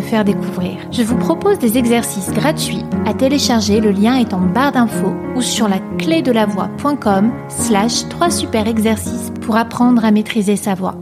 faire 0.00 0.24
découvrir. 0.24 0.76
Je 0.92 1.02
vous 1.02 1.16
propose 1.16 1.58
des 1.58 1.78
exercices 1.78 2.30
gratuits 2.30 2.84
à 3.10 3.14
télécharger, 3.14 3.80
le 3.80 3.90
lien 3.90 4.16
est 4.16 4.34
en 4.34 4.40
barre 4.40 4.70
d'infos 4.70 5.14
ou 5.34 5.42
sur 5.42 5.68
la 5.68 5.80
clé 5.98 6.22
de 6.22 6.30
la 6.30 6.46
voix.com 6.46 7.32
slash 7.48 8.08
3 8.08 8.30
super 8.30 8.68
exercices 8.68 9.32
pour 9.40 9.56
apprendre 9.56 10.04
à 10.04 10.12
maîtriser 10.12 10.54
sa 10.54 10.74
voix. 10.74 10.96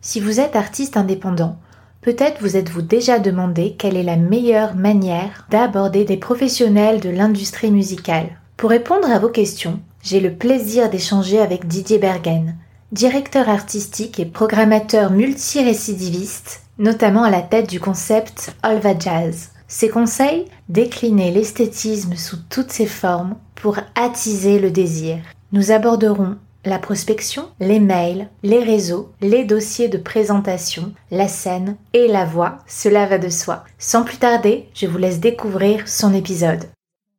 Si 0.00 0.18
vous 0.18 0.40
êtes 0.40 0.56
artiste 0.56 0.96
indépendant, 0.96 1.56
peut-être 2.00 2.40
vous 2.40 2.56
êtes-vous 2.56 2.82
déjà 2.82 3.20
demandé 3.20 3.76
quelle 3.78 3.96
est 3.96 4.02
la 4.02 4.16
meilleure 4.16 4.74
manière 4.74 5.46
d'aborder 5.50 6.04
des 6.04 6.16
professionnels 6.16 6.98
de 6.98 7.10
l'industrie 7.10 7.70
musicale. 7.70 8.30
Pour 8.56 8.70
répondre 8.70 9.08
à 9.08 9.20
vos 9.20 9.28
questions, 9.28 9.78
j'ai 10.02 10.18
le 10.18 10.34
plaisir 10.34 10.90
d'échanger 10.90 11.38
avec 11.38 11.68
Didier 11.68 11.98
Bergen, 11.98 12.56
directeur 12.90 13.48
artistique 13.48 14.18
et 14.18 14.26
programmateur 14.26 15.12
multirécidiviste 15.12 16.62
notamment 16.78 17.24
à 17.24 17.30
la 17.30 17.42
tête 17.42 17.68
du 17.68 17.80
concept 17.80 18.54
Olva 18.62 18.98
Jazz. 18.98 19.50
Ses 19.66 19.88
conseils 19.88 20.46
Décliner 20.68 21.30
l'esthétisme 21.30 22.14
sous 22.14 22.36
toutes 22.48 22.72
ses 22.72 22.86
formes 22.86 23.36
pour 23.54 23.78
attiser 23.94 24.58
le 24.58 24.70
désir. 24.70 25.18
Nous 25.52 25.70
aborderons 25.70 26.36
la 26.64 26.78
prospection, 26.78 27.48
les 27.60 27.80
mails, 27.80 28.28
les 28.42 28.62
réseaux, 28.62 29.10
les 29.20 29.44
dossiers 29.44 29.88
de 29.88 29.98
présentation, 29.98 30.92
la 31.10 31.28
scène 31.28 31.76
et 31.94 32.08
la 32.08 32.24
voix, 32.24 32.58
cela 32.66 33.06
va 33.06 33.18
de 33.18 33.30
soi. 33.30 33.64
Sans 33.78 34.02
plus 34.02 34.18
tarder, 34.18 34.68
je 34.74 34.86
vous 34.86 34.98
laisse 34.98 35.20
découvrir 35.20 35.88
son 35.88 36.12
épisode. 36.12 36.64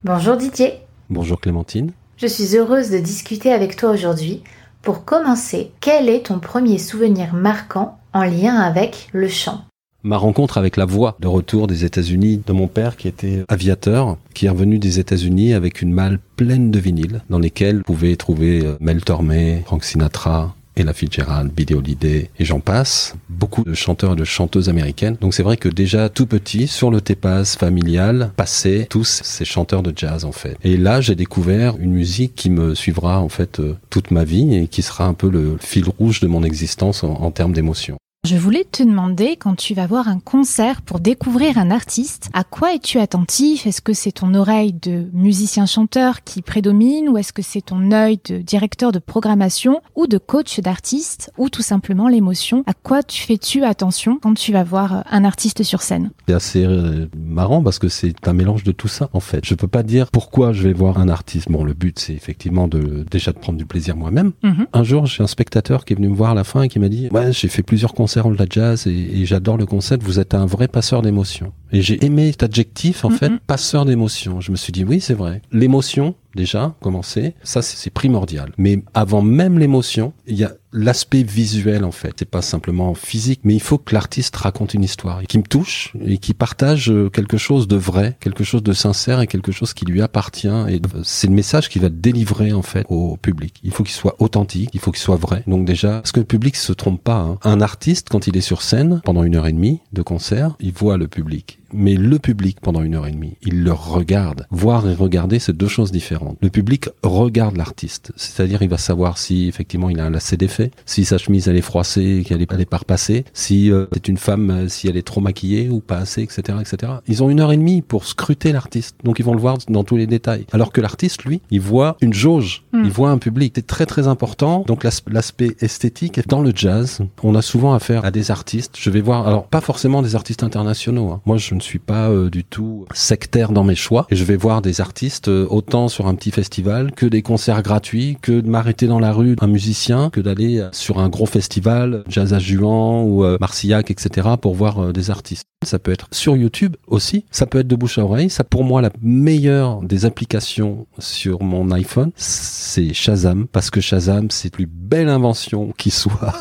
Bonjour 0.04 0.38
Didier. 0.38 0.82
Bonjour 1.10 1.40
Clémentine. 1.40 1.92
Je 2.18 2.28
suis 2.28 2.56
heureuse 2.56 2.92
de 2.92 3.00
discuter 3.00 3.52
avec 3.52 3.76
toi 3.76 3.92
aujourd'hui. 3.92 4.44
Pour 4.82 5.06
commencer, 5.06 5.72
quel 5.82 6.10
est 6.10 6.28
ton 6.28 6.40
premier 6.40 6.78
souvenir 6.78 7.34
marquant 7.34 7.99
en 8.14 8.24
lien 8.24 8.56
avec 8.56 9.10
le 9.14 9.28
chant. 9.28 9.64
Ma 10.02 10.16
rencontre 10.16 10.58
avec 10.58 10.78
la 10.78 10.86
voix 10.86 11.18
de 11.20 11.28
retour 11.28 11.68
des 11.68 11.84
États-Unis 11.84 12.42
de 12.48 12.54
mon 12.54 12.68
père 12.68 12.96
qui 12.96 13.10
était 13.10 13.44
aviateur, 13.50 14.18
qui 14.34 14.46
est 14.46 14.50
revenu 14.50 14.80
des 14.80 15.00
États-Unis 15.00 15.54
avec 15.54 15.82
une 15.82 15.92
malle 15.92 16.20
pleine 16.38 16.72
de 16.72 16.80
vinyles 16.80 17.22
dans 17.30 17.40
lesquels 17.40 17.84
pouvez 17.84 18.16
trouver 18.16 18.66
euh, 18.66 18.78
Mel 18.80 19.04
Tormé, 19.04 19.64
Frank 19.66 19.84
Sinatra, 19.84 20.56
Ella 20.80 20.94
Fitzgerald, 20.94 21.52
Billie 21.52 21.76
Holiday 21.76 22.30
et 22.40 22.46
j'en 22.46 22.60
passe. 22.60 23.16
Beaucoup 23.30 23.64
de 23.64 23.74
chanteurs 23.74 24.14
et 24.14 24.16
de 24.16 24.24
chanteuses 24.24 24.70
américaines. 24.70 25.18
Donc 25.20 25.34
c'est 25.34 25.44
vrai 25.44 25.58
que 25.58 25.70
déjà 25.70 26.10
tout 26.10 26.26
petit, 26.26 26.68
sur 26.68 26.92
le 26.92 27.02
TEPAS 27.02 27.56
familial, 27.58 28.32
passaient 28.36 28.88
tous 28.90 29.22
ces 29.24 29.46
chanteurs 29.46 29.84
de 29.84 29.94
jazz 29.96 30.26
en 30.26 30.32
fait. 30.32 30.58
Et 30.64 30.78
là 30.78 31.02
j'ai 31.02 31.16
découvert 31.16 31.76
une 31.78 31.92
musique 31.92 32.36
qui 32.36 32.50
me 32.50 32.76
suivra 32.76 33.20
en 33.20 33.30
fait 33.30 33.60
euh, 33.60 33.78
toute 33.90 34.12
ma 34.12 34.24
vie 34.24 34.56
et 34.56 34.68
qui 34.68 34.82
sera 34.82 35.06
un 35.06 35.14
peu 35.14 35.30
le 35.30 35.58
fil 35.60 35.86
rouge 35.98 36.20
de 36.20 36.28
mon 36.28 36.44
existence 36.44 37.04
en, 37.04 37.14
en 37.14 37.32
termes 37.32 37.54
d'émotion. 37.54 37.98
Je 38.28 38.36
voulais 38.36 38.66
te 38.70 38.84
demander, 38.84 39.38
quand 39.38 39.56
tu 39.56 39.74
vas 39.74 39.88
voir 39.88 40.10
un 40.10 40.20
concert 40.20 40.82
pour 40.82 41.00
découvrir 41.00 41.58
un 41.58 41.72
artiste, 41.72 42.30
à 42.34 42.44
quoi 42.44 42.74
es-tu 42.74 43.00
attentif? 43.00 43.66
Est-ce 43.66 43.82
que 43.82 43.94
c'est 43.94 44.12
ton 44.12 44.34
oreille 44.34 44.74
de 44.74 45.08
musicien-chanteur 45.14 46.22
qui 46.26 46.42
prédomine 46.42 47.08
ou 47.08 47.18
est-ce 47.18 47.32
que 47.32 47.42
c'est 47.42 47.62
ton 47.62 47.94
œil 47.94 48.20
de 48.28 48.40
directeur 48.40 48.92
de 48.92 49.00
programmation 49.00 49.82
ou 49.96 50.06
de 50.06 50.18
coach 50.18 50.60
d'artiste 50.60 51.32
ou 51.38 51.48
tout 51.48 51.62
simplement 51.62 52.10
l'émotion? 52.10 52.66
À 52.68 52.74
quoi 52.74 53.04
tu 53.04 53.24
fais-tu 53.24 53.64
attention 53.64 54.20
quand 54.22 54.34
tu 54.34 54.52
vas 54.52 54.66
voir 54.66 55.06
un 55.10 55.24
artiste 55.24 55.64
sur 55.64 55.82
scène? 55.82 56.12
C'est 56.28 56.34
assez 56.34 56.66
euh, 56.66 57.08
marrant 57.18 57.64
parce 57.64 57.80
que 57.80 57.88
c'est 57.88 58.28
un 58.28 58.34
mélange 58.34 58.66
de 58.66 58.74
tout 58.74 58.90
ça 58.90 59.10
en 59.14 59.22
fait. 59.22 59.46
Je 59.46 59.56
peux 59.56 59.70
pas 59.70 59.82
dire 59.82 60.12
pourquoi 60.12 60.52
je 60.52 60.64
vais 60.64 60.74
voir 60.74 61.00
un 61.00 61.08
artiste. 61.08 61.50
Bon, 61.50 61.64
le 61.64 61.74
but 61.74 61.98
c'est 61.98 62.16
effectivement 62.16 62.68
de 62.68 63.06
déjà 63.10 63.32
de 63.32 63.40
prendre 63.40 63.58
du 63.58 63.66
plaisir 63.66 63.96
moi-même. 63.96 64.34
Mhm. 64.44 64.68
Un 64.74 64.84
jour, 64.84 65.06
j'ai 65.06 65.24
un 65.24 65.28
spectateur 65.28 65.86
qui 65.86 65.94
est 65.94 65.96
venu 65.96 66.10
me 66.10 66.16
voir 66.16 66.32
à 66.32 66.36
la 66.36 66.44
fin 66.44 66.64
et 66.64 66.68
qui 66.68 66.80
m'a 66.80 66.90
dit 66.90 67.08
"Ouais, 67.14 67.32
j'ai 67.32 67.48
fait 67.48 67.64
plusieurs 67.64 67.94
concerts 67.94 68.09
concert 68.10 68.30
la 68.32 68.46
jazz 68.50 68.88
et, 68.88 69.26
j'adore 69.26 69.58
le 69.58 69.68
concept. 69.68 70.04
Vous 70.04 70.20
êtes 70.20 70.34
un 70.34 70.48
vrai 70.48 70.68
passeur 70.68 71.04
d'émotions. 71.04 71.54
Et 71.72 71.84
j'ai 71.84 72.04
aimé 72.04 72.32
cet 72.32 72.42
adjectif, 72.42 73.06
en 73.06 73.12
fait, 73.12 73.32
passeur 73.46 73.86
d'émotions. 73.86 74.42
Je 74.42 74.50
me 74.52 74.56
suis 74.56 74.72
dit, 74.72 74.84
oui, 74.84 75.00
c'est 75.00 75.14
vrai. 75.14 75.44
L'émotion, 75.52 76.16
déjà, 76.34 76.74
commencer, 76.82 77.36
ça, 77.44 77.62
c'est 77.62 77.92
primordial. 77.92 78.52
Mais 78.58 78.82
avant 78.96 79.22
même 79.22 79.60
l'émotion, 79.60 80.14
il 80.26 80.38
y 80.38 80.44
a 80.44 80.54
l'aspect 80.72 81.24
visuel, 81.24 81.84
en 81.84 81.92
fait. 81.92 82.14
C'est 82.20 82.30
pas 82.30 82.42
simplement 82.42 82.94
physique, 82.94 83.42
mais 83.44 83.54
il 83.54 83.62
faut 83.62 83.78
que 83.78 83.94
l'artiste 83.94 84.36
raconte 84.36 84.74
une 84.74 84.84
histoire 84.84 85.22
qui 85.24 85.38
me 85.38 85.44
touche 85.44 85.94
et 86.06 86.18
qui 86.18 86.34
partage 86.34 86.92
euh, 86.92 87.10
quelque 87.10 87.38
chose 87.38 87.68
de 87.68 87.76
vrai, 87.76 88.18
quelque 88.20 88.44
chose 88.44 88.64
de 88.64 88.74
sincère 88.74 89.22
et 89.22 89.28
quelque 89.28 89.52
chose 89.52 89.74
qui 89.74 89.86
lui 89.86 90.02
appartient. 90.02 90.48
Et 90.70 90.82
c'est 91.04 91.28
le 91.28 91.34
message 91.34 91.70
qui 91.70 91.80
va 91.80 91.90
délivrer, 91.90 92.54
en 92.54 92.62
fait, 92.62 92.86
au 92.90 93.18
public. 93.18 93.60
Il 93.64 93.72
faut 93.72 93.84
qu'il 93.84 93.96
soit 93.96 94.16
authentique, 94.20 94.70
il 94.74 94.80
faut 94.80 94.92
qu'il 94.92 95.02
soit 95.02 95.16
vrai. 95.16 95.44
Donc 95.48 95.66
déjà, 95.66 96.00
parce 96.00 96.12
que 96.12 96.20
le 96.20 96.26
public 96.26 96.56
se 96.56 96.74
trompe 96.74 97.04
pas. 97.04 97.20
Hein. 97.20 97.38
Un 97.44 97.62
artiste, 97.62 98.10
quand 98.10 98.28
il 98.28 98.38
est 98.38 98.42
sur 98.42 98.62
scène, 98.62 99.02
pendant 99.04 99.24
une 99.24 99.36
heure 99.36 99.48
et 99.48 99.54
demie 99.54 99.80
de 99.94 100.02
concert, 100.02 100.56
il 100.60 100.74
voit 100.74 100.98
le 100.98 101.08
public 101.08 101.60
mais 101.74 101.96
le 101.96 102.20
public 102.20 102.60
pendant 102.62 102.82
une 102.82 102.96
heure 102.96 103.08
et 103.08 103.12
demie, 103.12 103.38
il 103.42 103.64
le 103.64 103.72
regarde. 103.72 104.48
Voir 104.52 104.88
et 104.90 104.94
regarder, 104.94 105.40
c'est 105.40 105.56
deux 105.56 105.68
choses 105.68 105.92
différentes. 105.92 106.38
Le 106.42 106.50
public 106.50 106.90
regarde 107.04 107.58
l'artiste, 107.58 108.12
c'est-à-dire 108.16 108.62
il 108.62 108.70
va 108.70 108.78
savoir 108.78 109.18
si 109.18 109.48
effectivement 109.48 109.90
il 109.90 110.00
a 110.00 110.06
un 110.06 110.10
lacet 110.10 110.38
si 110.86 111.06
sa 111.06 111.18
chemise 111.18 111.48
elle 111.48 111.58
est 111.58 111.62
froissée, 111.62 112.24
qu'elle 112.26 112.42
est, 112.42 112.52
elle 112.52 112.62
est 112.62 112.66
pas 112.66 112.78
repassée, 112.78 113.26
si 113.34 113.72
euh, 113.72 113.86
c'est 113.94 114.08
une 114.08 114.18
femme, 114.18 114.50
euh, 114.50 114.68
si 114.68 114.88
elle 114.88 114.98
est 114.98 115.04
trop 115.04 115.22
maquillée 115.22 115.70
ou 115.70 115.80
pas 115.80 115.98
assez, 115.98 116.22
etc., 116.22 116.58
etc. 116.62 116.94
Ils 117.08 117.24
ont 117.24 117.30
une 117.30 117.40
heure 117.40 117.52
et 117.52 117.58
demie 117.58 117.82
pour 117.82 118.06
scruter 118.06 118.52
l'artiste, 118.52 118.96
donc 119.04 119.20
ils 119.20 119.26
vont 119.26 119.34
le 119.34 119.40
voir 119.40 119.58
dans 119.70 119.84
tous 119.84 119.98
les 119.98 120.08
détails. 120.08 120.46
Alors 120.52 120.72
que 120.72 120.82
l'artiste, 120.82 121.24
lui, 121.26 121.42
il 121.52 121.62
voit 121.62 121.98
une 122.02 122.14
jauge, 122.14 122.64
hmm. 122.74 122.84
il 122.84 122.92
voit 122.92 123.10
un 123.10 123.18
public. 123.18 123.54
C'est 123.56 123.68
très 123.68 123.86
très 123.86 124.08
important. 124.08 124.64
Donc 124.68 124.84
l'aspect 124.84 125.56
esthétique 125.60 126.28
dans 126.28 126.42
le 126.42 126.52
jazz, 126.56 127.00
on 127.24 127.36
a 127.36 127.42
souvent 127.42 127.74
affaire 127.74 128.06
à 128.06 128.12
des 128.12 128.32
artistes. 128.32 128.76
Je 128.80 128.90
vais 128.90 129.02
voir, 129.02 129.28
alors 129.28 129.48
pas 129.48 129.62
forcément 129.62 130.02
des 130.02 130.16
artistes 130.16 130.44
internationaux. 130.44 131.12
Hein. 131.12 131.22
Moi, 131.26 131.38
je 131.38 131.56
ne 131.56 131.60
suis 131.60 131.80
pas 131.80 132.10
euh, 132.10 132.30
du 132.30 132.44
tout 132.44 132.86
sectaire 132.94 133.52
dans 133.52 133.64
mes 133.64 133.76
choix 133.76 134.08
et 134.10 134.16
je 134.16 134.24
vais 134.24 134.36
voir 134.36 134.62
des 134.62 134.82
artistes 134.82 135.28
euh, 135.28 135.48
autant 135.50 135.88
sur 135.88 136.08
un 136.08 136.16
petit 136.16 136.32
festival 136.32 136.92
que 136.92 137.06
des 137.06 137.22
concerts 137.22 137.62
gratuits, 137.62 138.18
que 138.22 138.40
de 138.40 138.50
m'arrêter 138.50 138.88
dans 138.88 139.00
la 139.00 139.12
rue 139.12 139.36
un 139.42 139.48
musicien, 139.48 140.10
que 140.10 140.22
d'aller 140.22 140.49
euh, 140.58 140.70
sur 140.72 141.00
un 141.00 141.10
gros 141.10 141.26
festival, 141.26 142.04
Jazz 142.08 142.34
à 142.34 142.40
Juan 142.40 143.04
ou 143.06 143.24
Marcillac, 143.40 143.92
etc. 143.92 144.30
pour 144.42 144.56
voir 144.56 144.92
des 144.94 145.12
artistes. 145.12 145.46
Ça 145.66 145.78
peut 145.78 145.92
être 145.92 146.08
sur 146.12 146.38
YouTube 146.38 146.78
aussi, 146.88 147.26
ça 147.32 147.46
peut 147.46 147.60
être 147.60 147.68
de 147.68 147.76
bouche 147.76 147.98
à 147.98 148.06
oreille. 148.06 148.30
Ça, 148.30 148.46
pour 148.46 148.64
moi, 148.64 148.82
la 148.82 148.92
meilleure 149.02 149.82
des 149.82 150.06
applications 150.06 150.88
sur 151.00 151.44
mon 151.44 151.70
iPhone, 151.72 152.12
c'est 152.16 152.94
Shazam, 152.94 153.46
parce 153.46 153.70
que 153.70 153.82
Shazam, 153.82 154.32
c'est 154.32 154.48
la 154.48 154.52
plus 154.52 154.68
belle 154.68 155.10
invention 155.10 155.74
qui 155.78 155.92
soit 155.92 156.34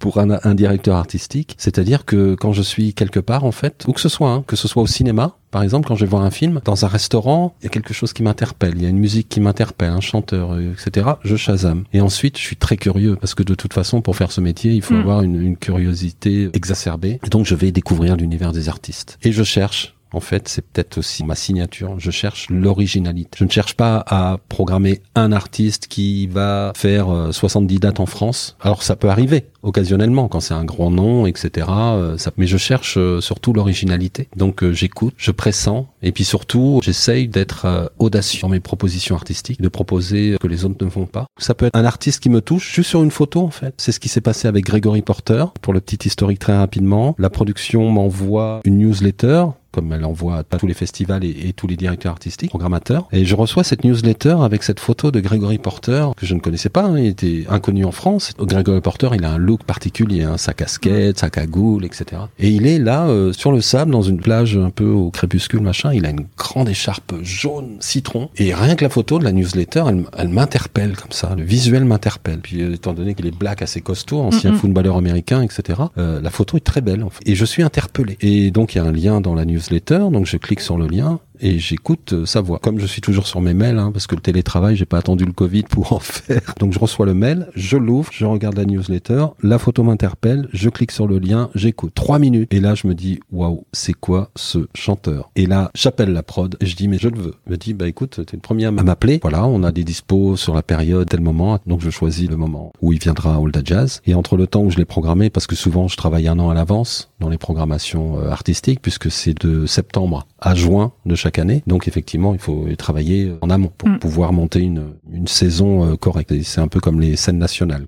pour 0.00 0.18
un, 0.18 0.40
un 0.42 0.54
directeur 0.56 0.96
artistique. 0.96 1.54
C'est-à-dire 1.56 2.04
que 2.04 2.34
quand 2.34 2.52
je 2.52 2.62
suis 2.62 2.94
quelque 2.94 3.20
part, 3.20 3.44
en 3.44 3.52
fait, 3.52 3.84
où 3.86 3.92
que 3.92 4.00
ce 4.00 4.08
soit, 4.08 4.30
hein, 4.30 4.44
que 4.44 4.56
ce 4.56 4.66
soit 4.66 4.82
au 4.82 4.88
cinéma, 4.88 5.36
par 5.54 5.62
exemple, 5.62 5.86
quand 5.86 5.94
je 5.94 6.04
vais 6.04 6.10
voir 6.10 6.24
un 6.24 6.32
film, 6.32 6.60
dans 6.64 6.84
un 6.84 6.88
restaurant, 6.88 7.54
il 7.60 7.64
y 7.64 7.66
a 7.68 7.70
quelque 7.70 7.94
chose 7.94 8.12
qui 8.12 8.24
m'interpelle, 8.24 8.72
il 8.74 8.82
y 8.82 8.86
a 8.86 8.88
une 8.88 8.98
musique 8.98 9.28
qui 9.28 9.38
m'interpelle, 9.40 9.90
un 9.90 10.00
chanteur, 10.00 10.52
euh, 10.54 10.72
etc. 10.72 11.10
Je 11.22 11.36
chasame. 11.36 11.84
Et 11.92 12.00
ensuite, 12.00 12.38
je 12.38 12.42
suis 12.42 12.56
très 12.56 12.76
curieux 12.76 13.14
parce 13.14 13.36
que 13.36 13.44
de 13.44 13.54
toute 13.54 13.72
façon, 13.72 14.02
pour 14.02 14.16
faire 14.16 14.32
ce 14.32 14.40
métier, 14.40 14.72
il 14.72 14.82
faut 14.82 14.94
mm. 14.94 15.00
avoir 15.00 15.22
une, 15.22 15.40
une 15.40 15.56
curiosité 15.56 16.50
exacerbée. 16.54 17.20
Et 17.24 17.28
donc, 17.28 17.46
je 17.46 17.54
vais 17.54 17.70
découvrir 17.70 18.16
l'univers 18.16 18.50
des 18.50 18.63
artistes. 18.68 19.18
Et 19.22 19.32
je 19.32 19.42
cherche 19.42 19.94
en 20.14 20.20
fait, 20.20 20.48
c'est 20.48 20.62
peut-être 20.62 20.98
aussi 20.98 21.24
ma 21.24 21.34
signature. 21.34 21.94
Je 21.98 22.10
cherche 22.10 22.48
l'originalité. 22.48 23.30
Je 23.36 23.44
ne 23.44 23.50
cherche 23.50 23.74
pas 23.74 24.04
à 24.06 24.38
programmer 24.48 25.02
un 25.14 25.32
artiste 25.32 25.88
qui 25.88 26.26
va 26.26 26.72
faire 26.76 27.06
70 27.32 27.74
euh, 27.74 27.78
dates 27.78 28.00
en 28.00 28.06
France. 28.06 28.56
Alors 28.60 28.82
ça 28.82 28.96
peut 28.96 29.08
arriver 29.08 29.46
occasionnellement 29.62 30.28
quand 30.28 30.40
c'est 30.40 30.54
un 30.54 30.64
grand 30.64 30.90
nom, 30.90 31.26
etc. 31.26 31.66
Euh, 31.70 32.16
mais 32.36 32.46
je 32.46 32.56
cherche 32.56 32.96
euh, 32.96 33.20
surtout 33.20 33.52
l'originalité. 33.52 34.28
Donc 34.36 34.68
j'écoute, 34.70 35.14
je 35.16 35.30
pressens, 35.30 35.86
et 36.02 36.12
puis 36.12 36.24
surtout 36.24 36.80
j'essaye 36.82 37.28
d'être 37.28 37.92
audacieux 37.98 38.42
dans 38.42 38.48
mes 38.48 38.60
propositions 38.60 39.16
artistiques, 39.16 39.60
de 39.60 39.68
proposer 39.68 40.36
que 40.40 40.46
les 40.46 40.64
autres 40.64 40.84
ne 40.84 40.90
font 40.90 41.06
pas. 41.06 41.26
Ça 41.38 41.54
peut 41.54 41.66
être 41.66 41.76
un 41.76 41.84
artiste 41.84 42.22
qui 42.22 42.30
me 42.30 42.40
touche 42.40 42.74
juste 42.74 42.90
sur 42.90 43.02
une 43.02 43.10
photo 43.10 43.40
en 43.40 43.50
fait. 43.50 43.74
C'est 43.78 43.92
ce 43.92 44.00
qui 44.00 44.08
s'est 44.08 44.20
passé 44.20 44.48
avec 44.48 44.64
Gregory 44.64 45.02
Porter. 45.02 45.46
Pour 45.60 45.72
le 45.72 45.80
petit 45.80 46.06
historique 46.06 46.38
très 46.38 46.56
rapidement, 46.56 47.14
la 47.18 47.30
production 47.30 47.90
m'envoie 47.90 48.60
une 48.64 48.78
newsletter 48.78 49.46
comme 49.74 49.92
elle 49.92 50.04
envoie 50.04 50.38
à 50.38 50.42
tous 50.44 50.68
les 50.68 50.74
festivals 50.74 51.24
et, 51.24 51.52
tous 51.52 51.66
les 51.66 51.76
directeurs 51.76 52.12
artistiques, 52.12 52.50
programmateurs. 52.50 53.08
Et 53.10 53.24
je 53.24 53.34
reçois 53.34 53.64
cette 53.64 53.84
newsletter 53.84 54.36
avec 54.40 54.62
cette 54.62 54.78
photo 54.78 55.10
de 55.10 55.18
Gregory 55.18 55.58
Porter 55.58 56.06
que 56.16 56.26
je 56.26 56.34
ne 56.34 56.40
connaissais 56.40 56.68
pas. 56.68 56.84
Hein, 56.84 56.98
il 56.98 57.06
était 57.06 57.44
inconnu 57.48 57.84
en 57.84 57.90
France. 57.90 58.32
Gregory 58.38 58.80
Porter, 58.80 59.10
il 59.14 59.24
a 59.24 59.32
un 59.32 59.38
look 59.38 59.64
particulier, 59.64 60.22
hein, 60.22 60.36
sa 60.36 60.52
casquette, 60.52 61.18
sa 61.18 61.28
cagoule, 61.28 61.84
etc. 61.84 62.22
Et 62.38 62.50
il 62.50 62.68
est 62.68 62.78
là 62.78 63.08
euh, 63.08 63.32
sur 63.32 63.50
le 63.50 63.60
sable 63.60 63.90
dans 63.90 64.02
une 64.02 64.20
plage 64.20 64.56
un 64.56 64.70
peu 64.70 64.86
au 64.86 65.10
crépuscule, 65.10 65.60
machin. 65.60 65.92
Il 65.92 66.06
a 66.06 66.10
une 66.10 66.26
grande 66.36 66.68
écharpe 66.68 67.14
jaune 67.22 67.76
citron. 67.80 68.30
Et 68.36 68.54
rien 68.54 68.76
que 68.76 68.84
la 68.84 68.90
photo 68.90 69.18
de 69.18 69.24
la 69.24 69.32
newsletter, 69.32 69.84
elle, 69.88 70.04
elle 70.16 70.28
m'interpelle 70.28 70.96
comme 70.96 71.12
ça. 71.12 71.34
Le 71.36 71.42
visuel 71.42 71.84
m'interpelle. 71.84 72.38
Puis 72.38 72.62
euh, 72.62 72.74
étant 72.74 72.92
donné 72.92 73.14
qu'il 73.14 73.26
est 73.26 73.36
black 73.36 73.60
assez 73.62 73.80
costaud, 73.80 74.20
ancien 74.20 74.54
footballeur 74.54 74.96
américain, 74.96 75.42
etc. 75.42 75.80
Euh, 75.98 76.20
la 76.20 76.30
photo 76.30 76.56
est 76.56 76.64
très 76.64 76.80
belle. 76.80 77.02
En 77.02 77.10
fait. 77.10 77.28
Et 77.28 77.34
je 77.34 77.44
suis 77.44 77.64
interpellé. 77.64 78.16
Et 78.20 78.52
donc 78.52 78.74
il 78.74 78.78
y 78.78 78.80
a 78.80 78.84
un 78.84 78.92
lien 78.92 79.20
dans 79.20 79.34
la 79.34 79.44
newsletter. 79.44 79.63
Donc 80.10 80.26
je 80.26 80.36
clique 80.36 80.60
sur 80.60 80.76
le 80.78 80.86
lien 80.86 81.20
et 81.40 81.58
j'écoute 81.58 82.12
euh, 82.12 82.26
sa 82.26 82.40
voix. 82.40 82.58
Comme 82.58 82.78
je 82.78 82.86
suis 82.86 83.00
toujours 83.00 83.26
sur 83.26 83.40
mes 83.40 83.54
mails, 83.54 83.78
hein, 83.78 83.90
parce 83.92 84.06
que 84.06 84.14
le 84.14 84.20
télétravail, 84.20 84.76
j'ai 84.76 84.84
pas 84.84 84.98
attendu 84.98 85.24
le 85.24 85.32
Covid 85.32 85.64
pour 85.64 85.92
en 85.92 85.98
faire. 86.00 86.54
Donc 86.58 86.72
je 86.72 86.78
reçois 86.78 87.06
le 87.06 87.14
mail, 87.14 87.48
je 87.54 87.76
l'ouvre, 87.76 88.10
je 88.12 88.24
regarde 88.24 88.56
la 88.56 88.64
newsletter, 88.64 89.26
la 89.42 89.58
photo 89.58 89.82
m'interpelle, 89.82 90.48
je 90.52 90.68
clique 90.68 90.92
sur 90.92 91.06
le 91.06 91.18
lien, 91.18 91.50
j'écoute. 91.54 91.92
Trois 91.94 92.18
minutes. 92.18 92.52
Et 92.52 92.60
là, 92.60 92.74
je 92.74 92.86
me 92.86 92.94
dis, 92.94 93.20
waouh, 93.32 93.64
c'est 93.72 93.92
quoi 93.92 94.30
ce 94.36 94.66
chanteur? 94.74 95.30
Et 95.36 95.46
là, 95.46 95.70
j'appelle 95.74 96.12
la 96.12 96.22
prod 96.22 96.56
et 96.60 96.66
je 96.66 96.76
dis, 96.76 96.88
mais 96.88 96.98
je 96.98 97.08
le 97.08 97.18
veux. 97.18 97.34
Elle 97.46 97.52
me 97.52 97.56
dit, 97.56 97.74
bah 97.74 97.88
écoute, 97.88 98.20
t'es 98.24 98.36
le 98.36 98.42
premier 98.42 98.66
à 98.66 98.70
m'appeler. 98.70 99.18
Voilà, 99.22 99.46
on 99.46 99.62
a 99.62 99.72
des 99.72 99.84
dispos 99.84 100.36
sur 100.36 100.54
la 100.54 100.62
période, 100.62 101.08
tel 101.08 101.20
moment. 101.20 101.58
Donc 101.66 101.80
je 101.80 101.90
choisis 101.90 102.28
le 102.28 102.36
moment 102.36 102.72
où 102.80 102.92
il 102.92 102.98
viendra 102.98 103.34
à 103.34 103.38
Olda 103.38 103.60
Jazz. 103.64 104.00
Et 104.06 104.14
entre 104.14 104.36
le 104.36 104.46
temps 104.46 104.62
où 104.62 104.70
je 104.70 104.76
l'ai 104.76 104.84
programmé, 104.84 105.30
parce 105.30 105.46
que 105.46 105.56
souvent 105.56 105.88
je 105.88 105.96
travaille 105.96 106.28
un 106.28 106.38
an 106.38 106.50
à 106.50 106.54
l'avance 106.54 107.10
dans 107.20 107.28
les 107.28 107.38
programmations 107.38 108.18
euh, 108.18 108.30
artistiques, 108.30 108.80
puisque 108.80 109.10
c'est 109.10 109.34
de 109.44 109.66
septembre 109.66 110.26
à 110.40 110.54
juin 110.54 110.92
de 111.06 111.14
chaque 111.24 111.38
année. 111.38 111.62
Donc 111.66 111.88
effectivement, 111.88 112.34
il 112.34 112.38
faut 112.38 112.66
travailler 112.76 113.32
en 113.40 113.48
amont 113.48 113.72
pour 113.78 113.88
mm. 113.88 113.98
pouvoir 113.98 114.32
monter 114.34 114.60
une, 114.60 114.92
une 115.10 115.26
saison 115.26 115.86
euh, 115.86 115.96
correcte. 115.96 116.34
C'est 116.42 116.60
un 116.60 116.68
peu 116.68 116.80
comme 116.80 117.00
les 117.00 117.16
scènes 117.16 117.38
nationales. 117.38 117.86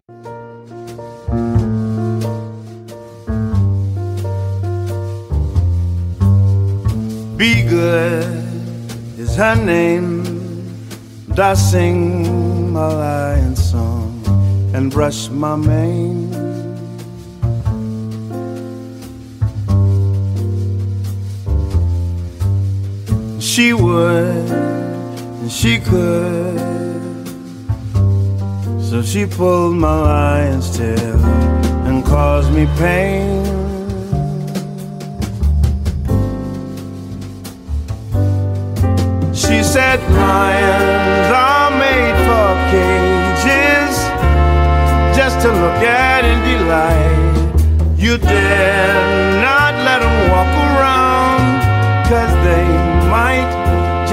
Be 7.37 7.69
good 7.69 8.25
is 9.19 9.37
her 9.37 9.55
name. 9.57 10.23
I 11.39 11.55
sing 11.55 12.73
my 12.73 12.89
lion 12.89 13.55
song 13.55 14.25
and 14.75 14.91
brush 14.91 15.29
my 15.29 15.55
mane. 15.55 16.46
She 23.57 23.73
would, 23.73 24.51
and 24.51 25.51
she 25.51 25.79
could. 25.79 26.59
So 28.83 29.01
she 29.01 29.25
pulled 29.25 29.77
my 29.77 29.99
lion's 29.99 30.77
tail 30.77 31.25
and 31.87 32.05
caused 32.05 32.53
me 32.53 32.67
pain. 32.77 33.47
She 39.33 39.63
said, 39.63 40.01
Lions 40.11 41.31
are 41.33 41.71
made 41.81 42.17
for 42.29 42.51
cages 42.75 43.97
just 45.17 45.41
to 45.41 45.49
look 45.49 45.81
at 45.83 46.27
and 46.27 46.41
delight. 46.45 47.99
You 47.99 48.19
dare 48.19 49.41
not 49.41 49.66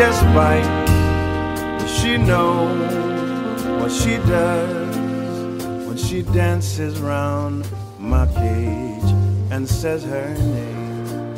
just 0.05 0.23
bite. 0.35 1.87
She 1.87 2.17
knows 2.17 3.63
what 3.79 3.89
she 3.89 4.17
does 4.17 4.95
when 5.87 5.95
she 5.95 6.23
dances 6.23 6.99
round 6.99 7.65
my 7.99 8.25
cage 8.27 9.09
and 9.53 9.63
says 9.65 10.03
her 10.03 10.29
name. 10.55 11.35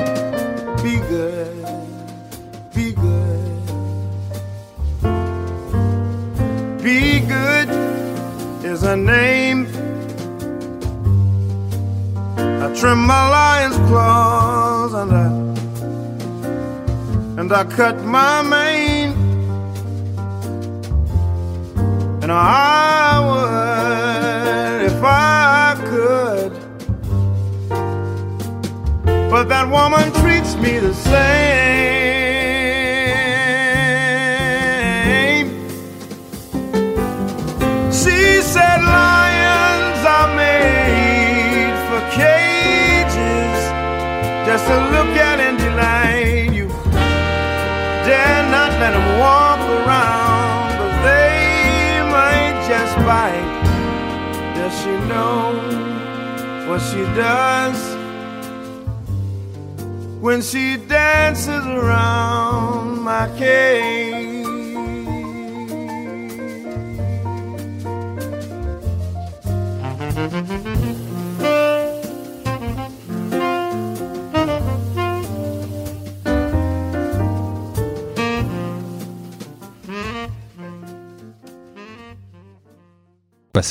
Be 0.84 0.96
good, 1.14 1.66
be 2.74 2.86
good, 3.06 3.66
be 6.82 7.20
good 7.36 7.70
is 8.66 8.82
her 8.82 8.98
name. 8.98 9.68
I 12.64 12.74
trim 12.80 13.00
my 13.14 13.24
lion's 13.30 13.78
claws 13.88 14.94
and 14.94 15.12
I 15.12 15.45
and 17.38 17.52
I 17.52 17.66
cut 17.66 18.02
my 18.04 18.42
mane. 18.42 19.14
And 22.24 22.32
I 22.32 23.20
would 23.28 24.86
if 24.92 25.04
I 25.04 25.76
could. 25.90 26.54
But 29.30 29.50
that 29.50 29.70
woman 29.70 30.14
treats 30.22 30.56
me 30.56 30.80
the 30.80 30.94
same. 30.94 31.16
She 37.92 38.42
said 38.42 38.80
lions 38.82 40.06
are 40.18 40.32
made 40.36 41.76
for 41.90 42.02
cages 42.16 43.60
just 44.48 44.66
to 44.68 44.78
look 44.96 45.18
at 45.18 45.40
and 45.42 45.58
delight 45.58 46.55
dare 48.06 48.44
not 48.52 48.72
let 48.80 48.92
them 48.92 49.20
walk 49.20 49.60
around, 49.78 50.78
but 50.80 50.94
they 51.02 52.02
might 52.16 52.56
just 52.68 52.96
bite. 53.08 53.54
Does 54.56 54.74
she 54.82 54.94
know 55.10 55.42
what 56.70 56.82
she 56.82 57.02
does 57.16 57.80
when 60.22 60.42
she 60.42 60.78
dances 60.78 61.66
around 61.66 63.02
my 63.02 63.28
cage? 63.38 64.46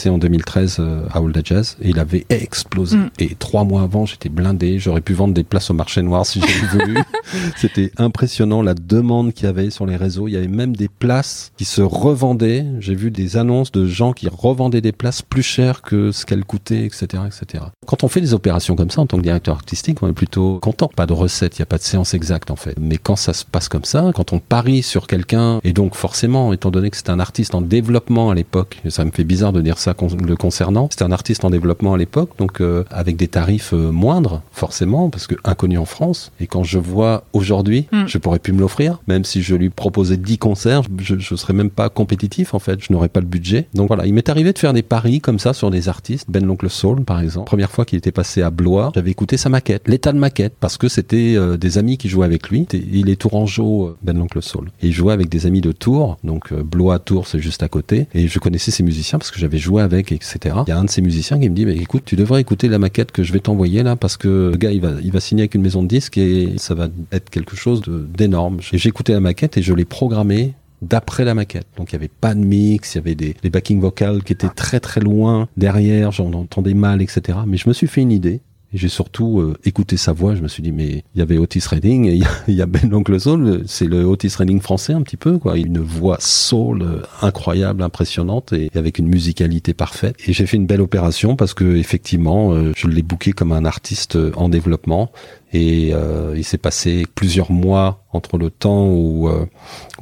Passé 0.05 0.11
en 0.11 0.19
2013 0.19 0.77
euh, 0.81 1.07
à 1.11 1.23
Old 1.23 1.41
Jazz 1.45 1.77
et 1.81 1.91
il 1.91 1.99
avait 1.99 2.27
explosé. 2.29 2.97
Mm. 2.97 3.11
Et 3.19 3.35
trois 3.35 3.65
mois 3.65 3.83
avant, 3.83 4.07
j'étais 4.07 4.29
blindé. 4.29 4.79
J'aurais 4.79 5.01
pu 5.01 5.15
vendre 5.15 5.35
des 5.35 5.45
places 5.45 5.71
au 5.71 5.75
marché 5.75 6.03
noir 6.03 6.27
si 6.27 6.41
j'avais 6.41 6.85
voulu. 6.85 6.99
C'était 7.57 7.91
impressionnant 7.97 8.63
la 8.63 8.75
demande 8.75 9.33
qu'il 9.33 9.47
y 9.47 9.49
avait 9.49 9.71
sur 9.71 9.87
les 9.87 9.97
réseaux. 9.97 10.29
Il 10.29 10.33
y 10.33 10.37
avait 10.37 10.49
même 10.49 10.77
des 10.77 10.89
places 10.89 11.53
qui 11.57 11.65
se 11.65 11.81
revendaient. 11.81 12.67
J'ai 12.81 12.95
vu 12.95 13.11
des 13.11 13.37
annonces 13.37 13.73
de 13.73 13.87
gens 13.87 14.13
qui 14.13 14.29
revendaient 14.29 14.81
des 14.81 14.93
places 14.93 15.23
plus 15.23 15.43
chères 15.43 15.83
que 15.83 16.13
ce 16.13 16.27
qu'elles 16.27 16.45
coûtaient, 16.45 16.85
etc., 16.85 17.23
etc. 17.27 17.65
Quand 17.87 18.05
on 18.05 18.09
fait 18.09 18.21
des 18.21 18.35
opérations 18.35 18.77
comme 18.77 18.91
ça 18.91 19.01
en 19.01 19.07
tant 19.07 19.17
que 19.17 19.23
directeur 19.23 19.55
artistique, 19.55 20.03
on 20.03 20.09
est 20.09 20.13
plutôt 20.13 20.59
content. 20.61 20.91
Pas 20.95 21.07
de 21.07 21.13
recette, 21.13 21.59
il 21.59 21.63
n'y 21.63 21.65
a 21.65 21.67
pas 21.67 21.79
de 21.79 21.83
séance 21.83 22.15
exacte 22.15 22.51
en 22.51 22.57
fait. 22.57 22.77
Mais 22.79 22.99
quand 22.99 23.17
ça 23.17 23.33
se 23.33 23.45
passe 23.45 23.69
comme 23.69 23.85
ça, 23.85 24.11
quand 24.15 24.33
on 24.33 24.39
parie 24.39 24.83
sur 24.83 25.07
quelqu'un, 25.07 25.61
et 25.65 25.73
donc 25.73 25.95
forcément, 25.95 26.53
étant 26.53 26.71
donné 26.71 26.91
que 26.91 26.97
c'est 26.97 27.11
un 27.11 27.21
artiste 27.21 27.55
en 27.55 27.61
développement 27.61 28.31
à 28.31 28.35
l'époque, 28.35 28.81
ça 28.89 29.05
me 29.05 29.11
fait 29.11 29.25
bizarre 29.25 29.53
de 29.53 29.61
dire 29.61 29.79
ça 29.79 29.94
le 30.27 30.37
concernant. 30.37 30.89
C'était 30.91 31.05
un 31.05 31.13
artiste 31.13 31.45
en 31.45 31.51
développement 31.51 31.95
à 31.95 31.99
l'époque, 31.99 32.31
donc 32.39 32.61
euh, 32.61 32.85
avec 32.91 33.17
des 33.17 33.29
tarifs 33.29 33.73
euh, 33.73 33.91
moindres, 33.91 34.43
forcément, 34.53 35.11
parce 35.11 35.27
que 35.27 35.35
inconnu 35.45 35.79
en 35.79 35.85
France. 35.85 36.33
Et 36.41 36.47
quand 36.47 36.65
je 36.65 36.79
vois 36.79 37.25
aujourd'hui, 37.33 37.87
mm. 37.93 38.05
je 38.07 38.19
pourrais 38.19 38.39
plus 38.39 38.53
me 38.53 38.61
l'offrir, 38.61 39.01
même 39.07 39.25
si 39.25 39.43
je 39.43 39.55
lui 39.55 39.71
proposais 39.71 40.17
10 40.17 40.39
concerts, 40.39 40.83
je, 40.99 41.19
je 41.19 41.35
serais 41.35 41.53
même 41.53 41.71
pas 41.71 41.89
compétitif 41.89 42.55
en 42.55 42.59
fait, 42.59 42.81
je 42.83 42.93
n'aurais 42.93 43.09
pas 43.09 43.21
le 43.21 43.27
budget. 43.27 43.69
Donc 43.75 43.89
voilà, 43.89 44.07
il 44.07 44.15
m'est 44.15 44.29
arrivé 44.29 44.53
de 44.53 44.59
faire 44.59 44.73
des 44.73 44.83
paris 44.83 45.21
comme 45.21 45.39
ça 45.39 45.53
sur 45.53 45.71
des 45.71 45.89
artistes, 45.89 46.27
Ben 46.29 46.45
l'oncle 46.45 46.69
Soul 46.71 47.05
par 47.05 47.21
exemple. 47.21 47.47
Première 47.47 47.71
fois 47.71 47.85
qu'il 47.85 47.99
était 47.99 48.13
passé 48.13 48.43
à 48.43 48.51
Blois, 48.51 48.93
j'avais 48.95 49.11
écouté 49.11 49.37
sa 49.37 49.49
maquette, 49.49 49.89
l'état 49.89 50.13
de 50.13 50.19
maquette, 50.19 50.55
parce 50.59 50.77
que 50.77 50.89
c'était 50.89 51.35
euh, 51.37 51.57
des 51.57 51.79
amis 51.79 51.99
qui 51.99 52.09
jouaient 52.09 52.27
avec 52.27 52.51
lui. 52.51 52.67
Il 52.73 53.09
est 53.09 53.17
tourangeau, 53.17 53.97
Ben 54.03 54.17
l'oncle 54.17 54.43
Soul. 54.43 54.71
Et 54.83 54.89
il 54.89 54.93
jouait 54.93 55.13
avec 55.13 55.29
des 55.29 55.47
amis 55.47 55.61
de 55.61 55.73
Tours, 55.73 56.19
donc 56.25 56.53
Blois, 56.53 56.99
Tours, 56.99 57.27
c'est 57.27 57.39
juste 57.39 57.63
à 57.63 57.69
côté. 57.69 58.07
Et 58.15 58.29
je 58.29 58.39
connaissais 58.39 58.71
ces 58.71 58.83
musiciens 58.83 59.19
parce 59.19 59.31
que 59.31 59.39
j'avais 59.39 59.59
joué 59.59 59.83
avec, 59.85 60.11
etc. 60.11 60.57
Il 60.67 60.71
y 60.71 60.73
a 60.73 60.79
un 60.79 60.85
de 60.85 60.91
ces 60.91 61.03
musiciens 61.03 61.39
qui 61.39 61.49
me 61.49 61.55
dit, 61.55 61.69
écoute, 61.81 62.03
tu 62.05 62.17
devrais 62.17 62.41
écouter 62.41 62.69
la 62.69 62.79
maquette 62.79 63.13
que 63.13 63.23
je 63.23 63.33
vais 63.33 63.41
t'envoyer 63.41 63.83
là, 63.83 63.97
parce 63.97 64.17
que 64.17 64.51
le 64.53 64.57
gars, 64.57 64.73
il 64.73 64.81
va, 64.81 64.93
il 65.03 65.13
va 65.13 65.21
signer 65.21 65.43
avec 65.43 65.55
une 65.55 65.63
maison 65.63 65.83
de 65.83 65.89
disques 65.89 66.19
et 66.19 66.55
ça 66.57 66.75
va 66.75 66.89
être 67.13 67.31
quelque 67.31 67.57
chose 67.57 67.83
d'énorme. 67.87 68.59
J'ai 68.61 68.89
écouté 68.89 69.13
la 69.13 69.21
maquette 69.21 69.57
et 69.57 69.63
je 69.63 69.73
l'ai 69.73 69.85
programmé 69.85 70.55
d'après 70.83 71.25
la 71.25 71.35
maquette. 71.35 71.67
Donc 71.77 71.93
il 71.93 71.95
y 71.95 71.97
avait 71.97 72.09
pas 72.09 72.35
de 72.35 72.41
mix, 72.41 72.95
il 72.95 72.99
y 72.99 73.01
avait 73.01 73.15
des, 73.15 73.37
des 73.43 73.51
backing 73.51 73.81
vocales 73.81 74.23
qui 74.23 74.33
étaient 74.33 74.49
très 74.49 74.81
très 74.81 75.01
loin 75.01 75.49
derrière, 75.57 76.13
j'en 76.13 76.33
entendais 76.33 76.75
mal, 76.75 77.01
etc. 77.01 77.39
Mais 77.47 77.57
je 77.57 77.69
me 77.69 77.75
suis 77.75 77.87
fait 77.87 78.03
une 78.03 78.13
idée 78.13 78.41
J'ai 78.75 78.89
surtout 78.89 79.39
euh, 79.39 79.57
écouté 79.65 79.97
sa 79.97 80.13
voix. 80.13 80.35
Je 80.35 80.43
me 80.43 80.49
suis 80.49 80.63
dit, 80.63 80.73
mais 80.73 81.05
il 81.15 81.19
y 81.19 81.23
avait 81.23 81.39
Otis 81.39 81.63
Redding 81.67 82.07
et 82.07 82.21
il 82.49 82.55
y 82.55 82.61
a, 82.61 82.67
Ben 82.75 82.93
Oncle 82.93 83.19
Soul. 83.21 83.63
C'est 83.67 83.87
le 83.87 84.05
Otis 84.05 84.35
Redding 84.37 84.61
français 84.61 84.93
un 84.93 85.03
petit 85.03 85.17
peu, 85.17 85.39
quoi. 85.39 85.57
Une 85.57 85.79
voix 85.79 86.17
soul 86.19 86.83
euh, 86.83 87.03
incroyable, 87.23 87.83
impressionnante 87.85 88.53
et 88.53 88.71
avec 88.75 88.99
une 88.99 89.07
musicalité 89.07 89.75
parfaite. 89.75 90.17
Et 90.27 90.33
j'ai 90.33 90.47
fait 90.47 90.57
une 90.57 90.67
belle 90.67 90.81
opération 90.81 91.37
parce 91.37 91.55
que 91.55 91.77
effectivement, 91.77 92.53
euh, 92.53 92.73
je 92.77 92.89
l'ai 92.89 93.03
booké 93.03 93.33
comme 93.33 93.53
un 93.53 93.65
artiste 93.65 94.19
en 94.35 94.49
développement. 94.49 95.13
Et 95.53 95.93
il 96.35 96.43
s'est 96.43 96.59
passé 96.59 97.07
plusieurs 97.15 97.53
mois 97.53 98.05
entre 98.13 98.39
le 98.39 98.51
temps 98.51 98.89
où 98.89 99.29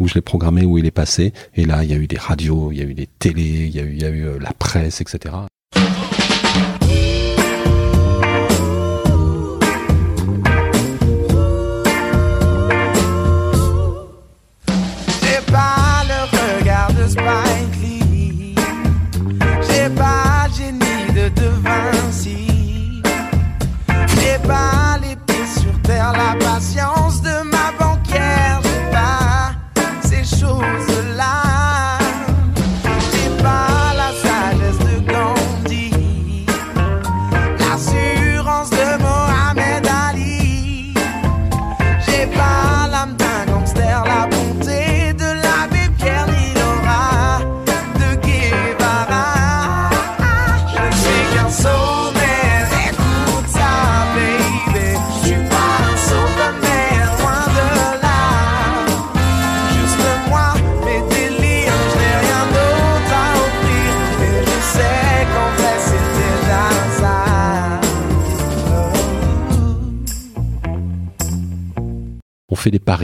où 0.01 0.09
je 0.09 0.15
l'ai 0.15 0.23
programmé, 0.23 0.65
où 0.65 0.79
il 0.79 0.87
est 0.87 0.91
passé. 0.91 1.35
Et 1.55 1.67
là, 1.67 1.85
il 1.85 1.91
y 1.91 1.93
a 1.93 1.97
eu 1.97 2.07
des 2.07 2.17
radios, 2.17 2.73
il 2.73 2.79
y 2.79 2.81
a 2.81 2.85
eu 2.85 2.95
des 2.95 3.07
télés, 3.19 3.67
il 3.67 3.77
y 3.77 3.79
a 3.79 3.83
eu, 3.83 3.93
il 3.93 4.01
y 4.01 4.05
a 4.07 4.09
eu 4.09 4.39
la 4.41 4.53
presse, 4.55 5.03
etc. 5.03 5.35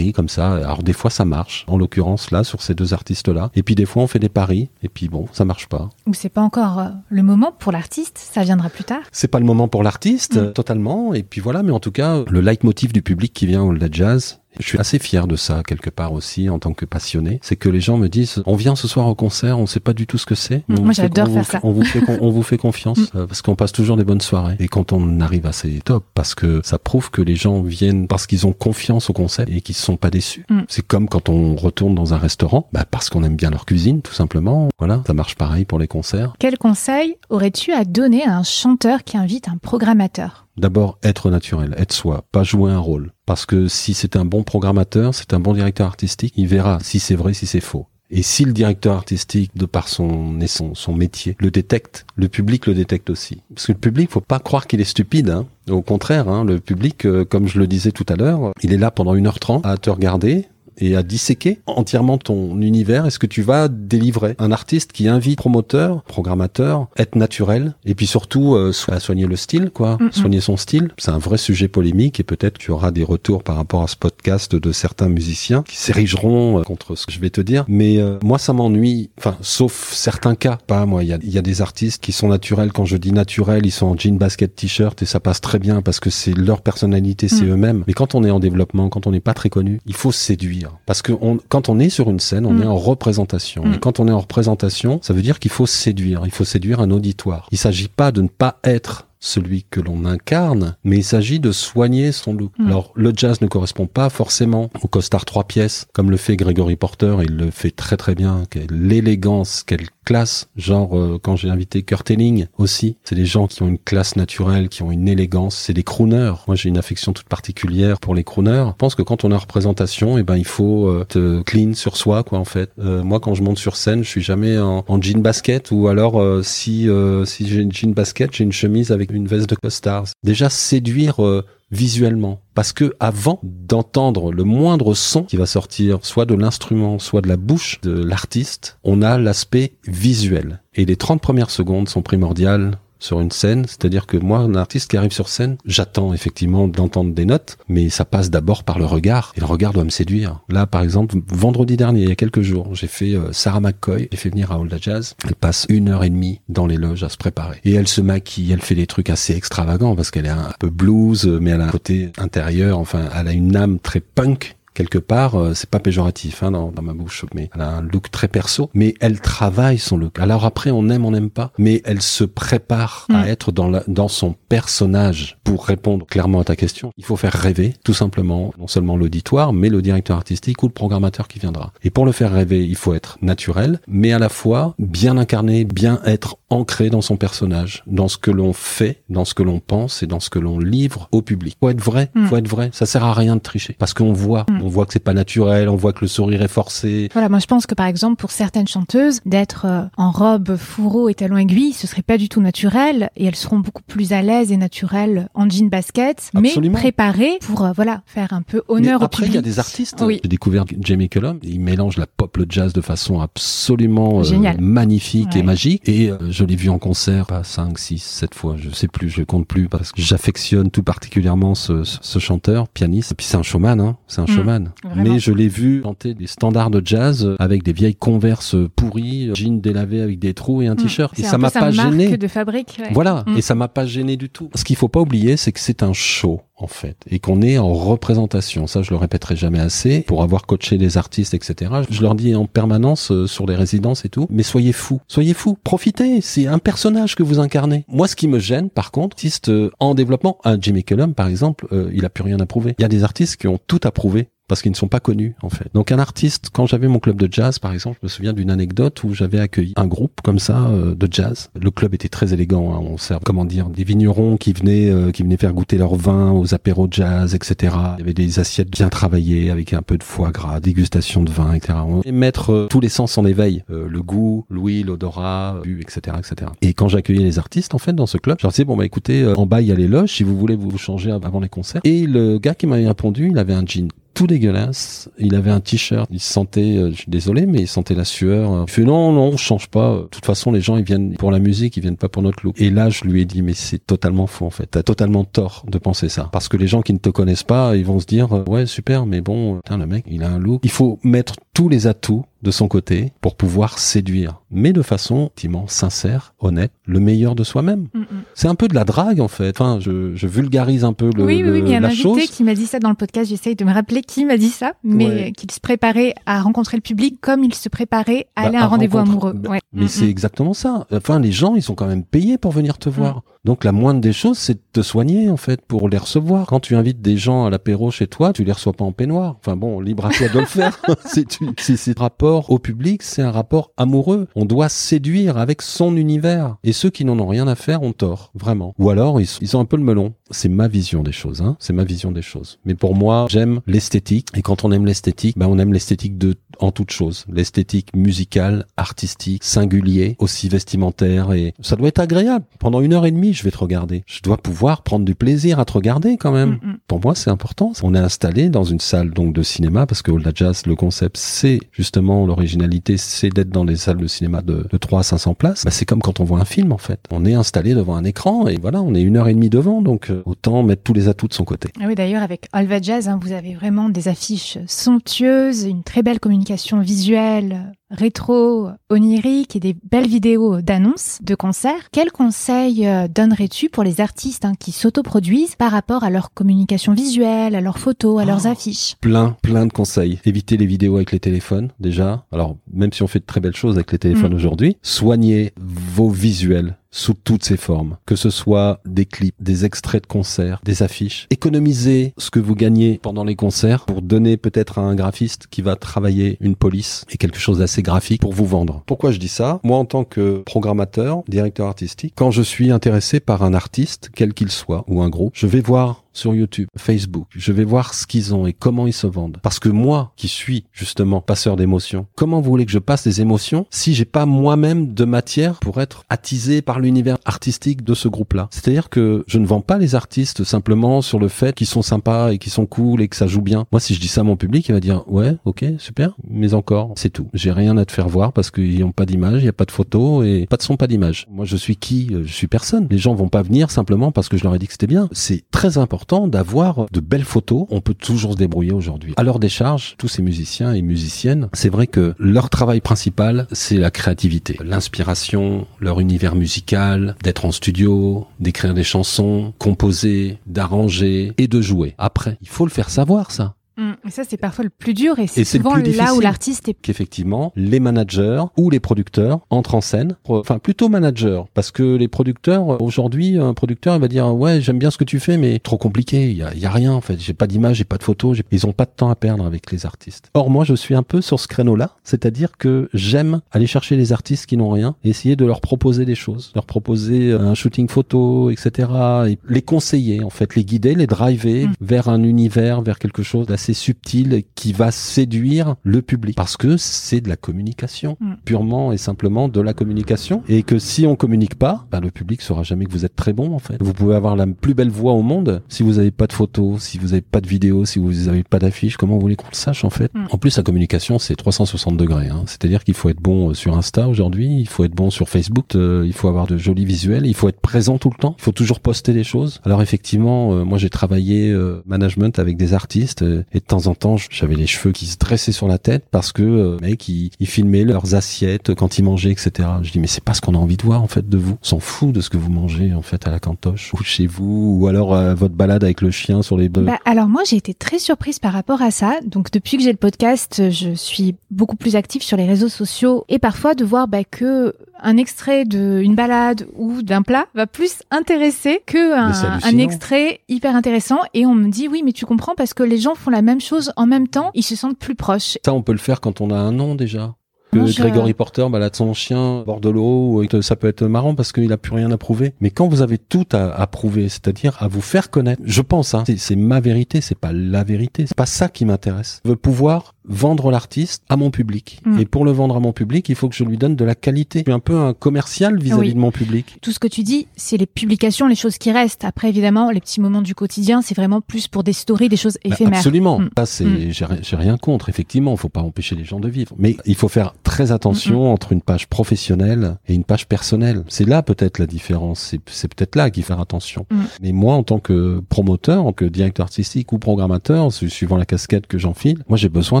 paris 0.08 0.12
comme 0.12 0.28
ça. 0.28 0.54
Alors 0.54 0.82
des 0.82 0.92
fois 0.92 1.10
ça 1.10 1.24
marche, 1.24 1.64
en 1.68 1.78
l'occurrence 1.78 2.30
là 2.30 2.44
sur 2.44 2.62
ces 2.62 2.74
deux 2.74 2.92
artistes 2.92 3.28
là. 3.28 3.50
Et 3.54 3.62
puis 3.62 3.74
des 3.74 3.86
fois 3.86 4.02
on 4.02 4.06
fait 4.06 4.18
des 4.18 4.28
paris 4.28 4.68
et 4.82 4.88
puis 4.88 5.08
bon 5.08 5.26
ça 5.32 5.44
marche 5.44 5.66
pas. 5.68 5.90
Ou 6.06 6.14
c'est 6.14 6.28
pas 6.28 6.42
encore 6.42 6.78
euh, 6.78 6.88
le 7.08 7.22
moment 7.22 7.52
pour 7.58 7.72
l'artiste, 7.72 8.18
ça 8.18 8.42
viendra 8.42 8.68
plus 8.68 8.84
tard. 8.84 9.02
C'est 9.12 9.28
pas 9.28 9.38
le 9.38 9.46
moment 9.46 9.68
pour 9.68 9.82
l'artiste 9.82 10.36
mm. 10.36 10.52
totalement. 10.52 11.14
Et 11.14 11.22
puis 11.22 11.40
voilà, 11.40 11.62
mais 11.62 11.72
en 11.72 11.80
tout 11.80 11.92
cas 11.92 12.22
le 12.28 12.40
leitmotiv 12.40 12.92
du 12.92 13.02
public 13.02 13.32
qui 13.32 13.46
vient 13.46 13.62
au 13.62 13.74
Jazz, 13.90 14.40
je 14.58 14.64
suis 14.64 14.78
assez 14.78 14.98
fier 14.98 15.26
de 15.26 15.36
ça 15.36 15.62
quelque 15.66 15.90
part 15.90 16.12
aussi 16.12 16.48
en 16.48 16.58
tant 16.58 16.72
que 16.72 16.84
passionné. 16.84 17.38
C'est 17.42 17.56
que 17.56 17.68
les 17.68 17.80
gens 17.80 17.96
me 17.96 18.08
disent 18.08 18.42
on 18.46 18.56
vient 18.56 18.76
ce 18.76 18.88
soir 18.88 19.06
au 19.06 19.14
concert, 19.14 19.58
on 19.58 19.66
sait 19.66 19.80
pas 19.80 19.92
du 19.92 20.06
tout 20.06 20.18
ce 20.18 20.26
que 20.26 20.34
c'est. 20.34 20.64
Moi 20.68 20.92
j'adore 20.92 21.28
faire 21.28 21.46
ça. 21.46 21.60
On 21.62 21.72
vous 21.72 21.84
fait, 21.84 22.02
on 22.20 22.30
vous 22.30 22.42
fait 22.42 22.58
confiance 22.58 22.98
euh, 23.14 23.26
parce 23.26 23.42
qu'on 23.42 23.56
passe 23.56 23.72
toujours 23.72 23.96
des 23.96 24.04
bonnes 24.04 24.20
soirées. 24.20 24.56
Et 24.58 24.68
quand 24.68 24.92
on 24.92 25.20
arrive 25.20 25.46
à 25.46 25.52
c'est 25.52 25.80
top 25.84 26.04
parce 26.14 26.34
que 26.34 26.60
ça 26.64 26.78
prouve 26.78 27.10
que 27.10 27.22
les 27.22 27.36
gens 27.36 27.62
viennent 27.62 28.08
parce 28.08 28.26
qu'ils 28.26 28.46
ont 28.46 28.52
confiance 28.52 29.10
au 29.10 29.12
concept 29.12 29.50
et 29.50 29.60
qu'ils 29.60 29.74
ne 29.74 29.78
sont 29.78 29.96
pas 29.96 30.10
déçus. 30.10 30.44
Mm. 30.50 30.60
C'est 30.68 30.86
comme 30.86 31.08
quand 31.08 31.28
on 31.28 31.56
retourne 31.56 31.94
dans 31.94 32.14
un 32.14 32.18
restaurant, 32.18 32.68
bah 32.72 32.84
parce 32.90 33.10
qu'on 33.10 33.22
aime 33.24 33.36
bien 33.36 33.50
leur 33.50 33.66
cuisine 33.66 34.02
tout 34.02 34.14
simplement. 34.14 34.68
Voilà, 34.78 35.02
ça 35.06 35.14
marche 35.14 35.36
pareil 35.36 35.64
pour 35.64 35.78
les 35.78 35.88
concerts. 35.88 36.34
Quel 36.38 36.58
conseil 36.58 37.16
aurais-tu 37.30 37.72
à 37.72 37.84
donner 37.84 38.24
à 38.24 38.36
un 38.36 38.42
chanteur 38.42 39.04
qui 39.04 39.16
invite 39.16 39.48
un 39.48 39.56
programmateur? 39.56 40.47
D'abord, 40.58 40.98
être 41.02 41.30
naturel, 41.30 41.74
être 41.78 41.92
soi, 41.92 42.24
pas 42.32 42.42
jouer 42.42 42.72
un 42.72 42.78
rôle. 42.78 43.12
Parce 43.26 43.46
que 43.46 43.68
si 43.68 43.94
c'est 43.94 44.16
un 44.16 44.24
bon 44.24 44.42
programmateur, 44.42 45.14
c'est 45.14 45.32
un 45.32 45.40
bon 45.40 45.54
directeur 45.54 45.86
artistique, 45.86 46.34
il 46.36 46.48
verra 46.48 46.78
si 46.82 46.98
c'est 46.98 47.14
vrai, 47.14 47.32
si 47.32 47.46
c'est 47.46 47.60
faux. 47.60 47.86
Et 48.10 48.22
si 48.22 48.44
le 48.44 48.52
directeur 48.52 48.96
artistique, 48.96 49.50
de 49.54 49.66
par 49.66 49.88
son, 49.88 50.38
son, 50.46 50.74
son 50.74 50.94
métier, 50.94 51.36
le 51.38 51.50
détecte, 51.50 52.06
le 52.16 52.28
public 52.28 52.66
le 52.66 52.74
détecte 52.74 53.10
aussi. 53.10 53.42
Parce 53.54 53.66
que 53.66 53.72
le 53.72 53.78
public, 53.78 54.10
faut 54.10 54.20
pas 54.20 54.38
croire 54.38 54.66
qu'il 54.66 54.80
est 54.80 54.84
stupide. 54.84 55.28
Hein. 55.28 55.46
Au 55.68 55.82
contraire, 55.82 56.28
hein, 56.28 56.44
le 56.44 56.58
public, 56.58 57.04
euh, 57.04 57.26
comme 57.26 57.46
je 57.48 57.58
le 57.58 57.66
disais 57.66 57.92
tout 57.92 58.06
à 58.08 58.16
l'heure, 58.16 58.52
il 58.62 58.72
est 58.72 58.78
là 58.78 58.90
pendant 58.90 59.14
1h30 59.14 59.60
à 59.64 59.76
te 59.76 59.90
regarder, 59.90 60.46
et 60.78 60.96
à 60.96 61.02
disséquer 61.02 61.60
entièrement 61.66 62.18
ton 62.18 62.60
univers 62.60 63.06
Est-ce 63.06 63.18
que 63.18 63.26
tu 63.26 63.42
vas 63.42 63.68
délivrer 63.68 64.34
un 64.38 64.52
artiste 64.52 64.92
qui 64.92 65.08
invite 65.08 65.38
promoteur, 65.38 66.02
programmateur, 66.04 66.88
être 66.96 67.16
naturel 67.16 67.74
et 67.84 67.94
puis 67.94 68.06
surtout 68.06 68.54
euh, 68.54 68.72
soigner 68.72 69.26
le 69.26 69.36
style, 69.36 69.70
quoi, 69.70 69.98
soigner 70.10 70.40
son 70.40 70.56
style? 70.56 70.90
C'est 70.98 71.10
un 71.10 71.18
vrai 71.18 71.38
sujet 71.38 71.68
polémique 71.68 72.20
et 72.20 72.22
peut-être 72.22 72.58
tu 72.58 72.70
auras 72.70 72.90
des 72.90 73.04
retours 73.04 73.42
par 73.42 73.56
rapport 73.56 73.82
à 73.82 73.88
ce 73.88 73.96
podcast 73.96 74.54
de 74.54 74.72
certains 74.72 75.08
musiciens 75.08 75.62
qui 75.62 75.76
s'érigeront 75.76 76.60
euh, 76.60 76.62
contre 76.62 76.96
ce 76.96 77.06
que 77.06 77.12
je 77.12 77.20
vais 77.20 77.30
te 77.30 77.40
dire. 77.40 77.64
Mais 77.68 77.98
euh, 77.98 78.18
moi, 78.22 78.38
ça 78.38 78.52
m'ennuie. 78.52 79.10
Enfin, 79.18 79.36
sauf 79.40 79.92
certains 79.92 80.34
cas. 80.34 80.58
Pas 80.66 80.86
moi. 80.86 81.02
Il 81.02 81.08
y 81.08 81.12
a, 81.12 81.18
y 81.22 81.38
a 81.38 81.42
des 81.42 81.62
artistes 81.62 82.02
qui 82.02 82.12
sont 82.12 82.28
naturels. 82.28 82.72
Quand 82.72 82.84
je 82.84 82.96
dis 82.96 83.12
naturel, 83.12 83.66
ils 83.66 83.70
sont 83.70 83.86
en 83.86 83.96
jean, 83.96 84.16
basket, 84.16 84.54
t-shirt 84.54 85.02
et 85.02 85.06
ça 85.06 85.20
passe 85.20 85.40
très 85.40 85.58
bien 85.58 85.82
parce 85.82 86.00
que 86.00 86.10
c'est 86.10 86.36
leur 86.36 86.62
personnalité, 86.62 87.28
c'est 87.28 87.44
mm. 87.44 87.52
eux-mêmes. 87.52 87.84
Mais 87.86 87.94
quand 87.94 88.14
on 88.14 88.24
est 88.24 88.30
en 88.30 88.40
développement, 88.40 88.88
quand 88.88 89.06
on 89.06 89.10
n'est 89.10 89.20
pas 89.20 89.34
très 89.34 89.50
connu, 89.50 89.80
il 89.86 89.94
faut 89.94 90.12
séduire. 90.12 90.67
Parce 90.86 91.02
que 91.02 91.12
quand 91.48 91.68
on 91.68 91.78
est 91.78 91.90
sur 91.90 92.10
une 92.10 92.20
scène, 92.20 92.46
on 92.46 92.52
mm. 92.52 92.62
est 92.62 92.66
en 92.66 92.76
représentation. 92.76 93.64
Mm. 93.64 93.74
Et 93.74 93.78
quand 93.78 94.00
on 94.00 94.08
est 94.08 94.12
en 94.12 94.20
représentation, 94.20 95.00
ça 95.02 95.12
veut 95.12 95.22
dire 95.22 95.38
qu'il 95.38 95.50
faut 95.50 95.66
séduire. 95.66 96.22
Il 96.24 96.30
faut 96.30 96.44
séduire 96.44 96.80
un 96.80 96.90
auditoire. 96.90 97.48
Il 97.50 97.58
s'agit 97.58 97.88
pas 97.88 98.12
de 98.12 98.22
ne 98.22 98.28
pas 98.28 98.58
être 98.64 99.08
celui 99.20 99.64
que 99.64 99.80
l'on 99.80 100.04
incarne, 100.04 100.76
mais 100.84 100.98
il 100.98 101.04
s'agit 101.04 101.40
de 101.40 101.52
soigner 101.52 102.12
son 102.12 102.34
look. 102.34 102.52
Mm. 102.58 102.66
Alors, 102.68 102.92
le 102.94 103.12
jazz 103.14 103.40
ne 103.40 103.46
correspond 103.46 103.86
pas 103.86 104.10
forcément 104.10 104.70
au 104.82 104.88
costard 104.88 105.24
trois 105.24 105.44
pièces, 105.44 105.86
comme 105.92 106.10
le 106.10 106.16
fait 106.16 106.36
Gregory 106.36 106.76
Porter, 106.76 107.16
il 107.22 107.36
le 107.36 107.50
fait 107.50 107.70
très 107.70 107.96
très 107.96 108.14
bien, 108.14 108.44
l'élégance, 108.70 109.64
quelle 109.66 109.86
classe, 110.08 110.48
genre 110.56 110.96
euh, 110.96 111.18
quand 111.22 111.36
j'ai 111.36 111.50
invité 111.50 111.82
Kurt 111.82 112.10
Elling 112.10 112.46
aussi, 112.56 112.96
c'est 113.04 113.14
des 113.14 113.26
gens 113.26 113.46
qui 113.46 113.62
ont 113.62 113.68
une 113.68 113.76
classe 113.76 114.16
naturelle, 114.16 114.70
qui 114.70 114.82
ont 114.82 114.90
une 114.90 115.06
élégance, 115.06 115.54
c'est 115.54 115.74
des 115.74 115.82
crooners. 115.82 116.32
Moi, 116.46 116.56
j'ai 116.56 116.70
une 116.70 116.78
affection 116.78 117.12
toute 117.12 117.28
particulière 117.28 118.00
pour 118.00 118.14
les 118.14 118.24
crooners. 118.24 118.68
Je 118.68 118.76
pense 118.78 118.94
que 118.94 119.02
quand 119.02 119.26
on 119.26 119.32
a 119.32 119.36
représentation, 119.36 120.16
eh 120.16 120.22
ben 120.22 120.38
il 120.38 120.46
faut 120.46 120.88
euh, 120.88 121.04
te 121.06 121.42
clean 121.42 121.74
sur 121.74 121.98
soi, 121.98 122.22
quoi, 122.22 122.38
en 122.38 122.46
fait. 122.46 122.70
Euh, 122.78 123.02
moi, 123.02 123.20
quand 123.20 123.34
je 123.34 123.42
monte 123.42 123.58
sur 123.58 123.76
scène, 123.76 124.02
je 124.02 124.08
suis 124.08 124.22
jamais 124.22 124.58
en, 124.58 124.82
en 124.88 125.02
jean 125.02 125.20
basket, 125.20 125.72
ou 125.72 125.88
alors 125.88 126.24
si 126.42 126.88
si 127.26 127.46
j'ai 127.46 127.60
une 127.60 127.72
jean 127.72 127.92
basket, 127.92 128.34
j'ai 128.34 128.44
une 128.44 128.52
chemise 128.52 128.90
avec 128.92 129.12
une 129.12 129.26
veste 129.26 129.50
de 129.50 129.56
costard. 129.56 130.04
Déjà 130.24 130.48
séduire 130.48 131.22
euh, 131.22 131.44
visuellement. 131.70 132.40
Parce 132.54 132.72
que 132.72 132.94
avant 133.00 133.40
d'entendre 133.42 134.32
le 134.32 134.44
moindre 134.44 134.94
son 134.94 135.24
qui 135.24 135.36
va 135.36 135.46
sortir, 135.46 135.98
soit 136.02 136.26
de 136.26 136.34
l'instrument, 136.34 136.98
soit 136.98 137.20
de 137.20 137.28
la 137.28 137.36
bouche 137.36 137.80
de 137.82 137.92
l'artiste, 137.92 138.78
on 138.84 139.02
a 139.02 139.18
l'aspect 139.18 139.74
visuel. 139.86 140.62
Et 140.74 140.84
les 140.84 140.96
30 140.96 141.20
premières 141.20 141.50
secondes 141.50 141.88
sont 141.88 142.02
primordiales 142.02 142.78
sur 142.98 143.20
une 143.20 143.30
scène, 143.30 143.64
c'est-à-dire 143.66 144.06
que 144.06 144.16
moi, 144.16 144.38
un 144.38 144.54
artiste 144.54 144.90
qui 144.90 144.96
arrive 144.96 145.12
sur 145.12 145.28
scène, 145.28 145.56
j'attends 145.64 146.12
effectivement 146.12 146.68
d'entendre 146.68 147.12
des 147.12 147.24
notes, 147.24 147.58
mais 147.68 147.88
ça 147.88 148.04
passe 148.04 148.30
d'abord 148.30 148.64
par 148.64 148.78
le 148.78 148.84
regard, 148.84 149.32
et 149.36 149.40
le 149.40 149.46
regard 149.46 149.72
doit 149.72 149.84
me 149.84 149.90
séduire. 149.90 150.40
Là, 150.48 150.66
par 150.66 150.82
exemple, 150.82 151.16
vendredi 151.28 151.76
dernier, 151.76 152.02
il 152.02 152.08
y 152.08 152.12
a 152.12 152.16
quelques 152.16 152.42
jours, 152.42 152.74
j'ai 152.74 152.86
fait 152.86 153.14
euh, 153.14 153.32
Sarah 153.32 153.60
McCoy, 153.60 154.08
j'ai 154.10 154.18
fait 154.18 154.30
venir 154.30 154.52
à 154.52 154.58
Old 154.58 154.76
Jazz, 154.80 155.14
elle 155.24 155.34
passe 155.34 155.66
une 155.68 155.88
heure 155.88 156.04
et 156.04 156.10
demie 156.10 156.40
dans 156.48 156.66
les 156.66 156.76
loges 156.76 157.04
à 157.04 157.08
se 157.08 157.16
préparer. 157.16 157.60
Et 157.64 157.74
elle 157.74 157.88
se 157.88 158.00
maquille, 158.00 158.52
elle 158.52 158.62
fait 158.62 158.74
des 158.74 158.86
trucs 158.86 159.10
assez 159.10 159.34
extravagants, 159.34 159.94
parce 159.94 160.10
qu'elle 160.10 160.26
est 160.26 160.30
un 160.30 160.52
peu 160.58 160.70
blues, 160.70 161.26
mais 161.40 161.50
elle 161.50 161.60
a 161.60 161.66
un 161.66 161.70
côté 161.70 162.10
intérieur, 162.18 162.78
enfin, 162.78 163.08
elle 163.18 163.28
a 163.28 163.32
une 163.32 163.56
âme 163.56 163.78
très 163.78 164.00
punk, 164.00 164.57
quelque 164.78 164.98
part, 164.98 165.34
euh, 165.34 165.54
c'est 165.54 165.68
pas 165.68 165.80
péjoratif 165.80 166.44
hein, 166.44 166.52
dans, 166.52 166.72
ma 166.82 166.92
bouche, 166.92 167.24
mais 167.34 167.50
elle 167.52 167.62
a 167.62 167.68
un 167.78 167.82
look 167.82 168.12
très 168.12 168.28
perso, 168.28 168.70
mais 168.74 168.94
elle 169.00 169.20
travaille 169.20 169.78
son 169.78 169.96
look. 169.96 170.20
Alors 170.20 170.44
après, 170.44 170.70
on 170.70 170.88
aime, 170.88 171.04
on 171.04 171.10
n'aime 171.10 171.30
pas, 171.30 171.50
mais 171.58 171.82
elle 171.84 172.00
se 172.00 172.22
prépare 172.22 173.06
à 173.10 173.24
mm. 173.24 173.28
être 173.28 173.50
dans, 173.50 173.68
la, 173.68 173.82
dans 173.88 174.06
son 174.06 174.36
personnage. 174.48 175.36
Pour 175.42 175.66
répondre 175.66 176.06
clairement 176.06 176.38
à 176.38 176.44
ta 176.44 176.54
question, 176.54 176.92
il 176.96 177.04
faut 177.04 177.16
faire 177.16 177.32
rêver, 177.32 177.74
tout 177.82 177.92
simplement, 177.92 178.54
non 178.56 178.68
seulement 178.68 178.96
l'auditoire, 178.96 179.52
mais 179.52 179.68
le 179.68 179.82
directeur 179.82 180.16
artistique 180.16 180.62
ou 180.62 180.68
le 180.68 180.72
programmateur 180.72 181.26
qui 181.26 181.40
viendra. 181.40 181.72
Et 181.82 181.90
pour 181.90 182.06
le 182.06 182.12
faire 182.12 182.32
rêver, 182.32 182.64
il 182.64 182.76
faut 182.76 182.94
être 182.94 183.18
naturel, 183.20 183.80
mais 183.88 184.12
à 184.12 184.20
la 184.20 184.28
fois 184.28 184.76
bien 184.78 185.16
incarné, 185.16 185.64
bien 185.64 186.00
être 186.06 186.37
ancré 186.50 186.88
dans 186.88 187.02
son 187.02 187.16
personnage, 187.16 187.82
dans 187.86 188.08
ce 188.08 188.16
que 188.16 188.30
l'on 188.30 188.52
fait, 188.52 189.02
dans 189.10 189.24
ce 189.24 189.34
que 189.34 189.42
l'on 189.42 189.60
pense 189.60 190.02
et 190.02 190.06
dans 190.06 190.20
ce 190.20 190.30
que 190.30 190.38
l'on 190.38 190.58
livre 190.58 191.08
au 191.12 191.20
public. 191.20 191.56
Faut 191.60 191.68
être 191.68 191.80
vrai, 191.80 192.10
mm. 192.14 192.26
faut 192.26 192.36
être 192.36 192.48
vrai. 192.48 192.70
Ça 192.72 192.86
sert 192.86 193.04
à 193.04 193.12
rien 193.12 193.36
de 193.36 193.40
tricher 193.40 193.76
parce 193.78 193.92
qu'on 193.92 194.12
voit, 194.12 194.46
mm. 194.48 194.62
on 194.62 194.68
voit 194.68 194.86
que 194.86 194.92
c'est 194.94 194.98
pas 194.98 195.12
naturel, 195.12 195.68
on 195.68 195.76
voit 195.76 195.92
que 195.92 196.00
le 196.02 196.08
sourire 196.08 196.42
est 196.42 196.48
forcé. 196.48 197.08
Voilà, 197.12 197.28
moi 197.28 197.38
je 197.38 197.46
pense 197.46 197.66
que 197.66 197.74
par 197.74 197.86
exemple 197.86 198.16
pour 198.16 198.30
certaines 198.30 198.66
chanteuses, 198.66 199.20
d'être 199.26 199.66
euh, 199.66 199.82
en 199.96 200.10
robe 200.10 200.56
fourreau 200.56 201.08
et 201.08 201.14
talons 201.14 201.36
aiguilles, 201.36 201.72
ce 201.72 201.86
serait 201.86 202.02
pas 202.02 202.16
du 202.16 202.28
tout 202.28 202.40
naturel 202.40 203.10
et 203.16 203.26
elles 203.26 203.36
seront 203.36 203.58
beaucoup 203.58 203.82
plus 203.82 204.12
à 204.12 204.22
l'aise 204.22 204.50
et 204.50 204.56
naturelles 204.56 205.28
en 205.34 205.48
jean 205.48 205.68
basket, 205.68 206.30
mais 206.34 206.52
préparées 206.72 207.38
pour 207.42 207.64
euh, 207.64 207.72
voilà 207.72 208.02
faire 208.06 208.32
un 208.32 208.42
peu 208.42 208.62
honneur 208.68 209.02
au 209.02 209.08
public. 209.08 209.24
Après 209.24 209.26
il 209.26 209.34
y 209.34 209.38
a 209.38 209.42
des 209.42 209.58
artistes. 209.58 210.02
J'ai 210.08 210.20
découvert 210.28 210.64
Jamie 210.80 211.08
Cullum, 211.08 211.38
il 211.42 211.60
mélange 211.60 211.98
la 211.98 212.06
pop, 212.06 212.36
le 212.38 212.46
jazz 212.48 212.72
de 212.72 212.80
façon 212.80 213.20
absolument 213.20 214.22
euh, 214.22 214.54
magnifique 214.58 215.36
et 215.36 215.42
magique 215.42 215.88
et 215.88 216.10
je 216.38 216.44
l'ai 216.44 216.54
vu 216.54 216.68
en 216.68 216.78
concert 216.78 217.26
pas 217.26 217.42
5, 217.42 217.76
6, 217.76 217.98
7 217.98 218.34
fois, 218.34 218.54
je 218.56 218.70
sais 218.70 218.86
plus, 218.86 219.10
je 219.10 219.24
compte 219.24 219.44
plus 219.44 219.68
parce 219.68 219.90
que 219.90 220.00
j'affectionne 220.00 220.70
tout 220.70 220.84
particulièrement 220.84 221.56
ce, 221.56 221.82
ce, 221.82 222.18
chanteur, 222.20 222.68
pianiste. 222.68 223.10
Et 223.10 223.14
puis 223.16 223.26
c'est 223.26 223.36
un 223.36 223.42
showman, 223.42 223.80
hein, 223.80 223.96
c'est 224.06 224.20
un 224.20 224.24
mm. 224.24 224.28
showman. 224.28 224.72
Mais 224.94 225.18
je 225.18 225.32
l'ai 225.32 225.48
vu 225.48 225.82
chanter 225.82 226.14
des 226.14 226.28
standards 226.28 226.70
de 226.70 226.80
jazz 226.84 227.34
avec 227.40 227.64
des 227.64 227.72
vieilles 227.72 227.96
converses 227.96 228.54
pourries, 228.76 229.34
jeans 229.34 229.60
délavés 229.60 230.00
avec 230.00 230.20
des 230.20 230.32
trous 230.32 230.62
et 230.62 230.68
un 230.68 230.74
mm. 230.74 230.82
t-shirt. 230.82 231.18
Et 231.18 231.24
ça 231.24 231.38
m'a 231.38 231.50
pas 231.50 231.72
gêné. 231.72 232.16
de 232.16 232.28
fabrique. 232.28 232.80
Voilà, 232.92 233.24
mm. 233.26 233.36
et 233.36 233.42
ça 233.42 233.56
m'a 233.56 233.66
pas 233.66 233.84
gêné 233.84 234.16
du 234.16 234.30
tout. 234.30 234.48
Ce 234.54 234.62
qu'il 234.62 234.76
faut 234.76 234.88
pas 234.88 235.00
oublier, 235.00 235.36
c'est 235.36 235.50
que 235.50 235.60
c'est 235.60 235.82
un 235.82 235.92
show 235.92 236.40
en 236.58 236.66
fait, 236.66 236.96
et 237.08 237.18
qu'on 237.18 237.42
est 237.42 237.58
en 237.58 237.72
représentation. 237.72 238.66
Ça, 238.66 238.82
je 238.82 238.90
le 238.90 238.96
répéterai 238.96 239.36
jamais 239.36 239.60
assez. 239.60 240.00
Pour 240.00 240.22
avoir 240.22 240.46
coaché 240.46 240.78
des 240.78 240.96
artistes, 240.96 241.34
etc., 241.34 241.70
je 241.90 242.02
leur 242.02 242.14
dis 242.14 242.34
en 242.34 242.46
permanence 242.46 243.12
euh, 243.12 243.26
sur 243.26 243.46
les 243.46 243.54
résidences 243.54 244.04
et 244.04 244.08
tout, 244.08 244.26
mais 244.30 244.42
soyez 244.42 244.72
fous, 244.72 245.00
soyez 245.06 245.34
fous, 245.34 245.56
profitez. 245.62 246.20
C'est 246.20 246.46
un 246.46 246.58
personnage 246.58 247.14
que 247.14 247.22
vous 247.22 247.38
incarnez. 247.38 247.84
Moi, 247.88 248.08
ce 248.08 248.16
qui 248.16 248.26
me 248.26 248.38
gêne, 248.38 248.70
par 248.70 248.90
contre, 248.90 249.18
artiste 249.18 249.48
euh, 249.48 249.72
en 249.80 249.96
développement, 249.96 250.38
un 250.44 250.60
Jimmy 250.60 250.84
Cullum, 250.84 251.12
par 251.12 251.26
exemple, 251.26 251.66
euh, 251.72 251.90
il 251.92 252.04
a 252.04 252.08
plus 252.08 252.22
rien 252.22 252.38
à 252.38 252.46
prouver. 252.46 252.76
Il 252.78 252.82
y 252.82 252.84
a 252.84 252.88
des 252.88 253.02
artistes 253.02 253.36
qui 253.36 253.48
ont 253.48 253.58
tout 253.66 253.80
à 253.82 253.90
prouver 253.90 254.28
parce 254.48 254.62
qu'ils 254.62 254.72
ne 254.72 254.76
sont 254.76 254.88
pas 254.88 255.00
connus 255.00 255.34
en 255.42 255.50
fait. 255.50 255.68
Donc 255.74 255.92
un 255.92 255.98
artiste, 255.98 256.48
quand 256.52 256.66
j'avais 256.66 256.88
mon 256.88 256.98
club 256.98 257.16
de 257.16 257.28
jazz 257.30 257.58
par 257.58 257.72
exemple, 257.72 257.98
je 258.02 258.06
me 258.06 258.08
souviens 258.08 258.32
d'une 258.32 258.50
anecdote 258.50 259.04
où 259.04 259.14
j'avais 259.14 259.38
accueilli 259.38 259.74
un 259.76 259.86
groupe 259.86 260.20
comme 260.24 260.38
ça 260.38 260.66
euh, 260.68 260.94
de 260.94 261.08
jazz. 261.10 261.50
Le 261.60 261.70
club 261.70 261.94
était 261.94 262.08
très 262.08 262.32
élégant, 262.32 262.74
hein. 262.74 262.80
on 262.80 262.96
sert 262.96 263.20
comment 263.24 263.44
dire 263.44 263.68
des 263.68 263.84
vignerons 263.84 264.36
qui 264.36 264.52
venaient 264.52 264.90
euh, 264.90 265.12
qui 265.12 265.22
venaient 265.22 265.36
faire 265.36 265.52
goûter 265.52 265.76
leur 265.78 265.94
vin 265.94 266.32
aux 266.32 266.54
apéros 266.54 266.88
jazz, 266.90 267.34
etc. 267.34 267.76
Il 267.96 268.00
y 268.00 268.02
avait 268.02 268.14
des 268.14 268.40
assiettes 268.40 268.70
bien 268.70 268.88
travaillées 268.88 269.50
avec 269.50 269.74
un 269.74 269.82
peu 269.82 269.98
de 269.98 270.02
foie 270.02 270.30
gras, 270.30 270.60
dégustation 270.60 271.22
de 271.22 271.30
vin, 271.30 271.52
etc. 271.52 271.78
Et 272.04 272.12
mettre 272.12 272.50
euh, 272.50 272.66
tous 272.68 272.80
les 272.80 272.88
sens 272.88 273.18
en 273.18 273.26
éveil, 273.26 273.62
le 273.68 274.02
goût, 274.02 274.46
l'ouïe, 274.48 274.82
l'odorat, 274.82 275.60
etc., 275.80 276.16
etc. 276.18 276.50
Et 276.62 276.72
quand 276.72 276.88
j'accueillais 276.88 277.22
les 277.22 277.38
artistes 277.38 277.74
en 277.74 277.78
fait 277.78 277.92
dans 277.92 278.06
ce 278.06 278.16
club, 278.16 278.38
je 278.40 278.46
leur 278.46 278.52
disais 278.52 278.64
bon 278.64 278.76
bah 278.76 278.86
écoutez, 278.86 279.26
en 279.36 279.46
bas 279.46 279.60
il 279.60 279.68
y 279.68 279.72
a 279.72 279.74
les 279.74 279.88
loges, 279.88 280.12
si 280.12 280.22
vous 280.22 280.36
voulez 280.36 280.56
vous 280.56 280.76
changer 280.78 281.10
avant 281.10 281.40
les 281.40 281.48
concerts. 281.48 281.82
Et 281.84 282.06
le 282.06 282.38
gars 282.38 282.54
qui 282.54 282.66
m'avait 282.66 282.88
répondu, 282.88 283.28
il 283.30 283.38
avait 283.38 283.54
un 283.54 283.64
jean 283.66 283.88
tout 284.18 284.26
dégueulasse. 284.26 285.08
Il 285.16 285.36
avait 285.36 285.52
un 285.52 285.60
t-shirt. 285.60 286.08
Il 286.10 286.18
sentait, 286.18 286.76
euh, 286.76 286.90
je 286.90 286.96
suis 286.96 287.10
désolé, 287.10 287.46
mais 287.46 287.60
il 287.60 287.68
sentait 287.68 287.94
la 287.94 288.04
sueur. 288.04 288.64
Il 288.66 288.70
fait 288.70 288.82
non, 288.82 289.12
non, 289.12 289.28
on 289.28 289.36
change 289.36 289.68
pas. 289.68 289.94
De 289.94 290.08
toute 290.10 290.26
façon, 290.26 290.50
les 290.50 290.60
gens, 290.60 290.76
ils 290.76 290.82
viennent 290.82 291.14
pour 291.14 291.30
la 291.30 291.38
musique, 291.38 291.76
ils 291.76 291.80
viennent 291.80 291.96
pas 291.96 292.08
pour 292.08 292.22
notre 292.22 292.44
look. 292.44 292.60
Et 292.60 292.70
là, 292.70 292.90
je 292.90 293.04
lui 293.04 293.22
ai 293.22 293.24
dit, 293.24 293.42
mais 293.42 293.54
c'est 293.54 293.78
totalement 293.78 294.26
faux, 294.26 294.46
en 294.46 294.50
fait. 294.50 294.66
T'as 294.66 294.82
totalement 294.82 295.22
tort 295.22 295.64
de 295.68 295.78
penser 295.78 296.08
ça. 296.08 296.30
Parce 296.32 296.48
que 296.48 296.56
les 296.56 296.66
gens 296.66 296.82
qui 296.82 296.92
ne 296.92 296.98
te 296.98 297.10
connaissent 297.10 297.44
pas, 297.44 297.76
ils 297.76 297.84
vont 297.84 298.00
se 298.00 298.06
dire, 298.06 298.32
euh, 298.32 298.42
ouais, 298.48 298.66
super, 298.66 299.06
mais 299.06 299.20
bon, 299.20 299.58
putain, 299.58 299.78
le 299.78 299.86
mec, 299.86 300.04
il 300.08 300.24
a 300.24 300.30
un 300.30 300.40
look. 300.40 300.62
Il 300.64 300.70
faut 300.70 300.98
mettre 301.04 301.34
tous 301.54 301.68
les 301.68 301.86
atouts 301.86 302.24
de 302.42 302.50
son 302.50 302.68
côté 302.68 303.12
pour 303.20 303.36
pouvoir 303.36 303.78
séduire, 303.78 304.40
mais 304.50 304.72
de 304.72 304.82
façon 304.82 305.26
effectivement 305.26 305.66
sincère, 305.66 306.34
honnête, 306.40 306.72
le 306.84 307.00
meilleur 307.00 307.34
de 307.34 307.44
soi-même. 307.44 307.88
Mm, 307.94 308.00
mm. 308.00 308.06
C'est 308.34 308.48
un 308.48 308.54
peu 308.54 308.68
de 308.68 308.74
la 308.74 308.84
drague 308.84 309.20
en 309.20 309.28
fait. 309.28 309.60
Enfin, 309.60 309.78
je, 309.80 310.14
je 310.14 310.26
vulgarise 310.26 310.84
un 310.84 310.92
peu 310.92 311.10
le, 311.16 311.24
oui, 311.24 311.42
oui, 311.42 311.50
oui, 311.50 311.62
il 311.64 311.68
y 311.68 311.74
a 311.74 311.78
un 311.78 311.84
invité 311.84 312.26
qui 312.26 312.44
m'a 312.44 312.54
dit 312.54 312.66
ça 312.66 312.78
dans 312.78 312.88
le 312.88 312.94
podcast. 312.94 313.30
J'essaye 313.30 313.56
de 313.56 313.64
me 313.64 313.72
rappeler 313.72 314.02
qui 314.02 314.24
m'a 314.24 314.36
dit 314.36 314.48
ça, 314.48 314.72
mais 314.84 315.32
qu'il 315.32 315.50
se 315.50 315.60
préparait 315.60 316.14
à 316.26 316.40
rencontrer 316.40 316.76
le 316.76 316.82
public 316.82 317.18
comme 317.20 317.44
il 317.44 317.54
se 317.54 317.68
préparait 317.68 318.26
à 318.36 318.42
bah, 318.42 318.48
aller 318.48 318.58
à 318.58 318.64
un 318.64 318.66
rendez-vous 318.66 318.98
amoureux. 318.98 319.32
Bah, 319.32 319.58
mais 319.72 319.84
mm, 319.84 319.88
c'est 319.88 320.08
exactement 320.08 320.54
ça. 320.54 320.86
Enfin, 320.92 321.20
les 321.20 321.32
gens, 321.32 321.54
ils 321.54 321.62
sont 321.62 321.74
quand 321.74 321.86
même 321.86 322.04
payés 322.04 322.38
pour 322.38 322.52
venir 322.52 322.78
te 322.78 322.88
voir. 322.88 323.22
Donc 323.44 323.64
la 323.64 323.72
moindre 323.72 324.00
des 324.00 324.12
choses, 324.12 324.38
c'est 324.38 324.54
de 324.54 324.62
te 324.72 324.82
soigner 324.82 325.30
en 325.30 325.36
fait 325.36 325.62
pour 325.62 325.88
les 325.88 325.98
recevoir. 325.98 326.46
Quand 326.46 326.60
tu 326.60 326.74
invites 326.74 327.00
des 327.00 327.16
gens 327.16 327.46
à 327.46 327.50
l'apéro 327.50 327.90
chez 327.90 328.06
toi, 328.06 328.32
tu 328.32 328.44
les 328.44 328.52
reçois 328.52 328.72
pas 328.72 328.84
en 328.84 328.92
peignoir. 328.92 329.36
Enfin 329.38 329.56
bon, 329.56 329.80
libre 329.80 330.06
à 330.06 330.10
toi 330.10 330.28
de 330.28 330.40
le 330.40 330.46
faire. 330.46 330.80
c'est 331.04 331.26
c'est 331.58 331.98
rapport 331.98 332.50
au 332.50 332.58
public, 332.58 333.02
c'est 333.02 333.22
un 333.22 333.30
rapport 333.30 333.72
amoureux. 333.76 334.26
On 334.34 334.44
doit 334.44 334.68
séduire 334.68 335.38
avec 335.38 335.62
son 335.62 335.96
univers. 335.96 336.56
Et 336.64 336.72
ceux 336.72 336.90
qui 336.90 337.04
n'en 337.04 337.18
ont 337.18 337.26
rien 337.26 337.48
à 337.48 337.54
faire 337.54 337.82
ont 337.82 337.92
tort, 337.92 338.32
vraiment. 338.34 338.74
Ou 338.78 338.90
alors 338.90 339.20
ils, 339.20 339.28
ils 339.40 339.56
ont 339.56 339.60
un 339.60 339.64
peu 339.64 339.76
le 339.76 339.84
melon. 339.84 340.14
C'est 340.30 340.48
ma 340.48 340.68
vision 340.68 341.02
des 341.02 341.12
choses. 341.12 341.42
Hein. 341.42 341.56
C'est 341.58 341.72
ma 341.72 341.84
vision 341.84 342.12
des 342.12 342.22
choses. 342.22 342.58
Mais 342.64 342.74
pour 342.74 342.94
moi, 342.94 343.26
j'aime 343.30 343.60
l'esthétique. 343.66 344.28
Et 344.34 344.42
quand 344.42 344.64
on 344.64 344.72
aime 344.72 344.86
l'esthétique, 344.86 345.38
ben 345.38 345.46
on 345.46 345.58
aime 345.58 345.72
l'esthétique 345.72 346.18
de 346.18 346.36
en 346.60 346.72
toute 346.72 346.90
chose. 346.90 347.24
L'esthétique 347.32 347.94
musicale, 347.94 348.66
artistique, 348.76 349.44
singulier, 349.44 350.16
aussi 350.18 350.48
vestimentaire. 350.48 351.32
Et 351.32 351.54
ça 351.60 351.76
doit 351.76 351.88
être 351.88 352.00
agréable. 352.00 352.44
Pendant 352.58 352.80
une 352.80 352.92
heure 352.92 353.06
et 353.06 353.10
demie, 353.10 353.32
je 353.32 353.44
vais 353.44 353.50
te 353.50 353.58
regarder. 353.58 354.02
Je 354.06 354.20
dois 354.22 354.36
pouvoir 354.36 354.82
prendre 354.82 355.04
du 355.04 355.14
plaisir 355.14 355.60
à 355.60 355.64
te 355.64 355.72
regarder 355.72 356.16
quand 356.16 356.32
même. 356.32 356.58
Mm, 356.62 356.68
mm. 356.68 356.78
Pour 356.86 357.00
moi, 357.00 357.14
c'est 357.14 357.30
important. 357.30 357.72
On 357.82 357.94
est 357.94 357.98
installé 357.98 358.48
dans 358.48 358.64
une 358.64 358.80
salle 358.80 359.10
donc 359.10 359.32
de 359.32 359.42
cinéma 359.42 359.86
parce 359.86 360.02
que 360.02 360.12
la 360.12 360.32
Jazz, 360.34 360.66
le 360.66 360.74
concept, 360.74 361.16
c'est 361.16 361.60
justement 361.72 362.26
l'originalité, 362.26 362.96
c'est 362.96 363.30
d'être 363.30 363.50
dans 363.50 363.64
les 363.64 363.76
salles 363.76 363.98
de 363.98 364.06
cinéma 364.06 364.42
de, 364.42 364.66
de 364.68 364.76
3 364.76 365.00
à 365.00 365.02
500 365.02 365.34
places. 365.34 365.64
Bah, 365.64 365.70
c'est 365.70 365.84
comme 365.84 366.00
quand 366.00 366.20
on 366.20 366.24
voit 366.24 366.40
un 366.40 366.44
film 366.44 366.72
en 366.72 366.78
fait. 366.78 367.00
On 367.10 367.24
est 367.24 367.34
installé 367.34 367.74
devant 367.74 367.96
un 367.96 368.04
écran 368.04 368.46
et 368.46 368.56
voilà, 368.60 368.82
on 368.82 368.94
est 368.94 369.02
une 369.02 369.16
heure 369.16 369.28
et 369.28 369.34
demie 369.34 369.50
devant, 369.50 369.82
donc 369.82 370.10
euh, 370.10 370.17
autant 370.26 370.62
mettre 370.62 370.82
tous 370.82 370.92
les 370.92 371.08
atouts 371.08 371.28
de 371.28 371.34
son 371.34 371.44
côté. 371.44 371.70
Ah 371.80 371.84
oui, 371.86 371.94
d'ailleurs 371.94 372.22
avec 372.22 372.48
Alva 372.52 372.80
Jazz, 372.80 373.08
hein, 373.08 373.18
vous 373.22 373.32
avez 373.32 373.54
vraiment 373.54 373.88
des 373.88 374.08
affiches 374.08 374.58
somptueuses, 374.66 375.64
une 375.64 375.82
très 375.82 376.02
belle 376.02 376.20
communication 376.20 376.80
visuelle 376.80 377.72
rétro, 377.90 378.68
onirique 378.90 379.56
et 379.56 379.60
des 379.60 379.74
belles 379.90 380.06
vidéos 380.06 380.60
d'annonces 380.60 381.18
de 381.22 381.34
concerts. 381.34 381.90
Quels 381.90 382.12
conseils 382.12 382.86
euh, 382.86 383.08
donnerais-tu 383.08 383.68
pour 383.68 383.82
les 383.82 384.00
artistes 384.00 384.44
hein, 384.44 384.52
qui 384.58 384.72
s'autoproduisent 384.72 385.56
par 385.56 385.72
rapport 385.72 386.04
à 386.04 386.10
leur 386.10 386.32
communication 386.34 386.92
visuelle, 386.92 387.54
à 387.54 387.60
leurs 387.60 387.78
photos, 387.78 388.20
à 388.20 388.24
leurs 388.24 388.46
oh, 388.46 388.50
affiches? 388.50 388.96
Plein, 389.00 389.36
plein 389.42 389.66
de 389.66 389.72
conseils. 389.72 390.20
Évitez 390.24 390.56
les 390.56 390.66
vidéos 390.66 390.96
avec 390.96 391.12
les 391.12 391.20
téléphones 391.20 391.70
déjà. 391.80 392.26
Alors 392.32 392.56
même 392.72 392.92
si 392.92 393.02
on 393.02 393.06
fait 393.06 393.20
de 393.20 393.26
très 393.26 393.40
belles 393.40 393.56
choses 393.56 393.76
avec 393.76 393.90
les 393.92 393.98
téléphones 393.98 394.32
mm. 394.32 394.36
aujourd'hui, 394.36 394.76
soignez 394.82 395.52
vos 395.56 396.10
visuels 396.10 396.76
sous 396.90 397.14
toutes 397.14 397.44
ses 397.44 397.56
formes, 397.56 397.98
que 398.06 398.16
ce 398.16 398.30
soit 398.30 398.80
des 398.86 399.06
clips, 399.06 399.34
des 399.40 399.64
extraits 399.64 400.02
de 400.02 400.06
concerts, 400.06 400.60
des 400.64 400.82
affiches. 400.82 401.26
Économisez 401.30 402.14
ce 402.16 402.30
que 402.30 402.40
vous 402.40 402.54
gagnez 402.54 402.98
pendant 403.02 403.24
les 403.24 403.36
concerts 403.36 403.84
pour 403.84 404.02
donner 404.02 404.36
peut-être 404.36 404.78
à 404.78 404.82
un 404.82 404.94
graphiste 404.94 405.46
qui 405.48 405.62
va 405.62 405.76
travailler 405.76 406.38
une 406.40 406.56
police 406.56 407.04
et 407.10 407.16
quelque 407.16 407.38
chose 407.38 407.58
d'assez 407.58 407.82
graphique 407.82 408.20
pour 408.20 408.32
vous 408.32 408.46
vendre. 408.46 408.82
Pourquoi 408.86 409.10
je 409.10 409.18
dis 409.18 409.28
ça? 409.28 409.60
Moi, 409.62 409.76
en 409.76 409.84
tant 409.84 410.04
que 410.04 410.42
programmateur, 410.44 411.22
directeur 411.28 411.66
artistique, 411.66 412.14
quand 412.16 412.30
je 412.30 412.42
suis 412.42 412.70
intéressé 412.70 413.20
par 413.20 413.42
un 413.42 413.54
artiste, 413.54 414.10
quel 414.14 414.34
qu'il 414.34 414.50
soit, 414.50 414.84
ou 414.88 415.02
un 415.02 415.08
groupe, 415.08 415.32
je 415.34 415.46
vais 415.46 415.60
voir 415.60 416.04
sur 416.12 416.34
YouTube, 416.34 416.68
Facebook. 416.76 417.26
Je 417.30 417.52
vais 417.52 417.64
voir 417.64 417.94
ce 417.94 418.06
qu'ils 418.06 418.34
ont 418.34 418.46
et 418.46 418.52
comment 418.52 418.86
ils 418.86 418.92
se 418.92 419.06
vendent. 419.06 419.38
Parce 419.42 419.58
que 419.58 419.68
moi, 419.68 420.12
qui 420.16 420.28
suis 420.28 420.64
justement 420.72 421.20
passeur 421.20 421.56
d'émotions, 421.56 422.06
comment 422.16 422.40
vous 422.40 422.50
voulez 422.50 422.66
que 422.66 422.72
je 422.72 422.78
passe 422.78 423.04
des 423.04 423.20
émotions 423.20 423.66
si 423.70 423.94
j'ai 423.94 424.04
pas 424.04 424.26
moi-même 424.26 424.94
de 424.94 425.04
matière 425.04 425.58
pour 425.60 425.80
être 425.80 426.04
attisé 426.08 426.62
par 426.62 426.80
l'univers 426.80 427.18
artistique 427.24 427.84
de 427.84 427.94
ce 427.94 428.08
groupe-là? 428.08 428.48
C'est-à-dire 428.50 428.88
que 428.88 429.24
je 429.26 429.38
ne 429.38 429.46
vends 429.46 429.60
pas 429.60 429.78
les 429.78 429.94
artistes 429.94 430.44
simplement 430.44 431.02
sur 431.02 431.18
le 431.18 431.28
fait 431.28 431.54
qu'ils 431.54 431.66
sont 431.66 431.82
sympas 431.82 432.32
et 432.32 432.38
qu'ils 432.38 432.52
sont 432.52 432.66
cool 432.66 433.02
et 433.02 433.08
que 433.08 433.16
ça 433.16 433.26
joue 433.26 433.42
bien. 433.42 433.66
Moi, 433.72 433.80
si 433.80 433.94
je 433.94 434.00
dis 434.00 434.08
ça 434.08 434.22
à 434.22 434.24
mon 434.24 434.36
public, 434.36 434.68
il 434.68 434.72
va 434.72 434.80
dire 434.80 435.04
ouais, 435.08 435.36
ok, 435.44 435.64
super, 435.78 436.16
mais 436.28 436.54
encore, 436.54 436.92
c'est 436.96 437.10
tout. 437.10 437.28
J'ai 437.34 437.52
rien 437.52 437.76
à 437.76 437.84
te 437.84 437.92
faire 437.92 438.08
voir 438.08 438.32
parce 438.32 438.50
qu'ils 438.50 438.80
n'ont 438.80 438.92
pas 438.92 439.06
d'image, 439.06 439.42
il 439.42 439.44
n'y 439.44 439.48
a 439.48 439.52
pas 439.52 439.64
de 439.64 439.72
photo 439.72 440.22
et 440.22 440.46
pas 440.48 440.56
de 440.56 440.62
son, 440.62 440.76
pas 440.76 440.86
d'image. 440.86 441.26
Moi, 441.30 441.44
je 441.44 441.56
suis 441.56 441.76
qui? 441.76 442.10
Je 442.24 442.32
suis 442.32 442.46
personne. 442.46 442.86
Les 442.90 442.98
gens 442.98 443.14
vont 443.14 443.28
pas 443.28 443.42
venir 443.42 443.70
simplement 443.70 444.12
parce 444.12 444.28
que 444.28 444.36
je 444.36 444.44
leur 444.44 444.54
ai 444.54 444.58
dit 444.58 444.66
que 444.66 444.72
c'était 444.72 444.86
bien. 444.86 445.08
C'est 445.12 445.44
très 445.50 445.78
important 445.78 445.97
d'avoir 446.28 446.86
de 446.90 447.00
belles 447.00 447.24
photos. 447.24 447.66
On 447.70 447.80
peut 447.80 447.94
toujours 447.94 448.32
se 448.32 448.38
débrouiller 448.38 448.72
aujourd'hui. 448.72 449.14
À 449.16 449.22
leur 449.22 449.38
décharge, 449.38 449.94
tous 449.98 450.08
ces 450.08 450.22
musiciens 450.22 450.72
et 450.72 450.82
musiciennes, 450.82 451.48
c'est 451.52 451.68
vrai 451.68 451.86
que 451.86 452.14
leur 452.18 452.50
travail 452.50 452.80
principal, 452.80 453.46
c'est 453.52 453.76
la 453.76 453.90
créativité, 453.90 454.56
l'inspiration, 454.64 455.66
leur 455.80 456.00
univers 456.00 456.34
musical, 456.34 457.16
d'être 457.22 457.44
en 457.44 457.52
studio, 457.52 458.26
d'écrire 458.40 458.74
des 458.74 458.84
chansons, 458.84 459.52
composer, 459.58 460.38
d'arranger 460.46 461.32
et 461.38 461.48
de 461.48 461.60
jouer. 461.60 461.94
Après, 461.98 462.38
il 462.40 462.48
faut 462.48 462.64
le 462.64 462.70
faire 462.70 462.90
savoir 462.90 463.30
ça. 463.30 463.54
Mm. 463.78 463.92
Et 464.06 464.10
ça, 464.10 464.24
c'est 464.28 464.36
parfois 464.36 464.64
le 464.64 464.70
plus 464.70 464.92
dur 464.92 465.18
et 465.18 465.26
c'est 465.26 465.44
souvent 465.44 465.76
là 465.76 466.14
où 466.14 466.20
l'artiste 466.20 466.68
est. 466.68 466.74
Qu'effectivement, 466.74 467.52
les 467.56 467.80
managers 467.80 468.42
ou 468.56 468.70
les 468.70 468.80
producteurs 468.80 469.40
entrent 469.50 469.74
en 469.74 469.80
scène. 469.80 470.16
Enfin, 470.28 470.58
plutôt 470.58 470.88
managers, 470.88 471.42
parce 471.54 471.70
que 471.70 471.96
les 471.96 472.08
producteurs, 472.08 472.82
aujourd'hui, 472.82 473.38
un 473.38 473.54
producteur, 473.54 473.94
il 473.94 474.00
va 474.00 474.08
dire, 474.08 474.34
ouais, 474.34 474.60
j'aime 474.60 474.78
bien 474.78 474.90
ce 474.90 474.98
que 474.98 475.04
tu 475.04 475.20
fais, 475.20 475.36
mais 475.36 475.58
trop 475.60 475.78
compliqué. 475.78 476.30
Il 476.30 476.36
y 476.36 476.42
a, 476.42 476.54
y 476.54 476.66
a, 476.66 476.70
rien, 476.70 476.92
en 476.92 477.00
fait. 477.00 477.20
J'ai 477.20 477.34
pas 477.34 477.46
d'image, 477.46 477.76
j'ai 477.76 477.84
pas 477.84 477.98
de 477.98 478.02
photos. 478.02 478.38
Ils 478.50 478.66
ont 478.66 478.72
pas 478.72 478.84
de 478.84 478.90
temps 478.94 479.10
à 479.10 479.14
perdre 479.14 479.46
avec 479.46 479.70
les 479.70 479.86
artistes. 479.86 480.30
Or, 480.34 480.50
moi, 480.50 480.64
je 480.64 480.74
suis 480.74 480.94
un 480.94 481.02
peu 481.02 481.20
sur 481.20 481.38
ce 481.38 481.46
créneau-là. 481.48 481.96
C'est-à-dire 482.02 482.58
que 482.58 482.88
j'aime 482.92 483.40
aller 483.52 483.66
chercher 483.66 483.96
les 483.96 484.12
artistes 484.12 484.46
qui 484.46 484.56
n'ont 484.56 484.70
rien 484.70 484.96
et 485.04 485.10
essayer 485.10 485.36
de 485.36 485.44
leur 485.44 485.60
proposer 485.60 486.04
des 486.04 486.14
choses, 486.14 486.52
leur 486.54 486.66
proposer 486.66 487.32
un 487.32 487.54
shooting 487.54 487.88
photo, 487.88 488.50
etc. 488.50 488.88
Et 489.28 489.38
les 489.48 489.62
conseiller, 489.62 490.24
en 490.24 490.30
fait, 490.30 490.56
les 490.56 490.64
guider, 490.64 490.94
les 490.94 491.06
driver 491.06 491.66
mm. 491.66 491.72
vers 491.80 492.08
un 492.08 492.22
univers, 492.22 492.82
vers 492.82 492.98
quelque 492.98 493.22
chose 493.22 493.46
d'assez 493.46 493.67
subtil 493.74 494.44
qui 494.54 494.72
va 494.72 494.90
séduire 494.90 495.76
le 495.82 496.02
public. 496.02 496.36
Parce 496.36 496.56
que 496.56 496.76
c'est 496.76 497.20
de 497.20 497.28
la 497.28 497.36
communication, 497.36 498.16
mm. 498.20 498.34
purement 498.44 498.92
et 498.92 498.98
simplement 498.98 499.48
de 499.48 499.60
la 499.60 499.74
communication. 499.74 500.42
Et 500.48 500.62
que 500.62 500.78
si 500.78 501.06
on 501.06 501.16
communique 501.16 501.56
pas, 501.56 501.86
ben, 501.90 502.00
le 502.00 502.10
public 502.10 502.42
saura 502.42 502.62
jamais 502.62 502.86
que 502.86 502.92
vous 502.92 503.04
êtes 503.04 503.16
très 503.16 503.32
bon, 503.32 503.54
en 503.54 503.58
fait. 503.58 503.76
Vous 503.80 503.92
pouvez 503.92 504.14
avoir 504.14 504.36
la 504.36 504.46
plus 504.46 504.74
belle 504.74 504.90
voix 504.90 505.12
au 505.12 505.22
monde. 505.22 505.62
Si 505.68 505.82
vous 505.82 505.94
n'avez 505.94 506.10
pas 506.10 506.26
de 506.26 506.32
photos, 506.32 506.82
si 506.82 506.98
vous 506.98 507.08
n'avez 507.08 507.20
pas 507.20 507.40
de 507.40 507.48
vidéos, 507.48 507.84
si 507.84 507.98
vous 507.98 508.12
n'avez 508.26 508.44
pas 508.44 508.58
d'affiches, 508.58 508.96
comment 508.96 509.14
vous 509.14 509.20
voulez 509.20 509.36
qu'on 509.36 509.48
le 509.50 509.56
sache, 509.56 509.84
en 509.84 509.90
fait? 509.90 510.12
Mm. 510.14 510.26
En 510.30 510.38
plus, 510.38 510.56
la 510.56 510.62
communication, 510.62 511.18
c'est 511.18 511.36
360 511.36 511.96
degrés. 511.96 512.28
Hein. 512.28 512.44
C'est-à-dire 512.46 512.84
qu'il 512.84 512.94
faut 512.94 513.08
être 513.08 513.20
bon 513.20 513.50
euh, 513.50 513.54
sur 513.54 513.76
Insta 513.76 514.08
aujourd'hui, 514.08 514.60
il 514.60 514.68
faut 514.68 514.84
être 514.84 514.94
bon 514.94 515.10
sur 515.10 515.28
Facebook, 515.28 515.74
euh, 515.74 516.04
il 516.06 516.12
faut 516.12 516.28
avoir 516.28 516.46
de 516.46 516.56
jolis 516.56 516.84
visuels, 516.84 517.26
il 517.26 517.34
faut 517.34 517.48
être 517.48 517.60
présent 517.60 517.98
tout 517.98 518.10
le 518.10 518.20
temps, 518.20 518.34
il 518.38 518.42
faut 518.42 518.52
toujours 518.52 518.80
poster 518.80 519.12
des 519.12 519.24
choses. 519.24 519.60
Alors 519.64 519.82
effectivement, 519.82 520.52
euh, 520.52 520.64
moi 520.64 520.78
j'ai 520.78 520.90
travaillé 520.90 521.54
management 521.86 522.38
avec 522.38 522.56
des 522.56 522.74
artistes 522.74 523.24
et 523.52 523.57
de 523.60 523.64
temps 523.64 523.86
en 523.86 523.94
temps, 523.94 524.16
j'avais 524.30 524.54
les 524.54 524.66
cheveux 524.66 524.92
qui 524.92 525.06
se 525.06 525.16
dressaient 525.18 525.52
sur 525.52 525.68
la 525.68 525.78
tête 525.78 526.04
parce 526.10 526.32
que 526.32 526.76
mec, 526.80 527.08
ils, 527.08 527.30
ils, 527.40 527.46
filmaient 527.46 527.84
leurs 527.84 528.14
assiettes 528.14 528.74
quand 528.74 528.98
ils 528.98 529.04
mangeaient, 529.04 529.30
etc. 529.30 529.68
Je 529.82 529.92
dis 529.92 530.00
mais 530.00 530.06
c'est 530.06 530.24
pas 530.24 530.34
ce 530.34 530.40
qu'on 530.40 530.54
a 530.54 530.58
envie 530.58 530.76
de 530.76 530.82
voir 530.82 531.02
en 531.02 531.08
fait 531.08 531.28
de 531.28 531.38
vous. 531.38 531.56
On 531.62 531.66
s'en 531.66 531.80
fout 531.80 532.12
de 532.12 532.20
ce 532.20 532.30
que 532.30 532.36
vous 532.36 532.50
mangez 532.50 532.92
en 532.94 533.02
fait 533.02 533.26
à 533.26 533.30
la 533.30 533.40
cantoche 533.40 533.92
ou 533.94 534.02
chez 534.02 534.26
vous 534.26 534.78
ou 534.78 534.86
alors 534.86 535.14
votre 535.34 535.54
balade 535.54 535.84
avec 535.84 536.00
le 536.00 536.10
chien 536.10 536.42
sur 536.42 536.56
les 536.56 536.68
bœufs. 536.68 536.84
Bah, 536.84 536.98
alors 537.04 537.28
moi 537.28 537.42
j'ai 537.44 537.56
été 537.56 537.74
très 537.74 537.98
surprise 537.98 538.38
par 538.38 538.52
rapport 538.52 538.82
à 538.82 538.90
ça. 538.90 539.16
Donc 539.24 539.50
depuis 539.50 539.76
que 539.76 539.82
j'ai 539.82 539.92
le 539.92 539.98
podcast, 539.98 540.70
je 540.70 540.94
suis 540.94 541.34
beaucoup 541.50 541.76
plus 541.76 541.96
active 541.96 542.22
sur 542.22 542.36
les 542.36 542.46
réseaux 542.46 542.68
sociaux 542.68 543.24
et 543.28 543.38
parfois 543.38 543.74
de 543.74 543.84
voir 543.84 544.08
bah, 544.08 544.24
que 544.24 544.74
un 545.00 545.16
extrait 545.16 545.64
d'une 545.64 546.14
balade 546.14 546.66
ou 546.76 547.02
d'un 547.02 547.22
plat 547.22 547.46
va 547.54 547.66
plus 547.66 548.02
intéresser 548.10 548.80
que 548.86 549.14
un, 549.14 549.78
extrait 549.78 550.40
hyper 550.48 550.74
intéressant 550.74 551.20
et 551.34 551.46
on 551.46 551.54
me 551.54 551.68
dit 551.68 551.88
oui 551.88 552.02
mais 552.04 552.12
tu 552.12 552.26
comprends 552.26 552.54
parce 552.56 552.74
que 552.74 552.82
les 552.82 552.98
gens 552.98 553.14
font 553.14 553.30
la 553.30 553.42
même 553.42 553.47
chose 553.60 553.92
en 553.96 554.06
même 554.06 554.28
temps 554.28 554.50
ils 554.54 554.62
se 554.62 554.76
sentent 554.76 554.98
plus 554.98 555.14
proches. 555.14 555.58
Ça 555.64 555.72
on 555.72 555.82
peut 555.82 555.92
le 555.92 555.98
faire 555.98 556.20
quand 556.20 556.40
on 556.40 556.50
a 556.50 556.56
un 556.56 556.72
nom 556.72 556.94
déjà 556.94 557.34
que 557.72 558.00
Gregory 558.00 558.34
Porter 558.34 558.66
balade 558.70 558.96
son 558.96 559.14
chien 559.14 559.62
bord 559.66 559.80
de 559.80 559.88
l'eau, 559.88 560.42
ça 560.60 560.76
peut 560.76 560.88
être 560.88 561.04
marrant 561.04 561.34
parce 561.34 561.52
qu'il 561.52 561.72
a 561.72 561.76
plus 561.76 561.94
rien 561.94 562.10
à 562.10 562.18
prouver. 562.18 562.54
Mais 562.60 562.70
quand 562.70 562.88
vous 562.88 563.02
avez 563.02 563.18
tout 563.18 563.46
à, 563.52 563.70
à 563.70 563.86
prouver, 563.86 564.28
c'est-à-dire 564.28 564.76
à 564.80 564.88
vous 564.88 565.00
faire 565.00 565.30
connaître, 565.30 565.62
je 565.64 565.82
pense, 565.82 566.14
hein, 566.14 566.24
c'est 566.36 566.56
ma 566.56 566.80
vérité, 566.80 567.20
c'est 567.20 567.38
pas 567.38 567.52
la 567.52 567.84
vérité, 567.84 568.26
c'est 568.26 568.36
pas 568.36 568.46
ça 568.46 568.68
qui 568.68 568.84
m'intéresse. 568.84 569.40
Je 569.44 569.50
veux 569.50 569.56
pouvoir 569.56 570.14
vendre 570.28 570.70
l'artiste 570.70 571.24
à 571.28 571.36
mon 571.36 571.50
public. 571.50 572.00
Mm. 572.04 572.20
Et 572.20 572.26
pour 572.26 572.44
le 572.44 572.52
vendre 572.52 572.76
à 572.76 572.80
mon 572.80 572.92
public, 572.92 573.28
il 573.28 573.34
faut 573.34 573.48
que 573.48 573.54
je 573.54 573.64
lui 573.64 573.78
donne 573.78 573.96
de 573.96 574.04
la 574.04 574.14
qualité. 574.14 574.60
Je 574.60 574.64
suis 574.64 574.72
un 574.72 574.78
peu 574.78 574.96
un 574.96 575.14
commercial 575.14 575.80
vis-à-vis 575.80 576.14
de 576.14 576.18
mon 576.18 576.30
public. 576.30 576.78
Tout 576.82 576.92
ce 576.92 576.98
que 576.98 577.08
tu 577.08 577.22
dis, 577.22 577.48
c'est 577.56 577.76
les 577.76 577.86
publications, 577.86 578.46
les 578.46 578.54
choses 578.54 578.78
qui 578.78 578.92
restent. 578.92 579.24
Après, 579.24 579.48
évidemment, 579.48 579.90
les 579.90 580.00
petits 580.00 580.20
moments 580.20 580.42
du 580.42 580.54
quotidien, 580.54 581.02
c'est 581.02 581.16
vraiment 581.16 581.40
plus 581.40 581.66
pour 581.66 581.82
des 581.82 581.92
stories, 581.92 582.28
des 582.28 582.36
choses 582.36 582.58
bah, 582.64 582.74
éphémères. 582.74 582.98
absolument. 582.98 583.40
Mm. 583.40 583.50
Ça, 583.56 583.66
c'est, 583.66 583.84
mm. 583.84 584.12
j'ai 584.42 584.56
rien 584.56 584.76
contre. 584.76 585.08
Effectivement, 585.08 585.52
il 585.52 585.58
faut 585.58 585.68
pas 585.68 585.82
empêcher 585.82 586.14
les 586.14 586.24
gens 586.24 586.40
de 586.40 586.48
vivre. 586.48 586.74
Mais 586.78 586.96
il 587.06 587.14
faut 587.14 587.28
faire 587.28 587.54
très 587.62 587.92
attention 587.92 588.52
entre 588.52 588.72
une 588.72 588.82
page 588.82 589.08
professionnelle 589.08 589.96
et 590.06 590.14
une 590.14 590.24
page 590.24 590.46
personnelle. 590.46 591.04
C'est 591.08 591.26
là 591.26 591.42
peut-être 591.42 591.78
la 591.78 591.86
différence. 591.86 592.54
C'est 592.66 592.94
peut-être 592.94 593.16
là 593.16 593.30
qu'il 593.30 593.42
faut 593.42 593.48
faire 593.48 593.60
attention. 593.60 594.06
Mais 594.42 594.52
moi, 594.52 594.74
en 594.74 594.82
tant 594.82 594.98
que 594.98 595.42
promoteur, 595.48 596.02
en 596.02 596.06
tant 596.06 596.12
que 596.12 596.24
directeur 596.26 596.64
artistique 596.64 597.12
ou 597.12 597.18
programmateur, 597.18 597.92
suivant 597.92 598.36
la 598.36 598.46
casquette 598.46 598.86
que 598.86 598.98
j'enfile, 598.98 599.42
moi, 599.48 599.56
j'ai 599.56 599.68
besoin 599.68 600.00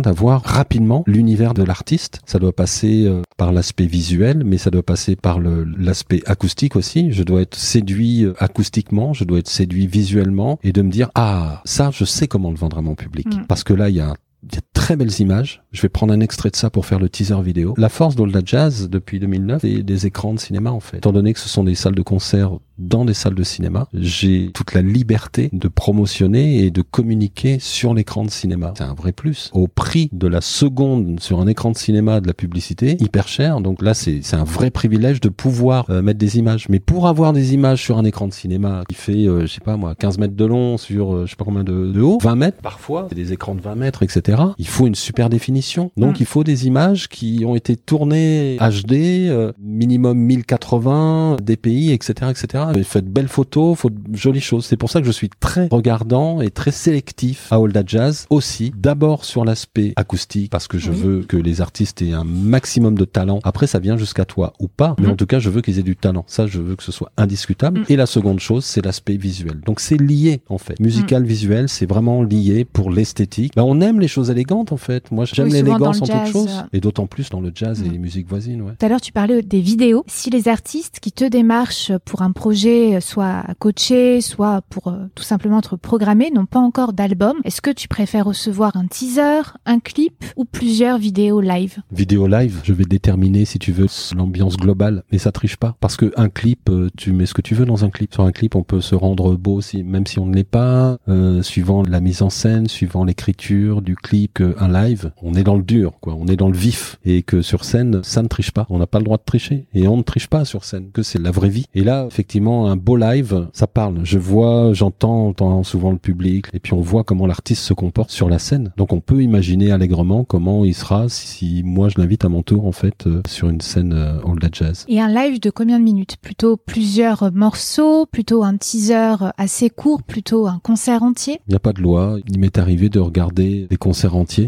d'avoir 0.00 0.18
voir 0.18 0.42
rapidement 0.42 1.04
l'univers 1.06 1.54
de 1.54 1.62
l'artiste. 1.62 2.20
Ça 2.26 2.38
doit 2.38 2.52
passer 2.52 3.04
euh, 3.06 3.22
par 3.36 3.52
l'aspect 3.52 3.86
visuel, 3.86 4.42
mais 4.44 4.58
ça 4.58 4.70
doit 4.70 4.82
passer 4.82 5.14
par 5.14 5.38
l'aspect 5.40 6.22
acoustique 6.26 6.76
aussi. 6.76 7.12
Je 7.12 7.22
dois 7.22 7.42
être 7.42 7.54
séduit 7.56 8.24
euh, 8.24 8.34
acoustiquement, 8.38 9.12
je 9.12 9.24
dois 9.24 9.38
être 9.38 9.48
séduit 9.48 9.86
visuellement 9.86 10.58
et 10.64 10.72
de 10.72 10.82
me 10.82 10.90
dire 10.90 11.10
ah 11.14 11.62
ça 11.64 11.90
je 11.92 12.04
sais 12.04 12.26
comment 12.26 12.50
le 12.50 12.56
vendre 12.56 12.78
à 12.78 12.82
mon 12.82 12.94
public 12.94 13.26
mm. 13.26 13.46
parce 13.46 13.64
que 13.64 13.72
là 13.72 13.88
il 13.88 13.96
y 13.96 14.00
a 14.00 14.14
il 14.50 14.56
y 14.56 14.58
a 14.58 14.62
très 14.72 14.96
belles 14.96 15.20
images. 15.20 15.62
Je 15.72 15.82
vais 15.82 15.88
prendre 15.88 16.12
un 16.12 16.20
extrait 16.20 16.50
de 16.50 16.56
ça 16.56 16.70
pour 16.70 16.86
faire 16.86 16.98
le 16.98 17.08
teaser 17.08 17.40
vidéo. 17.42 17.74
La 17.76 17.88
force 17.88 18.16
d'Olda 18.16 18.40
Jazz 18.44 18.88
depuis 18.88 19.20
2009, 19.20 19.60
c'est 19.62 19.82
des 19.82 20.06
écrans 20.06 20.34
de 20.34 20.38
cinéma 20.38 20.70
en 20.70 20.80
fait. 20.80 20.98
Étant 20.98 21.12
donné 21.12 21.32
que 21.34 21.40
ce 21.40 21.48
sont 21.48 21.64
des 21.64 21.74
salles 21.74 21.94
de 21.94 22.02
concert 22.02 22.58
dans 22.78 23.04
des 23.04 23.14
salles 23.14 23.34
de 23.34 23.42
cinéma, 23.42 23.88
j'ai 23.92 24.50
toute 24.54 24.72
la 24.72 24.82
liberté 24.82 25.50
de 25.52 25.68
promotionner 25.68 26.64
et 26.64 26.70
de 26.70 26.82
communiquer 26.82 27.58
sur 27.58 27.92
l'écran 27.92 28.24
de 28.24 28.30
cinéma. 28.30 28.72
C'est 28.76 28.84
un 28.84 28.94
vrai 28.94 29.12
plus. 29.12 29.50
Au 29.52 29.66
prix 29.66 30.08
de 30.12 30.28
la 30.28 30.40
seconde 30.40 31.20
sur 31.20 31.40
un 31.40 31.46
écran 31.48 31.72
de 31.72 31.76
cinéma 31.76 32.20
de 32.20 32.28
la 32.28 32.34
publicité, 32.34 32.96
hyper 33.00 33.26
cher. 33.26 33.60
Donc 33.60 33.82
là, 33.82 33.94
c'est 33.94 34.22
un 34.34 34.44
vrai 34.44 34.70
privilège 34.70 35.20
de 35.20 35.28
pouvoir 35.28 35.90
euh, 35.90 36.02
mettre 36.02 36.18
des 36.18 36.38
images. 36.38 36.68
Mais 36.68 36.78
pour 36.78 37.08
avoir 37.08 37.32
des 37.32 37.52
images 37.54 37.82
sur 37.82 37.98
un 37.98 38.04
écran 38.04 38.28
de 38.28 38.32
cinéma 38.32 38.84
qui 38.88 38.94
fait, 38.94 39.26
euh, 39.26 39.42
je 39.42 39.46
sais 39.46 39.60
pas 39.60 39.76
moi, 39.76 39.94
15 39.96 40.18
mètres 40.18 40.36
de 40.36 40.44
long 40.44 40.78
sur 40.78 41.14
euh, 41.14 41.26
je 41.26 41.30
sais 41.30 41.36
pas 41.36 41.44
combien 41.44 41.64
de, 41.64 41.92
de 41.92 42.00
haut, 42.00 42.18
20 42.22 42.36
mètres 42.36 42.58
parfois, 42.62 43.08
des 43.14 43.32
écrans 43.32 43.54
de 43.54 43.60
20 43.60 43.74
mètres, 43.74 44.02
etc. 44.02 44.37
Il 44.58 44.66
faut 44.66 44.86
une 44.86 44.94
super 44.94 45.28
définition. 45.28 45.90
Donc 45.96 46.14
mm. 46.14 46.20
il 46.20 46.26
faut 46.26 46.44
des 46.44 46.66
images 46.66 47.08
qui 47.08 47.44
ont 47.46 47.54
été 47.54 47.76
tournées 47.76 48.58
HD, 48.58 49.54
minimum 49.58 50.18
1080, 50.18 51.36
DPI, 51.42 51.92
etc., 51.92 52.30
etc 52.30 52.58
il 52.78 52.84
faut 52.84 53.00
de 53.00 53.08
belles 53.08 53.28
photos, 53.28 53.78
faut 53.78 53.90
de 53.90 54.16
jolies 54.16 54.40
choses. 54.40 54.66
C'est 54.66 54.76
pour 54.76 54.90
ça 54.90 55.00
que 55.00 55.06
je 55.06 55.12
suis 55.12 55.28
très 55.40 55.68
regardant 55.70 56.40
et 56.40 56.50
très 56.50 56.70
sélectif 56.70 57.52
à 57.52 57.56
All 57.56 57.72
Jazz 57.86 58.26
aussi. 58.30 58.72
D'abord 58.76 59.24
sur 59.24 59.44
l'aspect 59.44 59.92
acoustique 59.96 60.50
parce 60.50 60.68
que 60.68 60.78
je 60.78 60.90
veux 60.90 61.22
que 61.22 61.36
les 61.36 61.60
artistes 61.60 62.02
aient 62.02 62.12
un 62.12 62.24
maximum 62.24 62.96
de 62.96 63.04
talent. 63.04 63.40
Après, 63.44 63.66
ça 63.66 63.78
vient 63.78 63.96
jusqu'à 63.96 64.24
toi 64.24 64.52
ou 64.58 64.68
pas, 64.68 64.94
mais 64.98 65.06
mhm. 65.06 65.12
en 65.12 65.16
tout 65.16 65.26
cas, 65.26 65.38
je 65.38 65.50
veux 65.50 65.60
qu'ils 65.60 65.78
aient 65.78 65.84
du 65.84 65.96
talent. 65.96 66.24
Ça, 66.26 66.46
je 66.46 66.60
veux 66.60 66.76
que 66.76 66.82
ce 66.82 66.92
soit 66.92 67.12
indiscutable. 67.16 67.80
Mhm. 67.80 67.86
Et 67.88 67.96
la 67.96 68.06
seconde 68.06 68.40
chose, 68.40 68.64
c'est 68.64 68.84
l'aspect 68.84 69.16
visuel. 69.16 69.60
Donc 69.64 69.80
c'est 69.80 69.96
lié 69.96 70.40
en 70.48 70.58
fait. 70.58 70.78
Musical, 70.80 71.24
visuel, 71.24 71.68
c'est 71.68 71.86
vraiment 71.86 72.22
lié 72.22 72.64
pour 72.64 72.90
l'esthétique. 72.90 73.52
Ben, 73.56 73.62
on 73.62 73.80
aime 73.80 74.00
les 74.00 74.08
choses 74.08 74.17
élégantes 74.24 74.72
en 74.72 74.76
fait. 74.76 75.10
Moi, 75.10 75.24
j'aime 75.24 75.48
l'élégance 75.48 76.02
en 76.02 76.06
toute 76.06 76.32
chose, 76.32 76.64
et 76.72 76.80
d'autant 76.80 77.06
plus 77.06 77.30
dans 77.30 77.40
le 77.40 77.52
jazz 77.54 77.82
et 77.82 77.88
les 77.88 77.98
musiques 77.98 78.28
voisines. 78.28 78.62
Ouais. 78.62 78.72
Tout 78.78 78.86
à 78.86 78.88
l'heure, 78.88 79.00
tu 79.00 79.12
parlais 79.12 79.42
des 79.42 79.60
vidéos. 79.60 80.04
Si 80.06 80.30
les 80.30 80.48
artistes 80.48 81.00
qui 81.00 81.12
te 81.12 81.24
démarchent 81.24 81.92
pour 82.04 82.22
un 82.22 82.32
projet 82.32 83.00
soit 83.00 83.44
coacher, 83.58 84.20
soit 84.20 84.62
pour 84.68 84.88
euh, 84.88 85.06
tout 85.14 85.22
simplement 85.22 85.58
être 85.58 85.76
programmé, 85.76 86.30
n'ont 86.30 86.46
pas 86.46 86.58
encore 86.58 86.92
d'album. 86.92 87.38
Est-ce 87.44 87.60
que 87.60 87.70
tu 87.70 87.88
préfères 87.88 88.26
recevoir 88.26 88.76
un 88.76 88.86
teaser, 88.86 89.42
un 89.66 89.78
clip 89.78 90.24
ou 90.36 90.44
plusieurs 90.44 90.98
vidéos 90.98 91.40
live? 91.40 91.78
Vidéo 91.92 92.26
live, 92.26 92.60
je 92.64 92.72
vais 92.72 92.84
déterminer 92.84 93.44
si 93.44 93.58
tu 93.58 93.72
veux 93.72 93.86
l'ambiance 94.16 94.56
globale, 94.56 95.04
mais 95.12 95.18
ça 95.18 95.32
triche 95.32 95.56
pas 95.56 95.76
parce 95.80 95.96
que 95.96 96.12
un 96.16 96.28
clip, 96.28 96.68
euh, 96.68 96.88
tu 96.96 97.12
mets 97.12 97.26
ce 97.26 97.34
que 97.34 97.42
tu 97.42 97.54
veux 97.54 97.64
dans 97.64 97.84
un 97.84 97.90
clip. 97.90 98.12
Sur 98.12 98.24
un 98.24 98.32
clip, 98.32 98.54
on 98.54 98.62
peut 98.62 98.80
se 98.80 98.94
rendre 98.94 99.36
beau 99.36 99.60
si 99.60 99.82
même 99.82 100.06
si 100.06 100.18
on 100.18 100.26
ne 100.26 100.34
l'est 100.34 100.44
pas, 100.44 100.98
euh, 101.08 101.42
suivant 101.42 101.82
la 101.82 102.00
mise 102.00 102.22
en 102.22 102.30
scène, 102.30 102.68
suivant 102.68 103.04
l'écriture 103.04 103.82
du 103.82 103.96
clip. 103.96 104.07
Que 104.34 104.54
un 104.58 104.68
live, 104.68 105.12
on 105.22 105.34
est 105.34 105.42
dans 105.42 105.56
le 105.56 105.62
dur, 105.62 105.94
quoi. 106.00 106.14
On 106.18 106.26
est 106.28 106.36
dans 106.36 106.48
le 106.48 106.56
vif 106.56 106.98
et 107.04 107.22
que 107.22 107.42
sur 107.42 107.64
scène, 107.64 108.00
ça 108.02 108.22
ne 108.22 108.28
triche 108.28 108.50
pas. 108.50 108.66
On 108.70 108.78
n'a 108.78 108.86
pas 108.86 108.98
le 108.98 109.04
droit 109.04 109.16
de 109.16 109.22
tricher 109.24 109.66
et 109.74 109.86
on 109.86 109.96
ne 109.96 110.02
triche 110.02 110.28
pas 110.28 110.44
sur 110.44 110.64
scène. 110.64 110.90
Que 110.92 111.02
c'est 111.02 111.18
la 111.18 111.30
vraie 111.30 111.48
vie. 111.48 111.66
Et 111.74 111.84
là, 111.84 112.06
effectivement 112.06 112.68
un 112.70 112.76
beau 112.76 112.96
live, 112.96 113.48
ça 113.52 113.66
parle. 113.66 114.00
Je 114.04 114.18
vois, 114.18 114.72
j'entends, 114.72 115.34
souvent 115.62 115.90
le 115.90 115.98
public, 115.98 116.46
et 116.52 116.58
puis 116.58 116.72
on 116.72 116.80
voit 116.80 117.04
comment 117.04 117.26
l'artiste 117.26 117.62
se 117.62 117.74
comporte 117.74 118.10
sur 118.10 118.28
la 118.28 118.38
scène. 118.38 118.72
Donc 118.76 118.92
on 118.92 119.00
peut 119.00 119.22
imaginer 119.22 119.72
allègrement 119.72 120.24
comment 120.24 120.64
il 120.64 120.74
sera 120.74 121.08
si 121.08 121.62
moi 121.64 121.88
je 121.88 122.00
l'invite 122.00 122.24
à 122.24 122.28
mon 122.28 122.42
tour 122.42 122.66
en 122.66 122.72
fait 122.72 123.06
euh, 123.06 123.22
sur 123.26 123.50
une 123.50 123.60
scène 123.60 123.92
euh, 123.92 124.20
All 124.26 124.38
That 124.38 124.48
Jazz. 124.52 124.84
Et 124.88 125.00
un 125.00 125.08
live 125.08 125.40
de 125.40 125.50
combien 125.50 125.78
de 125.78 125.84
minutes? 125.84 126.16
Plutôt 126.20 126.56
plusieurs 126.56 127.30
morceaux, 127.32 128.06
plutôt 128.06 128.42
un 128.42 128.56
teaser 128.56 129.16
assez 129.36 129.68
court, 129.70 130.02
plutôt 130.02 130.46
un 130.46 130.60
concert 130.62 131.02
entier? 131.02 131.40
Il 131.46 131.50
n'y 131.50 131.56
a 131.56 131.60
pas 131.60 131.72
de 131.72 131.82
loi. 131.82 132.16
Il 132.26 132.38
m'est 132.38 132.58
arrivé 132.58 132.88
de 132.88 133.00
regarder 133.00 133.66
des 133.68 133.76
concerts 133.76 133.97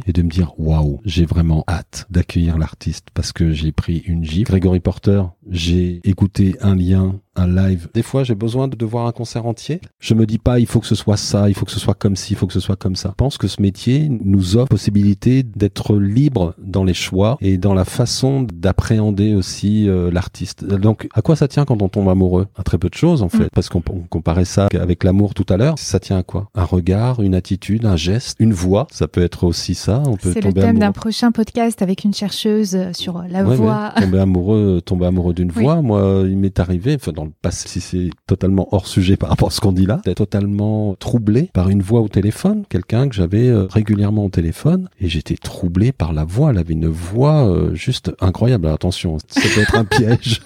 et 0.07 0.13
de 0.13 0.23
me 0.23 0.31
dire 0.31 0.53
waouh, 0.59 1.01
j'ai 1.05 1.25
vraiment 1.25 1.65
hâte 1.69 2.07
d'accueillir 2.09 2.57
l'artiste 2.57 3.09
parce 3.15 3.33
que 3.33 3.53
j'ai 3.53 3.73
pris 3.73 3.99
une 4.07 4.25
gifle. 4.25 4.51
Gregory 4.51 4.79
Porter, 4.79 5.23
j'ai 5.51 6.01
écouté 6.05 6.57
un 6.61 6.75
lien 6.75 7.21
un 7.37 7.47
live. 7.47 7.89
Des 7.95 8.03
fois, 8.03 8.25
j'ai 8.25 8.35
besoin 8.35 8.69
de, 8.69 8.85
voir 8.85 9.07
un 9.07 9.13
concert 9.13 9.47
entier. 9.47 9.81
Je 10.01 10.15
me 10.15 10.27
dis 10.27 10.39
pas, 10.39 10.59
il 10.59 10.67
faut 10.67 10.81
que 10.81 10.87
ce 10.87 10.95
soit 10.95 11.17
ça, 11.17 11.49
il 11.49 11.55
faut 11.55 11.65
que 11.65 11.71
ce 11.71 11.79
soit 11.79 11.95
comme 11.95 12.17
ci, 12.17 12.33
il 12.33 12.37
faut 12.37 12.47
que 12.47 12.53
ce 12.53 12.61
soit 12.61 12.77
comme 12.77 12.97
ça. 12.97 13.11
Je 13.11 13.15
pense 13.15 13.39
que 13.39 13.47
ce 13.47 13.63
métier 13.63 14.09
nous 14.11 14.57
offre 14.57 14.69
possibilité 14.69 15.43
d'être 15.43 15.97
libre 15.97 16.55
dans 16.59 16.85
les 16.85 16.95
choix 16.95 17.39
et 17.41 17.57
dans 17.57 17.75
la 17.75 17.85
façon 17.85 18.47
d'appréhender 18.53 19.35
aussi 19.35 19.89
euh, 19.89 20.11
l'artiste. 20.11 20.65
Donc, 20.65 21.09
à 21.15 21.23
quoi 21.23 21.37
ça 21.37 21.47
tient 21.47 21.65
quand 21.65 21.83
on 21.83 21.89
tombe 21.89 22.09
amoureux? 22.09 22.49
À 22.57 22.63
très 22.63 22.79
peu 22.79 22.89
de 22.89 22.95
choses, 22.95 23.23
en 23.23 23.29
fait. 23.29 23.45
Mm. 23.45 23.51
Parce 23.55 23.69
qu'on 23.69 23.81
comparait 23.81 24.45
ça 24.45 24.69
avec 24.79 25.05
l'amour 25.05 25.35
tout 25.35 25.47
à 25.49 25.57
l'heure. 25.57 25.79
Ça 25.79 26.01
tient 26.01 26.19
à 26.19 26.23
quoi? 26.23 26.51
Un 26.55 26.65
regard, 26.65 27.23
une 27.23 27.35
attitude, 27.35 27.87
un 27.87 27.97
geste, 27.97 28.37
une 28.41 28.53
voix. 28.53 28.89
Ça 28.91 29.07
peut 29.07 29.23
être 29.23 29.45
aussi 29.45 29.75
ça. 29.75 30.03
On 30.07 30.17
peut 30.17 30.33
C'est 30.33 30.45
le 30.45 30.53
thème 30.53 30.79
d'un 30.79 30.93
prochain 30.93 31.31
podcast 31.31 31.81
avec 31.83 32.05
une 32.05 32.15
chercheuse 32.15 32.77
sur 32.93 33.23
la 33.29 33.45
voix. 33.45 33.93
tomber 33.97 34.19
amoureux, 34.19 34.81
tomber 34.85 35.07
amoureux 35.07 35.35
d'une 35.41 35.51
voix. 35.53 35.83
Moi, 35.83 36.25
il 36.27 36.37
m'est 36.37 36.61
arrivé, 36.61 36.95
enfin, 36.95 37.13
dans 37.13 37.25
le 37.25 37.31
si 37.51 37.81
c'est 37.81 38.11
totalement 38.27 38.69
hors 38.73 38.87
sujet 38.87 39.17
par 39.17 39.29
rapport 39.29 39.49
à 39.49 39.51
ce 39.51 39.61
qu'on 39.61 39.73
dit 39.73 39.87
là, 39.87 40.01
d'être 40.05 40.19
totalement 40.19 40.95
troublé 40.95 41.51
par 41.53 41.69
une 41.69 41.83
voix 41.83 42.01
au 42.01 42.09
téléphone, 42.09 42.65
quelqu'un 42.69 43.09
que 43.09 43.15
j'avais 43.15 43.49
euh, 43.49 43.67
régulièrement 43.67 44.25
au 44.25 44.31
téléphone, 44.31 44.89
et 45.01 45.09
j'étais 45.09 45.37
troublé 45.37 45.93
par 45.93 46.13
la 46.13 46.25
voix. 46.25 46.51
Elle 46.51 46.59
avait 46.59 46.75
une 46.75 46.89
voix 46.89 47.49
euh, 47.49 47.75
juste 47.75 48.13
incroyable. 48.21 48.67
attention, 48.69 49.19
ça 49.29 49.41
peut 49.41 49.61
être 49.61 49.77
un 49.77 49.85
piège. 49.85 50.43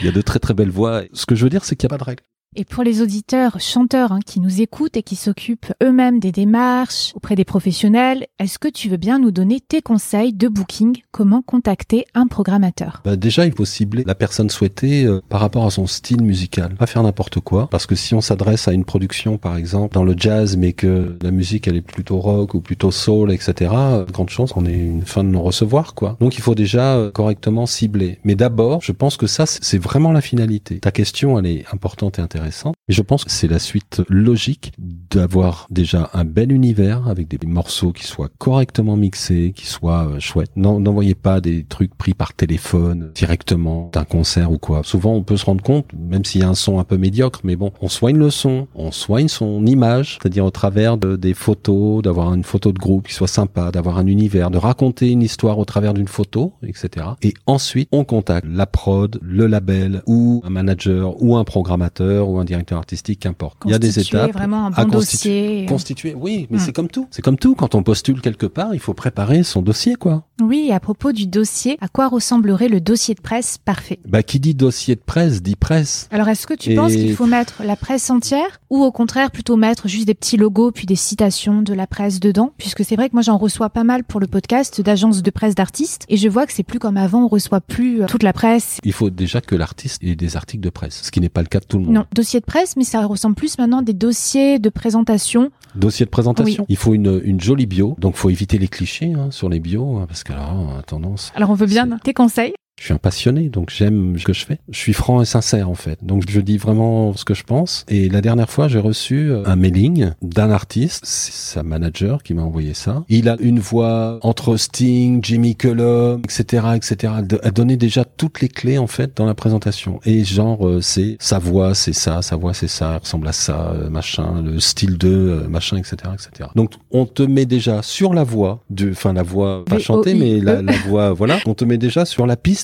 Il 0.00 0.06
y 0.06 0.08
a 0.08 0.12
de 0.12 0.20
très 0.20 0.38
très 0.38 0.54
belles 0.54 0.70
voix. 0.70 1.02
Ce 1.12 1.26
que 1.26 1.34
je 1.34 1.44
veux 1.44 1.50
dire, 1.50 1.64
c'est 1.64 1.76
qu'il 1.76 1.86
n'y 1.86 1.94
a 1.94 1.96
pas 1.96 2.02
de 2.02 2.04
règle. 2.04 2.22
Et 2.56 2.64
pour 2.64 2.84
les 2.84 3.02
auditeurs 3.02 3.58
chanteurs 3.58 4.12
hein, 4.12 4.20
qui 4.24 4.38
nous 4.38 4.60
écoutent 4.60 4.96
et 4.96 5.02
qui 5.02 5.16
s'occupent 5.16 5.72
eux-mêmes 5.82 6.20
des 6.20 6.30
démarches 6.30 7.12
auprès 7.16 7.34
des 7.34 7.44
professionnels, 7.44 8.28
est-ce 8.38 8.60
que 8.60 8.68
tu 8.68 8.88
veux 8.88 8.96
bien 8.96 9.18
nous 9.18 9.32
donner 9.32 9.58
tes 9.58 9.82
conseils 9.82 10.32
de 10.32 10.46
booking? 10.46 10.98
Comment 11.10 11.42
contacter 11.42 12.04
un 12.14 12.28
programmateur? 12.28 13.02
Bah 13.04 13.16
Déjà, 13.16 13.44
il 13.44 13.52
faut 13.52 13.64
cibler 13.64 14.04
la 14.06 14.14
personne 14.14 14.50
souhaitée 14.50 15.04
euh, 15.04 15.20
par 15.28 15.40
rapport 15.40 15.66
à 15.66 15.70
son 15.72 15.88
style 15.88 16.22
musical. 16.22 16.76
Pas 16.76 16.86
faire 16.86 17.02
n'importe 17.02 17.40
quoi, 17.40 17.68
parce 17.68 17.86
que 17.86 17.96
si 17.96 18.14
on 18.14 18.20
s'adresse 18.20 18.68
à 18.68 18.72
une 18.72 18.84
production, 18.84 19.36
par 19.36 19.56
exemple, 19.56 19.94
dans 19.94 20.04
le 20.04 20.14
jazz, 20.16 20.56
mais 20.56 20.74
que 20.74 21.18
la 21.22 21.32
musique 21.32 21.66
elle 21.66 21.76
est 21.76 21.80
plutôt 21.80 22.18
rock 22.18 22.54
ou 22.54 22.60
plutôt 22.60 22.92
soul, 22.92 23.32
etc., 23.32 23.72
euh, 23.74 24.04
grande 24.04 24.30
chance 24.30 24.52
qu'on 24.52 24.64
ait 24.64 24.72
une 24.72 25.02
fin 25.02 25.24
de 25.24 25.28
non-recevoir, 25.28 25.94
quoi. 25.94 26.16
Donc 26.20 26.36
il 26.36 26.40
faut 26.40 26.54
déjà 26.54 26.94
euh, 26.94 27.10
correctement 27.10 27.66
cibler. 27.66 28.20
Mais 28.22 28.36
d'abord, 28.36 28.80
je 28.80 28.92
pense 28.92 29.16
que 29.16 29.26
ça, 29.26 29.44
c'est 29.46 29.78
vraiment 29.78 30.12
la 30.12 30.20
finalité. 30.20 30.78
Ta 30.78 30.92
question, 30.92 31.36
elle 31.36 31.46
est 31.46 31.64
importante 31.72 32.20
et 32.20 32.22
intéressante 32.22 32.43
et 32.88 32.92
je 32.92 33.02
pense 33.02 33.24
que 33.24 33.30
c'est 33.30 33.48
la 33.48 33.58
suite 33.58 34.02
logique 34.08 34.72
d'avoir 34.78 35.66
déjà 35.70 36.10
un 36.12 36.24
bel 36.24 36.52
univers 36.52 37.08
avec 37.08 37.28
des 37.28 37.46
morceaux 37.46 37.92
qui 37.92 38.04
soient 38.04 38.30
correctement 38.38 38.96
mixés, 38.96 39.52
qui 39.54 39.66
soient 39.66 40.08
euh, 40.08 40.20
chouettes. 40.20 40.56
N'envoyez 40.56 41.14
pas 41.14 41.40
des 41.40 41.64
trucs 41.64 41.94
pris 41.94 42.14
par 42.14 42.34
téléphone 42.34 43.10
directement 43.14 43.90
d'un 43.92 44.04
concert 44.04 44.50
ou 44.50 44.58
quoi. 44.58 44.82
Souvent, 44.84 45.14
on 45.14 45.22
peut 45.22 45.36
se 45.36 45.44
rendre 45.44 45.62
compte, 45.62 45.86
même 45.92 46.24
s'il 46.24 46.40
y 46.40 46.44
a 46.44 46.48
un 46.48 46.54
son 46.54 46.78
un 46.78 46.84
peu 46.84 46.96
médiocre, 46.96 47.40
mais 47.44 47.56
bon, 47.56 47.72
on 47.80 47.88
soigne 47.88 48.18
le 48.18 48.30
son, 48.30 48.66
on 48.74 48.90
soigne 48.90 49.28
son 49.28 49.64
image, 49.66 50.18
c'est-à-dire 50.20 50.44
au 50.44 50.50
travers 50.50 50.96
de, 50.96 51.16
des 51.16 51.34
photos, 51.34 52.02
d'avoir 52.02 52.34
une 52.34 52.44
photo 52.44 52.72
de 52.72 52.78
groupe 52.78 53.08
qui 53.08 53.14
soit 53.14 53.28
sympa, 53.28 53.70
d'avoir 53.70 53.98
un 53.98 54.06
univers, 54.06 54.50
de 54.50 54.58
raconter 54.58 55.10
une 55.10 55.22
histoire 55.22 55.58
au 55.58 55.64
travers 55.64 55.94
d'une 55.94 56.08
photo, 56.08 56.52
etc. 56.66 57.06
Et 57.22 57.34
ensuite, 57.46 57.88
on 57.92 58.04
contacte 58.04 58.46
la 58.48 58.66
prod, 58.66 59.18
le 59.22 59.46
label 59.46 60.02
ou 60.06 60.42
un 60.44 60.50
manager 60.50 61.22
ou 61.22 61.36
un 61.36 61.44
programmateur 61.44 62.28
un 62.40 62.44
directeur 62.44 62.78
artistique, 62.78 63.20
qu'importe. 63.20 63.58
Il 63.64 63.70
y 63.70 63.74
a 63.74 63.78
des 63.78 63.98
étapes 63.98 64.32
vraiment 64.32 64.66
un 64.66 64.70
bon 64.70 64.76
à 64.76 64.84
constituer. 64.86 65.66
Constituer, 65.66 66.14
oui, 66.14 66.46
mais 66.50 66.58
hmm. 66.58 66.60
c'est 66.60 66.72
comme 66.72 66.88
tout. 66.88 67.06
C'est 67.10 67.22
comme 67.22 67.38
tout. 67.38 67.54
Quand 67.54 67.74
on 67.74 67.82
postule 67.82 68.20
quelque 68.20 68.46
part, 68.46 68.74
il 68.74 68.80
faut 68.80 68.94
préparer 68.94 69.42
son 69.42 69.62
dossier, 69.62 69.96
quoi. 69.96 70.24
Oui, 70.40 70.70
à 70.72 70.80
propos 70.80 71.12
du 71.12 71.26
dossier, 71.26 71.78
à 71.80 71.88
quoi 71.88 72.08
ressemblerait 72.08 72.68
le 72.68 72.80
dossier 72.80 73.14
de 73.14 73.20
presse 73.20 73.58
parfait? 73.58 74.00
Bah, 74.06 74.22
qui 74.22 74.40
dit 74.40 74.54
dossier 74.54 74.96
de 74.96 75.00
presse 75.00 75.42
dit 75.42 75.56
presse. 75.56 76.08
Alors, 76.10 76.28
est-ce 76.28 76.46
que 76.46 76.54
tu 76.54 76.74
penses 76.74 76.92
qu'il 76.92 77.14
faut 77.14 77.26
mettre 77.26 77.62
la 77.64 77.76
presse 77.76 78.10
entière 78.10 78.60
ou 78.70 78.82
au 78.82 78.92
contraire 78.92 79.30
plutôt 79.30 79.56
mettre 79.56 79.88
juste 79.88 80.06
des 80.06 80.14
petits 80.14 80.36
logos 80.36 80.72
puis 80.72 80.86
des 80.86 80.96
citations 80.96 81.62
de 81.62 81.74
la 81.74 81.86
presse 81.86 82.20
dedans? 82.20 82.52
Puisque 82.58 82.84
c'est 82.84 82.96
vrai 82.96 83.08
que 83.08 83.14
moi 83.14 83.22
j'en 83.22 83.38
reçois 83.38 83.70
pas 83.70 83.84
mal 83.84 84.04
pour 84.04 84.20
le 84.20 84.26
podcast 84.26 84.80
d'agences 84.80 85.22
de 85.22 85.30
presse 85.30 85.54
d'artistes 85.54 86.04
et 86.08 86.16
je 86.16 86.28
vois 86.28 86.46
que 86.46 86.52
c'est 86.52 86.62
plus 86.62 86.78
comme 86.78 86.96
avant, 86.96 87.24
on 87.24 87.28
reçoit 87.28 87.60
plus 87.60 88.02
euh, 88.02 88.06
toute 88.06 88.22
la 88.22 88.32
presse. 88.32 88.78
Il 88.84 88.92
faut 88.92 89.10
déjà 89.10 89.40
que 89.40 89.54
l'artiste 89.54 90.02
ait 90.02 90.16
des 90.16 90.36
articles 90.36 90.62
de 90.62 90.70
presse, 90.70 91.02
ce 91.04 91.10
qui 91.10 91.20
n'est 91.20 91.28
pas 91.28 91.42
le 91.42 91.48
cas 91.48 91.60
de 91.60 91.64
tout 91.64 91.78
le 91.78 91.84
monde. 91.84 91.94
Non, 91.94 92.04
dossier 92.24 92.40
de 92.40 92.46
presse, 92.46 92.74
mais 92.76 92.84
ça 92.84 93.04
ressemble 93.04 93.34
plus 93.34 93.58
maintenant 93.58 93.80
à 93.80 93.82
des 93.82 93.92
dossiers 93.92 94.58
de 94.58 94.70
présentation. 94.70 95.50
Dossier 95.74 96.06
de 96.06 96.10
présentation. 96.10 96.64
Il 96.70 96.76
faut 96.78 96.94
une, 96.94 97.20
une 97.22 97.38
jolie 97.38 97.66
bio, 97.66 97.96
donc 97.98 98.16
faut 98.16 98.30
éviter 98.30 98.56
les 98.56 98.68
clichés 98.68 99.12
hein, 99.12 99.28
sur 99.30 99.50
les 99.50 99.60
bios, 99.60 99.98
hein, 99.98 100.06
parce 100.08 100.24
que 100.24 100.32
là, 100.32 100.48
on 100.54 100.78
a 100.78 100.82
tendance. 100.82 101.32
Alors 101.34 101.50
on 101.50 101.54
veut 101.54 101.66
bien 101.66 101.86
tes 102.02 102.14
conseils. 102.14 102.54
Je 102.78 102.88
suis 102.88 102.92
un 102.92 102.98
passionné, 102.98 103.48
donc 103.48 103.70
j'aime 103.70 104.18
ce 104.18 104.24
que 104.24 104.32
je 104.32 104.44
fais. 104.44 104.58
Je 104.68 104.78
suis 104.78 104.92
franc 104.92 105.22
et 105.22 105.24
sincère 105.24 105.70
en 105.70 105.74
fait. 105.74 106.04
Donc 106.04 106.24
je 106.28 106.40
dis 106.40 106.58
vraiment 106.58 107.14
ce 107.14 107.24
que 107.24 107.32
je 107.32 107.44
pense. 107.44 107.86
Et 107.88 108.08
la 108.08 108.20
dernière 108.20 108.50
fois, 108.50 108.68
j'ai 108.68 108.80
reçu 108.80 109.30
euh, 109.30 109.42
un 109.46 109.56
mailing 109.56 110.10
d'un 110.22 110.50
artiste, 110.50 111.04
c'est 111.06 111.32
sa 111.32 111.62
manager 111.62 112.22
qui 112.22 112.34
m'a 112.34 112.42
envoyé 112.42 112.74
ça. 112.74 113.04
Il 113.08 113.28
a 113.28 113.36
une 113.40 113.60
voix 113.60 114.18
entre 114.22 114.56
Sting, 114.56 115.20
Jimmy 115.22 115.54
Cullum, 115.56 116.20
etc., 116.24 116.66
etc. 116.74 117.12
Elle 117.42 117.52
donnait 117.52 117.76
déjà 117.76 118.04
toutes 118.04 118.40
les 118.40 118.48
clés 118.48 118.76
en 118.78 118.88
fait 118.88 119.16
dans 119.16 119.24
la 119.24 119.34
présentation. 119.34 120.00
Et 120.04 120.24
genre, 120.24 120.66
euh, 120.66 120.80
c'est 120.80 121.16
sa 121.20 121.38
voix, 121.38 121.74
c'est 121.74 121.94
ça, 121.94 122.22
sa 122.22 122.36
voix, 122.36 122.54
c'est 122.54 122.68
ça, 122.68 122.90
elle 122.94 123.00
ressemble 123.00 123.28
à 123.28 123.32
ça, 123.32 123.72
euh, 123.72 123.88
machin, 123.88 124.42
le 124.42 124.58
style 124.58 124.98
de 124.98 125.46
machin, 125.48 125.76
etc., 125.76 125.96
etc. 126.12 126.50
Donc 126.56 126.72
on 126.90 127.06
te 127.06 127.22
met 127.22 127.46
déjà 127.46 127.82
sur 127.82 128.12
la 128.14 128.24
voix, 128.24 128.62
de, 128.68 128.90
enfin 128.90 129.12
la 129.12 129.22
voix 129.22 129.64
pas 129.64 129.78
chantée, 129.78 130.14
mais 130.14 130.40
la, 130.40 130.60
la 130.60 130.76
voix, 130.86 131.12
voilà, 131.12 131.38
on 131.46 131.54
te 131.54 131.64
met 131.64 131.78
déjà 131.78 132.04
sur 132.04 132.26
la 132.26 132.36
piste 132.36 132.63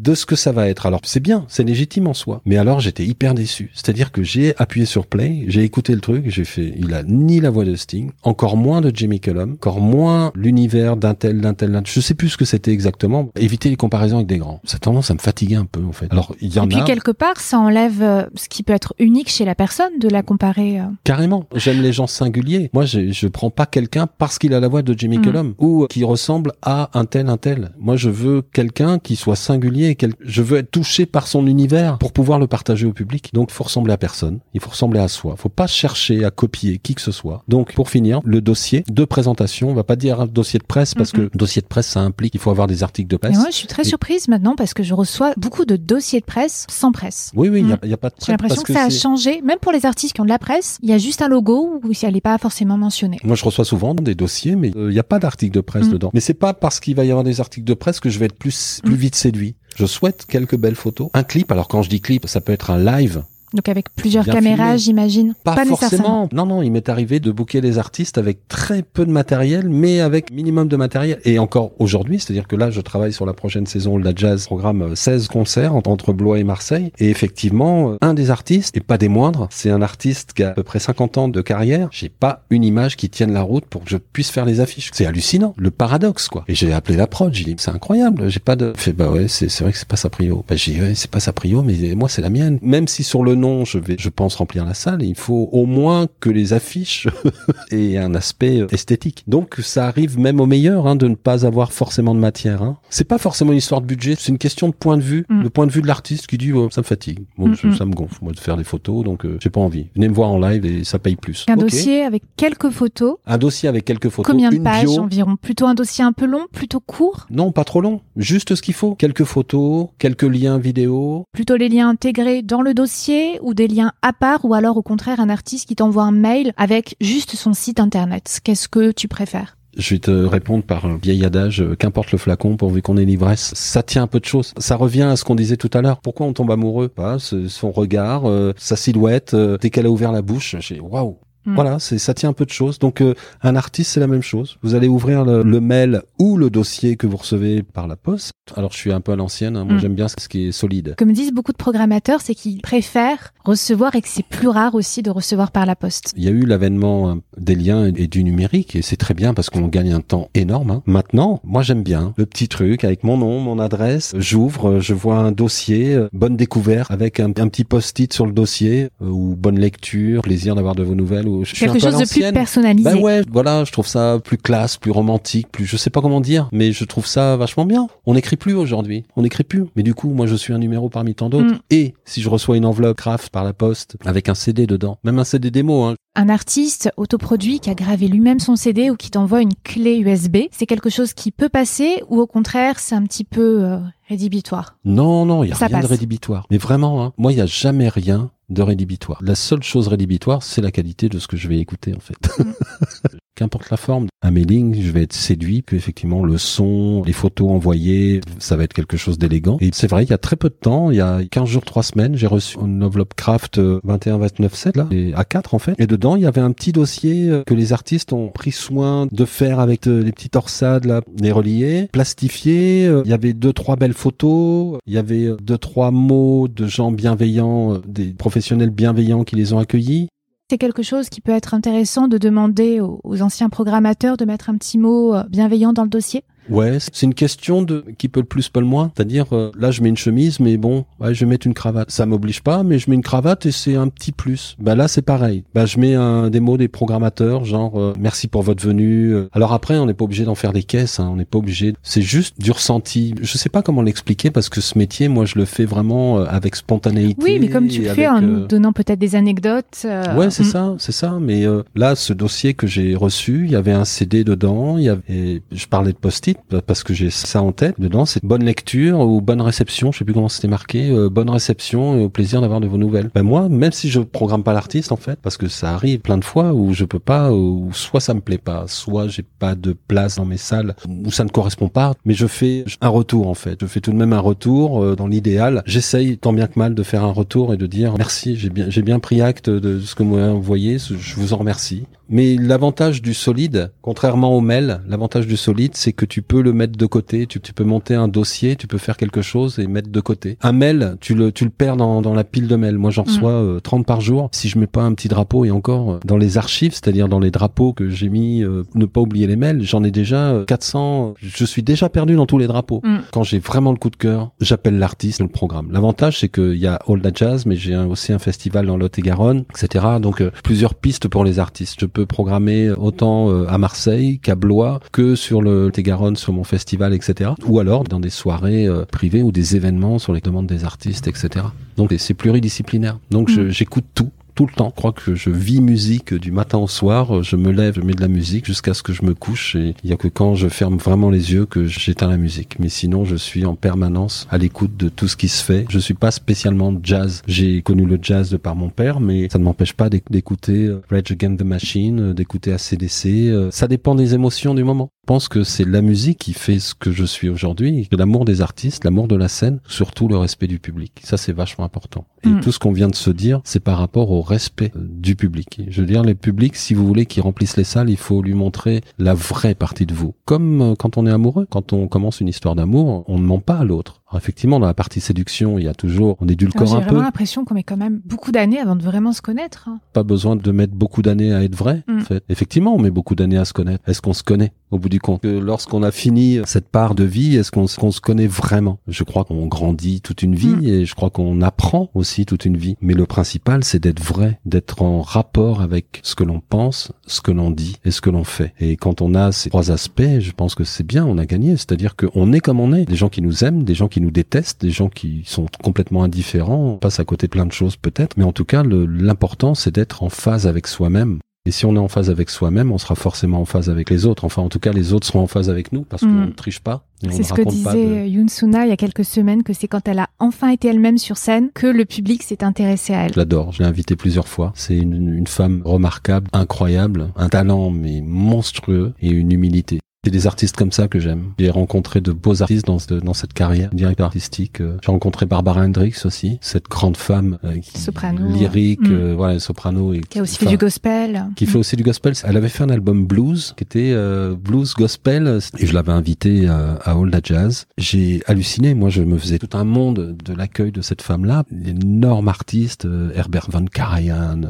de 0.00 0.14
ce 0.14 0.26
que 0.26 0.36
ça 0.36 0.52
va 0.52 0.68
être. 0.68 0.86
Alors 0.86 1.00
c'est 1.04 1.20
bien, 1.20 1.44
c'est 1.48 1.62
légitime 1.62 2.06
en 2.06 2.14
soi. 2.14 2.40
Mais 2.46 2.56
alors 2.56 2.80
j'étais 2.80 3.04
hyper 3.04 3.34
déçu. 3.34 3.70
C'est-à-dire 3.74 4.12
que 4.12 4.22
j'ai 4.22 4.54
appuyé 4.56 4.86
sur 4.86 5.06
play, 5.06 5.44
j'ai 5.46 5.62
écouté 5.62 5.94
le 5.94 6.00
truc, 6.00 6.24
j'ai 6.28 6.44
fait, 6.44 6.74
il 6.76 6.94
a 6.94 7.02
ni 7.02 7.40
la 7.40 7.50
voix 7.50 7.64
de 7.64 7.74
Sting, 7.74 8.10
encore 8.22 8.56
moins 8.56 8.80
de 8.80 8.90
Jimmy 8.94 9.20
Cullum, 9.20 9.52
encore 9.52 9.80
moins 9.80 10.32
l'univers 10.34 10.96
d'un 10.96 11.14
tel, 11.14 11.40
d'un 11.40 11.54
tel, 11.54 11.72
d'un 11.72 11.82
Je 11.84 12.00
sais 12.00 12.14
plus 12.14 12.30
ce 12.30 12.36
que 12.36 12.44
c'était 12.44 12.72
exactement. 12.72 13.28
Éviter 13.36 13.68
les 13.68 13.76
comparaisons 13.76 14.16
avec 14.16 14.26
des 14.26 14.38
grands. 14.38 14.60
Ça 14.64 14.76
a 14.76 14.78
tendance 14.78 15.10
à 15.10 15.14
me 15.14 15.18
fatiguer 15.18 15.56
un 15.56 15.66
peu 15.66 15.84
en 15.84 15.92
fait. 15.92 16.08
Alors 16.10 16.34
il 16.40 16.54
y 16.54 16.58
en 16.58 16.64
Et 16.64 16.68
puis 16.68 16.84
quelque 16.84 17.10
part, 17.10 17.38
ça 17.38 17.58
enlève 17.58 18.02
euh, 18.02 18.24
ce 18.34 18.48
qui 18.48 18.62
peut 18.62 18.72
être 18.72 18.94
unique 18.98 19.28
chez 19.28 19.44
la 19.44 19.54
personne 19.54 19.98
de 19.98 20.08
la 20.08 20.22
comparer. 20.22 20.80
Euh. 20.80 20.84
Carrément. 21.04 21.46
J'aime 21.54 21.82
les 21.82 21.92
gens 21.92 22.06
singuliers. 22.06 22.70
Moi, 22.72 22.86
je, 22.86 23.12
je 23.12 23.28
prends 23.28 23.50
pas 23.50 23.66
quelqu'un 23.66 24.06
parce 24.06 24.38
qu'il 24.38 24.54
a 24.54 24.60
la 24.60 24.68
voix 24.68 24.82
de 24.82 24.94
Jimmy 24.96 25.18
mm. 25.18 25.22
Cullum 25.22 25.54
ou 25.58 25.86
qui 25.90 26.04
ressemble 26.04 26.52
à 26.62 26.90
un 26.94 27.04
tel, 27.04 27.28
un 27.28 27.36
tel. 27.36 27.72
Moi, 27.78 27.96
je 27.96 28.08
veux 28.08 28.42
quelqu'un 28.42 28.98
qui 28.98 29.16
soit 29.16 29.36
singulier 29.36 29.89
je 30.20 30.42
veux 30.42 30.58
être 30.58 30.70
touché 30.70 31.06
par 31.06 31.26
son 31.26 31.46
univers 31.46 31.98
pour 31.98 32.12
pouvoir 32.12 32.38
le 32.38 32.46
partager 32.46 32.86
au 32.86 32.92
public. 32.92 33.30
Donc, 33.32 33.50
il 33.50 33.54
faut 33.54 33.64
ressembler 33.64 33.92
à 33.92 33.96
personne. 33.96 34.40
Il 34.54 34.60
faut 34.60 34.70
ressembler 34.70 35.00
à 35.00 35.08
soi. 35.08 35.34
Faut 35.36 35.48
pas 35.48 35.66
chercher 35.66 36.24
à 36.24 36.30
copier 36.30 36.78
qui 36.78 36.94
que 36.94 37.00
ce 37.00 37.12
soit. 37.12 37.42
Donc, 37.48 37.74
pour 37.74 37.88
finir, 37.88 38.20
le 38.24 38.40
dossier 38.40 38.84
de 38.88 39.04
présentation, 39.04 39.70
on 39.70 39.74
va 39.74 39.84
pas 39.84 39.96
dire 39.96 40.20
un 40.20 40.26
dossier 40.26 40.58
de 40.58 40.64
presse 40.64 40.94
parce 40.94 41.12
que 41.12 41.30
dossier 41.34 41.62
de 41.62 41.66
presse, 41.66 41.88
ça 41.88 42.00
implique 42.00 42.32
qu'il 42.32 42.40
faut 42.40 42.50
avoir 42.50 42.66
des 42.66 42.82
articles 42.82 43.08
de 43.08 43.16
presse. 43.16 43.36
moi, 43.36 43.50
je 43.50 43.56
suis 43.56 43.66
très 43.66 43.84
surprise 43.84 44.28
maintenant 44.28 44.56
parce 44.56 44.74
que 44.74 44.82
je 44.82 44.94
reçois 44.94 45.32
beaucoup 45.36 45.64
de 45.64 45.76
dossiers 45.76 46.20
de 46.20 46.24
presse 46.24 46.66
sans 46.68 46.92
presse. 46.92 47.30
Oui, 47.34 47.48
oui, 47.48 47.60
il 47.60 47.66
n'y 47.66 47.72
a, 47.72 47.96
pas 47.96 48.08
de 48.08 48.14
presse. 48.14 48.26
J'ai 48.26 48.32
l'impression 48.32 48.62
que, 48.62 48.72
ça 48.72 48.84
a 48.84 48.90
changé. 48.90 49.40
Même 49.42 49.58
pour 49.60 49.72
les 49.72 49.86
artistes 49.86 50.14
qui 50.14 50.20
ont 50.20 50.24
de 50.24 50.30
la 50.30 50.38
presse, 50.38 50.78
il 50.82 50.88
y 50.88 50.92
a 50.92 50.98
juste 50.98 51.22
un 51.22 51.28
logo 51.28 51.80
où 51.82 51.92
elle 52.02 52.14
n'est 52.14 52.20
pas 52.20 52.38
forcément 52.38 52.76
mentionnée. 52.76 53.18
Moi, 53.24 53.36
je 53.36 53.44
reçois 53.44 53.64
souvent 53.64 53.94
des 53.94 54.14
dossiers, 54.14 54.56
mais 54.56 54.70
euh, 54.76 54.90
il 54.90 54.94
n'y 54.94 54.98
a 54.98 55.04
pas 55.04 55.18
d'article 55.18 55.54
de 55.54 55.60
presse 55.60 55.86
mm. 55.86 55.92
dedans. 55.92 56.10
Mais 56.14 56.20
c'est 56.20 56.34
pas 56.34 56.54
parce 56.54 56.80
qu'il 56.80 56.94
va 56.94 57.04
y 57.04 57.10
avoir 57.10 57.24
des 57.24 57.40
articles 57.40 57.66
de 57.66 57.74
presse 57.74 58.00
que 58.00 58.10
je 58.10 58.18
vais 58.18 58.26
être 58.26 58.38
plus, 58.38 58.80
plus 58.84 58.94
mm. 58.94 58.96
vite 58.96 59.14
séduit. 59.14 59.56
Je 59.76 59.86
souhaite 59.86 60.26
quelques 60.26 60.56
belles 60.56 60.74
photos. 60.74 61.10
Un 61.14 61.22
clip, 61.22 61.50
alors 61.52 61.68
quand 61.68 61.82
je 61.82 61.90
dis 61.90 62.00
clip, 62.00 62.26
ça 62.26 62.40
peut 62.40 62.52
être 62.52 62.70
un 62.70 62.78
live 62.78 63.24
donc 63.54 63.68
avec 63.68 63.86
plusieurs 63.94 64.24
caméras, 64.24 64.76
j'imagine. 64.76 65.34
Pas, 65.44 65.64
forcément. 65.64 66.28
Non, 66.32 66.46
non, 66.46 66.62
il 66.62 66.70
m'est 66.70 66.88
arrivé 66.88 67.20
de 67.20 67.32
booker 67.32 67.60
les 67.60 67.78
artistes 67.78 68.18
avec 68.18 68.46
très 68.48 68.82
peu 68.82 69.04
de 69.04 69.10
matériel, 69.10 69.68
mais 69.68 70.00
avec 70.00 70.32
minimum 70.32 70.68
de 70.68 70.76
matériel. 70.76 71.20
Et 71.24 71.38
encore 71.38 71.72
aujourd'hui, 71.78 72.20
c'est-à-dire 72.20 72.46
que 72.46 72.56
là, 72.56 72.70
je 72.70 72.80
travaille 72.80 73.12
sur 73.12 73.26
la 73.26 73.32
prochaine 73.32 73.66
saison 73.66 73.98
de 73.98 74.04
la 74.04 74.12
jazz, 74.14 74.46
programme 74.46 74.94
16 74.94 75.24
euh, 75.24 75.32
concerts 75.32 75.74
entre 75.74 76.12
Blois 76.12 76.38
et 76.38 76.44
Marseille. 76.44 76.92
Et 76.98 77.10
effectivement, 77.10 77.92
euh, 77.92 77.98
un 78.00 78.14
des 78.14 78.30
artistes, 78.30 78.76
et 78.76 78.80
pas 78.80 78.98
des 78.98 79.08
moindres, 79.08 79.48
c'est 79.50 79.70
un 79.70 79.82
artiste 79.82 80.32
qui 80.32 80.42
a 80.44 80.50
à 80.50 80.52
peu 80.52 80.62
près 80.62 80.78
50 80.78 81.18
ans 81.18 81.28
de 81.28 81.40
carrière. 81.40 81.88
J'ai 81.90 82.08
pas 82.08 82.44
une 82.50 82.64
image 82.64 82.96
qui 82.96 83.08
tienne 83.08 83.32
la 83.32 83.42
route 83.42 83.64
pour 83.64 83.84
que 83.84 83.90
je 83.90 83.96
puisse 83.96 84.30
faire 84.30 84.44
les 84.44 84.60
affiches. 84.60 84.90
C'est 84.92 85.06
hallucinant, 85.06 85.54
le 85.56 85.70
paradoxe, 85.70 86.28
quoi. 86.28 86.44
Et 86.46 86.54
j'ai 86.54 86.72
appelé 86.72 86.96
la 86.96 87.06
prod, 87.06 87.32
j'ai 87.32 87.44
dit, 87.44 87.56
c'est 87.58 87.70
incroyable, 87.70 88.28
j'ai 88.28 88.40
pas 88.40 88.56
de... 88.56 88.72
Fait, 88.76 88.92
bah 88.92 89.10
ouais, 89.10 89.26
c'est 89.28 89.50
vrai 89.60 89.72
que 89.72 89.78
c'est 89.78 89.88
pas 89.88 89.96
sa 89.96 90.10
prio. 90.10 90.44
Bah 90.48 90.56
j'ai 90.56 90.80
ouais, 90.80 90.94
c'est 90.94 91.10
pas 91.10 91.20
sa 91.20 91.32
prio, 91.32 91.62
mais 91.62 91.94
moi, 91.94 92.08
c'est 92.08 92.22
la 92.22 92.30
mienne. 92.30 92.58
Même 92.62 92.86
si 92.86 93.02
sur 93.02 93.24
le 93.24 93.34
non, 93.40 93.64
je 93.64 93.78
vais, 93.78 93.96
je 93.98 94.08
pense 94.08 94.36
remplir 94.36 94.64
la 94.64 94.74
salle. 94.74 95.02
Il 95.02 95.16
faut 95.16 95.48
au 95.52 95.66
moins 95.66 96.06
que 96.20 96.30
les 96.30 96.52
affiches 96.52 97.08
aient 97.70 97.96
un 97.96 98.14
aspect 98.14 98.66
esthétique. 98.70 99.24
Donc 99.26 99.56
ça 99.62 99.86
arrive 99.86 100.18
même 100.18 100.40
au 100.40 100.46
meilleur 100.46 100.86
hein, 100.86 100.96
de 100.96 101.08
ne 101.08 101.14
pas 101.14 101.46
avoir 101.46 101.72
forcément 101.72 102.14
de 102.14 102.20
matière. 102.20 102.62
Hein. 102.62 102.78
C'est 102.90 103.08
pas 103.08 103.18
forcément 103.18 103.52
une 103.52 103.58
histoire 103.58 103.80
de 103.80 103.86
budget, 103.86 104.14
c'est 104.18 104.28
une 104.28 104.38
question 104.38 104.68
de 104.68 104.74
point 104.74 104.96
de 104.96 105.02
vue, 105.02 105.24
mm. 105.28 105.42
le 105.42 105.50
point 105.50 105.66
de 105.66 105.72
vue 105.72 105.82
de 105.82 105.86
l'artiste 105.86 106.26
qui 106.26 106.38
dit 106.38 106.52
oh, 106.52 106.68
ça 106.70 106.82
me 106.82 106.86
fatigue, 106.86 107.20
mm, 107.38 107.54
mm. 107.62 107.74
ça 107.74 107.84
me 107.84 107.94
gonfle 107.94 108.18
moi 108.22 108.32
de 108.32 108.38
faire 108.38 108.56
des 108.56 108.64
photos, 108.64 109.04
donc 109.04 109.24
euh, 109.24 109.38
j'ai 109.40 109.50
pas 109.50 109.60
envie. 109.60 109.86
Venez 109.94 110.08
me 110.08 110.14
voir 110.14 110.30
en 110.30 110.38
live 110.38 110.64
et 110.66 110.84
ça 110.84 110.98
paye 110.98 111.16
plus. 111.16 111.46
Un 111.48 111.56
dossier 111.56 112.02
avec 112.02 112.22
quelques 112.36 112.70
photos. 112.70 113.16
Un 113.26 113.38
dossier 113.38 113.68
avec 113.68 113.84
quelques 113.84 114.10
photos. 114.10 114.30
Combien 114.30 114.50
de 114.50 114.58
pages 114.58 114.98
environ? 114.98 115.36
Plutôt 115.36 115.66
un 115.66 115.74
dossier 115.74 116.04
un 116.04 116.12
peu 116.12 116.26
long, 116.26 116.46
plutôt 116.52 116.80
court? 116.80 117.26
Non, 117.30 117.52
pas 117.52 117.64
trop 117.64 117.80
long, 117.80 118.00
juste 118.16 118.54
ce 118.54 118.62
qu'il 118.62 118.74
faut. 118.74 118.94
Quelques 118.94 119.24
photos, 119.24 119.88
quelques 119.98 120.22
liens 120.22 120.58
vidéo. 120.58 121.24
Plutôt 121.32 121.56
les 121.56 121.68
liens 121.68 121.88
intégrés 121.88 122.42
dans 122.42 122.62
le 122.62 122.74
dossier 122.74 123.29
ou 123.42 123.54
des 123.54 123.68
liens 123.68 123.92
à 124.02 124.12
part 124.12 124.44
ou 124.44 124.54
alors 124.54 124.76
au 124.76 124.82
contraire 124.82 125.20
un 125.20 125.28
artiste 125.28 125.68
qui 125.68 125.76
t'envoie 125.76 126.04
un 126.04 126.12
mail 126.12 126.52
avec 126.56 126.96
juste 127.00 127.36
son 127.36 127.54
site 127.54 127.80
internet. 127.80 128.40
Qu'est-ce 128.42 128.68
que 128.68 128.90
tu 128.92 129.08
préfères? 129.08 129.56
Je 129.76 129.94
vais 129.94 130.00
te 130.00 130.10
répondre 130.10 130.64
par 130.64 130.84
un 130.84 130.96
vieil 130.96 131.24
adage, 131.24 131.62
euh, 131.62 131.76
qu'importe 131.76 132.10
le 132.10 132.18
flacon 132.18 132.56
pourvu 132.56 132.82
qu'on 132.82 132.96
ait 132.96 133.04
l'ivresse. 133.04 133.52
Ça 133.54 133.84
tient 133.84 134.02
un 134.02 134.06
peu 134.08 134.18
de 134.18 134.24
choses. 134.24 134.52
Ça 134.58 134.74
revient 134.74 135.02
à 135.02 135.16
ce 135.16 135.24
qu'on 135.24 135.36
disait 135.36 135.56
tout 135.56 135.70
à 135.72 135.80
l'heure. 135.80 136.00
Pourquoi 136.00 136.26
on 136.26 136.32
tombe 136.32 136.50
amoureux? 136.50 136.88
Pas 136.88 137.18
son 137.18 137.70
regard, 137.70 138.28
euh, 138.28 138.52
sa 138.56 138.74
silhouette. 138.74 139.34
Euh, 139.34 139.58
dès 139.60 139.70
qu'elle 139.70 139.86
a 139.86 139.90
ouvert 139.90 140.10
la 140.10 140.22
bouche, 140.22 140.56
j'ai 140.58 140.80
waouh, 140.80 141.18
Mm. 141.46 141.54
Voilà, 141.54 141.78
c'est 141.78 141.98
ça 141.98 142.14
tient 142.14 142.30
un 142.30 142.34
peu 142.34 142.44
de 142.44 142.50
choses. 142.50 142.78
Donc 142.78 143.00
euh, 143.00 143.14
un 143.42 143.56
artiste 143.56 143.92
c'est 143.92 144.00
la 144.00 144.06
même 144.06 144.22
chose. 144.22 144.58
Vous 144.62 144.74
allez 144.74 144.88
ouvrir 144.88 145.24
le, 145.24 145.60
mail 145.60 146.02
ou 146.18 146.36
le 146.36 146.50
dossier 146.50 146.96
que 146.96 147.06
vous 147.06 147.16
recevez 147.16 147.62
par 147.62 147.86
la 147.86 147.96
poste. 147.96 148.32
Alors 148.56 148.72
je 148.72 148.78
suis 148.78 148.92
un 148.92 149.00
peu 149.00 149.12
à 149.12 149.16
l'ancienne, 149.16 149.56
hein. 149.56 149.64
moi 149.64 149.74
mm. 149.74 149.80
j'aime 149.80 149.94
bien 149.94 150.08
ce 150.08 150.28
qui 150.28 150.48
est 150.48 150.52
solide. 150.52 150.94
Comme 150.98 151.12
disent 151.12 151.32
beaucoup 151.32 151.52
de 151.52 151.56
programmateurs, 151.56 152.20
c'est 152.20 152.34
qu'ils 152.34 152.60
préfèrent 152.60 153.32
recevoir 153.44 153.94
et 153.94 154.02
que 154.02 154.08
c'est 154.08 154.24
plus 154.24 154.48
rare 154.48 154.74
aussi 154.74 155.02
de 155.02 155.10
recevoir 155.10 155.50
par 155.50 155.66
la 155.66 155.76
poste. 155.76 156.12
Il 156.16 156.24
y 156.24 156.28
a 156.28 156.30
eu 156.30 156.44
l'avènement 156.44 157.10
euh, 157.10 157.14
des 157.36 157.54
liens 157.54 157.86
et 157.86 158.06
du 158.06 158.24
numérique 158.24 158.76
et 158.76 158.82
c'est 158.82 158.96
très 158.96 159.14
bien 159.14 159.34
parce 159.34 159.50
qu'on 159.50 159.68
gagne 159.68 159.92
un 159.92 160.00
temps 160.00 160.28
énorme. 160.34 160.70
Hein. 160.70 160.82
Maintenant, 160.86 161.40
moi 161.44 161.62
j'aime 161.62 161.82
bien 161.82 162.12
le 162.16 162.26
petit 162.26 162.48
truc 162.48 162.84
avec 162.84 163.04
mon 163.04 163.16
nom, 163.16 163.40
mon 163.40 163.58
adresse. 163.58 164.14
J'ouvre, 164.18 164.70
euh, 164.70 164.80
je 164.80 164.94
vois 164.94 165.18
un 165.18 165.32
dossier, 165.32 165.98
bonne 166.12 166.36
découverte 166.36 166.90
avec 166.90 167.20
un, 167.20 167.28
un 167.28 167.48
petit 167.48 167.64
post-it 167.64 168.12
sur 168.12 168.26
le 168.26 168.32
dossier 168.32 168.88
ou 169.00 169.36
bonne 169.36 169.58
lecture, 169.58 170.22
plaisir 170.22 170.54
d'avoir 170.54 170.74
de 170.74 170.82
vos 170.82 170.94
nouvelles 170.94 171.28
quelque 171.44 171.78
chose 171.78 171.98
de 171.98 172.08
plus 172.08 172.32
personnalisé. 172.32 172.90
Ben 172.90 172.98
ouais, 172.98 173.22
voilà, 173.30 173.64
je 173.64 173.72
trouve 173.72 173.86
ça 173.86 174.18
plus 174.22 174.38
classe, 174.38 174.76
plus 174.76 174.90
romantique, 174.90 175.48
plus 175.50 175.66
je 175.66 175.76
sais 175.76 175.90
pas 175.90 176.00
comment 176.00 176.20
dire, 176.20 176.48
mais 176.52 176.72
je 176.72 176.84
trouve 176.84 177.06
ça 177.06 177.36
vachement 177.36 177.64
bien. 177.64 177.88
On 178.06 178.14
n'écrit 178.14 178.36
plus 178.36 178.54
aujourd'hui, 178.54 179.04
on 179.16 179.22
n'écrit 179.22 179.44
plus. 179.44 179.66
Mais 179.76 179.82
du 179.82 179.94
coup, 179.94 180.10
moi 180.10 180.26
je 180.26 180.34
suis 180.34 180.52
un 180.52 180.58
numéro 180.58 180.88
parmi 180.88 181.14
tant 181.14 181.28
d'autres. 181.28 181.54
Mm. 181.54 181.60
Et 181.70 181.94
si 182.04 182.22
je 182.22 182.28
reçois 182.28 182.56
une 182.56 182.66
enveloppe 182.66 182.96
craft 182.96 183.30
par 183.30 183.44
la 183.44 183.52
poste 183.52 183.96
avec 184.04 184.28
un 184.28 184.34
CD 184.34 184.66
dedans, 184.66 184.98
même 185.04 185.18
un 185.18 185.24
CD 185.24 185.50
démo, 185.50 185.82
hein, 185.82 185.94
un 186.16 186.28
artiste 186.28 186.90
autoproduit 186.96 187.60
qui 187.60 187.70
a 187.70 187.74
gravé 187.74 188.08
lui-même 188.08 188.40
son 188.40 188.56
CD 188.56 188.90
ou 188.90 188.96
qui 188.96 189.10
t'envoie 189.10 189.42
une 189.42 189.54
clé 189.62 189.98
USB, 189.98 190.38
c'est 190.50 190.66
quelque 190.66 190.90
chose 190.90 191.14
qui 191.14 191.30
peut 191.30 191.48
passer 191.48 192.02
ou 192.08 192.20
au 192.20 192.26
contraire 192.26 192.80
c'est 192.80 192.96
un 192.96 193.04
petit 193.04 193.24
peu 193.24 193.64
euh, 193.64 193.78
rédhibitoire? 194.08 194.76
Non, 194.84 195.24
non, 195.24 195.44
il 195.44 195.48
n'y 195.48 195.52
a 195.52 195.66
rien 195.66 195.80
de 195.80 195.86
rédhibitoire. 195.86 196.46
Mais 196.50 196.58
vraiment, 196.58 197.04
hein, 197.04 197.12
moi 197.16 197.32
il 197.32 197.36
n'y 197.36 197.42
a 197.42 197.46
jamais 197.46 197.88
rien 197.88 198.30
de 198.50 198.62
rédhibitoire. 198.62 199.20
La 199.22 199.34
seule 199.34 199.62
chose 199.62 199.88
rédhibitoire, 199.88 200.42
c'est 200.42 200.60
la 200.60 200.70
qualité 200.70 201.08
de 201.08 201.18
ce 201.18 201.26
que 201.26 201.36
je 201.36 201.48
vais 201.48 201.58
écouter 201.58 201.94
en 201.94 202.00
fait. 202.00 202.16
Qu'importe 203.40 203.70
la 203.70 203.78
forme, 203.78 204.08
un 204.20 204.32
mailing, 204.32 204.78
je 204.78 204.90
vais 204.90 205.04
être 205.04 205.14
séduit 205.14 205.62
que 205.62 205.74
effectivement 205.74 206.22
le 206.22 206.36
son, 206.36 207.02
les 207.06 207.14
photos 207.14 207.48
envoyées, 207.48 208.20
ça 208.38 208.54
va 208.54 208.64
être 208.64 208.74
quelque 208.74 208.98
chose 208.98 209.16
d'élégant. 209.16 209.56
Et 209.62 209.70
c'est 209.72 209.86
vrai, 209.86 210.04
il 210.04 210.10
y 210.10 210.12
a 210.12 210.18
très 210.18 210.36
peu 210.36 210.50
de 210.50 210.54
temps, 210.54 210.90
il 210.90 210.98
y 210.98 211.00
a 211.00 211.22
15 211.24 211.48
jours, 211.48 211.64
3 211.64 211.82
semaines, 211.82 212.16
j'ai 212.16 212.26
reçu 212.26 212.58
une 212.60 212.84
enveloppe 212.84 213.14
Craft 213.14 213.58
21-29-7 213.58 214.76
là, 214.76 214.88
et 214.90 215.12
A4 215.12 215.54
en 215.54 215.58
fait. 215.58 215.74
Et 215.78 215.86
dedans, 215.86 216.16
il 216.16 216.22
y 216.22 216.26
avait 216.26 216.42
un 216.42 216.52
petit 216.52 216.72
dossier 216.72 217.30
euh, 217.30 217.42
que 217.46 217.54
les 217.54 217.72
artistes 217.72 218.12
ont 218.12 218.28
pris 218.28 218.52
soin 218.52 219.08
de 219.10 219.24
faire 219.24 219.58
avec 219.58 219.86
euh, 219.86 220.02
les 220.02 220.12
petites 220.12 220.32
torsades 220.32 220.84
là, 220.84 221.00
les 221.18 221.32
relier, 221.32 221.88
plastifier. 221.90 222.84
Euh, 222.84 223.00
il 223.06 223.10
y 223.10 223.14
avait 223.14 223.32
deux 223.32 223.54
trois 223.54 223.76
belles 223.76 223.94
photos, 223.94 224.76
il 224.86 224.92
y 224.92 224.98
avait 224.98 225.30
deux 225.40 225.56
trois 225.56 225.92
mots 225.92 226.46
de 226.46 226.66
gens 226.66 226.92
bienveillants, 226.92 227.80
des 227.86 228.12
professionnels 228.12 228.68
bienveillants 228.68 229.24
qui 229.24 229.36
les 229.36 229.54
ont 229.54 229.58
accueillis 229.58 230.08
c'est 230.50 230.58
quelque 230.58 230.82
chose 230.82 231.08
qui 231.08 231.20
peut 231.20 231.30
être 231.30 231.54
intéressant 231.54 232.08
de 232.08 232.18
demander 232.18 232.80
aux, 232.80 233.22
anciens 233.22 233.48
programmateurs 233.48 234.16
de 234.16 234.24
mettre 234.24 234.50
un 234.50 234.56
petit 234.56 234.78
mot 234.78 235.14
euh, 235.14 235.22
bienveillant 235.28 235.72
dans 235.72 235.84
le 235.84 235.88
dossier? 235.88 236.24
Ouais, 236.50 236.78
c'est 236.80 237.06
une 237.06 237.14
question 237.14 237.62
de 237.62 237.84
qui 237.98 238.08
peut 238.08 238.20
le 238.20 238.26
plus, 238.26 238.48
peut 238.48 238.60
le 238.60 238.66
moins. 238.66 238.90
C'est-à-dire, 238.94 239.26
euh, 239.32 239.50
là, 239.58 239.70
je 239.70 239.82
mets 239.82 239.88
une 239.88 239.96
chemise, 239.96 240.40
mais 240.40 240.56
bon, 240.56 240.84
ouais, 241.00 241.14
je 241.14 241.20
vais 241.20 241.26
mettre 241.26 241.46
une 241.46 241.54
cravate. 241.54 241.90
Ça 241.90 242.06
m'oblige 242.06 242.42
pas, 242.42 242.62
mais 242.62 242.78
je 242.78 242.90
mets 242.90 242.96
une 242.96 243.02
cravate 243.02 243.46
et 243.46 243.52
c'est 243.52 243.76
un 243.76 243.88
petit 243.88 244.12
plus. 244.12 244.56
Bah 244.58 244.74
là, 244.74 244.88
c'est 244.88 245.02
pareil. 245.02 245.44
Bah 245.54 245.66
je 245.66 245.78
mets 245.78 245.94
un 245.94 246.30
des 246.30 246.40
mots 246.40 246.56
des 246.56 246.68
programmateurs, 246.68 247.44
genre 247.44 247.78
euh, 247.78 247.94
merci 247.98 248.28
pour 248.28 248.42
votre 248.42 248.64
venue. 248.64 249.14
Alors 249.32 249.52
après, 249.52 249.78
on 249.78 249.86
n'est 249.86 249.94
pas 249.94 250.04
obligé 250.04 250.24
d'en 250.24 250.34
faire 250.34 250.52
des 250.52 250.62
caisses. 250.62 251.00
Hein, 251.00 251.08
on 251.12 251.16
n'est 251.16 251.24
pas 251.24 251.38
obligé. 251.38 251.74
C'est 251.82 252.02
juste 252.02 252.40
du 252.40 252.50
ressenti. 252.50 253.14
Je 253.20 253.38
sais 253.38 253.48
pas 253.48 253.62
comment 253.62 253.82
l'expliquer 253.82 254.30
parce 254.30 254.48
que 254.48 254.60
ce 254.60 254.76
métier, 254.76 255.08
moi, 255.08 255.24
je 255.24 255.38
le 255.38 255.44
fais 255.44 255.64
vraiment 255.64 256.18
euh, 256.18 256.24
avec 256.28 256.56
spontanéité. 256.56 257.22
Oui, 257.22 257.38
mais 257.40 257.48
comme 257.48 257.68
tu 257.68 257.82
le 257.82 257.88
fais 257.90 258.08
en 258.08 258.20
nous 258.20 258.46
donnant 258.46 258.72
peut-être 258.72 258.98
des 258.98 259.14
anecdotes. 259.14 259.86
Ouais, 260.16 260.30
c'est 260.30 260.44
mm. 260.44 260.46
ça, 260.46 260.74
c'est 260.78 260.92
ça. 260.92 261.18
Mais 261.20 261.44
là, 261.74 261.94
ce 261.94 262.12
dossier 262.12 262.54
que 262.54 262.66
j'ai 262.66 262.94
reçu, 262.94 263.44
il 263.44 263.52
y 263.52 263.56
avait 263.56 263.72
un 263.72 263.84
CD 263.84 264.24
dedans. 264.24 264.78
Il 264.78 264.84
y 264.84 264.88
avait, 264.88 265.42
je 265.52 265.66
parlais 265.66 265.92
de 265.92 265.98
post-it 265.98 266.39
parce 266.66 266.82
que 266.82 266.94
j'ai 266.94 267.10
ça 267.10 267.42
en 267.42 267.52
tête. 267.52 267.74
Dedans, 267.78 268.04
c'est 268.04 268.24
bonne 268.24 268.44
lecture 268.44 269.00
ou 269.00 269.20
bonne 269.20 269.40
réception. 269.40 269.92
Je 269.92 269.98
sais 269.98 270.04
plus 270.04 270.14
comment 270.14 270.28
c'était 270.28 270.48
marqué. 270.48 270.90
Euh, 270.90 271.08
bonne 271.08 271.30
réception 271.30 271.98
et 271.98 272.04
au 272.04 272.08
plaisir 272.08 272.40
d'avoir 272.40 272.60
de 272.60 272.66
vos 272.66 272.78
nouvelles. 272.78 273.10
Ben 273.14 273.22
moi, 273.22 273.48
même 273.48 273.72
si 273.72 273.90
je 273.90 274.00
programme 274.00 274.42
pas 274.42 274.52
l'artiste 274.52 274.92
en 274.92 274.96
fait, 274.96 275.18
parce 275.20 275.36
que 275.36 275.48
ça 275.48 275.72
arrive 275.74 276.00
plein 276.00 276.18
de 276.18 276.24
fois 276.24 276.52
où 276.52 276.72
je 276.72 276.84
peux 276.84 276.98
pas, 276.98 277.32
ou 277.32 277.70
soit 277.72 278.00
ça 278.00 278.14
me 278.14 278.20
plaît 278.20 278.38
pas, 278.38 278.64
soit 278.66 279.08
j'ai 279.08 279.22
pas 279.22 279.54
de 279.54 279.76
place 279.88 280.16
dans 280.16 280.24
mes 280.24 280.36
salles, 280.36 280.74
ou 280.88 281.10
ça 281.10 281.24
ne 281.24 281.30
correspond 281.30 281.68
pas. 281.68 281.94
Mais 282.04 282.14
je 282.14 282.26
fais 282.26 282.64
un 282.80 282.88
retour 282.88 283.28
en 283.28 283.34
fait. 283.34 283.58
Je 283.60 283.66
fais 283.66 283.80
tout 283.80 283.92
de 283.92 283.96
même 283.96 284.12
un 284.12 284.20
retour 284.20 284.82
euh, 284.82 284.96
dans 284.96 285.06
l'idéal. 285.06 285.62
J'essaye 285.66 286.18
tant 286.18 286.32
bien 286.32 286.46
que 286.46 286.58
mal 286.58 286.74
de 286.74 286.82
faire 286.82 287.04
un 287.04 287.12
retour 287.12 287.54
et 287.54 287.56
de 287.56 287.66
dire 287.66 287.94
merci. 287.96 288.36
J'ai 288.36 288.50
bien, 288.50 288.66
j'ai 288.68 288.82
bien 288.82 288.98
pris 288.98 289.22
acte 289.22 289.50
de 289.50 289.80
ce 289.80 289.94
que 289.94 290.02
vous 290.02 290.16
m'avez 290.16 290.32
envoyé. 290.32 290.78
Je 290.78 291.14
vous 291.16 291.32
en 291.32 291.38
remercie. 291.38 291.84
Mais 292.10 292.36
l'avantage 292.36 293.02
du 293.02 293.14
solide, 293.14 293.70
contrairement 293.82 294.34
au 294.36 294.40
mail, 294.40 294.80
l'avantage 294.88 295.28
du 295.28 295.36
solide, 295.36 295.72
c'est 295.74 295.92
que 295.92 296.04
tu 296.04 296.22
peux 296.22 296.42
le 296.42 296.52
mettre 296.52 296.76
de 296.76 296.86
côté, 296.86 297.26
tu, 297.26 297.38
peux 297.40 297.62
monter 297.62 297.94
un 297.94 298.08
dossier, 298.08 298.56
tu 298.56 298.66
peux 298.66 298.78
faire 298.78 298.96
quelque 298.96 299.22
chose 299.22 299.60
et 299.60 299.68
mettre 299.68 299.90
de 299.90 300.00
côté. 300.00 300.36
Un 300.42 300.52
mail, 300.52 300.96
tu 301.00 301.14
le, 301.14 301.30
tu 301.30 301.44
le 301.44 301.50
perds 301.50 301.76
dans, 301.76 302.02
dans 302.02 302.12
la 302.12 302.24
pile 302.24 302.48
de 302.48 302.56
mails. 302.56 302.78
Moi, 302.78 302.90
j'en 302.90 303.02
mm. 303.02 303.06
reçois 303.06 303.60
30 303.62 303.80
euh, 303.80 303.84
par 303.84 304.00
jour. 304.00 304.28
Si 304.32 304.48
je 304.48 304.58
mets 304.58 304.66
pas 304.66 304.82
un 304.82 304.92
petit 304.94 305.06
drapeau 305.06 305.44
et 305.44 305.52
encore 305.52 305.92
euh, 305.92 305.98
dans 306.04 306.16
les 306.16 306.36
archives, 306.36 306.72
c'est-à-dire 306.72 307.08
dans 307.08 307.20
les 307.20 307.30
drapeaux 307.30 307.72
que 307.72 307.88
j'ai 307.88 308.08
mis, 308.08 308.42
euh, 308.42 308.64
ne 308.74 308.86
pas 308.86 309.00
oublier 309.00 309.28
les 309.28 309.36
mails, 309.36 309.62
j'en 309.62 309.84
ai 309.84 309.92
déjà 309.92 310.42
400. 310.48 311.14
Je 311.20 311.44
suis 311.44 311.62
déjà 311.62 311.88
perdu 311.88 312.16
dans 312.16 312.26
tous 312.26 312.38
les 312.38 312.48
drapeaux. 312.48 312.80
Mm. 312.82 312.98
Quand 313.12 313.22
j'ai 313.22 313.38
vraiment 313.38 313.70
le 313.70 313.78
coup 313.78 313.90
de 313.90 313.96
cœur, 313.96 314.32
j'appelle 314.40 314.80
l'artiste, 314.80 315.20
le 315.20 315.28
programme. 315.28 315.70
L'avantage, 315.70 316.18
c'est 316.18 316.28
qu'il 316.28 316.56
y 316.56 316.66
a 316.66 316.80
All 316.88 317.00
That 317.02 317.12
Jazz, 317.14 317.46
mais 317.46 317.54
j'ai 317.54 317.76
aussi 317.76 318.12
un 318.12 318.18
festival 318.18 318.66
dans 318.66 318.76
Lot-et-Garonne, 318.76 319.44
etc. 319.54 319.84
Donc, 320.00 320.22
plusieurs 320.42 320.74
pistes 320.74 321.06
pour 321.06 321.22
les 321.22 321.38
artistes. 321.38 321.76
Je 321.80 321.86
peux 321.86 321.99
programmer 322.04 322.70
autant 322.70 323.30
euh, 323.30 323.46
à 323.48 323.58
Marseille 323.58 324.18
qu'à 324.18 324.34
Blois 324.34 324.80
que 324.92 325.14
sur 325.14 325.42
le 325.42 325.70
Tégaronne 325.72 326.16
sur 326.16 326.32
mon 326.32 326.44
festival, 326.44 326.94
etc. 326.94 327.30
Ou 327.46 327.58
alors 327.60 327.84
dans 327.84 328.00
des 328.00 328.10
soirées 328.10 328.66
euh, 328.66 328.84
privées 328.84 329.22
ou 329.22 329.32
des 329.32 329.56
événements 329.56 329.98
sur 329.98 330.12
les 330.12 330.20
demandes 330.20 330.46
des 330.46 330.64
artistes, 330.64 331.08
etc. 331.08 331.46
Donc 331.76 331.94
c'est 331.98 332.14
pluridisciplinaire. 332.14 332.98
Donc 333.10 333.30
mm. 333.30 333.48
j'écoute 333.48 333.84
tout 333.94 334.10
tout 334.40 334.46
le 334.46 334.52
temps. 334.54 334.72
Je 334.74 334.76
crois 334.76 334.92
que 334.92 335.14
je 335.14 335.28
vis 335.28 335.60
musique 335.60 336.14
du 336.14 336.32
matin 336.32 336.56
au 336.56 336.66
soir. 336.66 337.22
Je 337.22 337.36
me 337.36 337.52
lève, 337.52 337.74
je 337.74 337.82
mets 337.82 337.92
de 337.92 338.00
la 338.00 338.08
musique 338.08 338.46
jusqu'à 338.46 338.72
ce 338.72 338.82
que 338.82 338.94
je 338.94 339.04
me 339.04 339.12
couche. 339.12 339.54
Et 339.54 339.74
il 339.84 339.90
y 339.90 339.92
a 339.92 339.98
que 339.98 340.08
quand 340.08 340.34
je 340.34 340.48
ferme 340.48 340.78
vraiment 340.78 341.10
les 341.10 341.34
yeux 341.34 341.44
que 341.44 341.66
j'éteins 341.66 342.08
la 342.08 342.16
musique. 342.16 342.56
Mais 342.58 342.70
sinon, 342.70 343.04
je 343.04 343.16
suis 343.16 343.44
en 343.44 343.54
permanence 343.54 344.26
à 344.30 344.38
l'écoute 344.38 344.78
de 344.78 344.88
tout 344.88 345.08
ce 345.08 345.16
qui 345.18 345.28
se 345.28 345.44
fait. 345.44 345.66
Je 345.68 345.78
suis 345.78 345.92
pas 345.92 346.10
spécialement 346.10 346.74
jazz. 346.82 347.20
J'ai 347.26 347.60
connu 347.60 347.84
le 347.84 347.98
jazz 348.00 348.30
de 348.30 348.38
par 348.38 348.56
mon 348.56 348.70
père, 348.70 348.98
mais 348.98 349.28
ça 349.30 349.38
ne 349.38 349.44
m'empêche 349.44 349.74
pas 349.74 349.90
d'écouter 349.90 350.64
euh, 350.64 350.80
Rage 350.90 351.10
Against 351.10 351.40
the 351.40 351.44
Machine, 351.44 352.00
euh, 352.00 352.14
d'écouter 352.14 352.54
ACDC. 352.54 353.06
Euh, 353.06 353.50
ça 353.50 353.68
dépend 353.68 353.94
des 353.94 354.14
émotions 354.14 354.54
du 354.54 354.64
moment. 354.64 354.88
Je 355.10 355.12
pense 355.12 355.26
que 355.26 355.42
c'est 355.42 355.64
la 355.64 355.82
musique 355.82 356.18
qui 356.18 356.34
fait 356.34 356.60
ce 356.60 356.72
que 356.72 356.92
je 356.92 357.04
suis 357.04 357.28
aujourd'hui, 357.28 357.88
l'amour 357.90 358.24
des 358.24 358.42
artistes, 358.42 358.84
l'amour 358.84 359.08
de 359.08 359.16
la 359.16 359.26
scène, 359.26 359.58
surtout 359.66 360.06
le 360.06 360.16
respect 360.16 360.46
du 360.46 360.60
public. 360.60 361.00
Ça, 361.02 361.16
c'est 361.16 361.32
vachement 361.32 361.64
important. 361.64 362.06
Et 362.22 362.28
mm. 362.28 362.40
tout 362.42 362.52
ce 362.52 362.60
qu'on 362.60 362.70
vient 362.70 362.86
de 362.86 362.94
se 362.94 363.10
dire, 363.10 363.40
c'est 363.42 363.58
par 363.58 363.78
rapport 363.78 364.12
au 364.12 364.22
respect 364.22 364.70
euh, 364.76 364.86
du 364.88 365.16
public. 365.16 365.62
Je 365.66 365.80
veux 365.80 365.86
dire, 365.88 366.04
les 366.04 366.14
publics, 366.14 366.54
si 366.54 366.74
vous 366.74 366.86
voulez 366.86 367.06
qu'ils 367.06 367.24
remplissent 367.24 367.56
les 367.56 367.64
salles, 367.64 367.90
il 367.90 367.96
faut 367.96 368.22
lui 368.22 368.34
montrer 368.34 368.82
la 369.00 369.14
vraie 369.14 369.56
partie 369.56 369.84
de 369.84 369.94
vous. 369.94 370.14
Comme 370.26 370.62
euh, 370.62 370.74
quand 370.76 370.96
on 370.96 371.04
est 371.08 371.10
amoureux, 371.10 371.44
quand 371.50 371.72
on 371.72 371.88
commence 371.88 372.20
une 372.20 372.28
histoire 372.28 372.54
d'amour, 372.54 373.02
on 373.08 373.18
ne 373.18 373.24
ment 373.24 373.40
pas 373.40 373.58
à 373.58 373.64
l'autre. 373.64 373.99
Effectivement, 374.18 374.60
dans 374.60 374.66
la 374.66 374.74
partie 374.74 375.00
séduction, 375.00 375.58
il 375.58 375.64
y 375.64 375.68
a 375.68 375.74
toujours, 375.74 376.16
on 376.20 376.28
édulcore 376.28 376.74
un 376.74 376.82
peu. 376.82 376.96
J'ai 376.96 377.02
l'impression 377.02 377.44
qu'on 377.44 377.54
met 377.54 377.62
quand 377.62 377.76
même 377.76 378.00
beaucoup 378.04 378.32
d'années 378.32 378.58
avant 378.58 378.76
de 378.76 378.82
vraiment 378.82 379.12
se 379.12 379.22
connaître. 379.22 379.68
Hein. 379.68 379.80
Pas 379.92 380.02
besoin 380.02 380.36
de 380.36 380.52
mettre 380.52 380.74
beaucoup 380.74 381.02
d'années 381.02 381.32
à 381.32 381.42
être 381.42 381.54
vrai. 381.54 381.82
En 381.88 381.94
mm. 381.94 382.00
fait. 382.02 382.24
Effectivement, 382.28 382.74
on 382.74 382.78
met 382.78 382.90
beaucoup 382.90 383.14
d'années 383.14 383.38
à 383.38 383.44
se 383.44 383.52
connaître. 383.52 383.88
Est-ce 383.88 384.00
qu'on 384.00 384.12
se 384.12 384.22
connaît 384.22 384.52
au 384.70 384.78
bout 384.78 384.88
du 384.88 385.00
compte? 385.00 385.24
Lorsqu'on 385.24 385.82
a 385.82 385.90
fini 385.90 386.40
cette 386.44 386.68
part 386.68 386.94
de 386.94 387.04
vie, 387.04 387.36
est-ce 387.36 387.50
qu'on 387.50 387.66
se 387.66 388.00
connaît 388.00 388.26
vraiment? 388.26 388.78
Je 388.88 389.04
crois 389.04 389.24
qu'on 389.24 389.46
grandit 389.46 390.00
toute 390.00 390.22
une 390.22 390.34
vie 390.34 390.56
mm. 390.56 390.64
et 390.64 390.84
je 390.84 390.94
crois 390.94 391.10
qu'on 391.10 391.40
apprend 391.40 391.90
aussi 391.94 392.26
toute 392.26 392.44
une 392.44 392.56
vie. 392.56 392.76
Mais 392.80 392.94
le 392.94 393.06
principal, 393.06 393.64
c'est 393.64 393.80
d'être 393.80 394.02
vrai, 394.02 394.40
d'être 394.44 394.82
en 394.82 395.02
rapport 395.02 395.60
avec 395.60 396.00
ce 396.02 396.14
que 396.14 396.24
l'on 396.24 396.40
pense, 396.40 396.92
ce 397.06 397.20
que 397.20 397.30
l'on 397.30 397.50
dit 397.50 397.76
et 397.84 397.90
ce 397.90 398.00
que 398.00 398.10
l'on 398.10 398.24
fait. 398.24 398.54
Et 398.60 398.76
quand 398.76 399.02
on 399.02 399.14
a 399.14 399.32
ces 399.32 399.50
trois 399.50 399.70
aspects, 399.70 400.02
je 400.18 400.32
pense 400.32 400.54
que 400.54 400.64
c'est 400.64 400.86
bien, 400.86 401.04
on 401.06 401.18
a 401.18 401.26
gagné. 401.26 401.56
C'est-à-dire 401.56 401.96
qu'on 401.96 402.32
est 402.32 402.40
comme 402.40 402.60
on 402.60 402.72
est. 402.72 402.84
Des 402.84 402.96
gens 402.96 403.08
qui 403.08 403.22
nous 403.22 403.44
aiment, 403.44 403.64
des 403.64 403.74
gens 403.74 403.88
qui 403.88 403.99
nous 404.00 404.10
détestent, 404.10 404.60
des 404.60 404.70
gens 404.70 404.88
qui 404.88 405.22
sont 405.26 405.46
complètement 405.62 406.02
indifférents, 406.02 406.74
on 406.74 406.76
passe 406.76 407.00
à 407.00 407.04
côté 407.04 407.26
de 407.26 407.32
plein 407.32 407.46
de 407.46 407.52
choses 407.52 407.76
peut-être. 407.76 408.16
Mais 408.16 408.24
en 408.24 408.32
tout 408.32 408.44
cas, 408.44 408.62
l'important, 408.62 409.54
c'est 409.54 409.74
d'être 409.74 410.02
en 410.02 410.08
phase 410.08 410.46
avec 410.46 410.66
soi-même. 410.66 411.18
Et 411.46 411.52
si 411.52 411.64
on 411.64 411.74
est 411.74 411.78
en 411.78 411.88
phase 411.88 412.10
avec 412.10 412.28
soi-même, 412.28 412.70
on 412.70 412.76
sera 412.76 412.94
forcément 412.94 413.40
en 413.40 413.44
phase 413.46 413.70
avec 413.70 413.88
les 413.88 414.04
autres. 414.04 414.24
Enfin, 414.24 414.42
en 414.42 414.50
tout 414.50 414.58
cas, 414.58 414.72
les 414.72 414.92
autres 414.92 415.06
seront 415.06 415.20
en 415.20 415.26
phase 415.26 415.48
avec 415.48 415.72
nous 415.72 415.82
parce 415.82 416.02
qu'on 416.02 416.08
mm. 416.08 416.26
ne 416.26 416.32
triche 416.32 416.60
pas. 416.60 416.84
C'est 417.10 417.22
ce 417.22 417.32
que 417.32 417.48
disait 417.48 418.10
Yoon 418.10 418.28
Suna 418.28 418.66
il 418.66 418.68
y 418.68 418.72
a 418.72 418.76
quelques 418.76 419.06
semaines, 419.06 419.42
que 419.42 419.54
c'est 419.54 419.66
quand 419.66 419.88
elle 419.88 420.00
a 420.00 420.10
enfin 420.18 420.50
été 420.50 420.68
elle-même 420.68 420.98
sur 420.98 421.16
scène 421.16 421.48
que 421.54 421.66
le 421.66 421.86
public 421.86 422.22
s'est 422.22 422.44
intéressé 422.44 422.92
à 422.92 423.04
elle. 423.04 423.14
Je 423.14 423.18
l'adore, 423.18 423.52
je 423.52 423.62
l'ai 423.62 423.68
invitée 423.68 423.96
plusieurs 423.96 424.28
fois. 424.28 424.52
C'est 424.54 424.76
une, 424.76 425.14
une 425.14 425.26
femme 425.26 425.62
remarquable, 425.64 426.28
incroyable, 426.34 427.08
un 427.16 427.30
talent 427.30 427.70
mais 427.70 428.02
monstrueux 428.02 428.92
et 429.00 429.08
une 429.08 429.32
humilité. 429.32 429.80
C'est 430.02 430.10
des 430.10 430.26
artistes 430.26 430.56
comme 430.56 430.72
ça 430.72 430.88
que 430.88 430.98
j'aime. 430.98 431.34
J'ai 431.38 431.50
rencontré 431.50 432.00
de 432.00 432.12
beaux 432.12 432.40
artistes 432.40 432.66
dans, 432.66 432.78
dans 433.02 433.12
cette 433.12 433.34
carrière, 433.34 433.68
directeur 433.74 434.06
artistique. 434.06 434.62
Euh, 434.62 434.78
j'ai 434.82 434.90
rencontré 434.90 435.26
Barbara 435.26 435.60
Hendricks 435.60 436.06
aussi, 436.06 436.38
cette 436.40 436.70
grande 436.70 436.96
femme 436.96 437.36
euh, 437.44 437.58
qui, 437.58 437.78
soprano, 437.78 438.26
lyrique, 438.32 438.80
mm. 438.80 438.92
euh, 438.92 439.14
voilà, 439.14 439.38
soprano 439.38 439.92
et 439.92 440.00
qui 440.00 440.18
a 440.18 440.22
aussi 440.22 440.38
fait 440.38 440.46
du 440.46 440.56
gospel. 440.56 441.26
Qui 441.36 441.44
fait 441.44 441.58
mm. 441.58 441.60
aussi 441.60 441.76
du 441.76 441.82
gospel. 441.82 442.14
Elle 442.24 442.38
avait 442.38 442.48
fait 442.48 442.64
un 442.64 442.70
album 442.70 443.04
blues 443.04 443.52
qui 443.58 443.62
était 443.64 443.94
blues 444.36 444.72
gospel 444.72 445.38
et 445.58 445.66
je 445.66 445.74
l'avais 445.74 445.92
invité 445.92 446.48
à 446.48 446.96
Old 446.96 447.14
Jazz. 447.22 447.66
J'ai 447.76 448.22
halluciné. 448.26 448.72
Moi, 448.72 448.88
je 448.88 449.02
me 449.02 449.18
faisais 449.18 449.38
tout 449.38 449.54
un 449.54 449.64
monde 449.64 450.16
de 450.24 450.32
l'accueil 450.32 450.72
de 450.72 450.80
cette 450.80 451.02
femme-là. 451.02 451.44
Énorme 451.66 452.28
artiste, 452.28 452.88
Herbert 453.14 453.48
von 453.50 453.66
Karajan. 453.66 454.40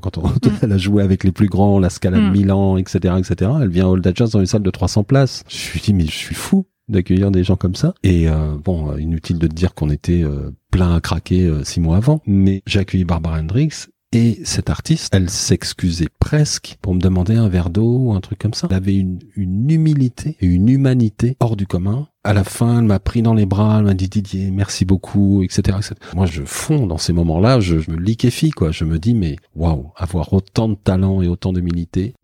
quand 0.00 0.18
on, 0.18 0.28
mm. 0.28 0.38
elle 0.62 0.72
a 0.72 0.78
joué 0.78 1.02
avec 1.02 1.24
les 1.24 1.32
plus 1.32 1.48
grands, 1.48 1.80
la 1.80 1.90
Scala 1.90 2.18
de 2.18 2.30
Milan, 2.30 2.76
etc., 2.76 3.14
etc. 3.18 3.50
Elle 3.60 3.70
vient 3.70 3.86
à 3.86 3.88
Old 3.88 4.12
Jazz 4.14 4.30
dans 4.30 4.38
les 4.38 4.46
salles 4.46 4.62
de 4.62 4.67
300 4.70 5.04
places. 5.04 5.44
Je 5.48 5.56
suis 5.56 5.80
dit, 5.80 5.94
mais 5.94 6.06
je 6.06 6.16
suis 6.16 6.34
fou 6.34 6.66
d'accueillir 6.88 7.30
des 7.30 7.44
gens 7.44 7.56
comme 7.56 7.74
ça. 7.74 7.94
Et 8.02 8.28
euh, 8.28 8.56
bon, 8.62 8.96
inutile 8.96 9.38
de 9.38 9.46
te 9.46 9.54
dire 9.54 9.74
qu'on 9.74 9.90
était 9.90 10.22
euh, 10.22 10.50
plein 10.70 10.94
à 10.94 11.00
craquer 11.00 11.44
euh, 11.44 11.64
six 11.64 11.80
mois 11.80 11.98
avant, 11.98 12.22
mais 12.26 12.62
j'ai 12.66 12.80
accueilli 12.80 13.04
Barbara 13.04 13.38
Hendricks 13.38 13.88
et 14.12 14.40
cette 14.44 14.70
artiste, 14.70 15.10
elle 15.12 15.28
s'excusait 15.28 16.08
presque 16.18 16.78
pour 16.80 16.94
me 16.94 17.00
demander 17.00 17.34
un 17.34 17.50
verre 17.50 17.68
d'eau 17.68 17.98
ou 17.98 18.12
un 18.14 18.20
truc 18.20 18.38
comme 18.38 18.54
ça. 18.54 18.66
Elle 18.70 18.76
avait 18.76 18.94
une, 18.94 19.18
une 19.36 19.70
humilité 19.70 20.38
et 20.40 20.46
une 20.46 20.70
humanité 20.70 21.36
hors 21.40 21.56
du 21.56 21.66
commun. 21.66 22.08
À 22.24 22.32
la 22.32 22.42
fin, 22.42 22.78
elle 22.78 22.86
m'a 22.86 23.00
pris 23.00 23.20
dans 23.20 23.34
les 23.34 23.44
bras, 23.44 23.76
elle 23.78 23.84
m'a 23.84 23.92
dit 23.92 24.08
Didier, 24.08 24.50
merci 24.50 24.86
beaucoup, 24.86 25.42
etc., 25.42 25.76
etc. 25.76 25.94
Moi, 26.14 26.24
je 26.24 26.42
fonds 26.42 26.86
dans 26.86 26.96
ces 26.96 27.12
moments-là, 27.12 27.60
je, 27.60 27.80
je 27.80 27.90
me 27.90 27.98
liquéfie, 27.98 28.50
quoi. 28.50 28.70
Je 28.70 28.84
me 28.84 28.98
dis, 28.98 29.12
mais 29.12 29.36
waouh, 29.54 29.90
avoir 29.94 30.32
autant 30.32 30.70
de 30.70 30.76
talent 30.76 31.20
et 31.20 31.28
autant 31.28 31.52
d'humilité. 31.52 32.14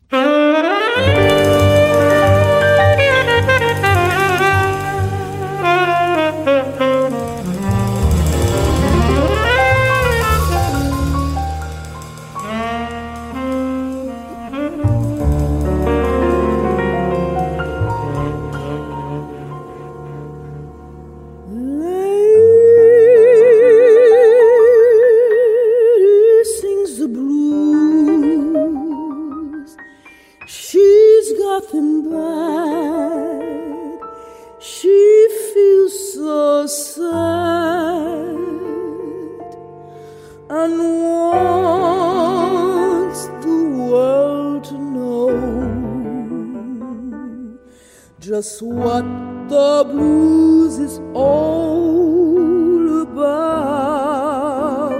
Just 48.24 48.62
what 48.62 49.04
the 49.48 49.84
blues 49.92 50.78
is 50.78 50.98
all 51.12 53.02
about. 53.02 54.92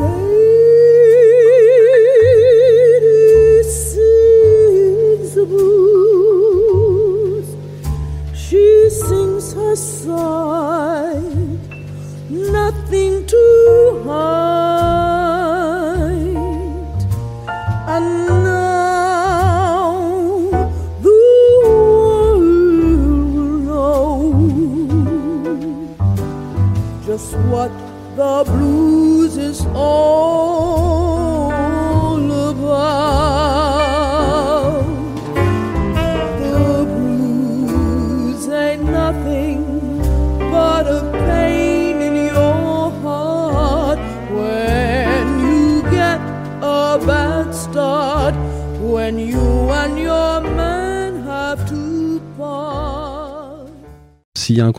Lady 0.00 0.42
sings 3.62 5.34
the 5.36 5.44
blues, 5.46 5.91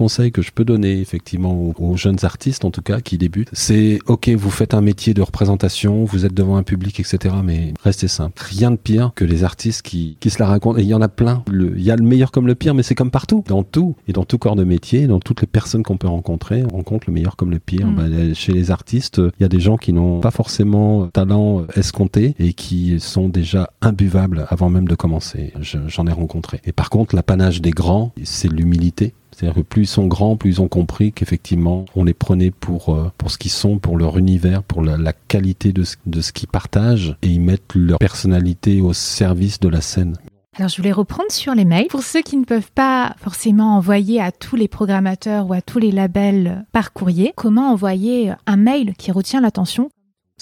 conseil 0.03 0.33
que 0.33 0.41
je 0.41 0.51
peux 0.51 0.65
donner 0.65 0.99
effectivement 0.99 1.73
aux, 1.79 1.95
jeunes 1.95 2.17
artistes 2.23 2.65
en 2.65 2.71
tout 2.71 2.81
cas 2.81 2.99
qui 2.99 3.17
débutent, 3.17 3.47
c'est 3.53 3.99
ok 4.07 4.27
vous 4.31 4.49
faites 4.49 4.73
un 4.73 4.81
métier 4.81 5.13
de 5.13 5.21
représentation, 5.21 6.03
vous 6.03 6.25
êtes 6.25 6.33
devant 6.33 6.57
un 6.57 6.63
public 6.63 6.99
etc. 6.99 7.35
Mais 7.41 7.73
restez 7.81 8.09
simple. 8.09 8.43
Rien 8.43 8.71
de 8.71 8.75
pire 8.75 9.13
que 9.15 9.23
les 9.23 9.45
artistes 9.45 9.81
qui, 9.81 10.17
qui 10.19 10.29
se 10.29 10.39
la 10.39 10.47
racontent. 10.47 10.77
Et 10.77 10.81
il 10.81 10.89
y 10.89 10.93
en 10.93 11.01
a 11.01 11.07
plein. 11.07 11.45
il 11.49 11.81
y 11.81 11.89
a 11.89 11.95
le 11.95 12.03
meilleur 12.03 12.31
comme 12.31 12.47
le 12.47 12.55
pire, 12.55 12.73
mais 12.73 12.83
c'est 12.83 12.95
comme 12.95 13.11
partout, 13.11 13.45
dans 13.47 13.63
tout 13.63 13.95
et 14.09 14.11
dans 14.11 14.25
tout 14.25 14.37
corps 14.37 14.57
de 14.57 14.65
métier, 14.65 15.07
dans 15.07 15.21
toutes 15.21 15.39
les 15.39 15.47
personnes 15.47 15.83
qu'on 15.83 15.95
peut 15.95 16.09
rencontrer, 16.09 16.65
on 16.65 16.75
rencontre 16.75 17.05
le 17.07 17.13
meilleur 17.13 17.37
comme 17.37 17.51
le 17.51 17.59
pire. 17.59 17.87
Mm. 17.87 17.95
Bah, 17.95 18.33
chez 18.33 18.51
les 18.51 18.71
artistes, 18.71 19.21
il 19.39 19.43
y 19.43 19.45
a 19.45 19.49
des 19.49 19.61
gens 19.61 19.77
qui 19.77 19.93
n'ont 19.93 20.19
pas 20.19 20.31
forcément 20.31 21.07
talent 21.07 21.65
escompté 21.77 22.35
et 22.39 22.51
qui 22.51 22.99
sont 22.99 23.29
déjà 23.29 23.69
imbuvables 23.79 24.47
avant 24.49 24.69
même 24.69 24.89
de 24.89 24.95
commencer. 24.95 25.53
J'en 25.61 26.07
ai 26.07 26.11
rencontré. 26.11 26.59
Et 26.65 26.73
par 26.73 26.89
contre, 26.89 27.15
l'apanage 27.15 27.61
des 27.61 27.71
grands, 27.71 28.11
c'est 28.23 28.51
l'humilité 28.51 29.13
c'est-à-dire 29.33 29.55
que 29.55 29.67
plus 29.67 29.83
ils 29.83 29.87
sont 29.87 30.07
grands, 30.07 30.35
plus 30.35 30.51
ils 30.51 30.61
ont 30.61 30.67
compris 30.67 31.11
qu'effectivement, 31.11 31.85
on 31.95 32.03
les 32.03 32.13
prenait 32.13 32.51
pour, 32.51 32.89
euh, 32.89 33.11
ce 33.27 33.37
qu'ils 33.37 33.51
sont, 33.51 33.79
pour 33.79 33.97
leur 33.97 34.17
univers, 34.17 34.63
pour 34.63 34.83
la, 34.83 35.13
qualité 35.27 35.71
de 35.71 35.83
de 36.05 36.21
ce 36.21 36.31
qu'ils 36.31 36.47
partagent, 36.47 37.15
et 37.21 37.27
ils 37.27 37.41
mettent 37.41 37.73
leur 37.75 37.99
personnalité 37.99 38.81
au 38.81 38.93
service 38.93 39.59
de 39.59 39.69
la 39.69 39.81
scène. 39.81 40.15
Alors 40.55 40.69
je 40.69 40.77
voulais 40.77 40.91
reprendre 40.91 41.31
sur 41.31 41.55
les 41.55 41.65
mails. 41.65 41.87
Pour 41.87 42.03
ceux 42.03 42.21
qui 42.21 42.37
ne 42.37 42.45
peuvent 42.45 42.71
pas 42.73 43.15
forcément 43.17 43.75
envoyer 43.75 44.21
à 44.21 44.31
tous 44.31 44.55
les 44.55 44.67
programmateurs 44.67 45.49
ou 45.49 45.53
à 45.53 45.61
tous 45.61 45.79
les 45.79 45.91
labels 45.91 46.65
par 46.71 46.93
courrier, 46.93 47.33
comment 47.35 47.71
envoyer 47.71 48.33
un 48.45 48.57
mail 48.57 48.93
qui 48.95 49.11
retient 49.11 49.41
l'attention? 49.41 49.89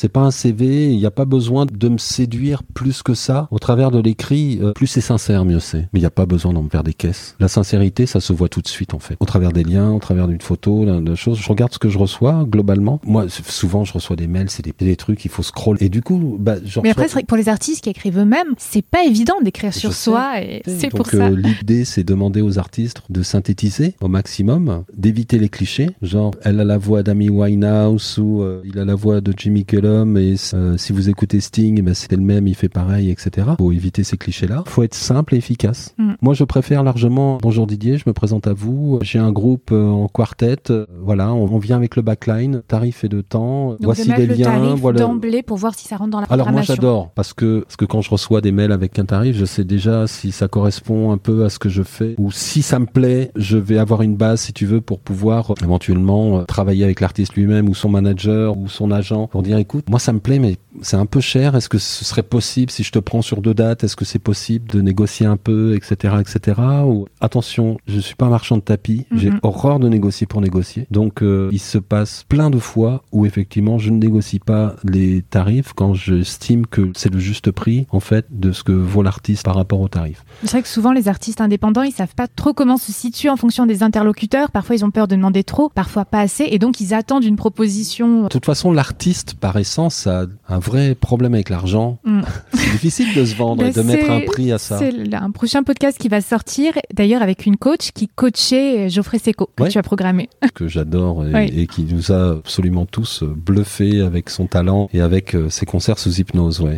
C'est 0.01 0.09
pas 0.09 0.21
un 0.21 0.31
CV. 0.31 0.91
Il 0.91 0.97
n'y 0.97 1.05
a 1.05 1.11
pas 1.11 1.25
besoin 1.25 1.67
de 1.67 1.87
me 1.87 1.99
séduire 1.99 2.63
plus 2.63 3.03
que 3.03 3.13
ça. 3.13 3.47
Au 3.51 3.59
travers 3.59 3.91
de 3.91 3.99
l'écrit, 3.99 4.57
euh, 4.59 4.71
plus 4.73 4.87
c'est 4.87 4.99
sincère, 4.99 5.45
mieux 5.45 5.59
c'est. 5.59 5.89
Mais 5.93 5.99
il 5.99 6.01
n'y 6.01 6.07
a 6.07 6.09
pas 6.09 6.25
besoin 6.25 6.53
d'en 6.53 6.67
faire 6.67 6.83
des 6.83 6.95
caisses. 6.95 7.35
La 7.39 7.47
sincérité, 7.47 8.07
ça 8.07 8.19
se 8.19 8.33
voit 8.33 8.49
tout 8.49 8.63
de 8.63 8.67
suite 8.67 8.95
en 8.95 8.99
fait. 8.99 9.15
Au 9.19 9.25
travers 9.25 9.51
des 9.51 9.63
liens, 9.63 9.91
au 9.91 9.99
travers 9.99 10.27
d'une 10.27 10.41
photo, 10.41 10.85
de 10.85 11.13
choses. 11.13 11.37
Je 11.37 11.47
regarde 11.47 11.71
ce 11.71 11.77
que 11.77 11.87
je 11.87 11.99
reçois 11.99 12.45
globalement. 12.49 12.99
Moi, 13.05 13.27
souvent, 13.29 13.83
je 13.85 13.93
reçois 13.93 14.15
des 14.15 14.25
mails, 14.25 14.49
c'est 14.49 14.65
des, 14.65 14.73
des, 14.75 14.95
trucs, 14.95 15.23
il 15.23 15.29
faut 15.29 15.43
scroll. 15.43 15.77
Et 15.81 15.89
du 15.89 16.01
coup, 16.01 16.35
bah, 16.39 16.55
Mais 16.81 16.89
après, 16.89 17.07
c'est 17.07 17.13
vrai 17.13 17.21
que 17.21 17.27
pour 17.27 17.37
les 17.37 17.47
artistes 17.47 17.83
qui 17.83 17.91
écrivent 17.91 18.17
eux-mêmes, 18.17 18.55
c'est 18.57 18.83
pas 18.83 19.05
évident 19.05 19.35
d'écrire 19.43 19.71
sur 19.71 19.93
soi. 19.93 20.41
Et 20.41 20.63
c'est 20.65 20.89
pour 20.89 21.05
ça. 21.05 21.27
Euh, 21.27 21.35
L'idée, 21.35 21.85
c'est 21.85 22.03
demander 22.03 22.41
aux 22.41 22.57
artistes 22.57 23.03
de 23.11 23.21
synthétiser 23.21 23.93
au 24.01 24.07
maximum, 24.07 24.83
d'éviter 24.97 25.37
les 25.37 25.49
clichés. 25.49 25.91
Genre, 26.01 26.33
elle 26.41 26.59
a 26.59 26.65
la 26.65 26.79
voix 26.79 27.03
d'Amy 27.03 27.29
Winehouse 27.29 28.17
ou 28.17 28.41
euh, 28.41 28.63
il 28.65 28.79
a 28.79 28.85
la 28.85 28.95
voix 28.95 29.21
de 29.21 29.31
Jimmy 29.37 29.63
Et 29.91 30.35
euh, 30.53 30.77
si 30.77 30.93
vous 30.93 31.09
écoutez 31.09 31.41
Sting, 31.41 31.81
bah, 31.81 31.93
c'est 31.93 32.11
le 32.13 32.21
même, 32.21 32.47
il 32.47 32.55
fait 32.55 32.69
pareil, 32.69 33.09
etc. 33.09 33.47
Faut 33.57 33.71
éviter 33.71 34.03
ces 34.03 34.17
clichés-là. 34.17 34.63
Faut 34.65 34.83
être 34.83 34.93
simple 34.93 35.35
et 35.35 35.37
efficace. 35.37 35.93
Mm. 35.97 36.13
Moi, 36.21 36.33
je 36.33 36.43
préfère 36.45 36.83
largement. 36.83 37.39
Bonjour 37.41 37.67
Didier, 37.67 37.97
je 37.97 38.03
me 38.07 38.13
présente 38.13 38.47
à 38.47 38.53
vous. 38.53 38.99
J'ai 39.01 39.19
un 39.19 39.31
groupe 39.31 39.71
en 39.71 40.07
quartet. 40.07 40.55
voilà, 41.01 41.33
on, 41.33 41.57
vient 41.57 41.75
avec 41.75 41.95
le 41.95 42.01
backline, 42.01 42.61
tarif 42.67 43.03
et 43.03 43.09
de 43.09 43.21
temps. 43.21 43.75
Voici 43.81 44.11
des 44.13 44.27
liens. 44.27 44.75
voilà. 44.75 45.01
d'emblée 45.01 45.43
pour 45.43 45.57
voir 45.57 45.75
si 45.75 45.87
ça 45.87 45.97
rentre 45.97 46.11
dans 46.11 46.21
la 46.21 46.27
Alors 46.29 46.51
moi, 46.51 46.61
j'adore 46.61 47.11
parce 47.11 47.33
que 47.33 47.61
parce 47.61 47.75
que 47.75 47.85
quand 47.85 48.01
je 48.01 48.09
reçois 48.09 48.41
des 48.41 48.51
mails 48.51 48.71
avec 48.71 48.97
un 48.97 49.05
tarif, 49.05 49.35
je 49.35 49.45
sais 49.45 49.63
déjà 49.63 50.07
si 50.07 50.31
ça 50.31 50.47
correspond 50.47 51.11
un 51.11 51.17
peu 51.17 51.43
à 51.43 51.49
ce 51.49 51.59
que 51.59 51.69
je 51.69 51.83
fais 51.83 52.15
ou 52.17 52.31
si 52.31 52.61
ça 52.61 52.79
me 52.79 52.85
plaît, 52.85 53.31
je 53.35 53.57
vais 53.57 53.77
avoir 53.77 54.01
une 54.01 54.15
base 54.15 54.41
si 54.41 54.53
tu 54.53 54.65
veux 54.65 54.81
pour 54.81 54.99
pouvoir 54.99 55.53
éventuellement 55.61 56.39
euh, 56.39 56.43
travailler 56.43 56.83
avec 56.83 57.01
l'artiste 57.01 57.35
lui-même 57.35 57.67
ou 57.67 57.75
son 57.75 57.89
manager 57.89 58.57
ou 58.57 58.67
son 58.67 58.91
agent 58.91 59.27
pour 59.27 59.43
dire 59.43 59.57
écoute, 59.57 59.70
moi 59.89 59.99
ça 59.99 60.13
me 60.13 60.19
plaît 60.19 60.39
mais 60.39 60.57
c'est 60.81 60.97
un 60.97 61.05
peu 61.05 61.19
cher, 61.19 61.55
est-ce 61.55 61.69
que 61.69 61.77
ce 61.77 62.05
serait 62.05 62.23
possible 62.23 62.71
si 62.71 62.83
je 62.83 62.91
te 62.91 62.99
prends 62.99 63.21
sur 63.21 63.41
deux 63.41 63.53
dates, 63.53 63.83
est-ce 63.83 63.95
que 63.95 64.05
c'est 64.05 64.19
possible 64.19 64.69
de 64.69 64.81
négocier 64.81 65.25
un 65.25 65.37
peu, 65.37 65.75
etc., 65.75 66.15
etc. 66.19 66.61
Ou 66.85 67.07
attention, 67.19 67.77
je 67.87 67.99
suis 67.99 68.15
pas 68.15 68.27
un 68.27 68.29
marchand 68.29 68.57
de 68.57 68.61
tapis, 68.61 69.05
j'ai 69.13 69.31
horreur 69.43 69.79
de 69.79 69.89
négocier 69.89 70.27
pour 70.27 70.41
négocier. 70.41 70.87
Donc 70.91 71.21
euh, 71.21 71.49
il 71.51 71.59
se 71.59 71.77
passe 71.77 72.25
plein 72.27 72.49
de 72.49 72.59
fois 72.59 73.03
où 73.11 73.25
effectivement 73.25 73.77
je 73.77 73.89
ne 73.89 73.97
négocie 73.97 74.39
pas 74.39 74.75
les 74.83 75.21
tarifs 75.21 75.73
quand 75.73 75.93
j'estime 75.93 76.65
que 76.65 76.91
c'est 76.95 77.13
le 77.13 77.19
juste 77.19 77.51
prix 77.51 77.87
en 77.91 77.99
fait 77.99 78.25
de 78.31 78.51
ce 78.51 78.63
que 78.63 78.71
vaut 78.71 79.03
l'artiste 79.03 79.43
par 79.43 79.55
rapport 79.55 79.81
au 79.81 79.87
tarif. 79.87 80.23
C'est 80.43 80.51
vrai 80.51 80.61
que 80.61 80.67
souvent 80.67 80.91
les 80.91 81.07
artistes 81.07 81.41
indépendants 81.41 81.83
ils 81.83 81.91
savent 81.91 82.15
pas 82.15 82.27
trop 82.27 82.53
comment 82.53 82.77
se 82.77 82.91
situer 82.91 83.29
en 83.29 83.37
fonction 83.37 83.65
des 83.65 83.83
interlocuteurs. 83.83 84.51
Parfois 84.51 84.75
ils 84.75 84.85
ont 84.85 84.91
peur 84.91 85.07
de 85.07 85.15
demander 85.15 85.43
trop, 85.43 85.69
parfois 85.69 86.05
pas 86.05 86.19
assez, 86.19 86.45
et 86.49 86.59
donc 86.59 86.79
ils 86.79 86.93
attendent 86.93 87.23
une 87.23 87.35
proposition. 87.35 88.23
De 88.23 88.27
toute 88.29 88.45
façon, 88.45 88.71
l'artiste 88.71 89.35
par 89.35 89.57
essence 89.61 90.07
a 90.07 90.25
un 90.49 90.59
vrai 90.59 90.95
problème 90.95 91.33
avec 91.33 91.49
l'argent. 91.49 91.99
Mm. 92.03 92.21
c'est 92.53 92.71
difficile 92.71 93.13
de 93.15 93.25
se 93.25 93.35
vendre 93.35 93.65
et 93.65 93.71
de 93.71 93.81
mettre 93.81 94.09
un 94.09 94.21
prix 94.21 94.51
à 94.51 94.57
ça. 94.57 94.77
C'est 94.77 95.13
un 95.13 95.31
prochain 95.31 95.63
podcast 95.63 95.97
qui 95.97 96.09
va 96.09 96.21
sortir, 96.21 96.73
d'ailleurs 96.93 97.21
avec 97.21 97.45
une 97.45 97.57
coach 97.57 97.91
qui 97.91 98.07
coachait 98.07 98.89
Geoffrey 98.89 99.19
Seco 99.19 99.49
que 99.55 99.69
tu 99.69 99.77
as 99.77 99.83
programmé. 99.83 100.29
Que 100.53 100.67
j'adore 100.67 101.25
et, 101.25 101.65
qui 101.65 101.83
nous 101.83 102.11
a 102.11 102.33
absolument 102.33 102.85
tous 102.85 103.23
bluffés 103.23 104.01
avec 104.01 104.29
son 104.29 104.47
talent 104.47 104.89
et 104.93 104.99
avec 104.99 105.33
euh, 105.33 105.49
ses 105.49 105.65
concerts 105.65 105.97
sous 105.97 106.19
hypnose. 106.19 106.59
Ouais. 106.59 106.77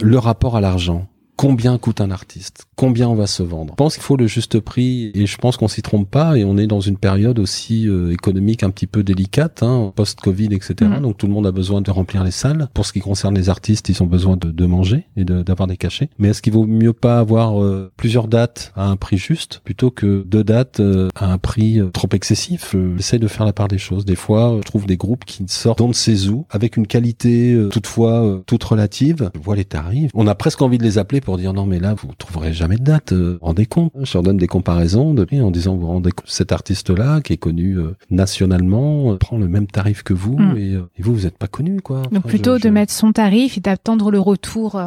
Le 0.00 0.18
rapport 0.18 0.56
à 0.56 0.60
l'argent 0.60 1.08
combien 1.36 1.78
coûte 1.78 2.00
un 2.00 2.10
artiste, 2.10 2.66
combien 2.76 3.08
on 3.08 3.14
va 3.14 3.26
se 3.26 3.42
vendre? 3.42 3.72
Je 3.72 3.76
pense 3.76 3.94
qu'il 3.94 4.02
faut 4.02 4.16
le 4.16 4.26
juste 4.26 4.60
prix 4.60 5.10
et 5.14 5.26
je 5.26 5.36
pense 5.36 5.56
qu'on 5.56 5.68
s'y 5.68 5.82
trompe 5.82 6.08
pas 6.08 6.36
et 6.36 6.44
on 6.44 6.56
est 6.56 6.66
dans 6.66 6.80
une 6.80 6.96
période 6.96 7.38
aussi 7.38 7.88
euh, 7.88 8.12
économique 8.12 8.62
un 8.62 8.70
petit 8.70 8.86
peu 8.86 9.02
délicate, 9.02 9.62
hein, 9.62 9.92
post-Covid, 9.94 10.48
etc. 10.52 10.90
Mm. 10.98 11.02
Donc 11.02 11.16
tout 11.16 11.26
le 11.26 11.32
monde 11.32 11.46
a 11.46 11.52
besoin 11.52 11.80
de 11.80 11.90
remplir 11.90 12.24
les 12.24 12.30
salles. 12.30 12.68
Pour 12.74 12.86
ce 12.86 12.92
qui 12.92 13.00
concerne 13.00 13.34
les 13.34 13.48
artistes, 13.48 13.88
ils 13.88 14.02
ont 14.02 14.06
besoin 14.06 14.36
de, 14.36 14.50
de 14.50 14.66
manger 14.66 15.06
et 15.16 15.24
d'avoir 15.24 15.66
des 15.66 15.76
cachets. 15.76 16.08
Mais 16.18 16.28
est-ce 16.28 16.42
qu'il 16.42 16.52
vaut 16.52 16.66
mieux 16.66 16.92
pas 16.92 17.18
avoir 17.18 17.62
euh, 17.62 17.90
plusieurs 17.96 18.28
dates 18.28 18.72
à 18.76 18.86
un 18.86 18.96
prix 18.96 19.18
juste 19.18 19.60
plutôt 19.64 19.90
que 19.90 20.24
deux 20.26 20.44
dates 20.44 20.80
euh, 20.80 21.08
à 21.16 21.32
un 21.32 21.38
prix 21.38 21.80
trop 21.92 22.08
excessif? 22.12 22.76
J'essaie 22.96 23.18
de 23.18 23.28
faire 23.28 23.46
la 23.46 23.52
part 23.52 23.68
des 23.68 23.78
choses. 23.78 24.04
Des 24.04 24.16
fois, 24.16 24.56
je 24.58 24.62
trouve 24.62 24.86
des 24.86 24.96
groupes 24.96 25.24
qui 25.24 25.44
sortent 25.48 25.80
on 25.80 25.88
ne 25.88 25.92
sait 25.92 26.28
où 26.28 26.46
avec 26.50 26.76
une 26.76 26.86
qualité 26.86 27.58
toutefois 27.70 28.42
toute 28.46 28.64
relative. 28.64 29.30
Je 29.34 29.40
vois 29.40 29.56
les 29.56 29.64
tarifs. 29.64 30.10
On 30.14 30.26
a 30.26 30.34
presque 30.34 30.62
envie 30.62 30.78
de 30.78 30.82
les 30.82 30.98
appeler 30.98 31.20
pour 31.24 31.38
dire 31.38 31.52
non 31.52 31.66
mais 31.66 31.80
là 31.80 31.94
vous 31.94 32.08
trouverez 32.16 32.52
jamais 32.52 32.76
de 32.76 32.84
date. 32.84 33.12
Euh, 33.12 33.38
rendez 33.42 33.66
compte. 33.66 33.92
Je 34.00 34.12
leur 34.14 34.22
donne 34.22 34.36
des 34.36 34.46
comparaisons 34.46 35.14
de 35.14 35.26
en 35.40 35.50
disant 35.50 35.74
vous 35.76 35.86
rendez 35.86 36.12
compte 36.12 36.28
cet 36.28 36.52
artiste 36.52 36.90
là 36.90 37.20
qui 37.20 37.32
est 37.32 37.38
connu 37.38 37.76
euh, 37.78 37.96
nationalement 38.10 39.12
euh, 39.12 39.16
prend 39.16 39.38
le 39.38 39.48
même 39.48 39.66
tarif 39.66 40.02
que 40.02 40.14
vous 40.14 40.36
hmm. 40.36 40.56
et, 40.56 40.76
vous 41.02 41.14
vous 41.14 41.22
n'êtes 41.22 41.38
pas 41.38 41.48
connu 41.48 41.80
quoi. 41.80 42.02
Donc 42.12 42.26
plutôt 42.26 42.58
de 42.58 42.68
mettre 42.68 42.92
son 42.92 43.12
tarif 43.12 43.58
et 43.58 43.60
d'attendre 43.60 44.10
le 44.10 44.20
retour. 44.20 44.80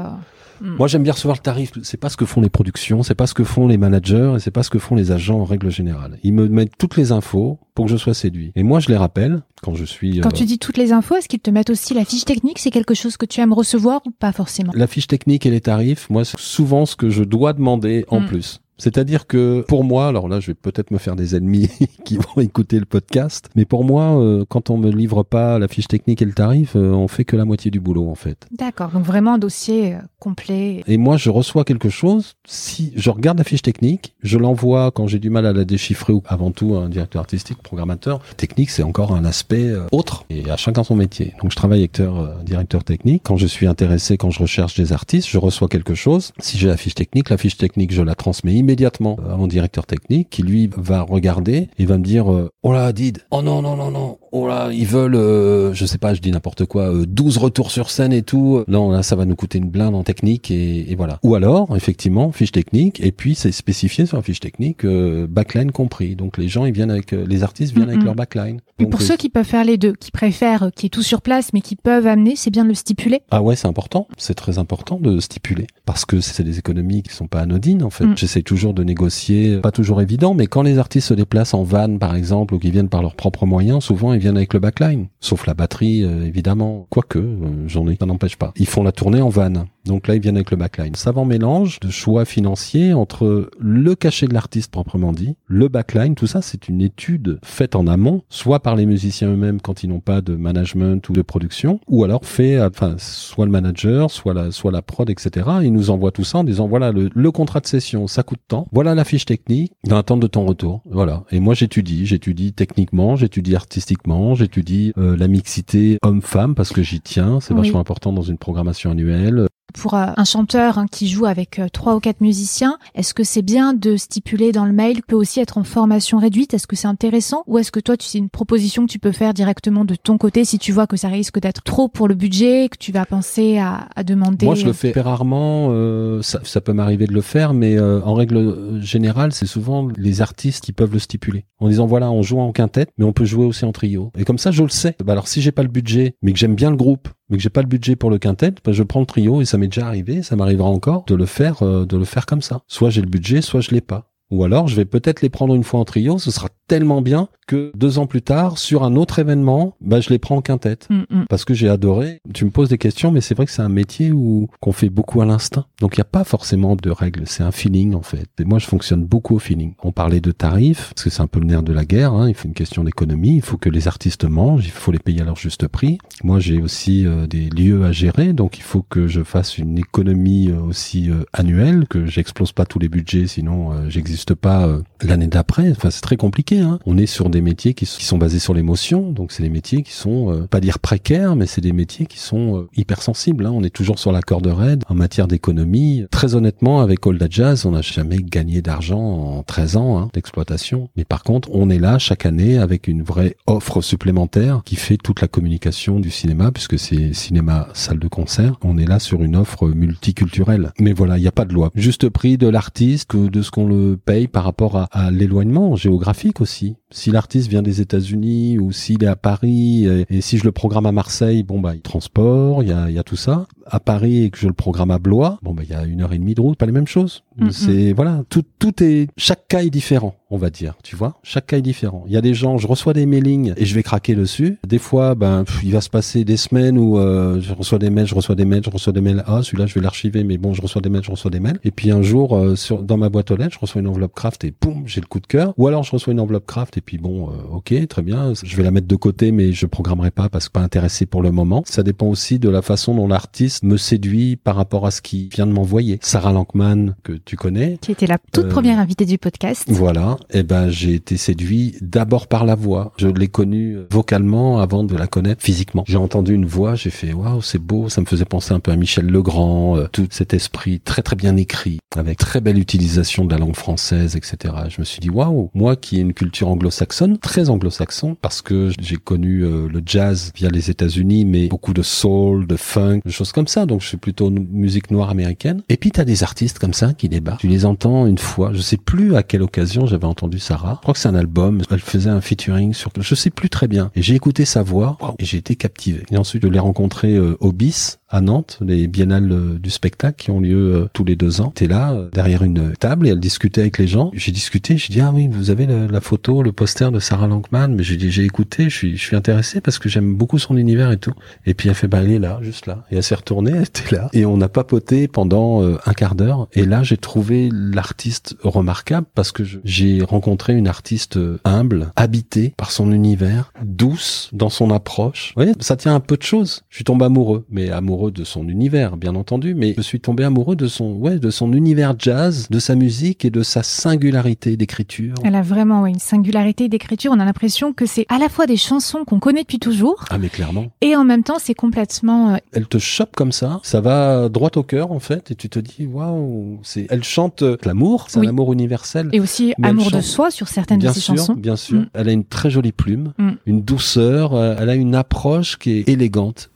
Hmm. 0.62 0.76
Moi, 0.78 0.88
j'aime 0.88 1.04
bien 1.04 1.14
recevoir 1.14 1.38
le 1.38 1.42
tarif. 1.42 1.72
C'est 1.84 1.98
pas 1.98 2.10
ce 2.10 2.18
que 2.18 2.26
font 2.26 2.42
les 2.42 2.50
productions, 2.50 3.04
c'est 3.04 3.16
pas 3.16 3.28
ce 3.28 3.34
que 3.34 3.44
font 3.44 3.68
les 3.68 3.78
managers 3.78 4.34
et 4.36 4.40
c'est 4.40 4.52
pas 4.52 4.64
ce 4.64 4.70
que 4.70 4.80
font 4.80 4.96
les 4.96 5.12
agents 5.12 5.40
en 5.40 5.46
règle 5.46 5.70
générale. 5.70 6.20
Ils 6.24 6.34
me 6.34 6.48
mettent 6.48 6.78
toutes 6.78 6.98
les 6.98 7.12
infos 7.12 7.60
pour 7.74 7.86
que 7.86 7.92
je 7.92 7.98
sois 7.98 8.14
séduit. 8.14 8.52
Et 8.56 8.64
moi, 8.64 8.80
je 8.80 8.90
les 8.90 8.98
rappelle 8.98 9.42
quand 9.62 9.76
je 9.76 9.86
suis. 9.86 10.20
Quand 10.20 10.32
tu 10.32 10.46
dis 10.46 10.60
toutes 10.60 10.78
les 10.78 10.92
infos, 10.92 11.16
est-ce 11.16 11.28
qu'ils 11.28 11.40
te 11.40 11.52
mettent 11.52 11.70
aussi 11.70 11.94
la 11.94 12.06
fiche 12.06 12.26
technique? 12.26 12.60
C'est 12.60 12.72
quelque 12.72 12.94
chose 12.94 13.18
que 13.18 13.26
tu 13.26 13.42
aimes 13.42 13.54
recevoir 13.54 14.02
ou 14.06 14.12
pas 14.12 14.32
forcément? 14.32 14.72
La 14.76 14.88
fiche 14.88 15.08
technique 15.08 15.46
et 15.46 15.52
les 15.52 15.62
tarifs, 15.62 16.10
moi, 16.10 16.26
c'est 16.26 16.40
souvent 16.40 16.86
ce 16.86 16.96
que 16.96 17.10
je 17.10 17.24
dois 17.24 17.54
demander 17.54 18.06
en 18.10 18.22
hmm. 18.22 18.26
plus. 18.26 18.62
C'est-à-dire 18.78 19.26
que 19.26 19.66
pour 19.68 19.84
moi, 19.84 20.08
alors 20.08 20.28
là, 20.28 20.40
je 20.40 20.48
vais 20.48 20.54
peut-être 20.54 20.92
me 20.92 20.98
faire 20.98 21.16
des 21.16 21.36
ennemis 21.36 21.70
qui 22.06 22.18
vont 22.18 22.42
écouter 22.42 22.80
le 22.80 22.86
podcast, 22.86 23.50
mais 23.56 23.66
pour 23.66 23.84
moi, 23.84 24.20
euh, 24.22 24.46
quand 24.48 24.70
on 24.70 24.78
me 24.78 24.92
livre 24.92 25.24
pas 25.24 25.58
la 25.58 25.68
fiche 25.68 25.88
technique 25.88 26.22
et 26.22 26.26
le 26.26 26.34
tarif, 26.34 26.76
euh, 26.76 26.92
on 26.92 27.08
fait 27.08 27.26
que 27.26 27.36
la 27.36 27.46
moitié 27.46 27.72
du 27.72 27.80
boulot 27.80 28.10
en 28.10 28.16
fait. 28.16 28.48
D'accord, 28.52 28.92
donc 28.92 29.04
vraiment 29.04 29.34
un 29.34 29.38
dossier 29.40 29.96
euh, 29.96 30.00
complet. 30.20 30.84
Et 30.88 30.98
moi, 30.98 31.18
je 31.18 31.30
reçois 31.30 31.64
quelque 31.64 31.90
chose. 31.90 32.36
Si 32.48 32.94
je 32.96 33.10
regarde 33.10 33.38
la 33.38 33.44
fiche 33.44 33.62
technique, 33.62 34.14
je 34.22 34.38
l'envoie 34.38 34.92
quand 34.92 35.08
j'ai 35.08 35.20
du 35.20 35.30
mal 35.30 35.46
à 35.46 35.54
la 35.54 35.66
déchiffrer 35.66 36.14
ou 36.14 36.22
avant 36.28 36.52
tout 36.52 36.76
un 36.76 36.90
directeur 36.90 37.22
artistique, 37.22 37.62
programmateur. 37.62 38.20
Technique, 38.38 38.70
c'est 38.70 38.84
encore 38.84 39.14
un 39.14 39.26
aspect 39.26 39.74
autre 39.92 40.26
et 40.30 40.50
à 40.50 40.58
chacun 40.58 40.84
son 40.84 40.96
métier. 40.96 41.34
Donc 41.42 41.52
je 41.52 41.56
travaille 41.56 41.84
acteur, 41.84 42.36
directeur 42.44 42.84
technique. 42.84 43.22
Quand 43.24 43.38
je 43.38 43.48
suis 43.48 43.68
intéressé, 43.68 44.18
quand 44.18 44.32
je 44.32 44.40
recherche 44.40 44.76
des 44.76 44.94
artistes, 44.94 45.28
je 45.28 45.38
reçois 45.38 45.68
quelque 45.68 45.96
chose. 45.96 46.32
Si 46.40 46.58
j'ai 46.58 46.68
la 46.68 46.78
fiche 46.78 46.96
technique, 46.96 47.30
la 47.30 47.38
fiche 47.38 47.58
technique, 47.58 47.94
je 47.94 48.02
la 48.02 48.16
transmets 48.16 48.54
immédiatement 48.54 49.18
à 49.30 49.36
mon 49.36 49.48
directeur 49.48 49.86
technique 49.86 50.30
qui 50.30 50.44
lui 50.44 50.70
va 50.76 51.02
regarder 51.02 51.70
et 51.78 51.86
va 51.86 51.98
me 51.98 52.04
dire 52.04 52.32
euh, 52.32 52.50
oh 52.64 52.74
là 52.74 52.92
Did 52.94 53.20
oh 53.32 53.42
non 53.42 53.62
non 53.62 53.76
non 53.76 53.92
non 53.92 54.18
oh 54.32 54.48
là 54.48 54.70
ils 54.72 54.86
veulent 54.86 55.16
euh, 55.16 55.74
je 55.74 55.86
sais 55.86 55.98
pas 55.98 56.14
je 56.14 56.22
dis 56.22 56.32
n'importe 56.32 56.66
quoi 56.66 56.92
12 57.08 57.38
euh, 57.38 57.40
retours 57.40 57.72
sur 57.72 57.90
scène 57.90 58.14
et 58.14 58.22
tout. 58.22 58.64
Non 58.68 58.92
là 58.92 59.04
ça 59.04 59.16
va 59.16 59.26
nous 59.26 59.36
coûter 59.36 59.58
une 59.58 59.70
blinde 59.70 59.96
en 59.96 60.04
technique 60.04 60.52
et, 60.52 60.96
voilà. 60.98 61.20
Ou 61.24 61.36
alors 61.36 61.76
effectivement 61.76 62.32
fiche 62.32 62.52
technique 62.52 63.00
et 63.02 63.12
puis 63.12 63.36
c'est 63.36 63.52
spécifié 63.52 64.06
sur 64.06 64.18
la 64.18 64.24
fiche 64.24 64.40
technique 64.40 64.86
backline 64.86 65.72
compris. 65.72 66.16
Donc 66.16 66.38
les 66.38 66.48
gens 66.48 66.66
ils 66.66 66.74
viennent 66.74 66.92
avec 66.92 67.12
les 67.12 67.44
artistes 67.44 67.74
viennent 67.74 67.90
avec 67.90 68.04
leur 68.04 68.16
backline. 68.16 68.60
Et 68.80 68.86
pour 68.86 69.02
ceux 69.02 69.16
qui 69.16 69.30
peuvent 69.30 69.46
faire 69.46 69.64
les 69.64 69.78
deux 69.78 69.94
qui 69.94 70.12
préfèrent 70.12 70.70
qui 70.76 70.88
est 70.88 70.90
tout 70.90 71.02
sur 71.02 71.22
place 71.22 71.52
mais 71.54 71.62
qui 71.62 71.76
peuvent 71.76 72.08
amener 72.08 72.36
c'est 72.36 72.52
bien 72.52 72.64
de 72.64 72.70
le 72.70 72.76
stipuler. 72.76 73.22
Ah 73.32 73.42
ouais 73.42 73.56
c'est 73.56 73.68
important. 73.68 74.08
C'est 74.18 74.36
très 74.36 74.58
important 74.60 75.00
de 75.00 75.20
stipuler. 75.20 75.68
Parce 75.86 76.06
que 76.06 76.20
c'est 76.20 76.44
des 76.44 76.60
économies 76.60 77.04
qui 77.04 77.14
sont 77.14 77.28
pas 77.28 77.42
anodines 77.42 77.84
en 77.84 77.90
fait. 77.90 78.06
Mm. 78.06 78.18
j'essaie 78.18 78.42
toujours 78.42 78.74
de 78.74 78.84
négocier 78.84 78.98
négocier, 78.98 79.58
pas 79.60 79.72
toujours 79.72 80.02
évident, 80.02 80.34
mais 80.34 80.48
quand 80.48 80.64
les 80.64 80.80
artistes 80.80 81.10
se 81.10 81.14
déplacent 81.14 81.54
en 81.54 81.64
van, 81.64 81.98
par 81.98 82.16
exemple, 82.16 82.54
ou 82.54 82.60
qui 82.60 82.72
viennent 82.72 82.90
par 82.90 83.02
leurs 83.02 83.16
propres 83.16 83.46
moyens, 83.46 83.84
souvent 83.84 84.14
viennent 84.20 84.38
avec 84.38 84.54
le 84.54 84.60
backline. 84.60 85.08
Sauf 85.20 85.46
la 85.46 85.54
batterie, 85.54 86.04
euh, 86.04 86.26
évidemment. 86.26 86.88
Quoique, 86.90 87.20
euh, 87.20 87.68
j'en 87.68 87.88
ai, 87.88 87.98
ça 88.00 88.06
n'empêche 88.06 88.36
pas. 88.36 88.54
Ils 88.56 88.68
font 88.68 88.84
la 88.84 88.92
tournée 88.92 89.22
en 89.22 89.30
van. 89.30 89.48
Donc 89.86 90.08
là, 90.08 90.16
ils 90.16 90.22
viennent 90.22 90.36
avec 90.36 90.52
le 90.52 90.58
backline. 90.58 90.96
Savant 90.96 91.26
mélange 91.26 91.80
de 91.80 91.90
choix 91.90 92.26
financiers 92.26 92.94
entre 92.94 93.50
le 93.60 93.96
cachet 93.96 94.28
de 94.28 94.34
l'artiste 94.34 94.72
proprement 94.72 95.14
dit, 95.14 95.36
le 95.46 95.70
backline, 95.70 96.16
tout 96.16 96.28
ça, 96.28 96.42
c'est 96.42 96.68
une 96.68 96.82
étude 96.82 97.40
faite 97.44 97.76
en 97.76 97.88
amont, 97.88 98.24
soit 98.30 98.60
par 98.60 98.76
les 98.76 98.86
musiciens 98.86 99.30
eux-mêmes 99.32 99.62
quand 99.62 99.84
ils 99.84 99.90
n'ont 99.90 100.02
pas 100.02 100.22
de 100.22 100.36
management 100.36 101.08
ou 101.10 101.14
de 101.14 101.22
production, 101.22 101.80
ou 101.88 102.04
alors 102.04 102.26
fait, 102.26 102.62
enfin, 102.62 102.96
soit 102.98 103.46
le 103.46 103.52
manager, 103.52 104.12
soit 104.12 104.34
la, 104.34 104.52
soit 104.52 104.72
la 104.72 104.82
prod, 104.82 105.10
etc. 105.10 105.48
Ils 105.64 105.72
nous 105.72 105.90
envoient 105.90 106.12
tout 106.12 106.26
ça 106.26 106.40
en 106.40 106.44
disant, 106.44 106.68
voilà, 106.68 106.92
le, 106.92 107.10
le 107.14 107.32
contrat 107.32 107.62
de 107.62 107.68
session, 107.68 108.08
ça 108.08 108.24
coûte 108.24 108.42
tant. 108.48 108.68
Voilà 108.72 108.94
la 108.94 109.06
fiche 109.06 109.26
technique, 109.26 109.72
dans 109.86 109.96
l'attente 109.96 110.20
de 110.20 110.28
ton 110.28 110.46
retour. 110.46 110.82
Voilà. 110.90 111.24
Et 111.32 111.40
moi, 111.40 111.54
j'étudie, 111.54 112.06
j'étudie 112.06 112.54
techniquement, 112.54 113.16
j'étudie 113.16 113.56
artistiquement, 113.56 114.07
j'étudie 114.36 114.94
euh, 114.98 115.18
la 115.18 115.28
mixité 115.28 115.98
homme-femme 116.02 116.56
parce 116.56 116.72
que 116.72 116.82
j'y 116.82 117.02
tiens. 117.02 117.40
C'est 117.40 117.54
vachement 117.54 117.80
important 117.80 118.14
dans 118.14 118.22
une 118.22 118.38
programmation 118.38 118.92
annuelle 118.92 119.48
pour 119.74 119.94
euh, 119.94 120.08
un 120.16 120.24
chanteur 120.24 120.78
hein, 120.78 120.86
qui 120.90 121.08
joue 121.08 121.26
avec 121.26 121.60
euh, 121.60 121.68
trois 121.72 121.96
ou 121.96 122.00
quatre 122.00 122.22
musiciens, 122.22 122.78
est-ce 122.96 123.14
que 123.14 123.24
c'est 123.24 123.42
bien 123.42 123.74
de 123.74 123.96
stipuler 123.98 124.52
dans 124.52 124.66
le 124.66 124.72
mail 124.72 125.02
peut 125.04 125.16
aussi 125.16 125.40
être 125.40 125.58
en 125.58 125.64
formation 125.64 126.18
réduite? 126.18 126.54
Est-ce 126.54 126.68
que 126.68 126.76
c'est 126.76 126.88
intéressant? 126.88 127.44
Ou 127.48 127.58
est-ce 127.58 127.72
que 127.72 127.80
toi, 127.80 127.98
tu 127.98 128.08
c'est 128.08 128.18
une 128.18 128.30
proposition 128.30 128.86
que 128.86 128.92
tu 128.92 129.00
peux 129.00 129.12
faire 129.12 129.34
directement 129.34 129.84
de 129.84 129.96
ton 129.96 130.18
côté 130.18 130.46
si 130.46 130.60
tu 130.60 130.72
vois 130.72 130.88
que 130.88 130.96
ça 130.96 131.10
risque 131.10 131.40
d'être 131.40 131.62
trop 131.62 131.90
pour 131.90 132.08
le 132.08 132.16
budget, 132.16 132.70
que 132.70 132.78
tu 132.78 132.92
vas 132.92 133.06
penser 133.06 133.58
à, 133.58 133.88
à 133.96 134.04
demander? 134.04 134.46
Moi, 134.46 134.56
je 134.56 134.66
le 134.66 134.74
fais 134.74 134.94
rarement. 135.00 135.70
Euh, 135.72 136.22
ça, 136.22 136.40
ça, 136.44 136.62
peut 136.62 136.74
m'arriver 136.74 137.06
de 137.06 137.14
le 137.14 137.22
faire, 137.22 137.54
mais 137.54 137.80
en 137.80 138.14
règle 138.14 138.82
générale, 138.82 139.32
c'est 139.34 139.46
souvent 139.46 139.88
les 139.98 140.22
artistes 140.22 140.64
qui 140.64 140.74
peuvent 140.74 140.94
le 140.94 141.00
stipuler 141.00 141.46
en 141.60 141.70
disant 141.70 141.86
voilà, 141.86 142.12
on 142.12 142.22
joue 142.22 142.40
en 142.40 142.52
quintette, 142.52 142.90
mais 142.98 143.06
on 143.06 143.14
peut 143.14 143.26
jouer 143.26 143.46
aussi 143.46 143.66
en 143.66 143.72
trio. 143.72 144.12
Et 144.18 144.24
comme 144.24 144.38
ça, 144.38 144.52
je 144.52 144.64
le 144.64 144.70
sais. 144.70 144.96
Bah 145.04 145.14
alors, 145.14 145.28
si 145.28 145.42
j'ai 145.42 145.52
pas 145.52 145.64
le 145.64 145.70
budget, 145.70 146.16
mais 146.22 146.34
que 146.34 146.40
j'aime 146.40 146.56
bien 146.56 146.70
le 146.70 146.78
groupe 146.78 147.10
mais 147.30 147.38
que 147.38 147.44
j'ai 147.44 147.50
pas 147.50 147.62
le 147.62 147.68
budget 147.68 147.96
pour 147.96 148.10
le 148.10 148.18
quintet, 148.18 148.54
ben 148.64 148.72
je 148.72 148.84
prends 148.84 149.00
le 149.00 149.06
trio 149.06 149.42
et 149.42 149.46
ça 149.46 149.58
m'est 149.58 149.68
déjà 149.68 149.88
arrivé, 149.88 150.24
ça 150.24 150.36
m'arrivera 150.36 150.70
encore 150.70 151.06
de 151.06 151.16
le 151.16 151.26
faire, 151.26 151.64
euh, 151.64 151.86
de 151.86 151.98
le 151.98 152.06
faire 152.06 152.26
comme 152.26 152.42
ça. 152.42 152.62
Soit 152.68 152.90
j'ai 152.90 153.02
le 153.02 153.08
budget, 153.08 153.42
soit 153.42 153.62
je 153.62 153.72
l'ai 153.72 153.82
pas. 153.82 154.12
Ou 154.32 154.44
alors, 154.44 154.68
je 154.68 154.76
vais 154.76 154.86
peut-être 154.86 155.22
les 155.22 155.30
prendre 155.30 155.56
une 155.56 155.64
fois 155.64 155.80
en 155.80 155.86
trio, 155.86 156.18
ce 156.18 156.32
sera 156.32 156.50
tellement 156.68 157.02
bien 157.02 157.30
que 157.48 157.72
deux 157.76 157.98
ans 157.98 158.08
plus 158.08 158.22
tard, 158.22 158.58
sur 158.58 158.84
un 158.84 158.98
autre 158.98 159.20
événement, 159.20 159.76
bah, 159.80 160.02
je 160.02 160.10
les 160.10 160.20
prends 160.20 160.36
en 160.36 160.42
quintette. 160.42 160.88
Mm, 160.90 161.04
mm. 161.10 161.26
Parce 161.30 161.46
que 161.46 161.54
j'ai 161.54 161.70
adoré. 161.70 162.20
Tu 162.34 162.44
me 162.44 162.50
poses 162.50 162.68
des 162.68 162.78
questions, 162.78 163.10
mais 163.10 163.22
c'est 163.22 163.36
vrai 163.36 163.46
que 163.46 163.52
c'est 163.54 163.62
un 163.62 163.70
métier 163.70 164.12
où 164.12 164.50
qu'on 164.60 164.74
fait 164.74 164.90
beaucoup 164.90 165.22
à 165.22 165.26
l'instinct. 165.26 165.66
Donc 165.80 165.96
il 165.96 166.00
n'y 166.00 166.02
a 166.02 166.06
pas 166.12 166.26
forcément 166.26 166.76
de 166.76 166.90
règles. 166.90 167.24
C'est 167.26 167.44
un 167.44 167.52
feeling, 167.52 167.96
en 167.96 168.02
fait. 168.02 168.28
Et 168.40 168.44
moi, 168.44 168.60
je 168.60 168.66
fonctionne 168.66 169.06
beaucoup 169.06 169.36
au 169.36 169.40
feeling. 169.40 169.76
On 169.82 169.94
parlait 169.94 170.20
de 170.20 170.34
tarifs, 170.34 170.90
parce 170.94 171.06
que 171.06 171.10
c'est 171.10 171.22
un 171.22 171.28
peu 171.28 171.40
le 171.40 171.46
nerf 171.46 171.64
de 171.64 171.72
la 171.72 171.86
guerre. 171.86 172.12
Hein. 172.12 172.28
Il 172.28 172.36
faut 172.36 172.50
une 172.50 172.54
question 172.54 172.84
d'économie. 172.84 173.38
Il 173.38 173.42
faut 173.42 173.58
que 173.58 173.70
les 173.70 173.88
artistes 173.88 174.26
mangent. 174.26 174.66
Il 174.66 174.72
faut 174.72 174.92
les 174.92 175.00
payer 175.00 175.22
à 175.22 175.24
leur 175.24 175.38
juste 175.38 175.70
prix. 175.70 176.00
Moi, 176.26 176.42
j'ai 176.42 176.62
aussi 176.62 177.06
euh, 177.06 177.28
des 177.28 177.50
lieux 177.50 177.86
à 177.86 177.94
gérer. 177.94 178.34
Donc 178.34 178.58
il 178.58 178.64
faut 178.64 178.82
que 178.82 179.08
je 179.08 179.24
fasse 179.24 179.58
une 179.58 179.78
économie 179.78 180.50
euh, 180.50 180.60
aussi 180.62 181.10
euh, 181.10 181.24
annuelle, 181.32 181.88
que 181.88 182.06
j'explose 182.06 182.52
pas 182.52 182.66
tous 182.66 182.80
les 182.80 182.90
budgets, 182.90 183.28
sinon 183.28 183.90
j'existe 183.90 184.17
pas 184.34 184.68
l'année 185.02 185.28
d'après. 185.28 185.72
Enfin, 185.72 185.90
c'est 185.92 186.02
très 186.02 186.18
compliqué. 186.18 186.60
Hein. 186.60 186.80
On 186.86 186.98
est 186.98 187.06
sur 187.06 187.30
des 187.30 187.42
métiers 187.42 187.74
qui, 187.74 187.86
sont 187.86 188.18
basés 188.18 188.40
sur 188.40 188.54
l'émotion, 188.54 189.12
donc 189.12 189.32
c'est 189.32 189.44
des 189.44 189.50
métiers 189.50 189.84
qui 189.84 189.94
sont 189.94 190.32
euh, 190.32 190.48
pas 190.48 190.60
dire 190.60 190.80
précaires, 190.80 191.36
mais 191.36 191.46
c'est 191.46 191.62
des 191.62 191.74
métiers 191.74 192.06
qui 192.06 192.20
sont 192.20 192.58
euh, 192.58 192.70
hypersensibles. 192.76 193.46
Hein. 193.46 193.52
On 193.54 193.64
est 193.64 193.70
toujours 193.70 194.00
sur 194.00 194.12
la 194.12 194.22
corde 194.22 194.48
raide 194.48 194.84
en 194.88 194.96
matière 194.96 195.28
d'économie. 195.28 196.06
Très 196.12 196.36
honnêtement, 196.36 196.82
avec 196.82 197.06
Olda 197.06 197.28
Jazz, 197.30 197.66
on 197.66 197.72
n'a 197.72 197.82
jamais 197.82 198.18
gagné 198.18 198.62
d'argent 198.62 199.00
en 199.00 199.44
13 199.44 199.78
ans 199.78 199.98
hein, 199.98 200.10
d'exploitation. 200.14 200.90
Mais 200.96 201.06
par 201.06 201.24
contre, 201.24 201.50
on 201.52 201.70
est 201.70 201.80
là 201.80 202.00
chaque 202.00 202.26
année 202.26 202.58
avec 202.58 202.88
une 202.88 203.04
vraie 203.04 203.36
offre 203.46 203.82
supplémentaire 203.82 204.62
qui 204.66 204.76
fait 204.76 204.98
toute 204.98 205.22
la 205.22 205.28
communication 205.28 206.00
du 206.00 206.12
cinéma, 206.12 206.52
puisque 206.52 206.80
c'est 206.80 207.14
cinéma, 207.14 207.68
salle 207.74 208.00
de 208.00 208.08
concert. 208.08 208.56
On 208.64 208.78
est 208.78 208.86
là 208.86 209.00
sur 209.00 209.24
une 209.24 209.36
offre 209.36 209.68
multiculturelle. 209.68 210.72
Mais 210.80 210.94
voilà, 210.94 211.18
il 211.18 211.22
n'y 211.22 211.28
a 211.28 211.32
pas 211.32 211.46
de 211.46 211.54
loi. 211.54 211.72
Juste 211.76 212.10
prix 212.10 212.38
de 212.38 212.48
l'artiste, 212.48 213.16
de 213.16 213.42
ce 213.42 213.52
qu'on 213.52 213.68
le 213.68 213.98
paye 214.08 214.28
par 214.28 214.46
rapport 214.46 214.78
à, 214.78 214.86
à 214.86 215.12
l'éloignement 215.12 215.76
géographique 215.76 216.40
aussi. 216.40 216.78
Si 216.92 217.12
l'artiste 217.12 217.50
vient 217.50 217.62
des 217.62 217.82
États-Unis 217.82 218.58
ou 218.58 218.72
s'il 218.72 219.04
est 219.04 219.08
à 219.08 219.18
Paris 219.18 219.86
et, 219.86 220.22
si 220.22 220.38
je 220.38 220.46
le 220.46 220.54
programme 220.54 220.86
à 220.86 220.94
Marseille, 220.94 221.44
bon 221.44 221.60
bah 221.60 221.76
il 221.76 221.82
transport, 221.82 222.64
il 222.64 222.70
y 222.70 222.72
a, 222.72 222.90
y 222.90 222.98
a 222.98 223.04
tout 223.04 223.18
ça. 223.18 223.48
À 223.70 223.80
Paris 223.80 224.24
et 224.24 224.30
que 224.30 224.38
je 224.38 224.48
le 224.48 224.54
programme 224.54 224.92
à 224.92 225.00
Blois, 225.00 225.40
bon 225.42 225.54
bah 225.54 225.64
il 225.64 225.70
y 225.70 225.74
a 225.74 225.84
une 225.84 226.02
heure 226.02 226.14
et 226.14 226.18
demie 226.18 226.36
de 226.36 226.42
route, 226.42 226.58
pas 226.58 226.66
les 226.66 226.72
mêmes 226.72 226.88
choses. 226.88 227.24
C'est 227.52 227.94
voilà, 227.94 228.24
tout 228.30 228.44
tout 228.58 228.84
est 228.84 229.08
chaque 229.16 229.48
cas 229.48 229.62
est 229.62 229.70
différent, 229.70 230.16
on 230.32 230.38
va 230.38 230.50
dire, 230.50 230.76
tu 230.84 230.96
vois. 230.96 231.20
Chaque 231.22 231.48
cas 231.48 231.58
est 231.58 231.62
différent. 231.62 232.04
Il 232.08 232.14
y 232.14 232.18
a 232.18 232.22
des 232.22 232.34
gens, 232.34 232.58
je 232.58 232.68
reçois 232.68 232.94
des 232.94 233.06
mailings 233.06 233.54
et 233.58 233.66
je 233.66 233.76
vais 233.76 233.84
craquer 233.84 234.16
dessus. 234.16 234.58
Des 234.68 234.80
fois, 234.80 235.14
ben 235.14 235.46
il 235.64 235.72
va 235.72 235.82
se 235.82 235.90
passer 235.90 236.24
des 236.24 236.38
semaines 236.38 236.78
où 236.78 236.98
euh, 236.98 237.40
je 237.40 237.54
reçois 237.54 237.78
des 237.78 237.90
mails, 237.90 238.08
je 238.08 238.16
reçois 238.16 238.36
des 238.36 238.46
mails, 238.46 238.64
je 238.66 238.70
reçois 238.72 238.92
des 238.94 239.02
mails. 239.02 239.24
Ah 239.28 239.42
celui-là 239.44 239.68
je 239.68 239.76
vais 239.76 239.82
l'archiver, 239.82 240.24
mais 240.24 240.38
bon 240.38 240.54
je 240.54 240.62
reçois 240.62 240.82
des 240.82 240.90
mails, 240.90 241.04
je 241.04 241.12
reçois 241.12 241.30
des 241.30 241.40
mails. 241.40 241.60
Et 241.64 241.72
puis 241.72 241.92
un 241.92 242.02
jour 242.02 242.36
euh, 242.36 242.56
sur 242.56 242.82
dans 242.82 242.98
ma 242.98 243.10
boîte 243.10 243.30
aux 243.32 243.38
lettres, 243.38 243.54
je 243.54 243.60
reçois 243.60 243.82
une 243.82 243.88
enveloppe 243.88 244.16
craft 244.16 244.44
et 244.44 244.54
boum 244.60 244.84
j'ai 244.86 245.02
le 245.02 245.08
coup 245.08 245.20
de 245.20 245.28
cœur. 245.28 245.54
Ou 245.58 245.68
alors 245.68 245.84
je 245.84 245.92
reçois 245.92 246.14
une 246.14 246.20
enveloppe 246.20 246.46
craft 246.48 246.78
et 246.78 246.82
puis 246.82 246.98
bon 246.98 247.30
euh, 247.30 247.56
ok 247.56 247.88
très 247.88 248.02
bien, 248.02 248.34
je 248.34 248.56
vais 248.56 248.64
la 248.64 248.72
mettre 248.72 248.88
de 248.88 248.96
côté 248.96 249.32
mais 249.32 249.54
je 249.54 249.66
programmerai 249.66 250.12
pas 250.12 250.30
parce 250.30 250.48
que 250.48 250.54
pas 250.54 250.62
intéressé 250.62 251.06
pour 251.06 251.22
le 251.22 251.32
moment. 251.32 251.62
Ça 251.66 251.84
dépend 251.84 252.08
aussi 252.08 252.40
de 252.40 252.50
la 252.50 252.62
façon 252.62 252.96
dont 252.96 253.08
l'artiste 253.08 253.57
me 253.64 253.78
séduit 253.78 254.36
par 254.36 254.56
rapport 254.56 254.86
à 254.86 254.92
ce 254.92 255.02
qu'il 255.02 255.30
vient 255.30 255.48
de 255.48 255.52
m'envoyer. 255.52 256.00
Sarah 256.02 256.32
Lankman 256.32 256.96
que 257.04 257.14
tu 257.14 257.36
connais, 257.36 257.78
qui 257.82 257.92
était 257.92 258.08
la 258.08 258.18
toute 258.32 258.46
euh, 258.46 258.50
première 258.50 258.80
invitée 258.80 259.06
du 259.06 259.18
podcast. 259.18 259.66
Voilà, 259.68 260.18
et 260.32 260.40
eh 260.40 260.44
ben 260.44 260.70
j'ai 260.70 260.94
été 260.94 261.18
séduit 261.18 261.76
d'abord 261.82 262.28
par 262.28 262.46
la 262.46 262.56
voix. 262.56 262.94
Je 262.98 263.08
l'ai 263.08 263.28
connue 263.28 263.78
vocalement 263.92 264.60
avant 264.60 264.84
de 264.84 264.96
la 264.96 265.08
connaître 265.08 265.44
physiquement. 265.44 265.84
J'ai 265.88 265.98
entendu 265.98 266.34
une 266.34 266.46
voix, 266.46 266.76
j'ai 266.76 266.90
fait 266.90 267.14
waouh 267.14 267.42
c'est 267.42 267.60
beau, 267.60 267.90
ça 267.90 268.02
me 268.02 268.06
faisait 268.06 268.26
penser 268.26 268.54
un 268.54 268.60
peu 268.60 268.72
à 268.72 268.76
Michel 268.76 269.06
Legrand, 269.08 269.78
euh, 269.78 269.88
tout 269.92 270.08
cet 270.12 270.34
esprit 270.34 270.80
très 270.80 271.02
très 271.02 271.16
bien 271.16 271.38
écrit, 271.38 271.80
avec 271.96 272.18
très 272.18 272.42
belle 272.42 272.58
utilisation 272.58 273.26
de 273.26 273.32
la 273.32 273.40
langue 273.40 273.56
française, 273.56 274.16
etc. 274.16 274.54
Je 274.70 274.80
me 274.80 274.86
suis 274.86 275.00
dit 275.00 275.10
waouh, 275.10 275.50
moi 275.54 275.76
qui 275.76 275.98
ai 275.98 276.02
une 276.02 276.14
culture 276.14 276.50
anglo-saxonne, 276.50 277.18
très 277.18 277.50
anglo-saxon, 277.50 278.16
parce 278.22 278.42
que 278.42 278.72
j'ai 278.80 278.98
connu 278.98 279.44
euh, 279.44 279.68
le 279.68 279.82
jazz 279.86 280.32
via 280.36 280.50
les 280.50 280.70
États-Unis, 280.70 281.26
mais 281.26 281.48
beaucoup 281.48 281.74
de 281.74 281.82
soul, 281.82 282.48
de 282.48 282.56
funk, 282.56 283.02
des 283.06 283.12
choses 283.12 283.32
comme 283.32 283.47
ça. 283.50 283.66
Donc 283.66 283.82
je 283.82 283.88
suis 283.88 283.98
plutôt 283.98 284.30
musique 284.30 284.92
noire 284.92 285.10
américaine. 285.10 285.62
Et 285.70 285.78
puis 285.78 285.92
t'as 285.92 286.06
des 286.06 286.24
artistes 286.24 286.60
comme 286.60 286.74
ça 286.74 286.94
qui 286.94 287.10
débarquent. 287.10 287.42
Tu 287.42 287.48
les 287.48 287.66
entends 287.66 288.06
une 288.06 288.18
fois. 288.18 288.52
Je 288.54 288.62
sais 288.62 288.78
plus 288.78 289.16
à 289.16 289.24
quelle 289.24 289.42
occasion 289.42 289.86
j'avais 289.86 290.06
entendu 290.06 290.40
Sarah. 290.40 290.76
Je 290.76 290.82
crois 290.82 290.94
que 290.94 291.00
c'est 291.00 291.10
un 291.10 291.16
album. 291.16 291.62
Elle 291.70 291.80
faisait 291.80 292.10
un 292.10 292.22
featuring 292.22 292.74
sur. 292.74 292.92
Je 293.00 293.16
sais 293.16 293.30
plus 293.30 293.50
très 293.50 293.68
bien. 293.68 293.92
Et 293.96 294.02
j'ai 294.02 294.16
écouté 294.16 294.46
sa 294.46 294.64
voix 294.64 294.98
et 295.20 295.26
j'ai 295.26 295.38
été 295.38 295.56
captivé. 295.56 296.04
Et 296.12 296.18
ensuite 296.18 296.44
je 296.44 296.48
l'ai 296.48 296.60
rencontré 296.60 297.16
euh, 297.16 297.38
au 297.40 297.52
BIS 297.52 297.98
à 298.10 298.22
Nantes, 298.22 298.60
les 298.62 298.88
biennales 298.88 299.32
euh, 299.32 299.60
du 299.60 299.70
spectacle 299.70 300.16
qui 300.18 300.32
ont 300.32 300.40
lieu 300.40 300.76
euh, 300.76 300.90
tous 300.94 301.04
les 301.04 301.16
deux 301.16 301.42
ans. 301.42 301.52
T'es 301.54 301.68
là, 301.68 301.92
euh, 301.92 302.10
derrière 302.12 302.44
une 302.44 302.74
table, 302.74 303.08
et 303.08 303.12
elle 303.12 303.20
discutait 303.20 303.62
avec 303.62 303.78
les 303.78 303.88
gens. 303.88 304.12
J'ai 304.14 304.32
discuté, 304.32 304.78
j'ai 304.78 304.94
dit, 304.94 305.02
ah 305.02 305.12
oui, 305.14 305.28
vous 305.30 305.50
avez 305.50 305.66
la, 305.66 306.02
photo, 306.02 306.42
le 306.42 306.54
poster 306.54 306.92
de 306.92 307.00
Sarah 307.00 307.28
Lankman. 307.28 307.76
Mais 307.76 307.84
j'ai 307.84 307.98
dit, 307.98 308.10
j'ai 308.10 308.24
écouté, 308.24 308.70
je 308.70 308.76
suis, 308.76 308.98
je 308.98 309.16
intéressé 309.16 309.62
parce 309.62 309.80
que 309.80 309.90
j'aime 309.90 310.16
beaucoup 310.16 310.40
son 310.40 310.58
univers 310.58 310.92
et 310.92 310.98
tout. 310.98 311.14
Et 311.46 311.54
puis 311.54 311.70
elle 311.70 311.76
fait, 311.76 311.88
bah, 311.88 312.02
là, 312.02 312.40
juste 312.42 312.66
là. 312.66 312.86
Et 312.92 312.96
elle 312.98 313.04
s'est 313.04 313.16
elle 313.46 313.64
était 313.64 313.96
là. 313.96 314.10
Et 314.14 314.26
on 314.26 314.42
a 314.42 314.50
papoté 314.50 315.08
pendant 315.08 315.62
un 315.64 315.94
quart 315.94 316.16
d'heure. 316.16 316.48
Et 316.54 316.66
là, 316.66 316.84
j'ai 316.84 316.98
trouvé 316.98 317.50
l'artiste 317.52 318.36
remarquable 318.44 319.08
parce 319.14 319.32
que 319.32 319.44
j'ai 319.64 320.02
rencontré 320.02 320.54
une 320.54 320.68
artiste 320.68 321.20
humble, 321.44 321.92
habitée 321.96 322.54
par 322.58 322.72
son 322.72 322.92
univers, 322.92 323.52
douce 323.64 324.30
dans 324.34 324.50
son 324.50 324.72
approche. 324.72 325.34
Vous 325.36 325.44
voyez, 325.44 325.54
ça 325.60 325.76
tient 325.76 325.96
un 325.96 326.00
peu 326.00 326.18
de 326.18 326.24
choses. 326.24 326.62
Je 326.70 326.76
suis 326.76 326.84
tombé 326.84 327.06
amoureux, 327.06 327.46
mais 327.50 327.70
amoureux 327.70 328.12
de 328.12 328.24
son 328.24 328.48
univers, 328.48 328.98
bien 328.98 329.16
entendu, 329.16 329.56
mais 329.56 329.74
je 329.78 329.82
suis 329.82 330.00
tombé 330.00 330.24
amoureux 330.24 330.56
de 330.56 330.68
son, 330.68 330.94
ouais, 330.94 331.20
de 331.20 331.30
son 331.30 331.54
univers 331.54 331.96
jazz, 331.98 332.48
de 332.50 332.60
sa 332.60 332.76
musique 332.76 333.26
et 333.26 333.30
de 333.30 333.44
sa 333.44 333.64
singularité 333.64 334.58
d'écriture. 334.58 335.16
Elle 335.24 335.36
a 335.36 335.42
vraiment 335.42 335.86
une 335.86 336.00
singularité 336.00 336.70
d'écriture. 336.70 337.12
On 337.14 337.20
a 337.20 337.26
l'impression 337.26 337.74
que 337.74 337.86
c'est 337.86 338.06
à 338.10 338.18
la 338.18 338.30
fois 338.30 338.46
des 338.46 338.58
chansons 338.58 339.06
qu'on 339.06 339.20
connaît 339.20 339.42
depuis 339.42 339.60
toujours. 339.60 340.06
Ah, 340.10 340.18
mais 340.18 340.30
clairement. 340.30 340.68
Et 340.82 340.96
en 340.96 341.04
même 341.04 341.24
temps, 341.24 341.38
c'est 341.40 341.54
complètement. 341.54 342.34
Euh, 342.34 342.38
elle 342.54 342.68
te 342.68 342.78
chope 342.78 343.16
comme 343.18 343.32
ça, 343.32 343.60
ça 343.64 343.82
va 343.82 344.30
droit 344.30 344.52
au 344.56 344.64
cœur 344.64 344.92
en 344.92 345.00
fait, 345.00 345.32
et 345.32 345.36
tu 345.36 345.50
te 345.50 345.58
dis 345.58 345.88
waouh, 345.88 346.60
c'est. 346.62 346.86
Elle 346.90 347.04
chante 347.04 347.44
l'amour, 347.66 348.06
c'est 348.10 348.20
un 348.20 348.28
amour 348.28 348.54
universel. 348.54 349.10
Et 349.12 349.20
aussi 349.20 349.54
amour 349.62 349.90
de 349.92 350.02
soi 350.02 350.30
sur 350.30 350.48
certaines 350.48 350.80
de 350.80 350.88
ses 350.90 351.02
chansons. 351.02 351.34
Bien 351.34 351.56
sûr, 351.56 351.80
mm. 351.80 351.90
Elle 351.94 352.10
a 352.10 352.12
une 352.12 352.26
très 352.26 352.52
jolie 352.52 352.72
plume, 352.72 353.14
mm. 353.18 353.32
une 353.48 353.62
douceur, 353.64 354.36
euh, 354.36 354.56
elle 354.60 354.70
a 354.70 354.76
une 354.76 354.94
approche 354.94 355.58
qui 355.58 355.80
est 355.80 355.90
élégante. 355.90 356.52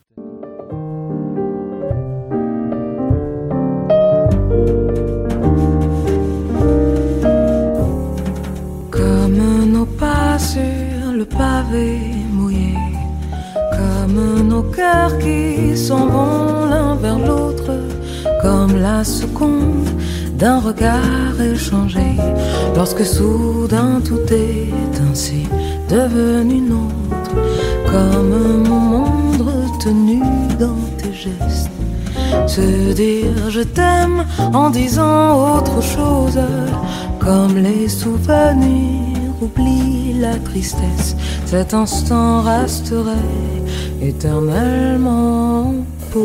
le 11.21 11.25
pavé 11.25 11.99
mouillé, 12.30 12.30
comme 12.30 12.30
cœurs 14.63 15.17
qui 15.19 15.77
s'en 15.77 16.07
vont 16.07 16.65
l'un 16.69 16.95
vers 16.95 17.19
l'autre, 17.19 17.71
comme 18.41 18.77
la 18.77 19.03
seconde 19.03 19.89
d'un 20.37 20.59
regard 20.59 21.39
échangé, 21.39 22.17
lorsque 22.75 23.05
soudain 23.05 24.01
tout 24.03 24.25
est 24.31 24.99
ainsi 25.09 25.47
devenu 25.89 26.61
nôtre, 26.61 27.35
comme 27.85 28.63
mon 28.67 28.79
monde 28.79 29.41
retenu 29.41 30.19
dans 30.59 30.83
tes 30.97 31.13
gestes. 31.13 31.69
Se 32.47 32.93
dire 32.93 33.49
je 33.49 33.61
t'aime 33.61 34.25
en 34.53 34.69
disant 34.69 35.57
autre 35.57 35.81
chose, 35.81 36.39
comme 37.19 37.55
les 37.57 37.87
souvenirs 37.87 39.33
oublie 39.41 40.13
la 40.19 40.35
tristesse, 40.37 41.15
cet 41.45 41.73
instant 41.73 42.41
resterait 42.41 43.60
éternellement 44.01 45.75
pause. 46.11 46.21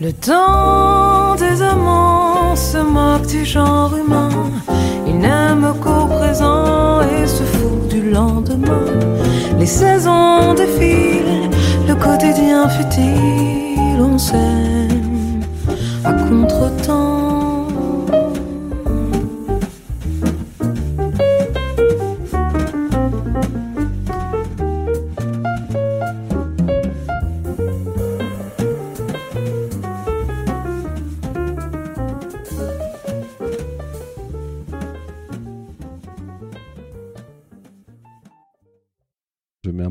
Le 0.00 0.12
temps 0.12 1.36
des 1.36 1.62
amants 1.62 2.56
se 2.56 2.78
moque 2.78 3.26
du 3.26 3.44
genre 3.44 3.94
humain, 3.96 4.30
il 5.06 5.18
n'aime 5.18 5.72
qu'au 5.82 6.06
présent 6.06 7.00
et 7.02 7.26
se 7.26 7.44
fout 7.44 7.88
du 7.88 8.10
lendemain. 8.10 8.86
Les 9.58 9.66
saisons 9.66 10.54
défilent, 10.54 11.50
le 11.86 11.94
quotidien 11.94 12.68
futile, 12.68 14.00
on 14.00 14.18
s'aime 14.18 15.42
à 16.04 16.12
contre-temps. 16.12 17.09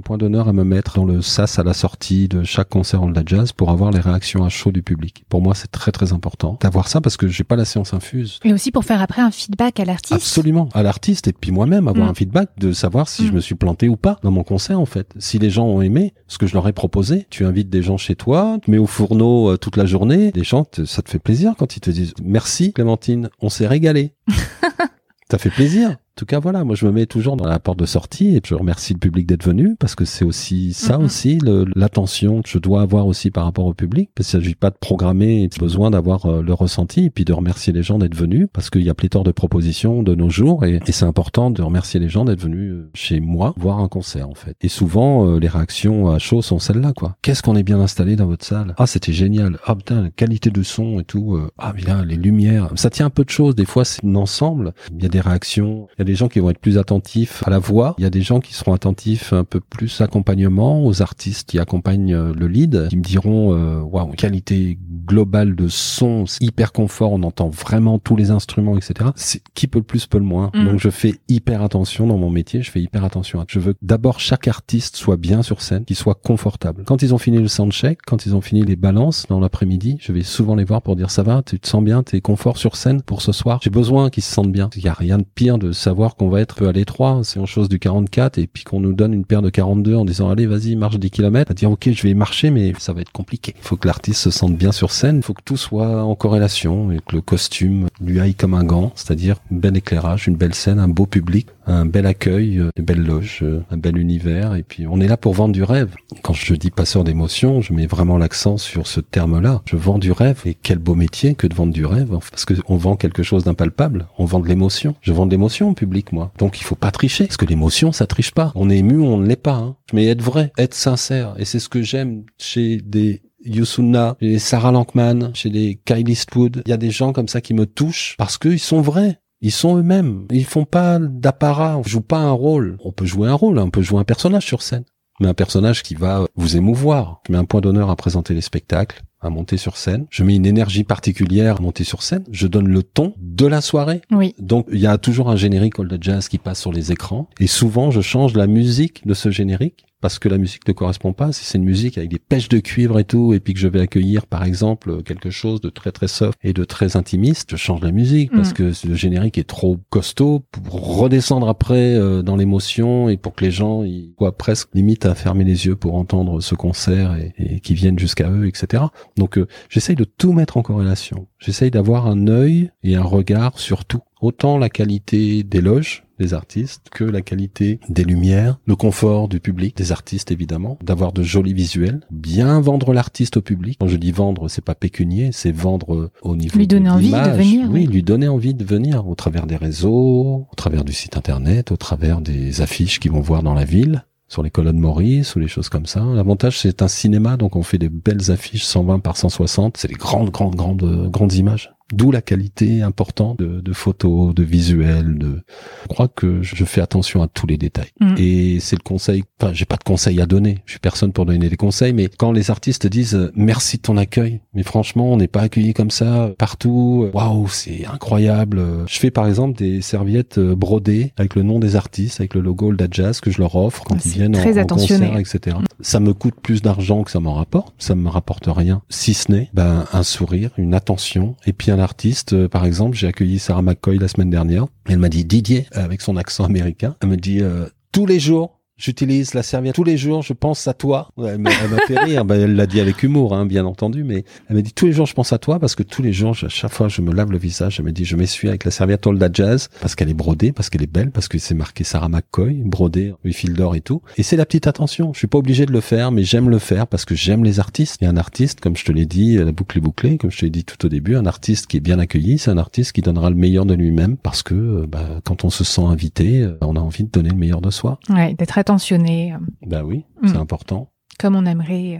point 0.10 0.18
d'honneur 0.18 0.47
à 0.47 0.53
me 0.53 0.64
mettre 0.64 0.95
dans 0.95 1.05
le 1.05 1.22
sas 1.22 1.60
à 1.60 1.64
la 1.64 1.76
sortie 1.76 2.28
de 2.28 2.43
chaque 2.43 2.70
concert 2.70 3.03
en 3.03 3.10
de 3.10 3.16
la 3.16 3.22
jazz 3.24 3.51
pour 3.51 3.70
avoir 3.70 3.91
les 3.91 3.99
réactions 3.99 4.43
à 4.43 4.49
chaud 4.49 4.72
du 4.72 4.82
public. 4.82 5.24
Pour 5.30 5.39
moi, 5.39 5.53
c'est 5.53 5.70
très 5.70 5.91
très 5.91 6.14
important 6.14 6.57
d'avoir 6.62 6.88
ça 6.88 6.99
parce 6.99 7.16
que 7.16 7.28
j'ai 7.28 7.43
pas 7.43 7.55
la 7.55 7.64
séance 7.64 7.93
infuse. 7.93 8.39
Mais 8.43 8.51
aussi 8.51 8.72
pour 8.72 8.86
faire 8.86 9.03
après 9.03 9.22
un 9.22 9.30
feedback 9.30 9.80
à 9.80 9.86
l'artiste. 9.86 10.16
Absolument, 10.16 10.68
à 10.74 10.82
l'artiste 10.82 11.28
et 11.28 11.32
puis 11.32 11.51
moi-même 11.51 11.88
avoir 11.88 12.07
mm. 12.07 12.10
un 12.10 12.14
feedback 12.16 12.49
de 12.57 12.72
savoir 12.72 13.07
si 13.07 13.28
je 13.28 13.32
mm. 13.32 13.36
me 13.36 13.39
suis 13.39 13.53
planté 13.53 13.88
ou 13.88 13.97
pas 13.97 14.18
dans 14.24 14.32
mon 14.32 14.41
concert 14.41 14.80
en 14.80 14.88
fait. 14.88 15.14
Si 15.20 15.38
les 15.38 15.51
gens 15.51 15.68
ont 15.68 15.84
aimé 15.84 16.16
ce 16.28 16.39
que 16.39 16.47
je 16.47 16.55
leur 16.55 16.68
ai 16.68 16.74
proposé, 16.74 17.28
tu 17.30 17.45
invites 17.45 17.70
des 17.70 17.84
gens 17.84 17.97
chez 17.97 18.16
toi, 18.16 18.57
tu 18.64 18.72
mets 18.72 18.80
au 18.80 18.88
fourneau 18.88 19.51
euh, 19.51 19.57
toute 19.57 19.78
la 19.78 19.86
journée, 19.86 20.32
les 20.34 20.43
gens, 20.43 20.66
ça 20.86 21.03
te 21.03 21.10
fait 21.12 21.20
plaisir 21.20 21.53
quand 21.55 21.76
ils 21.76 21.82
te 21.82 21.91
disent 21.91 22.16
merci 22.24 22.74
Clémentine, 22.74 23.30
on 23.41 23.49
s'est 23.49 23.68
régalé. 23.68 24.16
ça 25.30 25.38
fait 25.38 25.51
plaisir 25.51 25.97
tout 26.20 26.26
cas, 26.26 26.39
voilà, 26.39 26.65
moi 26.65 26.76
je 26.76 26.86
me 26.86 26.91
mets 26.91 27.05
toujours 27.05 27.38
dans 27.38 27.47
la 27.47 27.59
porte 27.59 27.80
de 27.80 27.86
sortie 27.86 28.36
et 28.36 28.41
je 28.45 28.53
remercie 28.53 28.91
le 28.91 28.99
public 28.99 29.26
d'être 29.26 29.45
venu 29.45 29.78
parce 29.80 29.95
que 29.95 30.03
c'est 30.03 30.26
aussi 30.26 30.74
ça 30.74 30.97
mm-hmm. 30.97 31.05
aussi, 31.05 31.39
l'attention 31.78 32.41
que 32.41 32.49
je 32.49 32.57
dois 32.57 32.82
avoir 32.82 33.07
aussi 33.07 33.32
par 33.32 33.45
rapport 33.45 33.65
au 33.65 33.74
public. 33.74 34.09
Parce 34.15 34.30
qu'il 34.30 34.39
ne 34.39 34.43
s'agit 34.43 34.55
pas 34.55 34.70
de 34.70 34.76
programmer, 34.76 35.43
il 35.43 35.59
besoin 35.59 35.91
d'avoir 35.91 36.26
euh, 36.26 36.41
le 36.41 36.53
ressenti 36.53 37.05
et 37.05 37.09
puis 37.09 37.24
de 37.24 37.32
remercier 37.32 37.72
les 37.72 37.84
gens 37.84 37.99
d'être 37.99 38.15
venus 38.15 38.47
parce 38.51 38.70
qu'il 38.70 38.82
y 38.82 38.89
a 38.89 38.93
pléthore 38.93 39.24
de 39.24 39.32
propositions 39.32 40.03
de 40.03 40.13
nos 40.13 40.30
jours 40.30 40.65
et, 40.65 40.80
c'est 40.89 41.05
important 41.05 41.51
de 41.51 41.61
remercier 41.61 41.99
les 41.99 42.09
gens 42.09 42.26
d'être 42.26 42.41
venus 42.41 42.74
euh, 42.74 42.89
chez 42.93 43.22
moi 43.22 43.53
voir 43.55 43.80
un 43.80 43.88
concert 43.88 44.28
en 44.28 44.36
fait. 44.36 44.57
Et 44.59 44.67
souvent, 44.67 45.26
euh, 45.26 45.39
les 45.39 45.47
réactions 45.47 46.09
à 46.09 46.20
chaud 46.20 46.41
sont 46.41 46.59
celles-là 46.59 46.91
quoi. 46.91 47.15
Qu'est-ce 47.22 47.41
qu'on 47.41 47.55
est 47.55 47.63
bien 47.63 47.80
installé 47.80 48.17
dans 48.17 48.26
votre 48.26 48.43
salle? 48.43 48.76
Ah, 48.78 48.88
c'était 48.88 49.13
génial. 49.13 49.57
Ah 49.65 49.76
putain, 49.76 50.01
la 50.01 50.09
qualité 50.09 50.49
de 50.49 50.63
son 50.63 50.99
et 50.99 51.05
tout. 51.05 51.39
ah 51.57 51.72
bien, 51.72 52.03
les 52.03 52.17
lumières. 52.17 52.74
Ça 52.76 52.89
tient 52.89 53.05
un 53.05 53.09
peu 53.09 53.24
de 53.24 53.30
choses. 53.30 53.55
Des 53.55 53.65
fois, 53.65 53.86
c'est 53.86 54.03
un 54.03 54.15
ensemble. 54.15 54.74
Il 54.93 55.01
y 55.01 55.05
a 55.05 55.09
des 55.09 55.22
réactions. 55.22 55.88
Il 55.95 55.99
y 55.99 56.01
a 56.01 56.05
des 56.05 56.09
gens 56.16 56.28
qui 56.28 56.39
vont 56.39 56.49
être 56.49 56.60
plus 56.60 56.78
attentifs 56.78 57.43
à 57.45 57.49
la 57.49 57.60
voix. 57.60 57.95
Il 57.97 58.03
y 58.03 58.07
a 58.07 58.10
des 58.10 58.22
gens 58.22 58.39
qui 58.39 58.53
seront 58.53 58.74
attentifs 58.74 59.34
un 59.34 59.43
peu 59.43 59.60
plus 59.60 60.01
accompagnement 60.01 60.86
aux 60.86 61.01
artistes 61.01 61.49
qui 61.49 61.60
accompagnent 61.60 62.14
euh, 62.14 62.34
le 62.34 62.47
lead, 62.47 62.88
qui 62.89 62.97
me 62.97 63.03
diront 63.03 63.53
euh, 63.53 63.82
waouh, 63.82 64.12
qualité 64.12 64.78
globale 65.05 65.55
de 65.55 65.68
son, 65.68 66.26
hyper 66.39 66.72
confort, 66.72 67.12
on 67.12 67.24
entend 67.24 67.49
vraiment 67.49 67.99
tous 67.99 68.16
les 68.16 68.32
instruments, 68.32 68.78
etc. 68.78 69.10
C'est 69.16 69.41
qui 69.53 69.68
peut 69.68 69.80
le 69.80 69.84
plus 69.84 70.05
peut 70.05 70.20
le 70.20 70.24
moins. 70.24 70.51
Mm. 70.53 70.66
Donc 70.66 70.80
je 70.80 70.89
fais 70.89 71.16
hyper 71.28 71.62
attention 71.62 72.07
dans 72.07 72.18
mon 72.18 72.30
métier. 72.30 72.62
Je 72.62 72.72
fais 72.72 72.82
hyper 72.82 73.03
attention. 73.03 73.41
À... 73.41 73.45
Je 73.47 73.60
veux 73.60 73.76
d'abord 73.82 74.20
chaque 74.20 74.47
artiste 74.47 74.95
soit 74.95 75.18
bien 75.18 75.41
sur 75.41 75.62
scène, 75.62 75.86
qu'il 75.86 75.95
soit 75.95 76.16
confortable. 76.16 76.84
Quand 76.86 77.01
ils 77.01 77.14
ont 77.14 77.18
fini 77.18 77.39
le 77.39 77.47
soundcheck, 77.47 77.99
quand 78.05 78.26
ils 78.26 78.36
ont 78.36 78.41
fini 78.41 78.64
les 78.64 78.76
balances 78.76 79.26
dans 79.28 79.39
l'après-midi, 79.39 79.97
je 79.99 80.12
vais 80.12 80.24
souvent 80.24 80.55
les 80.55 80.64
voir 80.64 80.82
pour 80.82 80.95
dire 80.95 81.10
ça 81.10 81.24
va, 81.24 81.41
tu 81.43 81.60
te 81.60 81.68
sens 81.68 81.84
bien, 81.84 82.03
t'es 82.03 82.22
confort 82.22 82.57
sur 82.57 82.76
scène 82.76 83.01
pour 83.01 83.22
ce 83.22 83.32
soir. 83.32 83.60
J'ai 83.64 83.70
besoin 83.70 84.10
qu'ils 84.10 84.24
se 84.24 84.32
sentent 84.32 84.51
bien. 84.51 84.70
Il 84.76 84.84
y 84.84 84.88
a 84.88 84.93
rien 84.93 85.18
de 85.18 85.26
pire 85.36 85.57
de 85.57 85.72
savoir 85.72 85.99
qu'on 86.08 86.30
va 86.30 86.41
être 86.41 86.66
à 86.68 86.72
l'étroit, 86.72 87.22
c'est 87.24 87.39
en 87.39 87.45
chose 87.45 87.68
du 87.68 87.78
44 87.78 88.38
et 88.38 88.47
puis 88.47 88.64
qu'on 88.64 88.80
nous 88.80 88.93
donne 88.93 89.14
une 89.14 89.26
paire 89.26 89.41
de 89.41 89.50
42 89.50 89.95
en 89.95 90.06
disant 90.06 90.30
allez 90.30 90.45
vas-y 90.45 90.76
marche 90.76 90.97
10 90.97 91.12
km, 91.12 91.52
à 91.52 91.54
dire 91.54 91.70
ok 91.70 91.89
je 91.91 92.04
vais 92.04 92.14
marcher 92.14 92.52
mais 92.52 92.74
ça 92.80 92.93
va 92.93 93.02
être 93.02 93.12
compliqué. 93.12 93.54
Il 93.58 93.64
faut 93.68 93.76
que 93.76 93.88
l'artiste 93.88 94.22
se 94.22 94.32
sente 94.32 94.56
bien 94.56 94.72
sur 94.72 94.91
scène, 94.91 95.18
il 95.18 95.24
faut 95.24 95.34
que 95.34 95.43
tout 95.43 95.58
soit 95.58 96.04
en 96.04 96.16
corrélation 96.16 96.91
et 96.91 97.00
que 97.06 97.16
le 97.16 97.22
costume 97.22 97.88
lui 98.02 98.20
aille 98.20 98.36
comme 98.36 98.54
un 98.54 98.64
gant, 98.64 98.93
c'est-à-dire 98.95 99.36
un 99.52 99.58
bel 99.58 99.76
éclairage, 99.76 100.28
une 100.28 100.36
belle 100.36 100.54
scène, 100.54 100.80
un 100.80 100.88
beau 100.88 101.06
public, 101.06 101.47
un 101.68 101.86
bel 101.86 102.06
accueil, 102.06 102.60
euh, 102.60 102.70
une 102.78 102.86
belle 102.86 103.04
loge, 103.04 103.39
euh, 103.43 103.62
un 103.70 103.78
bel 103.78 103.97
univers 103.97 104.56
et 104.56 104.64
puis 104.64 104.88
on 104.88 105.02
est 105.02 105.08
là 105.08 105.18
pour 105.18 105.34
vendre 105.34 105.54
du 105.54 105.64
rêve. 105.64 105.95
Quand 106.22 106.34
je 106.34 106.54
dis 106.54 106.72
passeur 106.72 107.04
d'émotions, 107.04 107.62
je 107.62 107.74
mets 107.74 107.88
vraiment 107.88 108.18
l'accent 108.18 108.58
sur 108.58 108.88
ce 108.88 109.02
terme-là. 109.02 109.62
Je 109.66 109.76
vends 109.76 110.00
du 110.00 110.12
rêve 110.12 110.41
et 110.45 110.56
quel 110.56 110.78
beau 110.78 110.95
métier 110.95 111.36
que 111.36 111.47
de 111.47 111.54
vendre 111.54 111.74
du 111.74 111.86
rêve 111.86 112.18
parce 112.32 112.45
que 112.45 112.54
on 112.68 112.78
vend 112.78 112.95
quelque 112.95 113.24
chose 113.24 113.43
d'impalpable, 113.43 114.08
on 114.18 114.26
vend 114.26 114.39
de 114.39 114.47
l'émotion. 114.47 114.95
Je 115.02 115.14
vends 115.14 115.26
de 115.26 115.32
l'émotion 115.32 115.74
public 115.80 116.11
moi. 116.11 116.32
Donc 116.38 116.59
il 116.59 116.63
faut 116.63 116.75
pas 116.75 116.91
tricher, 116.91 117.25
parce 117.25 117.38
que 117.38 117.45
l'émotion, 117.45 117.91
ça 117.91 118.05
triche 118.05 118.32
pas. 118.32 118.51
On 118.55 118.69
est 118.69 118.80
ému, 118.80 118.99
on 118.99 119.17
ne 119.17 119.25
l'est 119.25 119.36
pas. 119.36 119.55
Hein. 119.55 119.77
Mais 119.93 120.07
être 120.07 120.21
vrai, 120.21 120.51
être 120.57 120.73
sincère, 120.73 121.36
et 121.38 121.45
c'est 121.45 121.59
ce 121.59 121.69
que 121.69 121.82
j'aime 121.82 122.23
chez 122.38 122.77
des 122.77 123.21
Yusuna, 123.45 124.17
chez 124.19 124.27
des 124.32 124.39
Sarah 124.39 124.71
Lankman, 124.71 125.32
chez 125.34 125.49
des 125.49 125.80
Kyle 125.86 126.09
Eastwood. 126.09 126.63
Il 126.65 126.69
y 126.69 126.73
a 126.73 126.77
des 126.77 126.91
gens 126.91 127.13
comme 127.13 127.30
ça 127.30 127.39
qui 127.39 127.53
me 127.53 127.65
touchent 127.65 128.15
parce 128.17 128.38
qu'ils 128.38 128.59
sont 128.59 128.82
vrais. 128.82 129.21
Ils 129.41 129.53
sont 129.53 129.77
eux-mêmes. 129.77 130.25
Ils 130.32 130.43
font 130.43 130.65
pas 130.65 130.99
d'apparat. 130.99 131.77
On 131.77 131.84
joue 131.84 132.01
pas 132.01 132.17
un 132.19 132.32
rôle. 132.32 132.77
On 132.84 132.91
peut 132.91 133.05
jouer 133.05 133.30
un 133.30 133.34
rôle, 133.34 133.57
on 133.57 133.69
peut 133.69 133.82
jouer 133.82 134.01
un 134.01 134.03
personnage 134.03 134.45
sur 134.45 134.61
scène. 134.61 134.84
Mais 135.21 135.30
un 135.30 135.34
personnage 135.34 135.82
qui 135.82 135.95
va 135.95 136.25
vous 136.36 136.57
émouvoir. 136.57 137.21
Je 137.25 137.32
mets 137.32 137.38
un 137.38 137.45
point 137.45 137.61
d'honneur 137.61 137.89
à 137.89 137.95
présenter 137.95 138.34
les 138.34 138.41
spectacles 138.41 139.01
à 139.22 139.30
monter 139.30 139.57
sur 139.57 139.78
scène. 139.78 140.05
Je 140.09 140.24
mets 140.24 140.36
une 140.36 140.45
énergie 140.45 140.84
particulière 140.84 141.57
à 141.57 141.61
monter 141.61 141.84
sur 141.84 142.03
scène. 142.03 142.24
Je 142.32 142.47
donne 142.47 142.67
le 142.67 142.84
ton 142.84 143.13
de 143.17 143.45
la 143.45 143.61
soirée. 143.61 144.01
Oui. 144.11 144.36
Donc 144.39 144.67
il 144.72 144.80
y 144.80 144.88
a 144.88 144.97
toujours 144.97 145.30
un 145.30 145.36
générique 145.36 145.80
old 145.80 145.97
jazz 146.01 146.28
qui 146.28 146.38
passe 146.38 146.59
sur 146.59 146.72
les 146.72 146.91
écrans. 146.91 147.30
Et 147.39 147.47
souvent 147.47 147.91
je 147.91 148.01
change 148.01 148.34
la 148.34 148.47
musique 148.47 149.05
de 149.05 149.13
ce 149.13 149.32
générique 149.32 149.86
parce 150.02 150.20
que 150.20 150.30
la 150.30 150.38
musique 150.38 150.68
ne 150.68 150.74
correspond 150.74 151.14
pas, 151.14 151.32
si 151.32 151.45
c'est 151.45 151.58
une 151.58 151.66
musique 151.66 151.97
avec 151.97 152.10
des 152.10 152.20
pêches 152.20 152.50
de 152.50 152.60
cuivre 152.60 153.00
et 153.00 153.04
tout, 153.04 153.34
et 153.34 153.39
puis 153.39 153.54
que 153.54 153.60
je 153.60 153.68
vais 153.68 153.82
accueillir 153.82 154.28
par 154.28 154.43
exemple 154.43 155.04
quelque 155.04 155.30
chose 155.30 155.62
de 155.62 155.70
très 155.70 155.91
très 155.91 156.08
soft 156.08 156.38
et 156.43 156.54
de 156.54 156.64
très 156.64 156.95
intimiste, 156.95 157.52
je 157.52 157.56
change 157.58 157.82
la 157.82 157.91
musique 157.91 158.32
parce 158.32 158.52
mm. 158.52 158.54
que 158.54 158.88
le 158.88 158.95
générique 158.95 159.38
est 159.38 159.47
trop 159.47 159.78
costaud 159.89 160.43
pour 160.52 160.97
redescendre 160.97 161.50
après 161.50 161.95
euh, 161.95 162.22
dans 162.22 162.36
l'émotion 162.36 163.10
et 163.10 163.18
pour 163.18 163.36
que 163.36 163.43
les 163.43 163.52
gens 163.52 163.84
ils 163.84 164.14
soient 164.18 164.38
presque 164.38 164.70
limite 164.74 165.06
à 165.06 165.16
fermer 165.16 165.43
les 165.43 165.66
yeux 165.66 165.76
pour 165.76 165.95
entendre 165.95 166.41
ce 166.41 166.56
concert 166.56 167.16
et, 167.16 167.34
et 167.38 167.60
qui 167.60 167.74
viennent 167.74 168.00
jusqu'à 168.00 168.30
eux, 168.30 168.47
etc. 168.47 168.84
Donc 169.18 169.38
euh, 169.38 169.47
j'essaye 169.70 169.95
de 169.95 170.06
tout 170.06 170.34
mettre 170.34 170.58
en 170.58 170.62
corrélation. 170.62 171.28
J'essaye 171.39 171.72
d'avoir 171.72 172.08
un 172.08 172.28
œil 172.28 172.72
et 172.84 172.95
un 172.95 173.04
regard 173.04 173.60
sur 173.60 173.86
tout. 173.86 174.02
Autant 174.22 174.57
la 174.57 174.70
qualité 174.70 175.43
des 175.43 175.61
loges, 175.61 176.03
des 176.20 176.34
artistes, 176.34 176.88
que 176.91 177.05
la 177.05 177.22
qualité 177.22 177.80
des 177.88 178.03
lumières, 178.03 178.59
le 178.65 178.76
confort 178.76 179.30
du 179.30 179.39
public, 179.39 179.78
des 179.78 179.91
artistes 179.91 180.32
évidemment, 180.32 180.78
d'avoir 180.84 181.13
de 181.13 181.24
jolis 181.24 181.53
visuels, 181.53 182.01
bien 182.11 182.59
vendre 182.59 182.93
l'artiste 182.93 183.38
au 183.38 183.41
public. 183.41 183.78
Quand 183.80 183.88
je 183.88 183.95
dis 183.95 184.11
vendre, 184.11 184.49
c'est 184.49 184.63
pas 184.63 184.76
pécunier, 184.76 185.30
c'est 185.32 185.53
vendre 185.53 186.11
au 186.22 186.36
niveau 186.36 186.57
lui 186.57 186.67
donner 186.67 186.89
envie 186.89 187.11
de 187.11 187.17
venir. 187.17 187.70
Oui, 187.72 187.86
lui 187.86 188.03
donner 188.03 188.28
envie 188.28 188.53
de 188.53 188.65
venir 188.65 189.07
au 189.07 189.15
travers 189.15 189.47
des 189.47 189.55
réseaux, 189.55 190.47
au 190.51 190.55
travers 190.57 190.84
du 190.84 190.91
site 190.91 191.15
internet, 191.15 191.72
au 191.72 191.78
travers 191.78 192.20
des 192.20 192.61
affiches 192.61 192.99
qu'ils 192.99 193.11
vont 193.11 193.22
voir 193.22 193.41
dans 193.41 193.53
la 193.53 193.65
ville 193.65 194.03
sur 194.28 194.43
les 194.43 194.51
colonnes 194.51 194.80
Maurice 194.80 195.36
ou 195.36 195.39
les 195.39 195.47
choses 195.47 195.70
comme 195.70 195.86
ça. 195.86 196.03
L'avantage, 196.13 196.59
c'est 196.59 196.82
un 196.82 196.88
cinéma, 196.88 197.36
donc 197.36 197.55
on 197.55 197.63
fait 197.63 197.80
des 197.80 197.89
belles 197.89 198.30
affiches 198.30 198.63
120 198.63 198.99
par 198.99 199.17
160. 199.17 199.78
C'est 199.78 199.88
des 199.88 199.95
grandes, 199.95 200.30
grandes, 200.30 200.55
grandes, 200.55 201.09
grandes 201.09 201.34
images. 201.34 201.74
D'où 201.92 202.12
la 202.12 202.22
qualité 202.22 202.82
importante 202.82 203.40
de, 203.40 203.62
de, 203.62 203.74
photos, 203.74 204.34
de 204.36 204.44
visuels. 204.44 205.18
De... 205.18 205.42
Je 205.84 205.88
crois 205.88 206.08
que 206.08 206.44
je 206.44 206.64
fais 206.66 206.82
attention 206.82 207.24
à 207.24 207.28
tous 207.28 207.48
les 207.48 207.58
détails. 207.58 207.90
Mm. 208.00 208.16
Et 208.18 208.60
c'est 208.60 208.76
le 208.76 208.84
conseil. 208.84 209.24
Enfin, 209.42 209.54
j'ai 209.54 209.66
pas 209.66 209.78
de 209.78 209.84
conseils 209.84 210.22
à 210.22 210.26
donner. 210.26 210.60
Je 210.66 210.74
suis 210.74 210.80
personne 210.80 211.12
pour 211.14 211.26
donner 211.26 211.50
des 211.50 211.58
conseils. 211.58 211.94
Mais 211.94 212.08
quand 212.08 212.32
les 212.32 212.52
artistes 212.52 212.86
disent 212.86 213.16
euh, 213.16 213.32
merci 213.36 213.78
de 213.78 213.82
ton 213.82 213.98
accueil, 213.98 214.42
mais 214.54 214.64
franchement, 214.64 215.12
on 215.12 215.18
n'est 215.18 215.28
pas 215.28 215.42
accueilli 215.42 215.74
comme 215.74 215.90
ça 215.90 216.32
partout. 216.38 217.10
Waouh, 217.14 217.48
c'est 217.48 217.86
incroyable. 217.86 218.62
Je 218.88 219.00
fais 219.00 219.12
par 219.12 219.28
exemple 219.28 219.58
des 219.58 219.82
serviettes 219.82 220.38
euh, 220.38 220.56
brodées 220.56 221.14
avec 221.18 221.36
le 221.36 221.42
nom 221.42 221.60
des 221.60 221.76
artistes, 221.76 222.20
avec 222.20 222.36
le 222.36 222.42
logo 222.42 222.68
Old 222.68 222.88
Jazz 222.92 223.20
que 223.20 223.32
je 223.32 223.40
leur 223.40 223.56
offre 223.56 223.84
quand 223.84 224.06
ils 224.06 224.12
viennent 224.12 224.36
en, 224.36 224.40
en, 224.40 224.66
concert, 224.66 225.18
etc. 225.18 225.58
Mm. 225.60 225.64
Ça 225.82 226.00
me 226.00 226.14
coûte 226.14 226.36
plus 226.42 226.62
d'argent 226.62 227.04
que 227.04 227.10
ça 227.10 227.20
m'en 227.20 227.34
rapporte. 227.34 227.74
Ça 227.80 227.96
me 227.96 228.10
rapporte 228.10 228.48
rien, 228.48 228.84
si 228.90 229.16
ce 229.16 229.32
n'est 229.32 229.50
ben 229.54 229.86
un 229.92 230.04
sourire, 230.04 230.52
une 230.58 230.74
attention 230.76 231.36
et 231.46 231.54
puis 231.54 231.72
un 231.72 231.78
artiste, 231.80 232.34
euh, 232.34 232.47
par 232.47 232.65
exemple, 232.65 232.97
j'ai 232.97 233.07
accueilli 233.07 233.39
Sarah 233.39 233.61
McCoy 233.61 233.97
la 233.97 234.07
semaine 234.07 234.30
dernière. 234.30 234.67
Elle 234.88 234.99
m'a 234.99 235.09
dit 235.09 235.25
Didier, 235.25 235.67
avec 235.71 236.01
son 236.01 236.17
accent 236.17 236.45
américain, 236.45 236.95
elle 237.01 237.09
me 237.09 237.17
dit 237.17 237.41
euh, 237.41 237.67
tous 237.91 238.05
les 238.05 238.19
jours, 238.19 238.59
J'utilise 238.80 239.34
la 239.34 239.43
serviette 239.43 239.75
tous 239.75 239.84
les 239.84 239.97
jours, 239.97 240.21
je 240.21 240.32
pense 240.32 240.65
à 240.69 240.73
toi. 240.73 241.09
Elle 241.17 241.38
m'a 241.38 241.51
fait 241.86 241.99
rire, 241.99 242.23
ben, 242.23 242.39
elle 242.39 242.55
l'a 242.55 242.65
dit 242.65 242.80
avec 242.80 243.03
humour, 243.03 243.36
hein, 243.36 243.45
bien 243.45 243.65
entendu, 243.65 244.05
mais 244.05 244.23
elle 244.47 244.55
m'a 244.55 244.61
dit 244.61 244.71
tous 244.71 244.86
les 244.86 244.93
jours 244.93 245.05
je 245.05 245.13
pense 245.13 245.34
à 245.34 245.38
toi 245.38 245.59
parce 245.59 245.75
que 245.75 245.84
tous 245.84 246.01
les 246.01 246.13
jours, 246.13 246.34
à 246.41 246.47
chaque 246.47 246.71
fois 246.71 246.88
je 246.88 247.01
me 247.01 247.13
lave 247.13 247.30
le 247.30 247.38
visage, 247.38 247.80
elle 247.80 247.86
m'a 247.86 247.91
dit 247.91 248.05
je 248.05 248.15
m'essuie 248.15 248.47
avec 248.47 248.63
la 248.63 248.71
serviette 248.71 249.05
Olda 249.05 249.27
Jazz 249.34 249.67
parce 249.82 249.95
qu'elle 249.95 250.09
est 250.09 250.13
brodée, 250.13 250.53
parce 250.53 250.69
qu'elle 250.69 250.82
est 250.82 250.91
belle, 250.91 251.11
parce 251.11 251.27
que 251.27 251.38
c'est 251.39 251.55
marqué 251.55 251.84
Sarah 251.84 252.07
McCoy, 252.07 252.61
brodée, 252.63 253.13
huit 253.25 253.34
fils 253.34 253.51
d'or 253.51 253.75
et 253.75 253.82
tout. 253.82 254.01
Et 254.15 254.23
c'est 254.23 254.38
la 254.38 254.45
petite 254.45 254.65
attention. 254.65 255.11
Je 255.11 255.17
suis 255.17 255.27
pas 255.27 255.39
obligé 255.39 255.65
de 255.65 255.73
le 255.73 255.82
faire, 255.82 256.13
mais 256.13 256.23
j'aime 256.23 256.49
le 256.49 256.59
faire 256.59 256.88
parce 256.88 257.03
que 257.03 257.15
j'aime 257.15 257.43
les 257.43 257.59
artistes. 257.59 258.01
Et 258.01 258.05
un 258.05 258.15
artiste, 258.15 258.61
comme 258.61 258.77
je 258.77 258.86
te 258.86 258.93
l'ai 258.93 259.05
dit, 259.05 259.36
la 259.36 259.51
boucle 259.51 259.77
est 259.77 259.82
bouclée, 259.82 260.17
comme 260.17 260.32
je 260.32 260.38
te 260.38 260.45
l'ai 260.45 260.51
dit 260.51 260.63
tout 260.63 260.86
au 260.86 260.89
début, 260.89 261.17
un 261.17 261.25
artiste 261.25 261.67
qui 261.67 261.75
est 261.75 261.82
bien 261.82 261.99
accueilli, 261.99 262.38
c'est 262.38 262.51
un 262.51 262.57
artiste 262.57 262.93
qui 262.93 263.01
donnera 263.01 263.30
le 263.30 263.36
meilleur 263.36 263.65
de 263.65 263.73
lui-même 263.73 264.15
parce 264.15 264.41
que 264.41 264.86
bah, 264.86 265.19
quand 265.25 265.43
on 265.43 265.49
se 265.49 265.65
sent 265.65 265.82
invité, 265.82 266.47
on 266.61 266.77
a 266.77 266.80
envie 266.80 267.03
de 267.03 267.09
donner 267.09 267.30
le 267.30 267.36
meilleur 267.36 267.59
de 267.59 267.71
soi. 267.71 267.99
Ouais, 268.09 268.34
d'être 268.36 268.57
attentionné. 268.70 269.34
Ben 269.65 269.84
oui, 269.84 270.05
c'est 270.24 270.36
mm. 270.36 270.41
important. 270.41 270.91
Comme 271.17 271.36
on 271.36 271.45
aimerait 271.45 271.99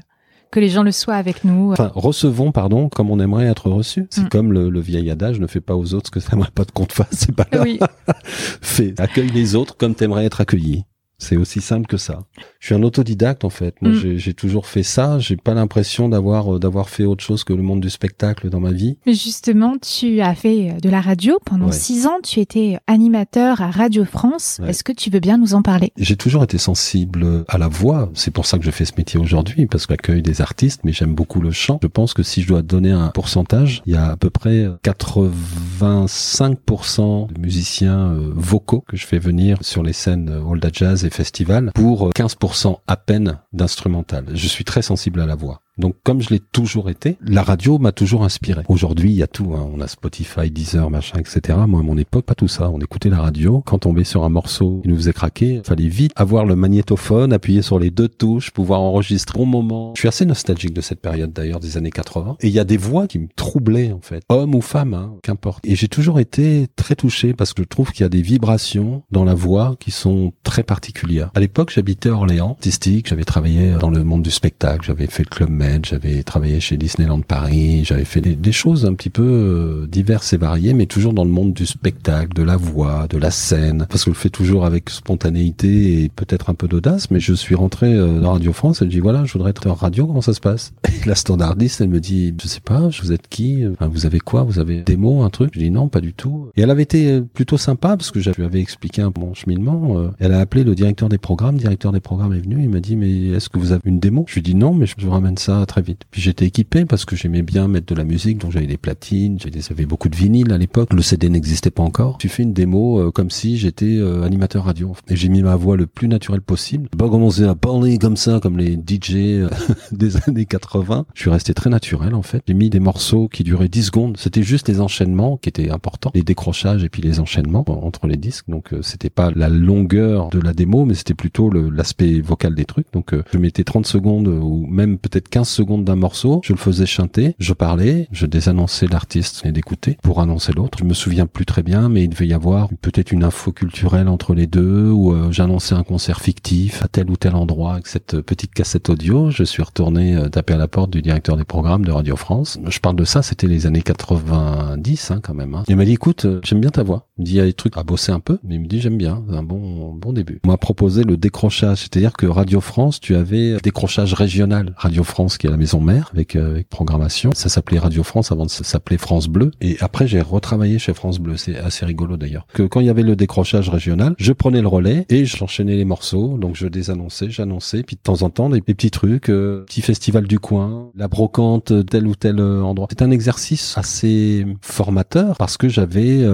que 0.52 0.60
les 0.60 0.70
gens 0.70 0.84
le 0.84 0.92
soient 0.92 1.16
avec 1.16 1.44
nous. 1.44 1.72
Enfin, 1.74 1.92
recevons, 1.94 2.52
pardon, 2.52 2.90
comme 2.90 3.10
on 3.10 3.20
aimerait 3.20 3.46
être 3.46 3.70
reçu. 3.70 4.08
C'est 4.10 4.24
mm. 4.24 4.30
comme 4.30 4.54
le, 4.54 4.80
vieil 4.80 5.10
adage, 5.10 5.40
ne 5.40 5.48
fais 5.48 5.62
pas 5.62 5.76
aux 5.76 5.94
autres 5.94 6.08
ce 6.08 6.12
que 6.12 6.20
t'aimerais 6.20 6.52
pas 6.54 6.66
de 6.66 6.72
qu'on 6.72 6.86
te 6.86 6.94
fasse, 6.94 7.08
c'est 7.12 7.36
pas 7.36 7.48
là. 7.52 7.64
Oui. 7.64 7.80
Fais, 8.24 8.94
accueille 9.00 9.30
les 9.30 9.56
autres 9.56 9.78
comme 9.78 9.96
t'aimerais 9.96 10.26
être 10.26 10.42
accueilli. 10.42 10.86
C'est 11.20 11.38
aussi 11.38 11.62
simple 11.62 11.86
que 11.86 11.98
ça. 11.98 12.22
Je 12.60 12.68
suis 12.68 12.76
un 12.76 12.82
autodidacte 12.82 13.46
en 13.46 13.50
fait. 13.50 13.76
Moi, 13.82 13.92
mm. 13.92 14.18
j'ai 14.18 14.34
toujours 14.34 14.66
fait 14.66 14.84
ça. 14.84 15.20
J'ai 15.20 15.36
pas 15.36 15.54
l'impression 15.54 16.10
d'avoir 16.10 16.56
euh, 16.56 16.60
d'avoir 16.60 16.90
fait 16.90 17.04
autre 17.04 17.24
chose 17.24 17.44
que 17.44 17.54
le 17.54 17.62
monde 17.62 17.82
du 17.82 17.90
spectacle 17.90 18.50
dans 18.50 18.62
ma 18.62 18.72
vie. 18.72 18.98
Mais 19.06 19.14
justement, 19.14 19.76
tu 19.78 20.22
as 20.22 20.34
fait 20.34 20.78
de 20.82 20.90
la 20.90 21.02
radio 21.02 21.38
pendant 21.46 21.72
six 21.72 22.08
ans. 22.08 22.20
Tu 22.24 22.40
étais 22.40 22.80
animateur 22.88 23.62
à 23.62 23.70
Radio 23.70 24.06
France. 24.06 24.62
Est-ce 24.66 24.84
que 24.84 24.94
tu 24.94 25.10
veux 25.10 25.20
bien 25.20 25.38
nous 25.38 25.54
en 25.54 25.62
parler? 25.62 25.92
J'ai 25.98 26.16
toujours 26.16 26.44
été 26.44 26.58
sensible 26.58 27.44
à 27.48 27.58
la 27.58 27.68
voix. 27.68 28.10
C'est 28.14 28.32
pour 28.32 28.46
ça 28.46 28.58
que 28.58 28.64
je 28.64 28.72
fais 28.72 28.86
ce 28.86 28.94
métier 28.98 29.20
aujourd'hui 29.20 29.68
parce 29.68 29.86
que 29.86 29.94
j'accueille 29.94 30.22
des 30.22 30.40
artistes, 30.42 30.82
mais 30.86 30.94
j'aime 30.94 31.14
beaucoup 31.14 31.42
le 31.42 31.52
chant. 31.52 31.80
Je 31.84 31.88
pense 31.88 32.14
que 32.14 32.24
si 32.24 32.42
je 32.42 32.48
dois 32.48 32.62
donner 32.62 32.92
un 32.92 33.10
pourcentage, 33.10 33.82
il 33.86 33.92
y 33.94 33.98
a 33.98 34.12
à 34.12 34.16
peu 34.16 34.30
près 34.30 34.68
85% 34.84 37.34
de 37.34 37.40
musiciens 37.40 38.14
euh, 38.14 38.32
vocaux 38.34 38.86
que 38.88 38.96
je 38.96 39.06
fais 39.06 39.20
venir 39.20 39.58
sur 39.62 39.84
les 39.84 39.92
scènes 39.94 40.30
Old 40.30 40.66
Jazz 40.72 41.04
et 41.06 41.09
Festival 41.10 41.72
pour 41.74 42.10
15% 42.12 42.80
à 42.88 42.98
peine 42.98 43.40
d'instrumental. 43.54 44.26
Je 44.34 44.48
suis 44.48 44.66
très 44.66 44.82
sensible 44.82 45.22
à 45.22 45.26
la 45.26 45.36
voix. 45.36 45.62
Donc 45.80 45.96
comme 46.04 46.22
je 46.22 46.30
l'ai 46.30 46.40
toujours 46.40 46.90
été, 46.90 47.18
la 47.22 47.42
radio 47.42 47.78
m'a 47.80 47.92
toujours 47.92 48.24
inspiré. 48.24 48.64
Aujourd'hui, 48.68 49.12
il 49.12 49.16
y 49.16 49.24
a 49.24 49.28
tout. 49.28 49.54
Hein. 49.56 49.70
On 49.74 49.80
a 49.82 49.88
Spotify, 49.88 50.52
Deezer, 50.52 50.90
machin, 50.90 51.20
etc. 51.20 51.58
Moi, 51.68 51.80
à 51.80 51.84
mon 51.84 51.98
époque, 51.98 52.26
pas 52.26 52.36
tout 52.36 52.48
ça. 52.48 52.70
On 52.70 52.80
écoutait 52.80 53.10
la 53.10 53.22
radio. 53.22 53.64
Quand 53.66 53.78
on 53.78 53.90
tombait 53.90 54.04
sur 54.04 54.24
un 54.24 54.30
morceau 54.30 54.82
qui 54.84 54.90
nous 54.90 54.98
faisait 54.98 55.14
craquer, 55.14 55.56
il 55.56 55.64
fallait 55.64 55.88
vite 55.88 56.12
avoir 56.16 56.46
le 56.46 56.56
magnétophone, 56.56 57.32
appuyer 57.32 57.62
sur 57.62 57.80
les 57.80 57.92
deux 57.92 58.10
touches, 58.10 58.52
pouvoir 58.52 58.82
enregistrer 58.82 59.40
au 59.40 59.46
moment. 59.46 59.94
Je 59.96 60.02
suis 60.02 60.08
assez 60.08 60.26
nostalgique 60.26 60.74
de 60.74 60.82
cette 60.82 61.02
période 61.02 61.32
d'ailleurs, 61.32 61.60
des 61.60 61.78
années 61.78 61.92
80. 61.92 62.38
Et 62.42 62.48
il 62.48 62.54
y 62.54 62.60
a 62.60 62.66
des 62.66 62.78
voix 62.78 63.08
qui 63.08 63.20
me 63.20 63.28
troublaient 63.36 63.94
en 63.94 64.02
fait, 64.02 64.22
homme 64.30 64.56
ou 64.56 64.62
femme, 64.62 64.94
hein, 64.94 65.14
qu'importe. 65.24 65.66
Et 65.66 65.76
j'ai 65.76 65.88
toujours 65.88 66.20
été 66.20 66.68
très 66.76 66.96
touché 66.96 67.34
parce 67.34 67.54
que 67.54 67.64
je 67.64 67.68
trouve 67.68 67.92
qu'il 67.92 68.02
y 68.02 68.06
a 68.06 68.10
des 68.10 68.22
vibrations 68.22 69.04
dans 69.12 69.24
la 69.24 69.34
voix 69.34 69.76
qui 69.80 69.92
sont 69.92 70.34
très 70.44 70.64
particulières. 70.64 71.32
À 71.36 71.40
l'époque, 71.40 71.72
j'habitais 71.74 72.10
Orléans, 72.10 72.52
artistique. 72.52 73.08
J'avais 73.08 73.24
travaillé 73.24 73.72
dans 73.80 73.90
le 73.90 74.04
monde 74.04 74.24
du 74.24 74.32
spectacle. 74.32 74.86
J'avais 74.86 75.08
fait 75.08 75.24
le 75.24 75.30
club 75.30 75.50
j'avais 75.84 76.24
travaillé 76.24 76.60
chez 76.60 76.78
Disneyland 76.78 77.22
Paris, 77.22 77.84
j'avais 77.84 78.06
fait 78.06 78.22
des, 78.22 78.52
choses 78.52 78.86
un 78.86 78.94
petit 78.94 79.10
peu 79.10 79.24
euh, 79.24 79.88
diverses 79.88 80.34
et 80.34 80.38
variées, 80.38 80.74
mais 80.74 80.86
toujours 80.86 81.14
dans 81.14 81.24
le 81.24 81.30
monde 81.30 81.54
du 81.54 81.66
spectacle, 81.66 82.34
de 82.34 82.44
la 82.44 82.58
voix, 82.58 83.08
de 83.08 83.18
la 83.18 83.32
scène, 83.32 83.86
parce 83.90 84.04
que 84.04 84.12
je 84.12 84.16
le 84.16 84.20
fais 84.20 84.30
toujours 84.30 84.66
avec 84.66 84.90
spontanéité 84.90 86.04
et 86.04 86.10
peut-être 86.10 86.50
un 86.50 86.56
peu 86.56 86.68
d'audace, 86.68 87.12
mais 87.12 87.20
je 87.20 87.34
suis 87.34 87.56
rentré 87.56 87.94
euh, 87.94 88.20
dans 88.20 88.34
Radio 88.34 88.54
France 88.54 88.82
et 88.82 88.86
je 88.86 88.90
dis 88.90 89.00
voilà, 89.00 89.24
je 89.26 89.34
voudrais 89.34 89.52
être 89.52 89.68
en 89.68 89.76
radio, 89.76 90.08
comment 90.08 90.22
ça 90.22 90.34
se 90.34 90.40
passe? 90.40 90.74
Et 90.90 91.08
la 91.08 91.16
standardiste, 91.16 91.82
elle 91.82 91.90
me 91.90 92.00
dit 92.00 92.34
je 92.42 92.48
sais 92.48 92.60
pas, 92.60 92.90
vous 93.02 93.12
êtes 93.12 93.28
qui? 93.30 93.64
Vous 93.80 94.06
avez 94.06 94.20
quoi? 94.20 94.44
Vous 94.44 94.60
avez 94.60 94.82
des 94.82 94.98
mots, 94.98 95.22
un 95.22 95.30
truc? 95.30 95.52
Je 95.54 95.60
dis 95.60 95.72
non, 95.72 95.88
pas 95.88 96.02
du 96.02 96.14
tout. 96.14 96.50
Et 96.58 96.62
elle 96.62 96.72
avait 96.72 96.84
été 96.84 97.12
euh, 97.12 97.22
plutôt 97.22 97.58
sympa 97.58 97.96
parce 97.96 98.12
que 98.12 98.20
je 98.20 98.32
lui 98.32 98.44
avais 98.44 98.60
expliqué 98.60 99.02
un 99.02 99.12
mon 99.18 99.34
cheminement. 99.34 100.12
Elle 100.20 100.34
a 100.34 100.40
appelé 100.40 100.64
le 100.64 100.76
directeur 100.76 101.10
des 101.10 101.18
programmes, 101.18 101.56
le 101.56 101.62
directeur 101.62 101.92
des 101.92 102.00
programmes 102.00 102.34
est 102.34 102.40
venu, 102.40 102.64
il 102.64 102.70
m'a 102.70 102.80
dit 102.80 102.96
mais 102.96 103.30
est-ce 103.30 103.50
que 103.50 103.60
vous 103.60 103.72
avez 103.72 103.82
une 103.86 104.00
démo? 104.00 104.26
Je 104.28 104.36
lui 104.36 104.42
dis 104.42 104.56
non, 104.56 104.74
mais 104.74 104.86
je 104.86 104.96
vous 105.00 105.12
ramène 105.12 105.38
ça 105.38 105.59
très 105.66 105.82
vite. 105.82 106.02
Puis 106.12 106.22
j'étais 106.22 106.46
équipé 106.46 106.86
parce 106.86 107.06
que 107.06 107.16
j'aimais 107.16 107.42
bien 107.42 107.68
mettre 107.68 107.88
de 107.88 107.96
la 107.96 108.04
musique, 108.04 108.40
donc 108.40 108.52
j'avais 108.52 108.68
des 108.68 108.78
platines, 108.78 109.38
j'avais 109.40 109.86
beaucoup 109.86 110.10
de 110.10 110.16
vinyles 110.16 110.52
à 110.52 110.58
l'époque. 110.58 110.94
Le 110.94 111.02
CD 111.02 111.30
n'existait 111.30 111.72
pas 111.72 111.84
encore. 111.84 112.18
Tu 112.18 112.30
fais 112.30 112.44
une 112.44 112.54
démo 112.54 113.00
euh, 113.00 113.12
comme 113.12 113.30
si 113.30 113.58
j'étais 113.58 113.98
euh, 113.98 114.24
animateur 114.24 114.66
radio. 114.66 114.94
Et 115.10 115.16
j'ai 115.16 115.30
mis 115.30 115.42
ma 115.42 115.56
voix 115.56 115.78
le 115.78 115.88
plus 115.88 116.08
naturel 116.08 116.42
possible. 116.42 116.90
Pas 116.90 117.10
commencer 117.10 117.44
à 117.44 117.56
parler 117.56 117.98
comme 117.98 118.18
ça, 118.18 118.40
comme 118.42 118.58
les 118.58 118.74
DJ 118.74 119.16
euh, 119.16 119.50
des 119.92 120.18
années 120.28 120.46
80. 120.46 121.06
Je 121.14 121.22
suis 121.22 121.30
resté 121.30 121.54
très 121.54 121.70
naturel 121.70 122.16
en 122.16 122.22
fait. 122.22 122.44
J'ai 122.48 122.54
mis 122.54 122.70
des 122.70 122.80
morceaux 122.80 123.28
qui 123.28 123.44
duraient 123.44 123.68
10 123.68 123.84
secondes. 123.84 124.18
C'était 124.18 124.44
juste 124.44 124.68
les 124.68 124.82
enchaînements 124.82 125.38
qui 125.38 125.50
étaient 125.50 125.70
importants, 125.70 126.12
les 126.14 126.24
décrochages 126.24 126.84
et 126.84 126.90
puis 126.90 127.02
les 127.02 127.20
enchaînements 127.20 127.66
entre 127.68 128.08
les 128.08 128.18
disques. 128.18 128.46
Donc 128.48 128.74
c'était 128.82 129.10
pas 129.10 129.32
la 129.32 129.50
longueur 129.50 130.30
de 130.30 130.40
la 130.40 130.54
démo, 130.54 130.86
mais 130.86 130.94
c'était 130.94 131.14
plutôt 131.14 131.50
l'aspect 131.50 132.22
vocal 132.22 132.56
des 132.56 132.66
trucs. 132.66 132.92
Donc 132.94 133.14
je 133.32 133.38
mettais 133.38 133.64
30 133.64 133.86
secondes 133.86 134.28
ou 134.28 134.66
même 134.68 134.98
peut-être 134.98 135.30
15 135.30 135.49
secondes 135.50 135.84
d'un 135.84 135.96
morceau, 135.96 136.42
je 136.44 136.54
le 136.54 136.60
faisais 136.60 136.86
chanter, 136.86 137.36
je 137.40 137.54
parlais, 137.54 138.08
je 138.12 138.26
désannonçais 138.26 138.88
l'artiste 138.88 139.42
et 139.46 139.52
d'écouter 139.52 139.98
pour 140.02 140.22
annoncer 140.22 140.54
l'autre. 140.54 140.78
Je 140.80 140.84
me 140.84 140.94
souviens 140.94 141.26
plus 141.26 141.46
très 141.46 141.64
bien, 141.64 141.90
mais 141.90 142.04
il 142.04 142.10
devait 142.10 142.28
y 142.28 142.34
avoir 142.34 142.70
peut-être 142.82 143.12
une 143.12 143.24
info 143.24 143.52
culturelle 143.52 144.08
entre 144.08 144.34
les 144.34 144.48
deux 144.48 144.90
ou 144.90 145.14
euh, 145.14 145.32
j'annonçais 145.32 145.76
un 145.76 145.84
concert 145.84 146.22
fictif 146.22 146.84
à 146.84 146.88
tel 146.88 147.10
ou 147.10 147.18
tel 147.18 147.36
endroit 147.36 147.74
avec 147.74 147.88
cette 147.88 148.22
petite 148.22 148.54
cassette 148.54 148.90
audio. 148.90 149.30
Je 149.32 149.44
suis 149.44 149.64
retourné 149.64 150.16
euh, 150.16 150.30
taper 150.30 150.54
à 150.54 150.58
la 150.58 150.68
porte 150.68 150.92
du 150.92 151.02
directeur 151.02 151.38
des 151.38 151.44
programmes 151.44 151.86
de 151.86 151.92
Radio 151.92 152.16
France. 152.16 152.60
Je 152.68 152.80
parle 152.80 152.96
de 152.96 153.06
ça, 153.06 153.22
c'était 153.22 153.48
les 153.48 153.66
années 153.66 153.82
90 153.82 155.12
hein, 155.12 155.20
quand 155.24 155.34
même. 155.34 155.56
Hein. 155.56 155.64
Il 155.68 155.76
m'a 155.76 155.86
dit 155.86 155.94
écoute, 155.94 156.26
euh, 156.26 156.40
j'aime 156.44 156.62
bien 156.62 156.70
ta 156.70 156.84
voix. 156.84 157.08
Il 157.18 157.22
me 157.22 157.26
dit 157.26 157.34
il 157.34 157.38
y 157.38 157.42
a 157.42 157.46
des 157.46 157.54
trucs 157.54 157.78
à 157.78 157.84
bosser 157.84 158.12
un 158.12 158.20
peu, 158.20 158.40
mais 158.44 158.56
il 158.56 158.62
me 158.62 158.68
dit 158.68 158.80
j'aime 158.80 158.98
bien, 158.98 159.24
un 159.32 159.44
bon 159.44 159.94
bon 159.94 160.14
début. 160.14 160.40
On 160.46 160.50
m'a 160.50 160.58
proposé 160.58 161.04
le 161.04 161.18
décrochage, 161.18 161.80
c'est-à-dire 161.80 162.14
que 162.14 162.26
Radio 162.26 162.62
France, 162.62 163.00
tu 163.00 163.16
avais 163.16 163.58
décrochage 163.62 164.14
régional. 164.14 164.74
Radio 164.78 165.04
France 165.04 165.29
qui 165.38 165.48
est 165.48 165.50
la 165.50 165.58
maison 165.58 165.80
mère 165.80 166.10
avec, 166.14 166.36
euh, 166.36 166.52
avec 166.52 166.70
programmation. 166.70 167.32
Ça 167.34 167.50
s'appelait 167.50 167.80
Radio 167.80 168.04
France 168.04 168.32
avant 168.32 168.46
de 168.46 168.50
s'appeler 168.50 168.98
France 168.98 169.28
Bleu. 169.28 169.52
Et 169.62 169.78
après, 169.82 170.08
j'ai 170.08 170.22
retravaillé 170.22 170.80
chez 170.80 170.94
France 170.94 171.20
Bleu. 171.20 171.38
C'est 171.38 171.58
assez 171.58 171.86
rigolo 171.86 172.18
d'ailleurs. 172.18 172.48
Que 172.54 172.64
quand 172.64 172.80
il 172.80 172.88
y 172.88 172.90
avait 172.90 173.04
le 173.04 173.16
décrochage 173.16 173.70
régional, 173.70 174.16
je 174.18 174.34
prenais 174.34 174.62
le 174.62 174.68
relais 174.68 175.06
et 175.10 175.26
j'enchaînais 175.26 175.76
les 175.76 175.86
morceaux. 175.86 176.38
Donc 176.38 176.56
je 176.56 176.68
désannonçais, 176.68 177.30
j'annonçais. 177.30 177.84
Puis 177.84 177.96
de 177.96 178.02
temps 178.02 178.22
en 178.22 178.30
temps, 178.30 178.50
des, 178.50 178.62
petits 178.62 178.92
trucs, 178.92 179.30
euh, 179.30 179.64
petit 179.66 179.82
festival 179.82 180.28
du 180.28 180.40
coin, 180.40 180.90
la 180.96 181.08
brocante, 181.08 181.74
tel 181.88 182.08
ou 182.08 182.16
tel 182.16 182.40
euh, 182.40 182.62
endroit. 182.62 182.88
C'est 182.90 183.02
un 183.02 183.12
exercice 183.12 183.78
assez 183.78 184.46
formateur 184.62 185.38
parce 185.38 185.58
que 185.58 185.70
j'avais 185.70 186.26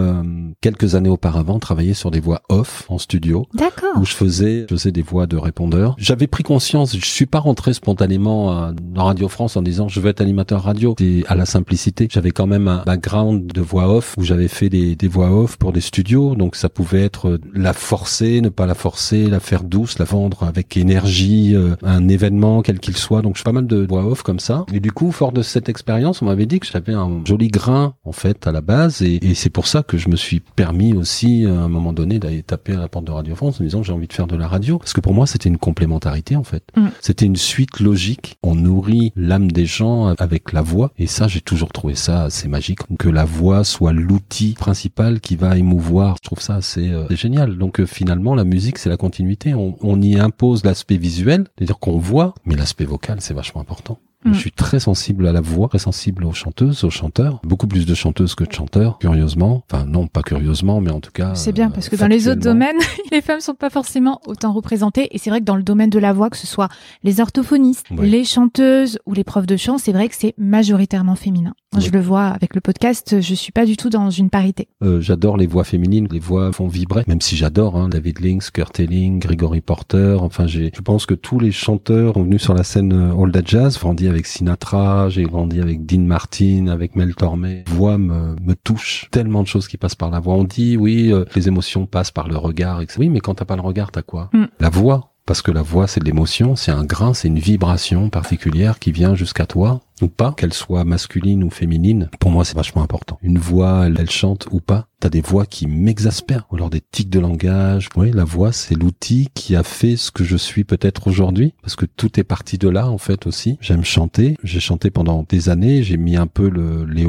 quelques 0.61 0.95
années 0.95 1.09
auparavant 1.09 1.59
travaillé 1.59 1.93
sur 1.93 2.11
des 2.11 2.19
voix 2.19 2.41
off 2.49 2.85
en 2.89 2.97
studio. 2.97 3.45
D'accord. 3.53 3.97
Où 3.97 4.05
je 4.05 4.13
faisais, 4.13 4.65
je 4.69 4.75
faisais 4.75 4.91
des 4.91 5.01
voix 5.01 5.27
de 5.27 5.37
répondeurs. 5.37 5.95
J'avais 5.97 6.27
pris 6.27 6.43
conscience, 6.43 6.95
je 6.97 7.05
suis 7.05 7.25
pas 7.25 7.39
rentré 7.39 7.73
spontanément 7.73 8.73
dans 8.93 9.05
Radio 9.05 9.27
France 9.27 9.57
en 9.57 9.61
disant 9.61 9.87
je 9.87 9.99
veux 9.99 10.09
être 10.09 10.21
animateur 10.21 10.63
radio. 10.63 10.95
Et 10.99 11.23
à 11.27 11.35
la 11.35 11.45
simplicité, 11.45 12.07
j'avais 12.11 12.31
quand 12.31 12.47
même 12.47 12.67
un 12.67 12.83
background 12.85 13.47
de 13.47 13.61
voix 13.61 13.89
off 13.89 14.15
où 14.17 14.23
j'avais 14.23 14.47
fait 14.47 14.69
des, 14.69 14.95
des 14.95 15.07
voix 15.07 15.31
off 15.31 15.57
pour 15.57 15.73
des 15.73 15.81
studios, 15.81 16.35
donc 16.35 16.55
ça 16.55 16.69
pouvait 16.69 17.03
être 17.03 17.39
la 17.53 17.73
forcer, 17.73 18.41
ne 18.41 18.49
pas 18.49 18.65
la 18.65 18.75
forcer, 18.75 19.27
la 19.27 19.39
faire 19.39 19.63
douce, 19.63 19.99
la 19.99 20.05
vendre 20.05 20.43
avec 20.43 20.77
énergie, 20.77 21.55
euh, 21.55 21.75
un 21.83 22.07
événement 22.07 22.61
quel 22.61 22.79
qu'il 22.79 22.97
soit. 22.97 23.21
Donc 23.21 23.35
je 23.35 23.41
fais 23.41 23.45
pas 23.45 23.51
mal 23.51 23.67
de 23.67 23.85
voix 23.87 24.05
off 24.05 24.23
comme 24.23 24.39
ça. 24.39 24.65
Et 24.73 24.79
du 24.79 24.91
coup, 24.91 25.11
fort 25.11 25.31
de 25.31 25.41
cette 25.41 25.69
expérience, 25.69 26.21
on 26.21 26.25
m'avait 26.25 26.45
dit 26.45 26.59
que 26.59 26.67
j'avais 26.67 26.93
un 26.93 27.21
joli 27.25 27.47
grain 27.47 27.95
en 28.03 28.11
fait 28.11 28.47
à 28.47 28.51
la 28.51 28.61
base, 28.61 29.01
et, 29.01 29.15
et 29.21 29.35
c'est 29.35 29.49
pour 29.49 29.67
ça 29.67 29.83
que 29.83 29.97
je 29.97 30.09
me 30.09 30.15
suis 30.15 30.39
permis 30.39 30.93
aussi 30.93 31.45
à 31.45 31.51
un 31.51 31.69
moment 31.69 31.93
donné 31.93 32.19
d'aller 32.19 32.43
taper 32.43 32.73
à 32.73 32.79
la 32.79 32.87
porte 32.87 33.05
de 33.05 33.11
Radio 33.11 33.35
France 33.35 33.59
en 33.59 33.63
disant 33.63 33.83
j'ai 33.83 33.93
envie 33.93 34.07
de 34.07 34.13
faire 34.13 34.27
de 34.27 34.35
la 34.35 34.47
radio, 34.47 34.77
parce 34.79 34.93
que 34.93 35.01
pour 35.01 35.13
moi 35.13 35.27
c'était 35.27 35.49
une 35.49 35.57
complémentarité 35.57 36.35
en 36.35 36.43
fait. 36.43 36.63
Mm. 36.75 36.87
C'était 37.01 37.25
une 37.25 37.35
suite 37.35 37.79
logique. 37.79 38.37
On 38.43 38.65
nourrit 38.75 39.13
l'âme 39.15 39.51
des 39.51 39.65
gens 39.65 40.07
avec 40.17 40.51
la 40.51 40.61
voix. 40.61 40.91
Et 40.97 41.07
ça, 41.07 41.27
j'ai 41.27 41.41
toujours 41.41 41.71
trouvé 41.71 41.95
ça 41.95 42.23
assez 42.23 42.47
magique. 42.47 42.79
Que 42.99 43.09
la 43.09 43.25
voix 43.25 43.63
soit 43.63 43.93
l'outil 43.93 44.53
principal 44.53 45.19
qui 45.19 45.35
va 45.35 45.57
émouvoir. 45.57 46.17
Je 46.17 46.27
trouve 46.27 46.41
ça 46.41 46.55
assez 46.55 46.89
euh, 46.89 47.07
génial. 47.09 47.57
Donc 47.57 47.79
euh, 47.79 47.85
finalement, 47.85 48.35
la 48.35 48.43
musique, 48.43 48.77
c'est 48.77 48.89
la 48.89 48.97
continuité. 48.97 49.53
On, 49.53 49.77
on 49.81 50.01
y 50.01 50.19
impose 50.19 50.63
l'aspect 50.63 50.97
visuel, 50.97 51.45
c'est-à-dire 51.57 51.79
qu'on 51.79 51.97
voit, 51.97 52.33
mais 52.45 52.55
l'aspect 52.55 52.85
vocal, 52.85 53.21
c'est 53.21 53.33
vachement 53.33 53.61
important. 53.61 53.99
Je 54.25 54.31
mm. 54.31 54.33
suis 54.33 54.51
très 54.51 54.79
sensible 54.79 55.27
à 55.27 55.31
la 55.31 55.41
voix, 55.41 55.67
très 55.67 55.79
sensible 55.79 56.25
aux 56.25 56.33
chanteuses, 56.33 56.83
aux 56.83 56.89
chanteurs. 56.89 57.39
Beaucoup 57.43 57.67
plus 57.67 57.85
de 57.85 57.93
chanteuses 57.93 58.35
que 58.35 58.43
de 58.43 58.51
chanteurs, 58.51 58.97
curieusement. 58.97 59.63
Enfin, 59.71 59.85
non, 59.85 60.07
pas 60.07 60.23
curieusement, 60.23 60.81
mais 60.81 60.91
en 60.91 60.99
tout 60.99 61.11
cas. 61.11 61.35
C'est 61.35 61.51
bien, 61.51 61.69
parce 61.69 61.89
que 61.89 61.95
dans 61.95 62.07
les 62.07 62.27
autres 62.27 62.41
domaines, 62.41 62.77
les 63.11 63.21
femmes 63.21 63.39
sont 63.39 63.53
pas 63.53 63.69
forcément 63.69 64.21
autant 64.25 64.51
représentées. 64.51 65.07
Et 65.11 65.19
c'est 65.19 65.29
vrai 65.29 65.39
que 65.39 65.45
dans 65.45 65.55
le 65.55 65.63
domaine 65.63 65.89
de 65.89 65.99
la 65.99 66.11
voix, 66.11 66.29
que 66.29 66.37
ce 66.37 66.47
soit 66.47 66.69
les 67.03 67.21
orthophonistes, 67.21 67.85
les 67.91 68.23
chanteuses 68.23 68.99
ou 69.05 69.13
les 69.13 69.23
profs 69.23 69.47
de 69.47 69.57
chant, 69.57 69.77
c'est 69.77 69.93
vrai 69.93 70.09
que 70.09 70.15
c'est 70.15 70.33
majoritairement 70.37 71.15
féminin. 71.15 71.53
Je 71.77 71.89
le 71.89 71.99
vois 71.99 72.27
avec 72.27 72.55
le 72.55 72.61
podcast, 72.61 73.19
je 73.19 73.33
suis 73.33 73.51
pas 73.51 73.65
du 73.65 73.75
tout 73.75 73.89
dans 73.89 74.09
une 74.09 74.29
parité. 74.29 74.67
Euh, 74.81 75.01
j'adore 75.01 75.37
les 75.37 75.47
voix 75.47 75.63
féminines, 75.63 76.07
les 76.11 76.19
voix 76.19 76.51
font 76.51 76.67
vibrer, 76.67 77.03
même 77.07 77.21
si 77.21 77.35
j'adore 77.35 77.75
hein, 77.75 77.89
David 77.89 78.19
Links, 78.21 78.51
Kurt 78.51 78.79
Elling, 78.79 79.19
Gregory 79.19 79.61
Porter. 79.61 80.17
Enfin, 80.21 80.47
j'ai, 80.47 80.71
je 80.73 80.81
pense 80.81 81.05
que 81.05 81.13
tous 81.13 81.39
les 81.39 81.51
chanteurs 81.51 82.13
sont 82.13 82.23
venus 82.23 82.41
sur 82.41 82.53
la 82.53 82.63
scène 82.63 82.93
euh, 82.93 83.21
All 83.21 83.31
That 83.31 83.41
Jazz, 83.45 83.77
grandi 83.77 84.07
avec 84.07 84.25
Sinatra, 84.25 85.09
j'ai 85.09 85.23
grandi 85.23 85.59
avec 85.59 85.85
Dean 85.85 86.01
Martin, 86.01 86.67
avec 86.67 86.95
Mel 86.95 87.13
Tormé. 87.15 87.63
La 87.67 87.73
voix 87.73 87.97
me, 87.97 88.35
me 88.41 88.55
touche. 88.55 89.07
Tellement 89.11 89.43
de 89.43 89.47
choses 89.47 89.67
qui 89.67 89.77
passent 89.77 89.95
par 89.95 90.09
la 90.09 90.19
voix. 90.19 90.35
On 90.35 90.43
dit, 90.43 90.77
oui, 90.77 91.11
euh, 91.11 91.25
les 91.35 91.47
émotions 91.47 91.85
passent 91.85 92.11
par 92.11 92.27
le 92.27 92.37
regard. 92.37 92.81
Etc. 92.81 92.97
Oui, 92.99 93.09
mais 93.09 93.19
quand 93.19 93.35
t'as 93.35 93.45
pas 93.45 93.55
le 93.55 93.61
regard, 93.61 93.91
t'as 93.91 94.01
quoi? 94.01 94.29
Mm. 94.33 94.45
La 94.59 94.69
voix 94.69 95.14
parce 95.25 95.41
que 95.41 95.51
la 95.51 95.61
voix 95.61 95.87
c'est 95.87 95.99
de 95.99 96.05
l'émotion, 96.05 96.55
c'est 96.55 96.71
un 96.71 96.83
grain, 96.83 97.13
c'est 97.13 97.27
une 97.27 97.39
vibration 97.39 98.09
particulière 98.09 98.79
qui 98.79 98.91
vient 98.91 99.15
jusqu'à 99.15 99.45
toi 99.45 99.81
ou 100.01 100.07
pas, 100.07 100.33
qu'elle 100.35 100.53
soit 100.53 100.83
masculine 100.83 101.43
ou 101.43 101.49
féminine. 101.49 102.09
Pour 102.19 102.31
moi, 102.31 102.43
c'est 102.43 102.55
vachement 102.55 102.83
important. 102.83 103.17
Une 103.21 103.37
voix, 103.37 103.85
elle, 103.85 104.09
chante 104.09 104.47
ou 104.51 104.59
pas. 104.59 104.87
T'as 104.99 105.09
des 105.09 105.21
voix 105.21 105.45
qui 105.45 105.67
m'exaspèrent, 105.67 106.45
ou 106.51 106.55
alors 106.55 106.69
des 106.69 106.81
tics 106.81 107.09
de 107.09 107.19
langage. 107.19 107.89
Oui, 107.95 108.11
la 108.11 108.23
voix, 108.23 108.51
c'est 108.51 108.75
l'outil 108.75 109.29
qui 109.33 109.55
a 109.55 109.63
fait 109.63 109.95
ce 109.95 110.11
que 110.11 110.23
je 110.23 110.37
suis 110.37 110.63
peut-être 110.63 111.07
aujourd'hui, 111.07 111.53
parce 111.61 111.75
que 111.75 111.85
tout 111.85 112.19
est 112.19 112.23
parti 112.23 112.57
de 112.57 112.69
là, 112.69 112.89
en 112.89 112.97
fait, 112.97 113.27
aussi. 113.27 113.57
J'aime 113.61 113.85
chanter. 113.85 114.35
J'ai 114.43 114.59
chanté 114.59 114.89
pendant 114.89 115.25
des 115.27 115.49
années. 115.49 115.83
J'ai 115.83 115.97
mis 115.97 116.17
un 116.17 116.27
peu 116.27 116.49
le, 116.49 116.85
les 116.85 117.05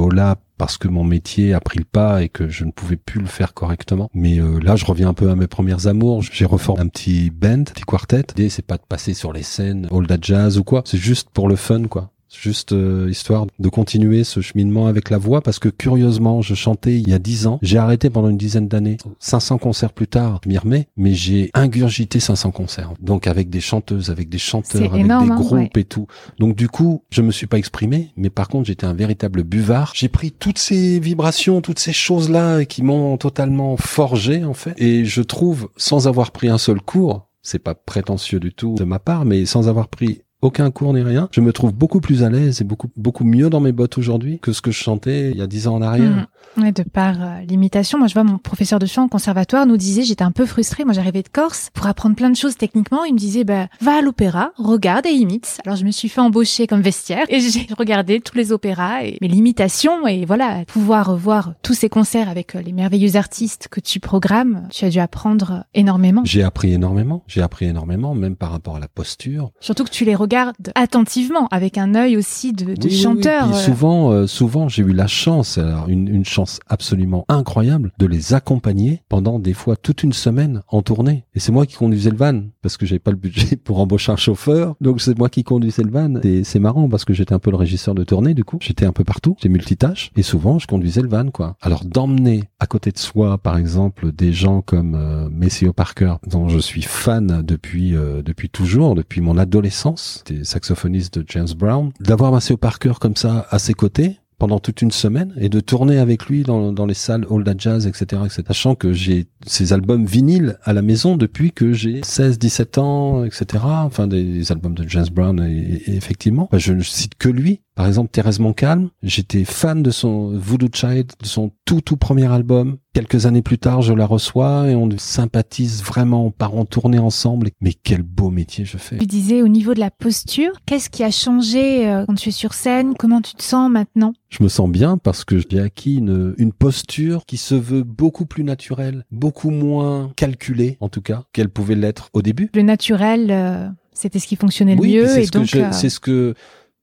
parce 0.59 0.79
que 0.79 0.89
mon 0.89 1.05
métier 1.05 1.55
a 1.55 1.61
pris 1.61 1.79
le 1.79 1.85
pas 1.85 2.23
et 2.23 2.29
que 2.29 2.49
je 2.49 2.65
ne 2.65 2.71
pouvais 2.71 2.97
plus 2.97 3.21
le 3.21 3.27
faire 3.27 3.55
correctement. 3.55 4.11
Mais 4.15 4.39
euh, 4.39 4.59
là, 4.61 4.77
je 4.77 4.85
reviens 4.85 5.09
un 5.09 5.15
peu 5.15 5.31
à 5.31 5.37
mes 5.37 5.47
premières 5.47 5.87
amours. 5.87 6.23
J'ai 6.23 6.45
reformé 6.45 6.81
un 6.81 6.89
petit 6.89 7.31
band, 7.31 7.61
un 7.61 7.65
petit 7.65 7.85
quartet. 7.85 8.25
L'idée, 8.37 8.49
c'est 8.49 8.67
pas 8.67 8.77
de 8.77 8.85
passer 8.89 9.15
sur 9.15 9.33
les 9.33 9.43
scènes, 9.43 9.89
that 10.09 10.19
jazz 10.21 10.59
ou 10.59 10.65
quoi. 10.65 10.83
C'est 10.85 10.99
juste 10.99 11.31
pour 11.31 11.49
le 11.49 11.57
fun, 11.57 11.85
quoi 11.89 12.11
juste 12.41 12.73
euh, 12.73 13.09
histoire 13.11 13.47
de 13.59 13.69
continuer 13.69 14.25
ce 14.25 14.41
cheminement 14.41 14.87
avec 14.87 15.11
la 15.11 15.19
voix 15.19 15.41
parce 15.41 15.59
que 15.59 15.69
curieusement 15.69 16.43
je 16.43 16.55
chantais 16.55 16.99
il 16.99 17.09
y 17.09 17.13
a 17.13 17.19
dix 17.19 17.47
ans. 17.47 17.59
J'ai 17.63 17.79
arrêté 17.79 18.11
pendant 18.11 18.29
une 18.29 18.37
dizaine 18.37 18.69
d'années. 18.69 18.97
500 19.19 19.59
concerts 19.59 19.93
plus 19.93 20.07
tard 20.07 20.41
je 20.45 20.49
m'y 20.49 20.59
remets 20.59 20.89
mais 20.97 21.15
j'ai 21.15 21.51
ingurgité 21.55 22.21
500 22.21 22.51
concerts. 22.51 22.93
Donc 23.01 23.27
avec 23.27 23.51
des 23.51 23.61
chanteuses 23.61 24.11
avec 24.11 24.29
des 24.29 24.39
chanteurs 24.39 24.93
avec 24.93 25.07
des 25.07 25.11
hein, 25.11 25.27
groupes 25.27 25.77
et 25.77 25.85
tout. 25.85 26.07
Donc 26.39 26.57
du 26.57 26.69
coup 26.69 27.03
je 27.11 27.23
me 27.23 27.33
suis 27.33 27.47
pas 27.47 27.59
exprimé 27.59 28.13
mais 28.17 28.31
par 28.31 28.49
contre 28.49 28.67
j'étais 28.67 28.87
un 28.87 28.95
véritable 28.95 29.43
buvard. 29.43 29.93
J'ai 29.95 30.09
pris 30.09 30.33
toutes 30.33 30.59
ces 30.59 31.01
vibrations 31.01 31.61
toutes 31.61 31.79
ces 31.79 31.93
choses 31.93 32.31
là 32.31 32.65
qui 32.65 32.83
m'ont 32.83 33.17
totalement 33.17 33.77
forgé 33.77 34.45
en 34.45 34.55
fait. 34.55 34.75
Et 34.77 35.05
je 35.05 35.23
trouve 35.23 35.69
sans 35.77 36.09
avoir 36.09 36.31
pris 36.31 36.49
un 36.49 36.59
seul 36.59 36.81
cours 36.81 37.27
c'est 37.47 37.61
pas 37.61 37.77
prétentieux 37.77 38.41
du 38.41 38.53
tout 38.53 38.75
de 38.75 38.83
ma 38.83 38.99
part, 38.99 39.25
mais 39.25 39.47
sans 39.47 39.69
avoir 39.69 39.87
pris 39.87 40.23
aucun 40.47 40.71
cours 40.71 40.95
ni 40.95 41.03
rien. 41.03 41.29
Je 41.33 41.41
me 41.41 41.53
trouve 41.53 41.73
beaucoup 41.73 42.01
plus 42.01 42.23
à 42.23 42.31
l'aise 42.31 42.61
et 42.61 42.65
beaucoup 42.65 42.89
beaucoup 42.97 43.25
mieux 43.25 43.51
dans 43.51 43.61
mes 43.61 43.73
bottes 43.73 43.99
aujourd'hui 43.99 44.39
que 44.39 44.53
ce 44.53 44.63
que 44.63 44.71
je 44.71 44.79
chantais 44.79 45.31
il 45.31 45.37
y 45.37 45.43
a 45.43 45.47
dix 45.47 45.69
ans 45.69 45.75
en 45.75 45.83
arrière. 45.83 46.11
Mm. 46.11 46.27
Ouais, 46.59 46.73
de 46.73 46.85
par 46.85 47.21
euh, 47.21 47.41
l'imitation. 47.47 47.99
Moi, 47.99 48.07
je 48.07 48.15
vois 48.15 48.25
mon 48.25 48.39
professeur 48.39 48.79
de 48.79 48.87
chant 48.87 49.05
au 49.05 49.09
conservatoire 49.09 49.67
nous 49.67 49.77
disait, 49.77 50.05
j'étais 50.05 50.25
un 50.25 50.31
peu 50.31 50.47
frustrée. 50.47 50.85
Moi, 50.85 50.95
j'arrivais 50.95 51.23
de 51.23 51.29
Corse 51.29 51.69
pour 51.75 51.87
apprendre 51.87 52.17
plein 52.17 52.31
de 52.31 52.37
choses 52.37 52.57
techniquement. 52.57 53.05
Il 53.05 53.13
me 53.13 53.19
disait, 53.19 53.45
bah, 53.45 53.67
va 53.83 53.99
à 53.99 54.01
l'opéra, 54.01 54.53
regarde 54.57 55.05
et 55.05 55.11
imite. 55.11 55.59
Alors, 55.67 55.77
je 55.77 55.85
me 55.85 55.91
suis 55.91 56.09
fait 56.09 56.21
embaucher 56.21 56.67
comme 56.67 56.81
vestiaire 56.81 57.27
et 57.29 57.41
j'ai 57.41 57.67
regardé 57.77 58.21
tous 58.21 58.37
les 58.37 58.53
opéras 58.53 59.05
et 59.05 59.19
mais 59.21 59.29
l'imitation 59.29 60.07
et 60.07 60.25
voilà, 60.25 60.65
pouvoir 60.67 61.11
revoir 61.11 61.53
tous 61.63 61.75
ces 61.75 61.91
concerts 61.91 62.31
avec 62.31 62.55
euh, 62.55 62.63
les 62.63 62.73
merveilleux 62.73 63.17
artistes 63.17 63.69
que 63.71 63.81
tu 63.81 64.01
programmes. 64.01 64.67
Tu 64.71 64.87
as 64.87 64.91
dû 64.91 64.99
apprendre 64.99 65.65
énormément. 65.75 66.23
J'ai 66.25 66.43
appris 66.43 66.73
énormément. 66.73 67.23
J'ai 67.27 67.43
appris 67.43 67.67
énormément, 67.67 68.15
même 68.15 68.37
par 68.37 68.51
rapport 68.51 68.77
à 68.77 68.81
la 68.81 68.89
posture. 68.89 69.51
Surtout 69.61 69.85
que 69.85 69.91
tu 69.91 70.07
les 70.07 70.15
regardes 70.15 70.36
attentivement, 70.75 71.49
avec 71.51 71.79
un 71.79 71.95
œil 71.95 72.17
aussi 72.17 72.53
de, 72.53 72.75
de 72.75 72.89
chanteur. 72.89 73.49
Oui, 73.53 73.59
souvent, 73.59 74.11
euh, 74.11 74.27
souvent, 74.27 74.69
j'ai 74.69 74.83
eu 74.83 74.93
la 74.93 75.07
chance, 75.07 75.59
alors 75.59 75.89
une, 75.89 76.09
une 76.09 76.25
chance 76.25 76.61
absolument 76.69 77.25
incroyable 77.29 77.93
de 77.99 78.07
les 78.07 78.35
accompagner 78.35 79.03
pendant 79.09 79.39
des 79.39 79.55
fois 79.55 79.77
toute 79.77 80.03
une 80.03 80.13
semaine 80.13 80.63
en 80.69 80.83
tournée. 80.83 81.25
Et 81.35 81.41
c'est 81.41 81.53
moi 81.53 81.67
qui 81.67 81.77
conduisais 81.77 82.11
le 82.11 82.17
van 82.17 82.43
parce 82.63 82.77
que 82.77 82.87
j'avais 82.87 82.99
pas 82.99 83.11
le 83.11 83.17
budget 83.17 83.57
pour 83.65 83.81
embaucher 83.81 84.13
un 84.13 84.17
chauffeur. 84.17 84.75
Donc 84.81 85.01
c'est 85.01 85.17
moi 85.19 85.29
qui 85.29 85.45
conduisais 85.45 85.83
le 85.83 85.91
van. 85.91 86.17
Et 86.23 86.45
c'est 86.45 86.59
marrant 86.59 86.89
parce 86.89 87.05
que 87.05 87.15
j'étais 87.15 87.35
un 87.35 87.39
peu 87.39 87.51
le 87.51 87.57
régisseur 87.57 87.95
de 87.95 88.05
tournée 88.05 88.35
du 88.35 88.45
coup. 88.45 88.59
J'étais 88.61 88.87
un 88.87 88.93
peu 88.93 89.05
partout. 89.05 89.35
J'étais 89.39 89.49
multitâche. 89.49 90.11
Et 90.17 90.23
souvent 90.23 90.59
je 90.59 90.67
conduisais 90.67 91.03
le 91.03 91.09
van 91.09 91.31
quoi. 91.31 91.57
Alors 91.61 91.85
d'emmener 91.85 92.45
à 92.59 92.67
côté 92.67 92.91
de 92.91 92.99
soi 92.99 93.39
par 93.39 93.57
exemple 93.57 94.13
des 94.13 94.33
gens 94.33 94.63
comme 94.63 94.95
euh, 94.95 95.29
Messio 95.31 95.73
Parker 95.73 96.15
dont 96.27 96.49
je 96.49 96.59
suis 96.59 96.83
fan 96.83 97.43
depuis 97.43 97.95
euh, 97.95 98.23
depuis 98.23 98.51
toujours, 98.51 98.95
depuis 98.95 99.21
mon 99.21 99.39
adolescence. 99.39 100.16
C'était 100.17 100.45
saxophoniste 100.45 101.19
de 101.19 101.25
James 101.29 101.49
Brown. 101.57 101.93
D'avoir 102.01 102.33
Maceo 102.33 102.57
Parker 102.57 102.93
comme 103.01 103.17
ça 103.17 103.47
à 103.51 103.59
ses 103.59 103.75
côtés, 103.75 104.19
pendant 104.39 104.59
toute 104.59 104.83
une 104.83 104.91
semaine 104.91 105.33
et 105.39 105.49
de 105.49 105.61
tourner 105.61 105.99
avec 105.99 106.27
lui 106.27 106.43
dans, 106.43 106.73
dans 106.73 106.87
les 106.87 106.95
salles 106.95 107.27
Old 107.31 107.53
Jazz, 107.59 107.87
etc., 107.87 108.23
etc. 108.25 108.43
Sachant 108.49 108.75
que 108.75 108.93
j'ai 108.93 109.27
ces 109.47 109.73
albums 109.73 110.05
vinyles 110.05 110.59
à 110.63 110.73
la 110.73 110.83
maison 110.83 111.17
depuis 111.17 111.53
que 111.53 111.73
j'ai 111.73 112.01
16, 112.03 112.39
17 112.39 112.79
ans, 112.79 113.25
etc. 113.25 113.65
Enfin, 113.65 114.07
des, 114.07 114.53
albums 114.53 114.75
de 114.75 114.87
James 114.89 115.07
Brown 115.11 115.41
et, 115.43 115.83
effectivement, 115.97 116.49
je 116.53 116.73
ne 116.73 116.83
cite 116.83 117.15
que 117.19 117.29
lui. 117.29 117.61
Par 117.77 117.87
exemple, 117.87 118.11
Thérèse 118.11 118.41
Moncalme, 118.41 118.89
j'étais 119.03 119.45
fan 119.45 119.83
de 119.83 119.91
son 119.91 120.31
Voodoo 120.33 120.69
Child, 120.73 121.13
de 121.21 121.27
son 121.27 121.53
tout 121.67 121.83
tout 121.83 121.99
premier 121.99 122.25
album. 122.25 122.79
Quelques 122.95 123.27
années 123.27 123.43
plus 123.43 123.59
tard, 123.59 123.83
je 123.83 123.93
la 123.93 124.07
reçois 124.07 124.71
et 124.71 124.75
on 124.75 124.89
sympathise 124.97 125.83
vraiment, 125.85 126.25
on 126.25 126.31
part 126.31 126.57
en 126.57 126.65
tournée 126.65 126.99
ensemble. 126.99 127.51
Mais 127.61 127.75
quel 127.75 128.03
beau 128.03 128.31
métier 128.31 128.65
je 128.65 128.79
fais. 128.79 128.97
Tu 128.97 129.05
disais 129.05 129.43
au 129.43 129.49
niveau 129.49 129.75
de 129.75 129.81
la 129.81 129.91
posture, 129.91 130.53
qu'est-ce 130.65 130.89
qui 130.89 131.05
a 131.05 131.11
changé 131.11 131.87
euh, 131.87 132.07
quand 132.07 132.15
tu 132.15 132.31
es 132.31 132.33
sur 132.33 132.55
scène? 132.55 132.95
Comment 132.99 133.21
tu 133.21 133.35
te 133.35 133.43
sens 133.43 133.71
maintenant? 133.71 134.15
Je 134.31 134.43
me 134.43 134.49
sens 134.49 134.71
bien 134.71 134.97
parce 134.97 135.25
que 135.25 135.39
j'ai 135.39 135.61
acquis 135.61 135.97
une, 135.97 136.35
une 136.39 136.53
posture 136.53 137.27
qui 137.27 137.37
se 137.37 137.55
veut 137.55 137.83
beaucoup 137.83 138.25
plus 138.25 138.43
naturelle, 138.43 139.05
beaucoup 139.11 139.51
moins 139.51 140.13
calculée 140.17 140.79
en 140.81 140.89
tout 140.89 141.03
cas 141.03 141.25
qu'elle 141.35 141.51
pouvait 141.51 141.75
l'être 141.75 142.09
au 142.15 142.23
début. 142.23 142.49
Le 142.55 142.63
naturel, 142.63 143.27
euh, 143.31 143.69
c'était 143.93 144.19
ce 144.19 144.27
qui 144.27 144.37
fonctionnait 144.37 144.77
le 144.77 144.81
mieux. 144.81 145.19
Et 145.19 145.27
donc, 145.27 145.55
euh, 145.55 145.69
c'est 145.73 145.91
ce 145.91 146.01
que 146.01 146.35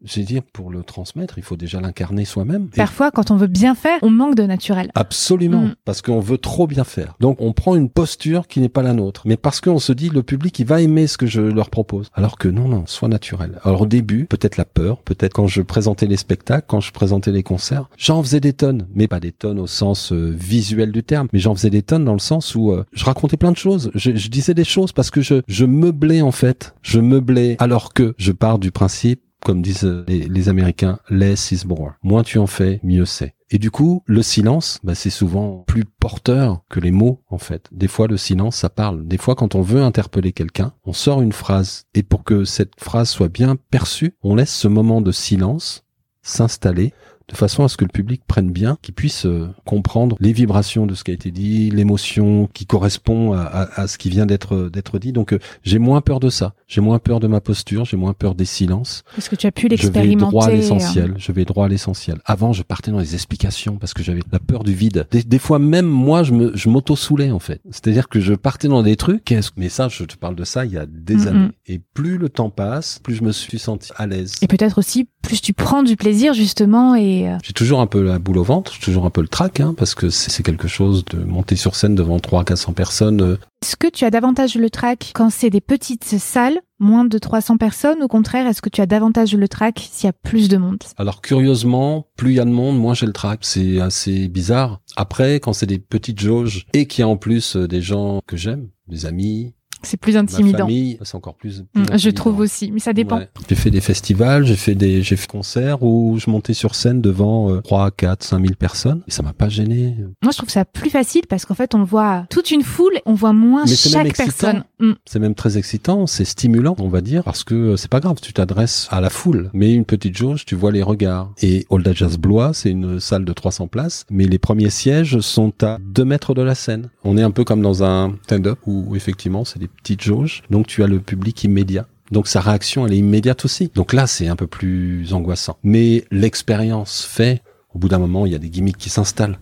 j'ai 0.04 0.24
dire, 0.24 0.42
pour 0.44 0.72
le 0.72 0.84
transmettre, 0.84 1.38
il 1.38 1.44
faut 1.44 1.56
déjà 1.56 1.82
l'incarner 1.82 2.26
soi-même. 2.26 2.70
Parfois, 2.70 3.12
quand 3.12 3.32
on 3.32 3.38
veut 3.38 3.48
bien 3.48 3.76
faire, 3.76 4.00
on 4.02 4.10
manque 4.10 4.36
de 4.36 4.44
naturel. 4.44 4.92
Absolument, 4.96 5.64
mm. 5.64 5.76
parce 5.86 6.02
qu'on 6.02 6.20
veut 6.20 6.38
trop 6.38 6.68
bien 6.68 6.84
faire. 6.84 7.16
Donc, 7.20 7.38
on 7.40 7.54
prend 7.54 7.76
une 7.76 7.90
posture 7.90 8.48
qui 8.48 8.60
n'est 8.60 8.70
pas 8.70 8.84
la 8.84 8.94
nôtre, 8.94 9.24
mais 9.26 9.38
parce 9.38 9.62
qu'on 9.62 9.80
se 9.80 9.94
dit, 9.94 10.10
le 10.10 10.24
public, 10.24 10.58
il 10.60 10.66
va 10.66 10.82
aimer 10.82 11.08
ce 11.08 11.18
que 11.18 11.26
je 11.26 11.42
leur 11.42 11.70
propose. 11.70 12.10
Alors 12.14 12.38
que 12.38 12.48
non, 12.48 12.68
non, 12.68 12.86
soit 12.86 13.08
naturel. 13.08 13.60
Alors, 13.64 13.82
au 13.82 13.86
début, 13.88 14.26
peut-être 14.26 14.58
la 14.58 14.66
peur, 14.66 15.02
peut-être 15.02 15.34
quand 15.34 15.48
je 15.48 15.62
présentais 15.62 16.08
les 16.08 16.18
spectacles, 16.18 16.66
quand 16.68 16.82
je 16.82 16.92
présentais 16.92 17.32
les 17.32 17.44
concerts, 17.44 17.90
j'en 17.98 18.22
faisais 18.24 18.40
des 18.40 18.54
tonnes, 18.54 18.88
mais 18.94 19.08
pas 19.08 19.20
des 19.20 19.32
tonnes 19.32 19.60
au 19.60 19.68
sens 19.68 20.12
euh, 20.12 20.32
visuel 20.36 20.92
du 20.92 21.04
terme, 21.04 21.28
mais 21.34 21.40
j'en 21.40 21.56
faisais 21.56 21.70
des 21.70 21.82
tonnes 21.82 22.06
dans 22.06 22.14
le 22.14 22.20
sens 22.20 22.56
où 22.56 22.72
euh, 22.72 22.86
je 22.94 23.06
racontais 23.06 23.38
plein 23.38 23.52
de 23.52 23.58
choses. 23.58 23.92
Je, 23.96 24.16
je 24.16 24.30
disais 24.30 24.54
des 24.54 24.64
choses 24.64 24.92
parce 24.92 25.12
que 25.12 25.22
je, 25.22 25.42
je 25.48 25.66
meublais 25.66 26.22
en 26.22 26.32
fait, 26.32 26.76
je 26.82 27.00
meublais 27.00 27.56
alors 27.60 27.94
que 27.94 28.14
je 28.18 28.32
pars 28.32 28.60
du 28.60 28.72
principe 28.72 29.22
comme 29.44 29.62
disent 29.62 30.06
les, 30.08 30.50
Américains, 30.50 31.00
less 31.10 31.52
is 31.52 31.66
more. 31.68 31.94
Moins 32.04 32.24
tu 32.24 32.38
en 32.38 32.48
fais, 32.48 32.80
mieux 32.84 33.06
c'est. 33.06 33.36
Et 33.50 33.60
du 33.60 33.70
coup, 33.70 34.02
le 34.06 34.24
silence, 34.24 34.80
bah, 34.84 34.96
c'est 34.96 35.10
souvent 35.10 35.64
plus 35.68 35.86
porteur 35.86 36.62
que 36.70 36.80
les 36.80 36.92
mots, 36.92 37.22
en 37.30 37.38
fait. 37.38 37.70
Des 37.72 37.88
fois, 37.88 38.08
le 38.08 38.18
silence, 38.18 38.56
ça 38.58 38.70
parle. 38.70 39.06
Des 39.08 39.18
fois, 39.18 39.36
quand 39.36 39.56
on 39.56 39.62
veut 39.62 39.84
interpeller 39.84 40.32
quelqu'un, 40.32 40.74
on 40.86 40.94
sort 40.94 41.22
une 41.22 41.34
phrase. 41.34 41.86
Et 41.94 42.04
pour 42.04 42.24
que 42.24 42.46
cette 42.46 42.74
phrase 42.80 43.10
soit 43.10 43.30
bien 43.30 43.56
perçue, 43.70 44.16
on 44.24 44.36
laisse 44.36 44.54
ce 44.54 44.68
moment 44.68 45.02
de 45.02 45.12
silence 45.12 45.84
s'installer 46.24 46.94
de 47.34 47.38
façon 47.38 47.64
à 47.64 47.68
ce 47.68 47.78
que 47.78 47.84
le 47.84 47.90
public 47.90 48.22
prenne 48.28 48.52
bien, 48.52 48.78
qu'il 48.82 48.94
puisse 48.94 49.26
euh, 49.26 49.50
comprendre 49.66 50.16
les 50.20 50.32
vibrations 50.32 50.86
de 50.86 50.94
ce 50.94 51.04
qui 51.04 51.12
a 51.12 51.14
été 51.14 51.32
dit, 51.32 51.72
l'émotion 51.72 52.48
qui 52.54 52.66
correspond 52.66 53.34
à, 53.34 53.88
ce 53.88 53.98
qui 53.98 54.10
vient 54.10 54.26
d'être 54.26 54.70
d'être 54.72 55.00
dit. 55.00 55.12
Donc 55.12 55.34
euh, 55.34 55.40
j'ai 55.64 55.80
moins 55.80 56.02
peur 56.02 56.20
de 56.20 56.30
ça, 56.30 56.54
j'ai 56.68 56.80
moins 56.80 57.00
peur 57.00 57.20
de 57.20 57.28
ma 57.28 57.42
posture, 57.42 57.86
j'ai 57.86 57.98
moins 57.98 58.14
peur 58.14 58.36
des 58.36 58.46
silences. 58.46 59.04
Parce 59.16 59.30
que 59.30 59.36
tu 59.36 59.48
as 59.48 59.52
pu 59.52 59.68
l'expérimenter. 59.68 60.14
Je 60.14 60.26
vais 60.26 60.32
droit 60.32 60.46
à 60.46 60.52
l'essentiel. 60.52 61.12
Hein. 61.12 61.18
Je 61.18 61.32
vais 61.32 61.46
droit 61.46 61.66
à 61.66 61.70
l'essentiel. 61.70 62.20
Avant, 62.26 62.54
je 62.54 62.62
partais 62.62 62.92
dans 62.92 63.00
les 63.00 63.16
explications 63.16 63.78
parce 63.78 63.94
que 63.94 64.04
j'avais 64.04 64.22
la 64.32 64.40
peur 64.40 64.64
du 64.64 64.74
vide. 64.74 65.08
Des, 65.12 65.40
fois 65.40 65.58
même 65.58 65.88
moi, 65.88 66.24
je 66.24 66.34
me 66.34 66.56
je 66.56 66.70
m'auto 66.70 66.96
soulais 66.96 67.32
en 67.32 67.40
fait. 67.40 67.62
C'est-à-dire 67.72 68.10
que 68.10 68.20
je 68.20 68.34
partais 68.34 68.68
dans 68.68 68.84
des 68.84 68.96
trucs. 68.96 69.34
Mais 69.58 69.70
ça, 69.70 69.90
je 69.90 70.04
te 70.04 70.16
parle 70.16 70.36
de 70.36 70.44
ça 70.44 70.66
il 70.66 70.72
y 70.72 70.78
a 70.78 70.86
des 70.86 71.28
années. 71.28 71.50
Et 71.66 71.80
plus 71.80 72.18
le 72.18 72.30
temps 72.30 72.52
passe, 72.52 73.00
plus 73.00 73.16
je 73.16 73.24
me 73.24 73.32
suis 73.32 73.58
senti 73.58 73.92
à 73.96 74.06
l'aise. 74.06 74.36
Et 74.44 74.48
peut-être 74.48 74.78
aussi 74.78 75.08
plus 75.24 75.42
tu 75.42 75.54
prends 75.54 75.84
du 75.84 75.96
plaisir 75.96 76.34
justement 76.34 76.96
et 76.96 77.23
euh, 77.28 77.38
j'ai 77.44 77.54
toujours 77.54 77.82
un 77.82 77.88
peu 77.88 78.02
la 78.02 78.20
boule 78.20 78.38
au 78.38 78.44
ventre, 78.44 78.74
j'ai 78.74 78.82
toujours 78.82 79.06
un 79.06 79.10
peu 79.10 79.22
le 79.22 79.28
trac, 79.28 79.60
hein, 79.60 79.74
parce 79.78 79.96
que 79.96 80.10
c'est 80.10 80.44
quelque 80.44 80.68
chose 80.68 81.04
de 81.06 81.24
monter 81.24 81.56
sur 81.56 81.76
scène 81.76 81.96
devant 81.96 82.20
300 82.20 82.44
400 82.44 82.74
personnes. 82.74 83.22
Euh. 83.22 83.38
Est-ce 83.62 83.76
que 83.76 83.88
tu 83.88 84.06
as 84.06 84.10
davantage 84.10 84.56
le 84.56 84.70
trac 84.70 85.12
quand 85.14 85.30
c'est 85.30 85.50
des 85.50 85.62
petites 85.62 86.04
salles, 86.04 86.60
moins 86.80 87.06
de 87.06 87.18
300 87.18 87.58
personnes 87.58 88.04
Au 88.04 88.08
contraire, 88.08 88.46
est-ce 88.48 88.62
que 88.62 88.70
tu 88.70 88.82
as 88.82 88.86
davantage 88.86 89.34
le 89.36 89.48
trac 89.48 89.88
s'il 89.92 90.08
y 90.08 90.10
a 90.10 90.14
plus 90.14 90.50
de 90.50 90.58
monde? 90.58 90.84
Alors 90.98 91.22
curieusement, 91.22 92.08
plus 92.18 92.32
il 92.32 92.36
y 92.36 92.40
a 92.40 92.46
de 92.46 92.50
monde, 92.50 92.78
moins 92.78 92.94
j'ai 92.94 93.06
le 93.06 93.14
trac. 93.14 93.40
C'est 93.42 93.80
assez 93.80 94.28
bizarre. 94.28 94.82
Après, 94.96 95.40
quand 95.40 95.54
c'est 95.54 95.66
des 95.66 95.80
petites 95.80 96.20
jauges 96.20 96.66
et 96.74 96.88
qu'il 96.88 97.02
y 97.02 97.04
a 97.04 97.08
en 97.08 97.18
plus 97.18 97.56
euh, 97.56 97.68
des 97.68 97.82
gens 97.82 98.22
que 98.28 98.36
j'aime, 98.36 98.68
des 98.88 99.06
amis, 99.06 99.54
c'est 99.84 99.98
plus 99.98 100.18
intimidant. 100.18 100.68
c'est 101.02 101.16
encore 101.16 101.36
plus. 101.36 101.64
Mm, 101.76 101.98
je 101.98 102.10
trouve 102.10 102.40
aussi, 102.40 102.72
mais 102.72 102.80
ça 102.80 102.94
dépend. 102.94 103.22
J'ai 103.50 103.56
fait 103.56 103.72
des 103.72 103.82
festivals, 103.82 104.46
j'ai 104.46 104.56
fait 104.56 104.76
des, 104.76 105.02
j'ai 105.02 105.16
fait 105.16 105.28
concerts 105.28 105.84
où 105.84 106.18
je 106.20 106.30
montais 106.30 106.54
sur 106.54 106.76
scène 106.76 107.02
devant 107.02 107.62
3, 107.62 107.92
4, 107.92 108.24
5 108.24 108.42
000 108.42 108.56
personnes 108.56 109.02
et 109.08 109.12
ça 109.12 109.24
m'a 109.24 109.34
pas 109.34 109.50
gêné. 109.50 109.96
Moi, 110.22 110.32
je 110.32 110.38
trouve 110.38 110.50
ça 110.50 110.66
plus 110.66 110.90
facile 110.90 111.24
parce 111.28 111.46
qu'en 111.46 111.56
fait, 111.56 111.76
on 111.76 111.84
voit 111.84 112.26
toute 112.30 112.52
une 112.52 112.64
foule, 112.64 112.94
on 113.06 113.14
voit 113.14 113.34
moins 113.34 113.66
chaque 113.66 114.16
personne. 114.16 114.64
Mm. 114.80 114.92
C'est 115.06 115.20
même 115.20 115.36
très 115.36 115.58
excitant, 115.58 116.08
c'est 116.08 116.26
stimulant, 116.26 116.76
on 116.80 116.90
va 116.90 117.02
dire, 117.02 117.24
parce 117.24 117.44
que 117.44 117.56
euh, 117.56 117.78
c'est 117.78 117.90
pas 117.90 118.00
grave, 118.00 118.18
tu 118.22 118.34
t'adresses 118.34 118.88
à 118.92 119.02
la 119.02 119.10
foule, 119.10 119.50
mais 119.54 119.74
une 119.74 119.86
petite 119.86 120.16
jauge, 120.16 120.46
tu 120.46 120.56
vois 120.56 120.72
les 120.72 120.84
regards. 120.84 121.32
Et 121.42 121.66
Old 121.70 121.90
Jazz 121.94 122.18
Blois, 122.18 122.54
c'est 122.54 122.72
une 122.72 123.00
salle 123.00 123.26
de 123.26 123.34
300 123.34 123.68
places, 123.68 124.06
mais 124.10 124.26
les 124.26 124.40
premiers 124.40 124.70
sièges 124.70 125.20
sont 125.20 125.54
à 125.64 125.78
2 125.80 126.06
mètres 126.06 126.34
de 126.34 126.42
la 126.42 126.56
scène. 126.56 126.90
On 127.04 127.18
est 127.18 127.22
un 127.22 127.32
peu 127.32 127.44
comme 127.44 127.62
dans 127.62 127.84
un 127.84 128.16
stand-up 128.24 128.60
où 128.66 128.96
effectivement, 128.96 129.46
c'est 129.46 129.60
des 129.60 129.70
petite 129.78 130.02
jauge, 130.02 130.44
donc 130.50 130.68
tu 130.68 130.84
as 130.84 130.88
le 130.88 131.00
public 131.00 131.44
immédiat. 131.44 131.88
Donc 132.12 132.28
sa 132.28 132.42
réaction, 132.42 132.86
elle 132.86 132.94
est 132.94 132.98
immédiate 132.98 133.44
aussi. 133.46 133.72
Donc 133.74 133.94
là, 133.94 134.08
c'est 134.08 134.28
un 134.28 134.36
peu 134.36 134.48
plus 134.48 135.14
angoissant. 135.14 135.58
Mais 135.64 136.06
l'expérience 136.12 137.04
fait, 137.04 137.42
au 137.74 137.80
bout 137.80 137.88
d'un 137.88 138.00
moment, 138.00 138.26
il 138.26 138.32
y 138.32 138.36
a 138.36 138.40
des 138.40 138.50
gimmicks 138.50 138.78
qui 138.78 138.90
s'installent. 138.90 139.40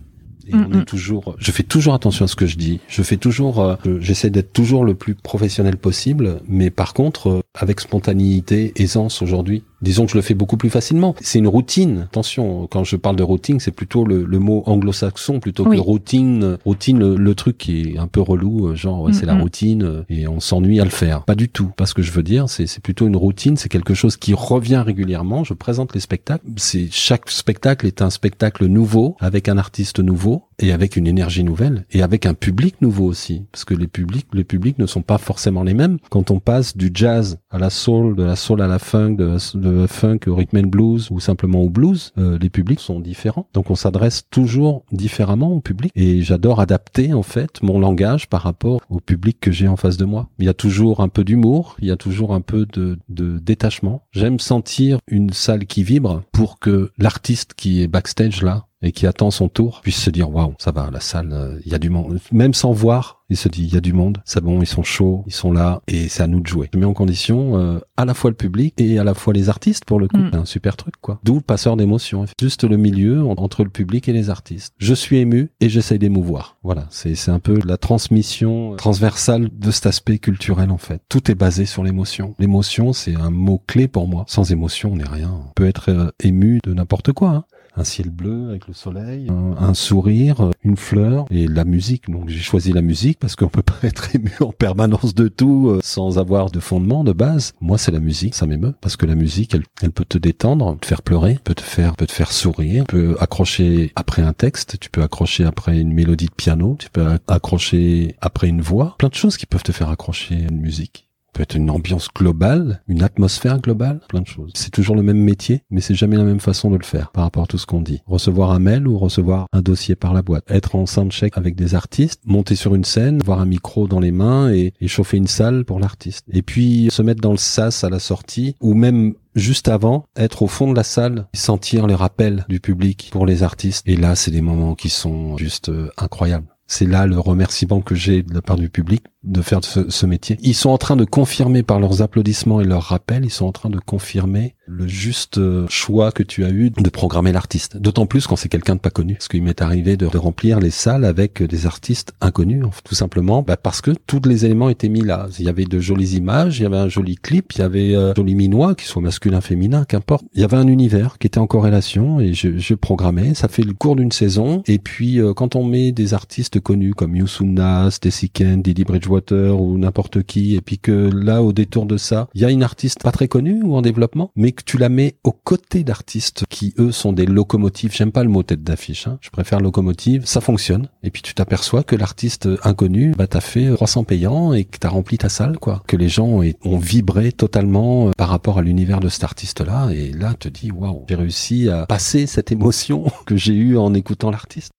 Et 0.48 0.54
on 0.54 0.80
est 0.80 0.84
toujours, 0.84 1.36
je 1.38 1.52
fais 1.52 1.62
toujours 1.62 1.94
attention 1.94 2.24
à 2.24 2.28
ce 2.28 2.34
que 2.34 2.46
je 2.46 2.56
dis. 2.56 2.80
Je 2.88 3.02
fais 3.02 3.16
toujours, 3.16 3.60
euh, 3.60 3.76
j'essaie 4.00 4.30
d'être 4.30 4.52
toujours 4.52 4.84
le 4.84 4.94
plus 4.94 5.14
professionnel 5.14 5.76
possible. 5.76 6.40
Mais 6.48 6.70
par 6.70 6.94
contre, 6.94 7.28
euh, 7.28 7.40
avec 7.58 7.80
spontanéité, 7.80 8.72
aisance 8.76 9.20
aujourd'hui. 9.20 9.64
Disons 9.82 10.06
que 10.06 10.12
je 10.12 10.16
le 10.16 10.22
fais 10.22 10.34
beaucoup 10.34 10.56
plus 10.56 10.70
facilement. 10.70 11.14
C'est 11.20 11.38
une 11.38 11.48
routine. 11.48 12.02
Attention, 12.04 12.66
quand 12.68 12.84
je 12.84 12.96
parle 12.96 13.16
de 13.16 13.22
routine, 13.22 13.60
c'est 13.60 13.72
plutôt 13.72 14.04
le, 14.04 14.24
mot 14.38 14.62
anglo-saxon 14.66 15.40
plutôt 15.40 15.64
que 15.64 15.76
routine. 15.76 16.56
Routine, 16.64 17.14
le, 17.14 17.34
truc 17.34 17.58
qui 17.58 17.94
est 17.94 17.98
un 17.98 18.06
peu 18.06 18.20
relou, 18.20 18.68
euh, 18.68 18.74
genre 18.74 19.02
ouais, 19.02 19.12
c'est 19.12 19.26
la 19.26 19.34
routine 19.34 19.82
euh, 19.82 20.04
et 20.08 20.28
on 20.28 20.38
s'ennuie 20.38 20.80
à 20.80 20.84
le 20.84 20.90
faire. 20.90 21.24
Pas 21.24 21.34
du 21.34 21.48
tout. 21.48 21.72
Pas 21.76 21.86
ce 21.86 21.94
que 21.94 22.02
je 22.02 22.12
veux 22.12 22.22
dire. 22.22 22.48
C'est 22.48 22.80
plutôt 22.80 23.06
une 23.06 23.16
routine. 23.16 23.56
C'est 23.56 23.68
quelque 23.68 23.94
chose 23.94 24.16
qui 24.16 24.34
revient 24.34 24.82
régulièrement. 24.84 25.44
Je 25.44 25.54
présente 25.54 25.94
les 25.94 26.00
spectacles. 26.00 26.44
C'est 26.56 26.88
chaque 26.90 27.30
spectacle 27.30 27.86
est 27.86 28.02
un 28.02 28.10
spectacle 28.10 28.66
nouveau 28.66 29.16
avec 29.20 29.48
un 29.48 29.58
artiste 29.58 29.98
nouveau 29.98 30.44
et 30.58 30.72
avec 30.72 30.96
une 30.96 31.06
énergie 31.06 31.44
nouvelle 31.44 31.84
et 31.90 32.02
avec 32.02 32.24
un 32.24 32.34
public 32.34 32.80
nouveau 32.80 33.06
aussi 33.06 33.42
parce 33.50 33.64
que 33.64 33.74
les 33.74 33.88
publics 33.88 34.28
les 34.32 34.44
publics 34.44 34.78
ne 34.78 34.86
sont 34.86 35.02
pas 35.02 35.18
forcément 35.18 35.64
les 35.64 35.74
mêmes 35.74 35.98
quand 36.08 36.30
on 36.30 36.38
passe 36.38 36.76
du 36.76 36.90
jazz 36.94 37.38
à 37.52 37.58
la 37.58 37.70
soul 37.70 38.16
de 38.16 38.24
la 38.24 38.36
soul 38.36 38.62
à 38.62 38.66
la 38.66 38.78
funk 38.78 39.16
de, 39.16 39.36
de 39.54 39.86
funk 39.86 40.20
au 40.26 40.34
rhythm 40.34 40.58
and 40.58 40.68
blues 40.68 41.10
ou 41.10 41.20
simplement 41.20 41.60
au 41.60 41.68
blues 41.68 42.12
euh, 42.18 42.38
les 42.38 42.50
publics 42.50 42.80
sont 42.80 42.98
différents. 42.98 43.46
Donc 43.54 43.70
on 43.70 43.74
s'adresse 43.74 44.24
toujours 44.30 44.84
différemment 44.90 45.52
au 45.52 45.60
public. 45.60 45.92
Et 45.94 46.22
j'adore 46.22 46.60
adapter 46.60 47.12
en 47.12 47.22
fait 47.22 47.62
mon 47.62 47.78
langage 47.78 48.28
par 48.28 48.42
rapport 48.42 48.80
au 48.88 49.00
public 49.00 49.38
que 49.40 49.52
j'ai 49.52 49.68
en 49.68 49.76
face 49.76 49.96
de 49.96 50.04
moi. 50.04 50.28
Il 50.38 50.46
y 50.46 50.48
a 50.48 50.54
toujours 50.54 51.00
un 51.00 51.08
peu 51.08 51.24
d'humour 51.24 51.76
il 51.80 51.88
y 51.88 51.90
a 51.90 51.96
toujours 51.96 52.34
un 52.34 52.40
peu 52.40 52.66
de, 52.66 52.98
de 53.08 53.38
détachement. 53.38 54.02
J'aime 54.12 54.38
sentir 54.38 54.98
une 55.06 55.32
salle 55.32 55.66
qui 55.66 55.82
vibre 55.82 56.22
pour 56.32 56.58
que 56.58 56.92
l'artiste 56.98 57.54
qui 57.54 57.82
est 57.82 57.88
backstage 57.88 58.42
là 58.42 58.66
et 58.82 58.92
qui 58.92 59.06
attend 59.06 59.30
son 59.30 59.48
tour 59.48 59.80
puisse 59.82 60.00
se 60.00 60.10
dire 60.10 60.30
waouh 60.30 60.54
ça 60.58 60.72
va 60.72 60.90
la 60.90 61.00
salle 61.00 61.30
euh, 61.32 61.58
il 61.64 61.72
y 61.72 61.74
a 61.74 61.78
du 61.78 61.90
monde. 61.90 62.18
Même 62.32 62.54
sans 62.54 62.72
voir 62.72 63.20
il 63.30 63.36
se 63.36 63.48
dit 63.48 63.64
il 63.64 63.72
y 63.72 63.76
a 63.76 63.80
du 63.80 63.92
monde 63.92 64.18
c'est 64.24 64.42
bon 64.42 64.60
ils 64.60 64.66
sont 64.66 64.82
chauds 64.82 65.24
ils 65.26 65.32
sont 65.32 65.52
là 65.52 65.80
et 65.88 66.08
c'est 66.08 66.22
à 66.22 66.26
nous 66.26 66.40
de 66.40 66.46
jouer. 66.46 66.68
Je 66.72 66.78
mets 66.78 66.84
en 66.84 66.92
condition 66.92 67.56
euh, 67.58 67.78
à 67.96 68.04
la 68.04 68.14
fois 68.14 68.30
le 68.30 68.36
public 68.36 68.74
et 68.78 68.98
à 68.98 69.04
la 69.04 69.14
fois 69.14 69.32
les 69.32 69.48
artistes 69.48 69.84
pour 69.84 69.98
le 69.98 70.08
coup. 70.08 70.16
Mm. 70.16 70.30
un 70.34 70.44
super 70.44 70.76
truc 70.76 70.94
quoi. 71.00 71.20
D'où 71.24 71.36
le 71.36 71.40
passeur 71.40 71.76
d'émotions 71.76 72.26
juste 72.40 72.64
le 72.64 72.76
milieu 72.76 73.24
entre 73.24 73.64
le 73.64 73.70
public 73.70 74.08
et 74.08 74.12
les 74.12 74.30
artistes. 74.30 74.74
Je 74.78 74.94
suis 74.94 75.18
ému 75.18 75.50
et 75.60 75.68
j'essaye 75.68 75.98
d'émouvoir. 75.98 76.56
Voilà 76.62 76.86
c'est 76.90 77.14
c'est 77.14 77.30
un 77.30 77.40
peu 77.40 77.58
la 77.64 77.76
transmission 77.76 78.74
transversale 78.76 79.48
de 79.52 79.70
cet 79.70 79.86
aspect 79.86 80.18
culturel 80.18 80.70
en 80.70 80.78
fait. 80.78 81.00
Tout 81.08 81.30
est 81.30 81.34
basé 81.34 81.66
sur 81.66 81.84
l'émotion. 81.84 82.34
L'émotion 82.38 82.92
c'est 82.92 83.14
un 83.14 83.30
mot 83.30 83.62
clé 83.66 83.88
pour 83.88 84.08
moi. 84.08 84.24
Sans 84.28 84.50
émotion 84.52 84.92
on 84.92 84.96
n'est 84.96 85.08
rien. 85.08 85.30
On 85.32 85.52
peut 85.54 85.66
être 85.66 85.90
euh, 85.90 86.10
ému 86.20 86.60
de 86.64 86.74
n'importe 86.74 87.12
quoi 87.12 87.30
hein 87.30 87.44
un 87.76 87.84
ciel 87.84 88.10
bleu 88.10 88.50
avec 88.50 88.68
le 88.68 88.74
soleil, 88.74 89.28
un, 89.58 89.74
sourire, 89.74 90.50
une 90.62 90.76
fleur 90.76 91.26
et 91.30 91.46
la 91.46 91.64
musique. 91.64 92.10
Donc 92.10 92.28
j'ai 92.28 92.40
choisi 92.40 92.72
la 92.72 92.82
musique 92.82 93.18
parce 93.18 93.36
qu'on 93.36 93.48
peut 93.48 93.62
pas 93.62 93.78
être 93.82 94.14
ému 94.14 94.32
en 94.40 94.52
permanence 94.52 95.14
de 95.14 95.28
tout 95.28 95.68
euh, 95.68 95.80
sans 95.82 96.18
avoir 96.18 96.50
de 96.50 96.60
fondement 96.60 97.04
de 97.04 97.12
base. 97.12 97.52
Moi 97.60 97.78
c'est 97.78 97.92
la 97.92 98.00
musique, 98.00 98.34
ça 98.34 98.46
m'émeut 98.46 98.74
parce 98.80 98.96
que 98.96 99.06
la 99.06 99.14
musique 99.14 99.54
elle, 99.54 99.64
elle, 99.82 99.92
peut 99.92 100.04
te 100.04 100.18
détendre, 100.18 100.78
te 100.78 100.86
faire 100.86 101.02
pleurer, 101.02 101.38
peut 101.42 101.54
te 101.54 101.62
faire 101.62 101.96
peut 101.96 102.06
te 102.06 102.12
faire 102.12 102.32
sourire, 102.32 102.84
peut 102.84 103.16
accrocher 103.20 103.92
après 103.96 104.22
un 104.22 104.32
texte, 104.32 104.78
tu 104.78 104.90
peux 104.90 105.02
accrocher 105.02 105.44
après 105.44 105.78
une 105.78 105.92
mélodie 105.92 106.26
de 106.26 106.34
piano, 106.34 106.76
tu 106.78 106.90
peux 106.90 107.18
accrocher 107.26 108.16
après 108.20 108.48
une 108.48 108.60
voix, 108.60 108.96
plein 108.98 109.08
de 109.08 109.14
choses 109.14 109.36
qui 109.36 109.46
peuvent 109.46 109.62
te 109.62 109.72
faire 109.72 109.88
accrocher 109.88 110.34
une 110.34 110.60
musique 110.60 111.08
peut 111.32 111.42
être 111.42 111.56
une 111.56 111.70
ambiance 111.70 112.08
globale, 112.14 112.82
une 112.88 113.02
atmosphère 113.02 113.60
globale, 113.60 114.00
plein 114.08 114.20
de 114.20 114.26
choses. 114.26 114.52
C'est 114.54 114.70
toujours 114.70 114.96
le 114.96 115.02
même 115.02 115.18
métier, 115.18 115.62
mais 115.70 115.80
c'est 115.80 115.94
jamais 115.94 116.16
la 116.16 116.24
même 116.24 116.40
façon 116.40 116.70
de 116.70 116.76
le 116.76 116.84
faire 116.84 117.10
par 117.10 117.24
rapport 117.24 117.44
à 117.44 117.46
tout 117.46 117.58
ce 117.58 117.66
qu'on 117.66 117.80
dit. 117.80 118.02
Recevoir 118.06 118.50
un 118.50 118.58
mail 118.58 118.86
ou 118.86 118.98
recevoir 118.98 119.46
un 119.52 119.62
dossier 119.62 119.96
par 119.96 120.14
la 120.14 120.22
boîte. 120.22 120.44
Être 120.48 120.74
en 120.76 120.86
soundcheck 120.86 121.36
avec 121.36 121.54
des 121.54 121.74
artistes, 121.74 122.20
monter 122.24 122.54
sur 122.54 122.74
une 122.74 122.84
scène, 122.84 123.20
avoir 123.22 123.40
un 123.40 123.46
micro 123.46 123.88
dans 123.88 124.00
les 124.00 124.12
mains 124.12 124.52
et, 124.52 124.74
et 124.80 124.88
chauffer 124.88 125.16
une 125.16 125.26
salle 125.26 125.64
pour 125.64 125.80
l'artiste. 125.80 126.26
Et 126.32 126.42
puis 126.42 126.88
se 126.90 127.02
mettre 127.02 127.20
dans 127.20 127.32
le 127.32 127.38
sas 127.38 127.84
à 127.84 127.90
la 127.90 127.98
sortie 127.98 128.54
ou 128.60 128.74
même 128.74 129.14
juste 129.34 129.68
avant, 129.68 130.04
être 130.16 130.42
au 130.42 130.46
fond 130.46 130.70
de 130.70 130.76
la 130.76 130.82
salle, 130.82 131.26
sentir 131.34 131.86
les 131.86 131.94
rappels 131.94 132.44
du 132.48 132.60
public 132.60 133.08
pour 133.12 133.26
les 133.26 133.42
artistes. 133.42 133.82
Et 133.86 133.96
là, 133.96 134.14
c'est 134.14 134.30
des 134.30 134.42
moments 134.42 134.74
qui 134.74 134.90
sont 134.90 135.36
juste 135.36 135.68
euh, 135.68 135.90
incroyables. 135.96 136.46
C'est 136.66 136.86
là 136.86 137.06
le 137.06 137.18
remerciement 137.18 137.80
que 137.80 137.94
j'ai 137.94 138.22
de 138.22 138.32
la 138.34 138.42
part 138.42 138.56
du 138.56 138.70
public 138.70 139.02
de 139.24 139.40
faire 139.40 139.60
ce, 139.62 140.06
métier. 140.06 140.36
Ils 140.42 140.54
sont 140.54 140.70
en 140.70 140.78
train 140.78 140.96
de 140.96 141.04
confirmer 141.04 141.62
par 141.62 141.78
leurs 141.78 142.02
applaudissements 142.02 142.60
et 142.60 142.64
leurs 142.64 142.82
rappels, 142.82 143.24
ils 143.24 143.30
sont 143.30 143.46
en 143.46 143.52
train 143.52 143.70
de 143.70 143.78
confirmer 143.78 144.54
le 144.66 144.86
juste 144.86 145.38
euh, 145.38 145.66
choix 145.68 146.12
que 146.12 146.22
tu 146.22 146.44
as 146.44 146.50
eu 146.50 146.70
de 146.70 146.90
programmer 146.90 147.30
l'artiste. 147.30 147.76
D'autant 147.76 148.06
plus 148.06 148.26
quand 148.26 148.36
c'est 148.36 148.48
quelqu'un 148.48 148.74
de 148.74 148.80
pas 148.80 148.90
connu. 148.90 149.14
Parce 149.14 149.28
qu'il 149.28 149.42
m'est 149.42 149.62
arrivé 149.62 149.96
de, 149.96 150.06
remplir 150.06 150.60
les 150.60 150.70
salles 150.70 151.04
avec 151.04 151.42
des 151.42 151.66
artistes 151.66 152.14
inconnus, 152.20 152.64
tout 152.84 152.94
simplement, 152.94 153.42
bah, 153.42 153.56
parce 153.56 153.80
que 153.80 153.90
tous 154.06 154.22
les 154.26 154.44
éléments 154.44 154.68
étaient 154.68 154.88
mis 154.88 155.00
là. 155.00 155.28
Il 155.38 155.44
y 155.44 155.48
avait 155.48 155.64
de 155.64 155.80
jolies 155.80 156.16
images, 156.16 156.58
il 156.58 156.62
y 156.62 156.66
avait 156.66 156.78
un 156.78 156.88
joli 156.88 157.16
clip, 157.16 157.52
il 157.54 157.58
y 157.58 157.62
avait 157.62 157.94
euh, 157.94 158.10
un 158.10 158.14
joli 158.14 158.34
minois, 158.34 158.74
qui 158.74 158.86
soit 158.86 159.02
masculin, 159.02 159.40
féminin, 159.40 159.84
qu'importe. 159.84 160.24
Il 160.34 160.40
y 160.40 160.44
avait 160.44 160.56
un 160.56 160.68
univers 160.68 161.18
qui 161.18 161.26
était 161.26 161.38
en 161.38 161.46
corrélation 161.46 162.20
et 162.20 162.34
je, 162.34 162.58
je 162.58 162.74
programmais. 162.74 163.34
Ça 163.34 163.48
fait 163.48 163.62
le 163.62 163.72
cours 163.72 163.96
d'une 163.96 164.12
saison. 164.12 164.62
Et 164.66 164.78
puis, 164.78 165.20
euh, 165.20 165.32
quand 165.32 165.54
on 165.56 165.64
met 165.64 165.92
des 165.92 166.14
artistes 166.14 166.60
connus 166.60 166.94
comme 166.94 167.16
Youssou 167.16 167.44
Nas, 167.44 167.98
Desi 168.00 168.30
Ken, 168.30 168.62
Didi 168.62 168.84
Bridgewater 168.84 169.11
ou 169.32 169.78
n'importe 169.78 170.22
qui, 170.22 170.56
et 170.56 170.60
puis 170.60 170.78
que 170.78 171.10
là, 171.12 171.42
au 171.42 171.52
détour 171.52 171.86
de 171.86 171.96
ça, 171.96 172.28
il 172.34 172.40
y 172.40 172.44
a 172.44 172.50
une 172.50 172.62
artiste 172.62 173.02
pas 173.02 173.12
très 173.12 173.28
connue 173.28 173.62
ou 173.62 173.76
en 173.76 173.82
développement, 173.82 174.30
mais 174.36 174.52
que 174.52 174.62
tu 174.64 174.78
la 174.78 174.88
mets 174.88 175.16
aux 175.24 175.32
côtés 175.32 175.84
d'artistes 175.84 176.44
qui, 176.48 176.74
eux, 176.78 176.92
sont 176.92 177.12
des 177.12 177.26
locomotives. 177.26 177.94
J'aime 177.94 178.12
pas 178.12 178.24
le 178.24 178.30
mot 178.30 178.42
tête 178.42 178.62
d'affiche, 178.62 179.06
hein. 179.06 179.18
je 179.20 179.30
préfère 179.30 179.60
locomotive. 179.60 180.26
Ça 180.26 180.40
fonctionne. 180.40 180.88
Et 181.02 181.10
puis 181.10 181.22
tu 181.22 181.34
t'aperçois 181.34 181.82
que 181.82 181.96
l'artiste 181.96 182.48
inconnu, 182.64 183.12
bah, 183.16 183.26
t'as 183.26 183.40
fait 183.40 183.72
300 183.72 184.04
payants 184.04 184.52
et 184.52 184.64
que 184.64 184.78
t'as 184.78 184.88
rempli 184.88 185.18
ta 185.18 185.28
salle, 185.28 185.58
quoi. 185.58 185.82
Que 185.86 185.96
les 185.96 186.08
gens 186.08 186.40
ont, 186.64 186.78
vibré 186.78 187.32
totalement 187.32 188.08
euh, 188.08 188.10
par 188.16 188.28
rapport 188.28 188.58
à 188.58 188.62
l'univers 188.62 189.00
de 189.00 189.08
cet 189.08 189.24
artiste-là. 189.24 189.90
Et 189.92 190.12
là, 190.12 190.34
te 190.34 190.48
dis, 190.48 190.70
waouh, 190.70 191.04
j'ai 191.08 191.14
réussi 191.14 191.68
à 191.68 191.86
passer 191.86 192.26
cette 192.26 192.52
émotion 192.52 193.04
que 193.26 193.36
j'ai 193.36 193.54
eue 193.54 193.76
en 193.76 193.94
écoutant 193.94 194.30
l'artiste. 194.30 194.72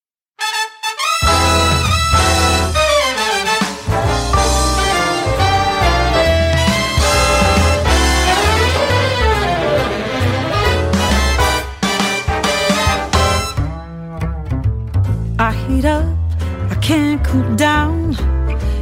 Can't 16.84 17.24
cool 17.24 17.56
down. 17.56 18.12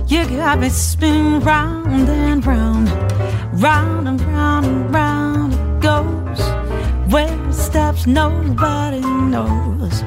You 0.08 0.26
got 0.26 0.60
me 0.60 0.70
spinning 0.70 1.40
round 1.42 2.10
and 2.10 2.44
round, 2.44 2.90
round 3.62 4.08
and 4.08 4.20
round 4.22 4.66
and 4.66 4.92
round 4.92 5.54
it 5.54 5.82
goes. 5.82 6.40
Where 7.14 7.32
it 7.48 7.54
stops, 7.54 8.08
nobody 8.08 9.02
knows. 9.02 10.04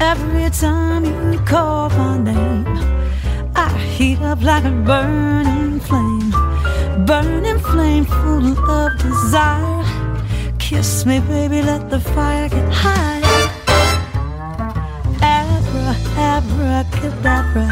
Every 0.00 0.48
time 0.48 1.04
you 1.04 1.38
call 1.40 1.90
my 1.90 2.16
name, 2.16 2.66
I 3.54 3.68
heat 3.94 4.20
up 4.22 4.40
like 4.40 4.64
a 4.64 4.70
burning 4.70 5.78
flame, 5.80 6.30
burning 7.04 7.58
flame 7.58 8.06
full 8.06 8.70
of 8.70 8.98
desire. 8.98 9.84
Kiss 10.58 11.04
me, 11.04 11.20
baby, 11.20 11.60
let 11.60 11.90
the 11.90 12.00
fire 12.00 12.48
get 12.48 12.72
high. 12.72 13.15
Abracadabra. 16.16 17.66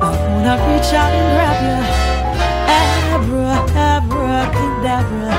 I 0.00 0.10
wanna 0.22 0.54
reach 0.66 0.92
out 1.00 1.12
and 1.18 1.28
grab 1.34 1.58
you. 1.66 1.78
Abra, 3.14 3.54
abracadabra. 3.90 5.30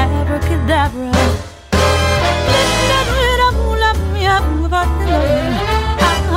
Abracadabra. 0.00 1.10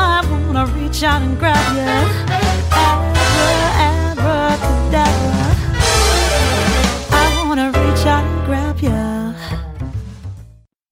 I 0.02 0.26
wanna 0.30 0.66
reach 0.78 1.04
out 1.04 1.22
and 1.22 1.38
grab 1.40 1.66
you. 1.76 2.39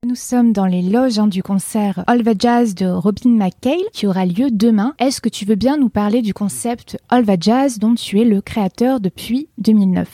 Nous 0.07 0.15
sommes 0.15 0.53
dans 0.53 0.67
les 0.67 0.81
loges 0.81 1.19
hein, 1.19 1.27
du 1.27 1.43
concert 1.43 2.05
All 2.07 2.23
Jazz 2.39 2.75
de 2.75 2.85
Robin 2.87 3.29
McHale 3.29 3.83
qui 3.91 4.07
aura 4.07 4.25
lieu 4.25 4.49
demain. 4.49 4.95
Est-ce 4.99 5.19
que 5.19 5.27
tu 5.27 5.43
veux 5.43 5.55
bien 5.55 5.75
nous 5.75 5.89
parler 5.89 6.21
du 6.21 6.33
concept 6.33 6.97
All 7.09 7.25
Jazz 7.41 7.77
dont 7.77 7.93
tu 7.93 8.21
es 8.21 8.23
le 8.23 8.39
créateur 8.39 9.01
depuis 9.01 9.49
2009 9.57 10.07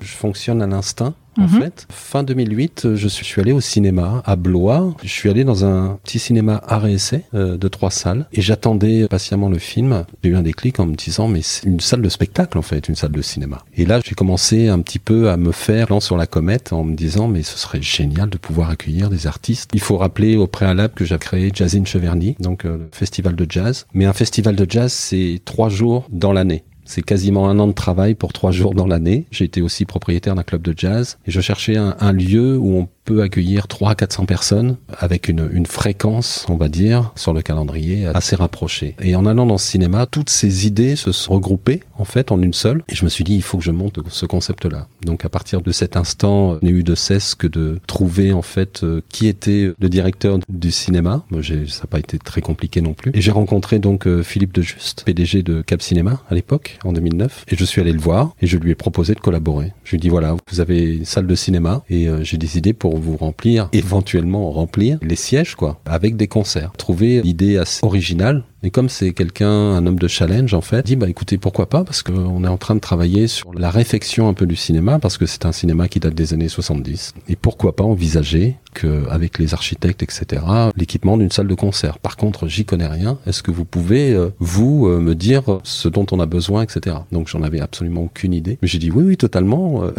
Je 0.00 0.14
fonctionne 0.16 0.62
à 0.62 0.66
l'instinct 0.66 1.14
en 1.38 1.42
mhm. 1.42 1.62
fait. 1.62 1.86
Fin 1.90 2.22
2008, 2.22 2.94
je 2.94 3.08
suis 3.08 3.40
allé 3.40 3.52
au 3.52 3.60
cinéma 3.60 4.22
à 4.24 4.36
Blois. 4.36 4.94
Je 5.02 5.08
suis 5.08 5.28
allé 5.28 5.44
dans 5.44 5.64
un 5.64 5.98
petit 6.04 6.18
cinéma 6.18 6.62
essai 6.88 7.22
euh, 7.34 7.56
de 7.56 7.68
trois 7.68 7.90
salles 7.90 8.26
et 8.32 8.40
j'attendais 8.40 9.06
patiemment 9.08 9.48
le 9.48 9.58
film. 9.58 10.04
J'ai 10.22 10.30
eu 10.30 10.36
un 10.36 10.42
déclic 10.42 10.78
en 10.80 10.86
me 10.86 10.94
disant 10.94 11.28
mais 11.28 11.42
c'est 11.42 11.66
une 11.66 11.80
salle 11.80 12.02
de 12.02 12.08
spectacle 12.08 12.58
en 12.58 12.62
fait, 12.62 12.88
une 12.88 12.94
salle 12.94 13.12
de 13.12 13.22
cinéma. 13.22 13.64
Et 13.76 13.86
là, 13.86 14.00
j'ai 14.04 14.14
commencé 14.14 14.68
un 14.68 14.80
petit 14.80 14.98
peu 14.98 15.30
à 15.30 15.36
me 15.36 15.52
faire 15.52 15.88
lance 15.90 16.06
sur 16.06 16.16
la 16.16 16.26
comète 16.26 16.72
en 16.72 16.84
me 16.84 16.94
disant 16.94 17.28
mais 17.28 17.42
ce 17.42 17.58
serait 17.58 17.82
génial 17.82 18.30
de 18.30 18.38
pouvoir 18.38 18.70
accueillir 18.70 19.10
des 19.10 19.26
artistes. 19.26 19.70
Il 19.74 19.80
faut 19.80 19.96
rappeler 19.96 20.36
au 20.36 20.46
préalable 20.46 20.94
que 20.94 21.04
j'ai 21.04 21.18
créé 21.18 21.50
Jazz 21.52 21.76
in 21.76 21.84
Cheverny, 21.84 22.36
donc 22.40 22.64
euh, 22.64 22.78
le 22.78 22.88
festival 22.92 23.34
de 23.36 23.46
jazz. 23.48 23.86
Mais 23.94 24.04
un 24.04 24.12
festival 24.12 24.56
de 24.56 24.66
jazz, 24.68 24.92
c'est 24.92 25.40
trois 25.44 25.68
jours 25.68 26.06
dans 26.10 26.32
l'année. 26.32 26.64
C'est 26.86 27.02
quasiment 27.02 27.48
un 27.48 27.58
an 27.58 27.66
de 27.66 27.72
travail 27.72 28.14
pour 28.14 28.32
trois 28.32 28.52
jours 28.52 28.74
dans 28.74 28.86
l'année. 28.86 29.26
J'ai 29.30 29.44
été 29.44 29.60
aussi 29.60 29.84
propriétaire 29.84 30.34
d'un 30.34 30.44
club 30.44 30.62
de 30.62 30.72
jazz 30.76 31.18
et 31.26 31.30
je 31.30 31.40
cherchais 31.40 31.76
un, 31.76 32.12
lieu 32.12 32.56
où 32.56 32.78
on 32.78 32.88
peut 33.06 33.22
accueillir 33.22 33.66
300 33.66 33.86
400 33.96 34.26
personnes 34.26 34.76
avec 34.98 35.28
une, 35.28 35.66
fréquence, 35.66 36.44
on 36.48 36.56
va 36.56 36.68
dire, 36.68 37.12
sur 37.16 37.32
le 37.32 37.42
calendrier 37.42 38.06
assez 38.06 38.36
rapprochée. 38.36 38.94
Et 39.00 39.16
en 39.16 39.26
allant 39.26 39.46
dans 39.46 39.58
ce 39.58 39.66
cinéma, 39.66 40.06
toutes 40.06 40.30
ces 40.30 40.66
idées 40.66 40.96
se 40.96 41.12
sont 41.12 41.34
regroupées 41.34 41.82
en 41.98 42.04
fait 42.04 42.30
en 42.30 42.40
une 42.42 42.52
seule. 42.52 42.82
Et 42.88 42.94
je 42.94 43.04
me 43.04 43.10
suis 43.10 43.24
dit, 43.24 43.34
il 43.34 43.42
faut 43.42 43.58
que 43.58 43.64
je 43.64 43.70
monte 43.70 43.98
ce 44.08 44.26
concept-là. 44.26 44.86
Donc 45.02 45.24
à 45.24 45.28
partir 45.28 45.62
de 45.62 45.72
cet 45.72 45.96
instant, 45.96 46.58
je 46.60 46.66
n'ai 46.66 46.72
eu 46.72 46.82
de 46.82 46.94
cesse 46.94 47.34
que 47.34 47.46
de 47.46 47.78
trouver 47.86 48.32
en 48.32 48.42
fait 48.42 48.82
euh, 48.82 49.00
qui 49.08 49.28
était 49.28 49.72
le 49.78 49.88
directeur 49.88 50.38
du 50.48 50.70
cinéma. 50.70 51.24
Ça 51.42 51.54
n'a 51.54 51.86
pas 51.88 51.98
été 51.98 52.18
très 52.18 52.40
compliqué 52.40 52.80
non 52.80 52.94
plus. 52.94 53.12
Et 53.14 53.20
j'ai 53.20 53.30
rencontré 53.30 53.78
donc 53.78 54.06
euh, 54.06 54.22
Philippe 54.22 54.52
de 54.52 54.62
Juste, 54.62 55.04
PDG 55.04 55.42
de 55.42 55.62
Cap 55.62 55.80
Cinéma 55.80 56.22
à 56.28 56.34
l'époque, 56.34 56.78
en 56.84 56.92
2009. 56.92 57.44
Et 57.48 57.56
je 57.56 57.64
suis 57.64 57.80
allé 57.80 57.92
le 57.92 58.00
voir 58.00 58.34
et 58.40 58.46
je 58.46 58.58
lui 58.58 58.72
ai 58.72 58.74
proposé 58.74 59.14
de 59.14 59.20
collaborer. 59.20 59.72
Je 59.84 59.92
lui 59.92 59.96
ai 59.96 60.00
dit, 60.00 60.08
voilà, 60.08 60.36
vous 60.50 60.60
avez 60.60 60.96
une 60.96 61.04
salle 61.04 61.26
de 61.26 61.34
cinéma 61.34 61.82
et 61.88 62.08
euh, 62.08 62.22
j'ai 62.22 62.36
des 62.36 62.58
idées 62.58 62.72
pour 62.72 62.95
vous 62.96 63.16
remplir, 63.16 63.68
éventuellement 63.72 64.50
remplir 64.50 64.98
les 65.02 65.16
sièges, 65.16 65.54
quoi, 65.54 65.80
avec 65.86 66.16
des 66.16 66.28
concerts. 66.28 66.72
Trouver 66.76 67.22
l'idée 67.22 67.56
assez 67.58 67.84
originale 67.84 68.44
et 68.66 68.70
comme 68.70 68.88
c'est 68.88 69.12
quelqu'un, 69.12 69.48
un 69.48 69.86
homme 69.86 70.00
de 70.00 70.08
challenge 70.08 70.52
en 70.52 70.60
fait, 70.60 70.84
dit 70.84 70.96
bah 70.96 71.08
écoutez 71.08 71.38
pourquoi 71.38 71.68
pas? 71.68 71.84
Parce 71.84 72.02
qu'on 72.02 72.42
est 72.42 72.48
en 72.48 72.56
train 72.56 72.74
de 72.74 72.80
travailler 72.80 73.28
sur 73.28 73.54
la 73.54 73.70
réfection 73.70 74.26
un 74.26 74.34
peu 74.34 74.44
du 74.44 74.56
cinéma 74.56 74.98
parce 74.98 75.18
que 75.18 75.24
c'est 75.24 75.46
un 75.46 75.52
cinéma 75.52 75.86
qui 75.86 76.00
date 76.00 76.16
des 76.16 76.34
années 76.34 76.48
70 76.48 77.14
et 77.28 77.36
pourquoi 77.36 77.76
pas 77.76 77.84
envisager 77.84 78.56
que 78.74 79.08
avec 79.08 79.38
les 79.38 79.54
architectes 79.54 80.02
etc 80.02 80.42
l'équipement 80.76 81.16
d'une 81.16 81.30
salle 81.30 81.46
de 81.46 81.54
concert. 81.54 82.00
Par 82.00 82.16
contre 82.16 82.48
j'y 82.48 82.64
connais 82.64 82.88
rien. 82.88 83.18
Est-ce 83.24 83.44
que 83.44 83.52
vous 83.52 83.64
pouvez 83.64 84.12
euh, 84.12 84.30
vous 84.40 84.88
euh, 84.88 84.98
me 84.98 85.14
dire 85.14 85.44
ce 85.62 85.88
dont 85.88 86.06
on 86.10 86.18
a 86.18 86.26
besoin 86.26 86.62
etc. 86.62 86.96
Donc 87.12 87.28
j'en 87.28 87.42
avais 87.42 87.60
absolument 87.60 88.02
aucune 88.02 88.34
idée. 88.34 88.58
Mais 88.62 88.68
j'ai 88.68 88.78
dit 88.78 88.90
oui 88.90 89.04
oui 89.04 89.16
totalement. 89.16 89.84
Euh, 89.84 89.94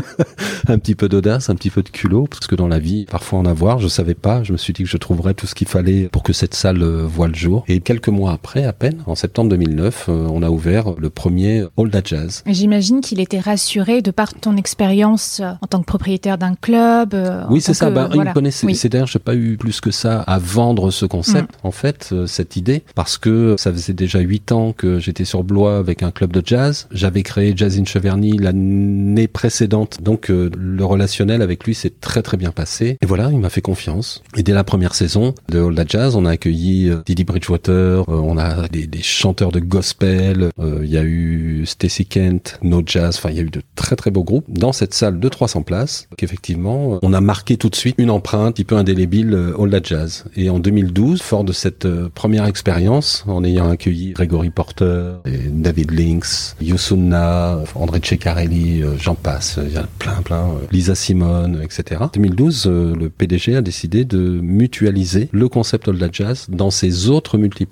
un 0.68 0.78
petit 0.78 0.94
peu 0.94 1.10
d'audace, 1.10 1.50
un 1.50 1.56
petit 1.56 1.70
peu 1.70 1.82
de 1.82 1.90
culot 1.90 2.26
parce 2.26 2.46
que 2.46 2.54
dans 2.54 2.68
la 2.68 2.78
vie 2.78 3.04
parfois 3.04 3.38
en 3.38 3.44
avoir 3.44 3.80
je 3.80 3.88
savais 3.88 4.14
pas. 4.14 4.42
Je 4.44 4.52
me 4.52 4.56
suis 4.56 4.72
dit 4.72 4.84
que 4.84 4.88
je 4.88 4.96
trouverais 4.96 5.34
tout 5.34 5.46
ce 5.46 5.54
qu'il 5.54 5.68
fallait 5.68 6.08
pour 6.08 6.22
que 6.22 6.32
cette 6.32 6.54
salle 6.54 6.82
voit 6.82 7.28
le 7.28 7.34
jour 7.34 7.64
et 7.68 7.80
mois 8.06 8.32
après, 8.32 8.64
à 8.64 8.72
peine, 8.72 9.02
en 9.06 9.14
septembre 9.14 9.50
2009, 9.50 10.06
euh, 10.08 10.26
on 10.30 10.42
a 10.42 10.50
ouvert 10.50 10.94
le 10.96 11.10
premier 11.10 11.64
Hall 11.76 11.90
da 11.90 12.00
Jazz. 12.04 12.44
J'imagine 12.46 13.00
qu'il 13.00 13.18
était 13.18 13.40
rassuré 13.40 14.02
de 14.02 14.10
par 14.10 14.34
ton 14.34 14.56
expérience 14.56 15.40
euh, 15.40 15.52
en 15.60 15.66
tant 15.66 15.80
que 15.80 15.86
propriétaire 15.86 16.38
d'un 16.38 16.54
club. 16.54 17.14
Euh, 17.14 17.44
oui, 17.50 17.60
c'est 17.60 17.74
ça. 17.74 17.90
bah, 17.90 18.08
Il 18.14 18.20
me 18.20 18.32
connaissait. 18.32 18.72
C'est 18.74 18.88
d'ailleurs, 18.88 19.08
j'ai 19.08 19.18
pas 19.18 19.34
eu 19.34 19.56
plus 19.56 19.80
que 19.80 19.90
ça 19.90 20.20
à 20.20 20.38
vendre 20.38 20.90
ce 20.90 21.06
concept, 21.06 21.54
mm. 21.54 21.66
en 21.66 21.70
fait, 21.72 22.14
cette 22.26 22.56
idée, 22.56 22.84
parce 22.94 23.18
que 23.18 23.56
ça 23.58 23.72
faisait 23.72 23.92
déjà 23.92 24.20
huit 24.20 24.52
ans 24.52 24.72
que 24.72 24.98
j'étais 24.98 25.24
sur 25.24 25.42
Blois 25.42 25.78
avec 25.78 26.02
un 26.02 26.10
club 26.10 26.32
de 26.32 26.42
jazz. 26.44 26.86
J'avais 26.92 27.22
créé 27.22 27.54
Jazz 27.56 27.78
in 27.78 27.84
Cheverny 27.84 28.38
l'année 28.38 29.26
précédente, 29.26 29.98
donc 30.02 30.28
le 30.28 30.84
relationnel 30.84 31.42
avec 31.42 31.64
lui 31.64 31.74
s'est 31.74 31.92
très 32.00 32.22
très 32.22 32.36
bien 32.36 32.52
passé. 32.52 32.98
Et 33.00 33.06
voilà, 33.06 33.30
il 33.32 33.38
m'a 33.38 33.50
fait 33.50 33.60
confiance. 33.60 34.22
Et 34.36 34.42
dès 34.42 34.52
la 34.52 34.64
première 34.64 34.94
saison 34.94 35.34
de 35.48 35.58
Hall 35.60 35.74
da 35.74 35.84
Jazz, 35.86 36.14
on 36.16 36.24
a 36.24 36.30
accueilli 36.30 36.92
Didi 37.06 37.24
Bridgewater 37.24 37.77
euh, 37.78 38.04
on 38.08 38.38
a 38.38 38.68
des, 38.68 38.88
chanteurs 39.02 39.52
de 39.52 39.60
gospel, 39.60 40.50
euh, 40.58 40.80
il 40.82 40.90
y 40.90 40.98
a 40.98 41.02
eu 41.02 41.64
Stacy 41.66 42.06
Kent, 42.06 42.58
No 42.62 42.82
Jazz, 42.84 43.16
enfin 43.16 43.30
il 43.30 43.36
y 43.36 43.38
a 43.38 43.42
eu 43.42 43.50
de 43.50 43.62
très 43.76 43.96
très 43.96 44.10
beaux 44.10 44.24
groupes 44.24 44.46
dans 44.48 44.72
cette 44.72 44.92
salle 44.94 45.20
de 45.20 45.28
300 45.28 45.62
places. 45.62 46.08
Qu'effectivement, 46.16 46.94
euh, 46.94 46.98
on 47.02 47.12
a 47.12 47.20
marqué 47.20 47.56
tout 47.56 47.68
de 47.68 47.76
suite 47.76 47.94
une 47.98 48.10
empreinte 48.10 48.58
un 48.60 48.64
peu 48.64 48.76
indélébile 48.76 49.54
All 49.58 49.70
That 49.70 49.84
Jazz. 49.84 50.24
Et 50.36 50.50
en 50.50 50.58
2012, 50.58 51.22
fort 51.22 51.44
de 51.44 51.52
cette 51.52 51.88
première 52.08 52.46
expérience, 52.46 53.24
en 53.26 53.44
ayant 53.44 53.70
accueilli 53.70 54.12
Gregory 54.12 54.50
Porter, 54.50 55.12
et 55.24 55.48
David 55.48 55.92
Lynx, 55.92 56.56
Yusunna, 56.60 57.60
André 57.74 58.00
Ceccarelli, 58.02 58.82
j'en 58.98 59.14
passe, 59.14 59.58
il 59.64 59.72
y 59.72 59.76
a 59.76 59.86
plein 59.98 60.20
plein, 60.22 60.54
Lisa 60.72 60.94
Simone, 60.94 61.60
etc. 61.62 62.02
2012, 62.12 62.66
le 62.66 63.08
PDG 63.08 63.56
a 63.56 63.62
décidé 63.62 64.04
de 64.04 64.18
mutualiser 64.18 65.28
le 65.32 65.48
concept 65.48 65.88
All 65.88 65.98
That 65.98 66.08
Jazz 66.12 66.46
dans 66.48 66.70
ses 66.70 67.08
autres 67.08 67.38
multiples 67.38 67.67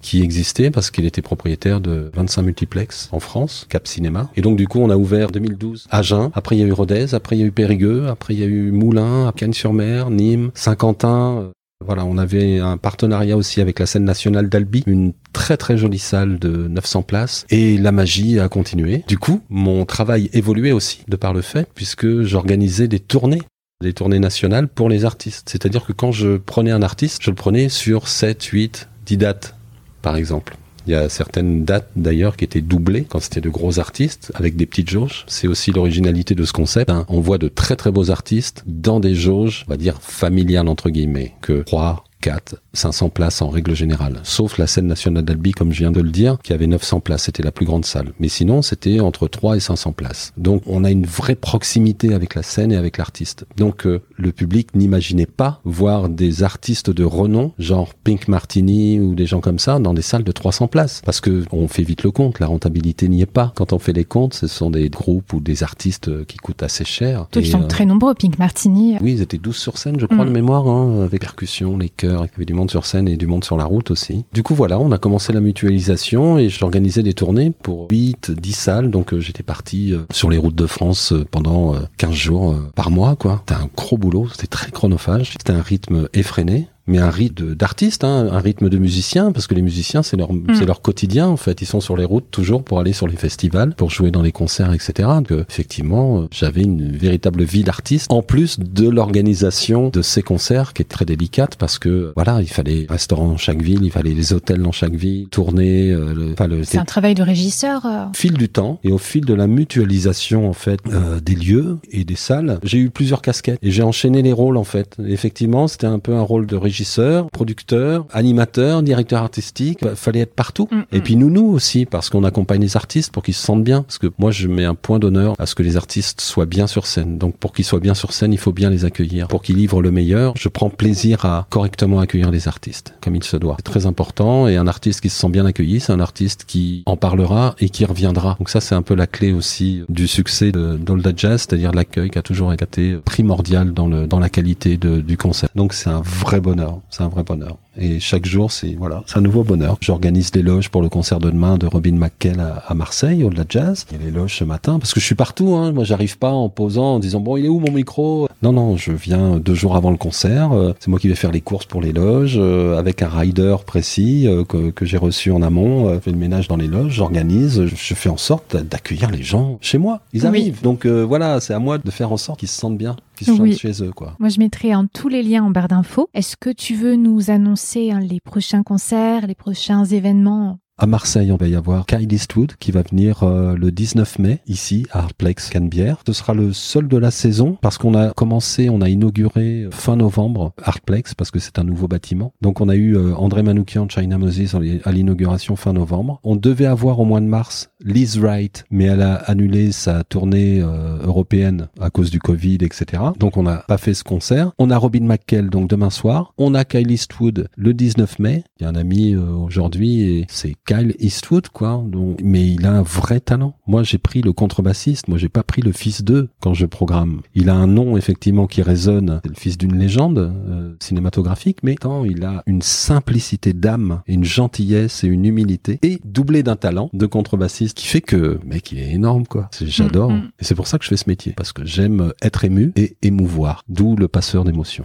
qui 0.00 0.22
existait 0.22 0.70
parce 0.70 0.90
qu'il 0.90 1.04
était 1.04 1.22
propriétaire 1.22 1.80
de 1.80 2.10
25 2.14 2.42
multiplex 2.42 3.08
en 3.12 3.20
France, 3.20 3.66
Cap 3.68 3.86
Cinéma. 3.86 4.30
Et 4.36 4.42
donc 4.42 4.56
du 4.56 4.68
coup, 4.68 4.80
on 4.80 4.90
a 4.90 4.96
ouvert 4.96 5.30
2012 5.30 5.86
à 5.90 5.98
Agen. 5.98 6.30
Après, 6.34 6.56
il 6.56 6.60
y 6.60 6.62
a 6.62 6.66
eu 6.66 6.72
Rodez. 6.72 7.14
Après, 7.14 7.36
il 7.36 7.40
y 7.40 7.42
a 7.42 7.46
eu 7.46 7.52
Périgueux. 7.52 8.08
Après, 8.08 8.34
il 8.34 8.40
y 8.40 8.42
a 8.42 8.46
eu 8.46 8.70
Moulins, 8.70 9.32
Cannes-sur-Mer, 9.36 10.10
Nîmes, 10.10 10.50
Saint-Quentin. 10.54 11.50
Voilà, 11.84 12.04
on 12.04 12.18
avait 12.18 12.58
un 12.58 12.76
partenariat 12.76 13.38
aussi 13.38 13.62
avec 13.62 13.78
la 13.78 13.86
scène 13.86 14.04
nationale 14.04 14.50
d'Albi, 14.50 14.82
une 14.86 15.14
très 15.32 15.56
très 15.56 15.78
jolie 15.78 15.98
salle 15.98 16.38
de 16.38 16.68
900 16.68 17.02
places 17.02 17.46
et 17.48 17.78
la 17.78 17.90
magie 17.90 18.38
a 18.38 18.50
continué. 18.50 19.02
Du 19.08 19.16
coup, 19.16 19.40
mon 19.48 19.86
travail 19.86 20.28
évoluait 20.34 20.72
aussi 20.72 21.02
de 21.08 21.16
par 21.16 21.32
le 21.32 21.40
fait 21.40 21.66
puisque 21.74 22.20
j'organisais 22.20 22.86
des 22.86 23.00
tournées 23.00 23.40
des 23.82 23.94
tournées 23.94 24.18
nationales 24.18 24.68
pour 24.68 24.90
les 24.90 25.06
artistes. 25.06 25.48
C'est-à-dire 25.48 25.86
que 25.86 25.92
quand 25.92 26.12
je 26.12 26.36
prenais 26.36 26.70
un 26.70 26.82
artiste, 26.82 27.22
je 27.22 27.30
le 27.30 27.34
prenais 27.34 27.70
sur 27.70 28.08
7, 28.08 28.42
8, 28.42 28.88
dates, 29.16 29.54
par 30.02 30.16
exemple. 30.16 30.56
Il 30.86 30.92
y 30.92 30.96
a 30.96 31.08
certaines 31.08 31.64
dates 31.64 31.90
d'ailleurs 31.94 32.36
qui 32.36 32.44
étaient 32.44 32.62
doublées 32.62 33.04
quand 33.08 33.20
c'était 33.20 33.40
de 33.42 33.50
gros 33.50 33.78
artistes 33.78 34.32
avec 34.34 34.56
des 34.56 34.66
petites 34.66 34.88
jauges. 34.88 35.24
C'est 35.28 35.46
aussi 35.46 35.72
l'originalité 35.72 36.34
de 36.34 36.44
ce 36.44 36.52
concept. 36.52 36.90
Hein. 36.90 37.04
On 37.08 37.20
voit 37.20 37.38
de 37.38 37.48
très 37.48 37.76
très 37.76 37.92
beaux 37.92 38.10
artistes 38.10 38.64
dans 38.66 38.98
des 38.98 39.14
jauges, 39.14 39.64
on 39.68 39.70
va 39.70 39.76
dire 39.76 39.98
familiales 40.00 40.68
entre 40.68 40.90
guillemets, 40.90 41.34
que 41.42 41.62
3, 41.62 42.04
4, 42.20 42.56
500 42.72 43.08
places 43.08 43.42
en 43.42 43.48
règle 43.48 43.74
générale, 43.74 44.20
sauf 44.22 44.58
la 44.58 44.66
scène 44.66 44.86
nationale 44.86 45.24
d'Albi, 45.24 45.52
comme 45.52 45.72
je 45.72 45.78
viens 45.78 45.90
de 45.90 46.00
le 46.00 46.10
dire, 46.10 46.38
qui 46.42 46.52
avait 46.52 46.66
900 46.66 47.00
places, 47.00 47.24
c'était 47.24 47.42
la 47.42 47.52
plus 47.52 47.66
grande 47.66 47.84
salle. 47.84 48.12
Mais 48.20 48.28
sinon, 48.28 48.62
c'était 48.62 49.00
entre 49.00 49.28
3 49.28 49.56
et 49.56 49.60
500 49.60 49.92
places. 49.92 50.32
Donc, 50.36 50.62
on 50.66 50.84
a 50.84 50.90
une 50.90 51.06
vraie 51.06 51.34
proximité 51.34 52.14
avec 52.14 52.34
la 52.34 52.42
scène 52.42 52.72
et 52.72 52.76
avec 52.76 52.98
l'artiste. 52.98 53.46
Donc, 53.56 53.86
euh, 53.86 54.02
le 54.16 54.32
public 54.32 54.74
n'imaginait 54.74 55.26
pas 55.26 55.60
voir 55.64 56.08
des 56.08 56.42
artistes 56.42 56.90
de 56.90 57.04
renom, 57.04 57.52
genre 57.58 57.94
Pink 58.04 58.28
Martini 58.28 59.00
ou 59.00 59.14
des 59.14 59.26
gens 59.26 59.40
comme 59.40 59.58
ça, 59.58 59.78
dans 59.78 59.94
des 59.94 60.02
salles 60.02 60.24
de 60.24 60.32
300 60.32 60.68
places. 60.68 61.02
Parce 61.04 61.20
que 61.20 61.44
on 61.52 61.68
fait 61.68 61.82
vite 61.82 62.02
le 62.02 62.10
compte, 62.10 62.40
la 62.40 62.46
rentabilité 62.46 63.08
n'y 63.08 63.22
est 63.22 63.26
pas. 63.26 63.52
Quand 63.56 63.72
on 63.72 63.78
fait 63.78 63.92
les 63.92 64.04
comptes, 64.04 64.34
ce 64.34 64.46
sont 64.46 64.70
des 64.70 64.90
groupes 64.90 65.32
ou 65.32 65.40
des 65.40 65.62
artistes 65.62 66.08
euh, 66.08 66.24
qui 66.24 66.36
coûtent 66.36 66.62
assez 66.62 66.84
cher. 66.84 67.26
Ils 67.34 67.46
sont 67.46 67.62
euh, 67.62 67.66
très 67.66 67.86
nombreux, 67.86 68.14
Pink 68.14 68.38
Martini. 68.38 68.96
Oui, 69.00 69.12
ils 69.12 69.22
étaient 69.22 69.38
12 69.38 69.56
sur 69.56 69.78
scène, 69.78 69.98
je 69.98 70.06
crois, 70.06 70.24
mm. 70.24 70.28
de 70.28 70.32
mémoire, 70.32 70.68
hein, 70.68 71.02
avec 71.02 71.20
percussion, 71.20 71.78
les 71.78 71.88
chœurs, 71.88 72.09
avait 72.16 72.44
du 72.44 72.54
monde 72.54 72.70
sur 72.70 72.86
scène 72.86 73.08
et 73.08 73.16
du 73.16 73.26
monde 73.26 73.44
sur 73.44 73.56
la 73.56 73.64
route 73.64 73.90
aussi. 73.90 74.24
Du 74.32 74.42
coup, 74.42 74.54
voilà, 74.54 74.78
on 74.78 74.92
a 74.92 74.98
commencé 74.98 75.32
la 75.32 75.40
mutualisation 75.40 76.38
et 76.38 76.48
j'organisais 76.48 77.02
des 77.02 77.14
tournées 77.14 77.52
pour 77.62 77.88
8, 77.90 78.30
10 78.30 78.52
salles. 78.52 78.90
Donc, 78.90 79.12
euh, 79.12 79.20
j'étais 79.20 79.42
parti 79.42 79.92
euh, 79.92 80.00
sur 80.12 80.30
les 80.30 80.38
routes 80.38 80.54
de 80.54 80.66
France 80.66 81.12
euh, 81.12 81.24
pendant 81.30 81.74
15 81.98 82.12
jours 82.12 82.56
par 82.74 82.90
mois, 82.90 83.16
quoi. 83.16 83.42
C'était 83.46 83.60
un 83.60 83.68
gros 83.76 83.96
boulot, 83.96 84.28
c'était 84.30 84.46
très 84.46 84.70
chronophage, 84.70 85.32
c'était 85.32 85.52
un 85.52 85.62
rythme 85.62 86.08
effréné 86.12 86.68
mais 86.86 86.98
un 86.98 87.10
rythme 87.10 87.54
d'artiste, 87.54 88.04
hein, 88.04 88.28
un 88.30 88.40
rythme 88.40 88.68
de 88.68 88.78
musicien, 88.78 89.32
parce 89.32 89.46
que 89.46 89.54
les 89.54 89.62
musiciens, 89.62 90.02
c'est 90.02 90.16
leur, 90.16 90.32
mm. 90.32 90.54
c'est 90.54 90.66
leur 90.66 90.82
quotidien, 90.82 91.28
en 91.28 91.36
fait. 91.36 91.60
Ils 91.62 91.66
sont 91.66 91.80
sur 91.80 91.96
les 91.96 92.04
routes 92.04 92.30
toujours 92.30 92.62
pour 92.64 92.80
aller 92.80 92.92
sur 92.92 93.06
les 93.06 93.16
festivals, 93.16 93.74
pour 93.74 93.90
jouer 93.90 94.10
dans 94.10 94.22
les 94.22 94.32
concerts, 94.32 94.72
etc. 94.72 95.08
Donc, 95.16 95.32
effectivement, 95.48 96.26
j'avais 96.30 96.62
une 96.62 96.90
véritable 96.96 97.44
vie 97.44 97.64
d'artiste, 97.64 98.10
en 98.10 98.22
plus 98.22 98.58
de 98.58 98.88
l'organisation 98.88 99.90
de 99.90 100.02
ces 100.02 100.22
concerts, 100.22 100.72
qui 100.72 100.82
est 100.82 100.86
très 100.86 101.04
délicate, 101.04 101.56
parce 101.56 101.78
que, 101.78 102.12
voilà, 102.16 102.40
il 102.40 102.48
fallait 102.48 102.86
restaurants 102.88 103.28
dans 103.28 103.36
chaque 103.36 103.62
ville, 103.62 103.80
il 103.82 103.90
fallait 103.90 104.14
les 104.14 104.32
hôtels 104.32 104.62
dans 104.62 104.72
chaque 104.72 104.94
ville, 104.94 105.28
tourner, 105.28 105.90
euh, 105.90 106.14
le, 106.14 106.64
C'est 106.64 106.78
un 106.78 106.84
travail 106.84 107.14
de 107.14 107.22
régisseur. 107.22 107.86
Euh. 107.86 108.06
Au 108.10 108.14
fil 108.14 108.32
du 108.32 108.48
temps, 108.48 108.80
et 108.82 108.90
au 108.90 108.98
fil 108.98 109.24
de 109.24 109.34
la 109.34 109.46
mutualisation, 109.46 110.48
en 110.48 110.52
fait, 110.52 110.80
euh, 110.88 111.20
des 111.20 111.34
lieux 111.34 111.78
et 111.90 112.04
des 112.04 112.16
salles, 112.16 112.58
j'ai 112.62 112.78
eu 112.78 112.90
plusieurs 112.90 113.22
casquettes, 113.22 113.58
et 113.62 113.70
j'ai 113.70 113.82
enchaîné 113.82 114.22
les 114.22 114.32
rôles, 114.32 114.56
en 114.56 114.64
fait. 114.64 114.96
effectivement, 115.06 115.68
c'était 115.68 115.86
un 115.86 115.98
peu 115.98 116.14
un 116.14 116.22
rôle 116.22 116.46
de 116.46 116.56
régisseur 116.56 116.69
régisseur, 116.70 117.28
producteur, 117.30 118.06
animateur, 118.12 118.82
directeur 118.82 119.22
artistique. 119.22 119.80
Il 119.82 119.96
fallait 119.96 120.20
être 120.20 120.34
partout. 120.34 120.68
Mm, 120.70 120.82
et 120.92 120.98
mm. 120.98 121.02
puis 121.02 121.16
nous, 121.16 121.30
nous 121.30 121.46
aussi, 121.46 121.84
parce 121.84 122.10
qu'on 122.10 122.22
accompagne 122.22 122.60
les 122.60 122.76
artistes 122.76 123.12
pour 123.12 123.24
qu'ils 123.24 123.34
se 123.34 123.44
sentent 123.44 123.64
bien. 123.64 123.82
Parce 123.82 123.98
que 123.98 124.06
moi, 124.18 124.30
je 124.30 124.46
mets 124.46 124.64
un 124.64 124.76
point 124.76 125.00
d'honneur 125.00 125.34
à 125.38 125.46
ce 125.46 125.54
que 125.56 125.64
les 125.64 125.76
artistes 125.76 126.20
soient 126.20 126.46
bien 126.46 126.68
sur 126.68 126.86
scène. 126.86 127.18
Donc 127.18 127.36
pour 127.36 127.52
qu'ils 127.52 127.64
soient 127.64 127.80
bien 127.80 127.94
sur 127.94 128.12
scène, 128.12 128.32
il 128.32 128.38
faut 128.38 128.52
bien 128.52 128.70
les 128.70 128.84
accueillir. 128.84 129.26
Pour 129.26 129.42
qu'ils 129.42 129.56
livrent 129.56 129.82
le 129.82 129.90
meilleur, 129.90 130.32
je 130.36 130.48
prends 130.48 130.70
plaisir 130.70 131.24
à 131.24 131.46
correctement 131.50 131.98
accueillir 131.98 132.30
les 132.30 132.46
artistes, 132.46 132.94
comme 133.00 133.16
il 133.16 133.24
se 133.24 133.36
doit. 133.36 133.56
C'est 133.58 133.70
très 133.70 133.86
important. 133.86 134.46
Et 134.46 134.56
un 134.56 134.68
artiste 134.68 135.00
qui 135.00 135.10
se 135.10 135.18
sent 135.18 135.28
bien 135.28 135.44
accueilli, 135.44 135.80
c'est 135.80 135.92
un 135.92 136.00
artiste 136.00 136.44
qui 136.46 136.84
en 136.86 136.96
parlera 136.96 137.56
et 137.58 137.68
qui 137.68 137.84
reviendra. 137.84 138.36
Donc 138.38 138.48
ça, 138.48 138.60
c'est 138.60 138.76
un 138.76 138.82
peu 138.82 138.94
la 138.94 139.08
clé 139.08 139.32
aussi 139.32 139.82
du 139.88 140.06
succès 140.06 140.52
de 140.52 140.76
d'Olda 140.76 141.12
Jazz, 141.16 141.40
c'est-à-dire 141.40 141.72
l'accueil 141.72 142.10
qui 142.10 142.18
a 142.18 142.22
toujours 142.22 142.52
été 142.52 142.94
primordial 143.04 143.72
dans 143.72 143.88
le 143.88 144.06
dans 144.06 144.20
la 144.20 144.28
qualité 144.28 144.76
de, 144.76 145.00
du 145.00 145.16
concert. 145.16 145.48
Donc 145.54 145.72
c'est 145.72 145.90
un 145.90 146.02
vrai 146.02 146.40
bonheur 146.40 146.59
c'est 146.90 147.02
un 147.02 147.08
vrai 147.08 147.22
bonheur. 147.22 147.56
Et 147.78 148.00
chaque 148.00 148.26
jour, 148.26 148.50
c'est 148.50 148.74
voilà, 148.74 149.02
c'est 149.06 149.18
un 149.18 149.22
nouveau 149.22 149.44
bonheur. 149.44 149.76
J'organise 149.80 150.30
des 150.32 150.42
loges 150.42 150.68
pour 150.68 150.82
le 150.82 150.88
concert 150.88 151.18
de 151.18 151.30
demain 151.30 151.56
de 151.56 151.66
Robin 151.66 151.94
McKell 151.94 152.40
à, 152.40 152.74
Marseille, 152.74 153.22
au-delà 153.24 153.44
jazz. 153.48 153.86
Il 153.90 153.98
y 153.98 154.02
a 154.02 154.04
les 154.04 154.10
loges 154.10 154.36
ce 154.36 154.44
matin 154.44 154.78
parce 154.78 154.92
que 154.92 155.00
je 155.00 155.04
suis 155.04 155.14
partout. 155.14 155.54
Hein. 155.54 155.72
Moi, 155.72 155.84
j'arrive 155.84 156.18
pas 156.18 156.30
en 156.30 156.48
posant, 156.48 156.96
en 156.96 156.98
disant 156.98 157.20
bon, 157.20 157.36
il 157.36 157.46
est 157.46 157.48
où 157.48 157.60
mon 157.60 157.72
micro? 157.72 158.28
Non, 158.42 158.52
non, 158.52 158.76
je 158.76 158.92
viens 158.92 159.36
deux 159.36 159.54
jours 159.54 159.76
avant 159.76 159.90
le 159.90 159.96
concert. 159.96 160.52
Euh, 160.52 160.72
c'est 160.80 160.88
moi 160.88 160.98
qui 160.98 161.08
vais 161.08 161.14
faire 161.14 161.30
les 161.30 161.40
courses 161.40 161.66
pour 161.66 161.80
les 161.80 161.92
loges 161.92 162.36
euh, 162.38 162.78
avec 162.78 163.02
un 163.02 163.08
rider 163.08 163.56
précis 163.66 164.26
euh, 164.26 164.44
que, 164.44 164.70
que 164.70 164.84
j'ai 164.84 164.96
reçu 164.96 165.30
en 165.30 165.42
amont. 165.42 165.94
Je 165.94 166.00
fais 166.00 166.10
le 166.10 166.16
ménage 166.16 166.48
dans 166.48 166.56
les 166.56 166.66
loges, 166.66 166.92
j'organise, 166.92 167.66
je 167.66 167.94
fais 167.94 168.08
en 168.08 168.16
sorte 168.16 168.56
d'accueillir 168.56 169.10
les 169.10 169.22
gens 169.22 169.58
chez 169.60 169.78
moi. 169.78 170.00
Ils 170.12 170.26
arrivent. 170.26 170.62
Donc 170.62 170.86
voilà, 170.86 171.40
c'est 171.40 171.54
à 171.54 171.58
moi 171.58 171.78
de 171.78 171.90
faire 171.90 172.12
en 172.12 172.16
sorte 172.16 172.40
qu'ils 172.40 172.48
se 172.48 172.58
sentent 172.58 172.78
bien 172.78 172.96
oui. 173.28 173.56
chez 173.56 173.82
eux. 173.82 173.92
Quoi. 173.92 174.16
Moi, 174.18 174.28
je 174.28 174.38
mettrai 174.38 174.74
en 174.74 174.86
tous 174.86 175.08
les 175.08 175.22
liens 175.22 175.44
en 175.44 175.50
barre 175.50 175.68
d'infos. 175.68 176.08
Est-ce 176.14 176.36
que 176.36 176.50
tu 176.50 176.74
veux 176.74 176.96
nous 176.96 177.30
annoncer 177.30 177.90
hein, 177.90 178.00
les 178.00 178.20
prochains 178.20 178.62
concerts, 178.62 179.26
les 179.26 179.34
prochains 179.34 179.84
événements 179.84 180.58
à 180.80 180.86
Marseille, 180.86 181.30
on 181.30 181.36
va 181.36 181.46
y 181.46 181.54
avoir 181.54 181.84
Kyle 181.84 182.10
Eastwood 182.10 182.54
qui 182.58 182.72
va 182.72 182.80
venir 182.80 183.22
euh, 183.22 183.54
le 183.54 183.70
19 183.70 184.18
mai 184.18 184.40
ici 184.46 184.86
à 184.92 185.00
Artplex 185.00 185.50
Canebière. 185.50 185.98
Ce 186.06 186.14
sera 186.14 186.32
le 186.32 186.54
seul 186.54 186.88
de 186.88 186.96
la 186.96 187.10
saison 187.10 187.58
parce 187.60 187.76
qu'on 187.76 187.92
a 187.92 188.14
commencé, 188.14 188.70
on 188.70 188.80
a 188.80 188.88
inauguré 188.88 189.68
fin 189.70 189.96
novembre 189.96 190.54
Artplex 190.62 191.12
parce 191.14 191.30
que 191.30 191.38
c'est 191.38 191.58
un 191.58 191.64
nouveau 191.64 191.86
bâtiment. 191.86 192.32
Donc 192.40 192.62
on 192.62 192.70
a 192.70 192.76
eu 192.76 192.96
euh, 192.96 193.14
André 193.14 193.42
Manoukian, 193.42 193.90
China 193.90 194.16
Moses 194.16 194.56
à 194.84 194.90
l'inauguration 194.90 195.54
fin 195.54 195.74
novembre. 195.74 196.18
On 196.24 196.34
devait 196.34 196.64
avoir 196.64 196.98
au 196.98 197.04
mois 197.04 197.20
de 197.20 197.26
mars 197.26 197.68
Liz 197.84 198.18
Wright, 198.18 198.64
mais 198.70 198.86
elle 198.86 199.02
a 199.02 199.16
annulé 199.16 199.72
sa 199.72 200.02
tournée 200.02 200.62
euh, 200.62 200.96
européenne 201.02 201.68
à 201.78 201.90
cause 201.90 202.10
du 202.10 202.20
Covid, 202.20 202.58
etc. 202.62 203.02
Donc 203.18 203.36
on 203.36 203.42
n'a 203.42 203.64
pas 203.68 203.76
fait 203.76 203.92
ce 203.92 204.02
concert. 204.02 204.52
On 204.58 204.70
a 204.70 204.78
Robin 204.78 205.04
McKell 205.04 205.50
donc 205.50 205.68
demain 205.68 205.90
soir. 205.90 206.32
On 206.38 206.54
a 206.54 206.64
Kyle 206.64 206.90
Eastwood 206.90 207.48
le 207.54 207.74
19 207.74 208.18
mai. 208.18 208.44
Il 208.58 208.62
y 208.62 208.66
a 208.66 208.70
un 208.70 208.76
ami 208.76 209.14
aujourd'hui 209.14 210.00
et 210.00 210.26
c'est 210.30 210.54
Kyle 210.70 210.94
Eastwood, 211.00 211.48
quoi. 211.48 211.82
Donc, 211.84 212.20
mais 212.22 212.46
il 212.46 212.64
a 212.64 212.70
un 212.70 212.82
vrai 212.82 213.18
talent. 213.18 213.56
Moi, 213.66 213.82
j'ai 213.82 213.98
pris 213.98 214.22
le 214.22 214.32
contrebassiste. 214.32 215.08
Moi, 215.08 215.18
j'ai 215.18 215.28
pas 215.28 215.42
pris 215.42 215.62
le 215.62 215.72
fils 215.72 216.04
d'eux 216.04 216.28
quand 216.40 216.54
je 216.54 216.64
programme. 216.64 217.22
Il 217.34 217.50
a 217.50 217.56
un 217.56 217.66
nom 217.66 217.96
effectivement 217.96 218.46
qui 218.46 218.62
résonne. 218.62 219.20
C'est 219.24 219.30
le 219.30 219.34
fils 219.34 219.58
d'une 219.58 219.76
légende 219.76 220.18
euh, 220.18 220.76
cinématographique, 220.78 221.58
mais 221.64 221.74
tant 221.74 222.04
il 222.04 222.24
a 222.24 222.44
une 222.46 222.62
simplicité 222.62 223.52
d'âme, 223.52 224.02
une 224.06 224.22
gentillesse 224.22 225.02
et 225.02 225.08
une 225.08 225.24
humilité, 225.24 225.80
et 225.82 226.00
doublé 226.04 226.44
d'un 226.44 226.54
talent 226.54 226.88
de 226.92 227.06
contrebassiste 227.06 227.76
qui 227.76 227.88
fait 227.88 228.00
que, 228.00 228.38
mec, 228.44 228.70
il 228.70 228.78
est 228.78 228.92
énorme, 228.92 229.26
quoi. 229.26 229.50
J'adore. 229.60 230.12
Mm, 230.12 230.18
mm. 230.18 230.30
Et 230.38 230.44
c'est 230.44 230.54
pour 230.54 230.68
ça 230.68 230.78
que 230.78 230.84
je 230.84 230.90
fais 230.90 230.96
ce 230.96 231.08
métier 231.08 231.32
parce 231.36 231.52
que 231.52 231.64
j'aime 231.64 232.12
être 232.22 232.44
ému 232.44 232.72
et 232.76 232.96
émouvoir. 233.02 233.64
D'où 233.68 233.96
le 233.96 234.06
passeur 234.06 234.44
d'émotions. 234.44 234.84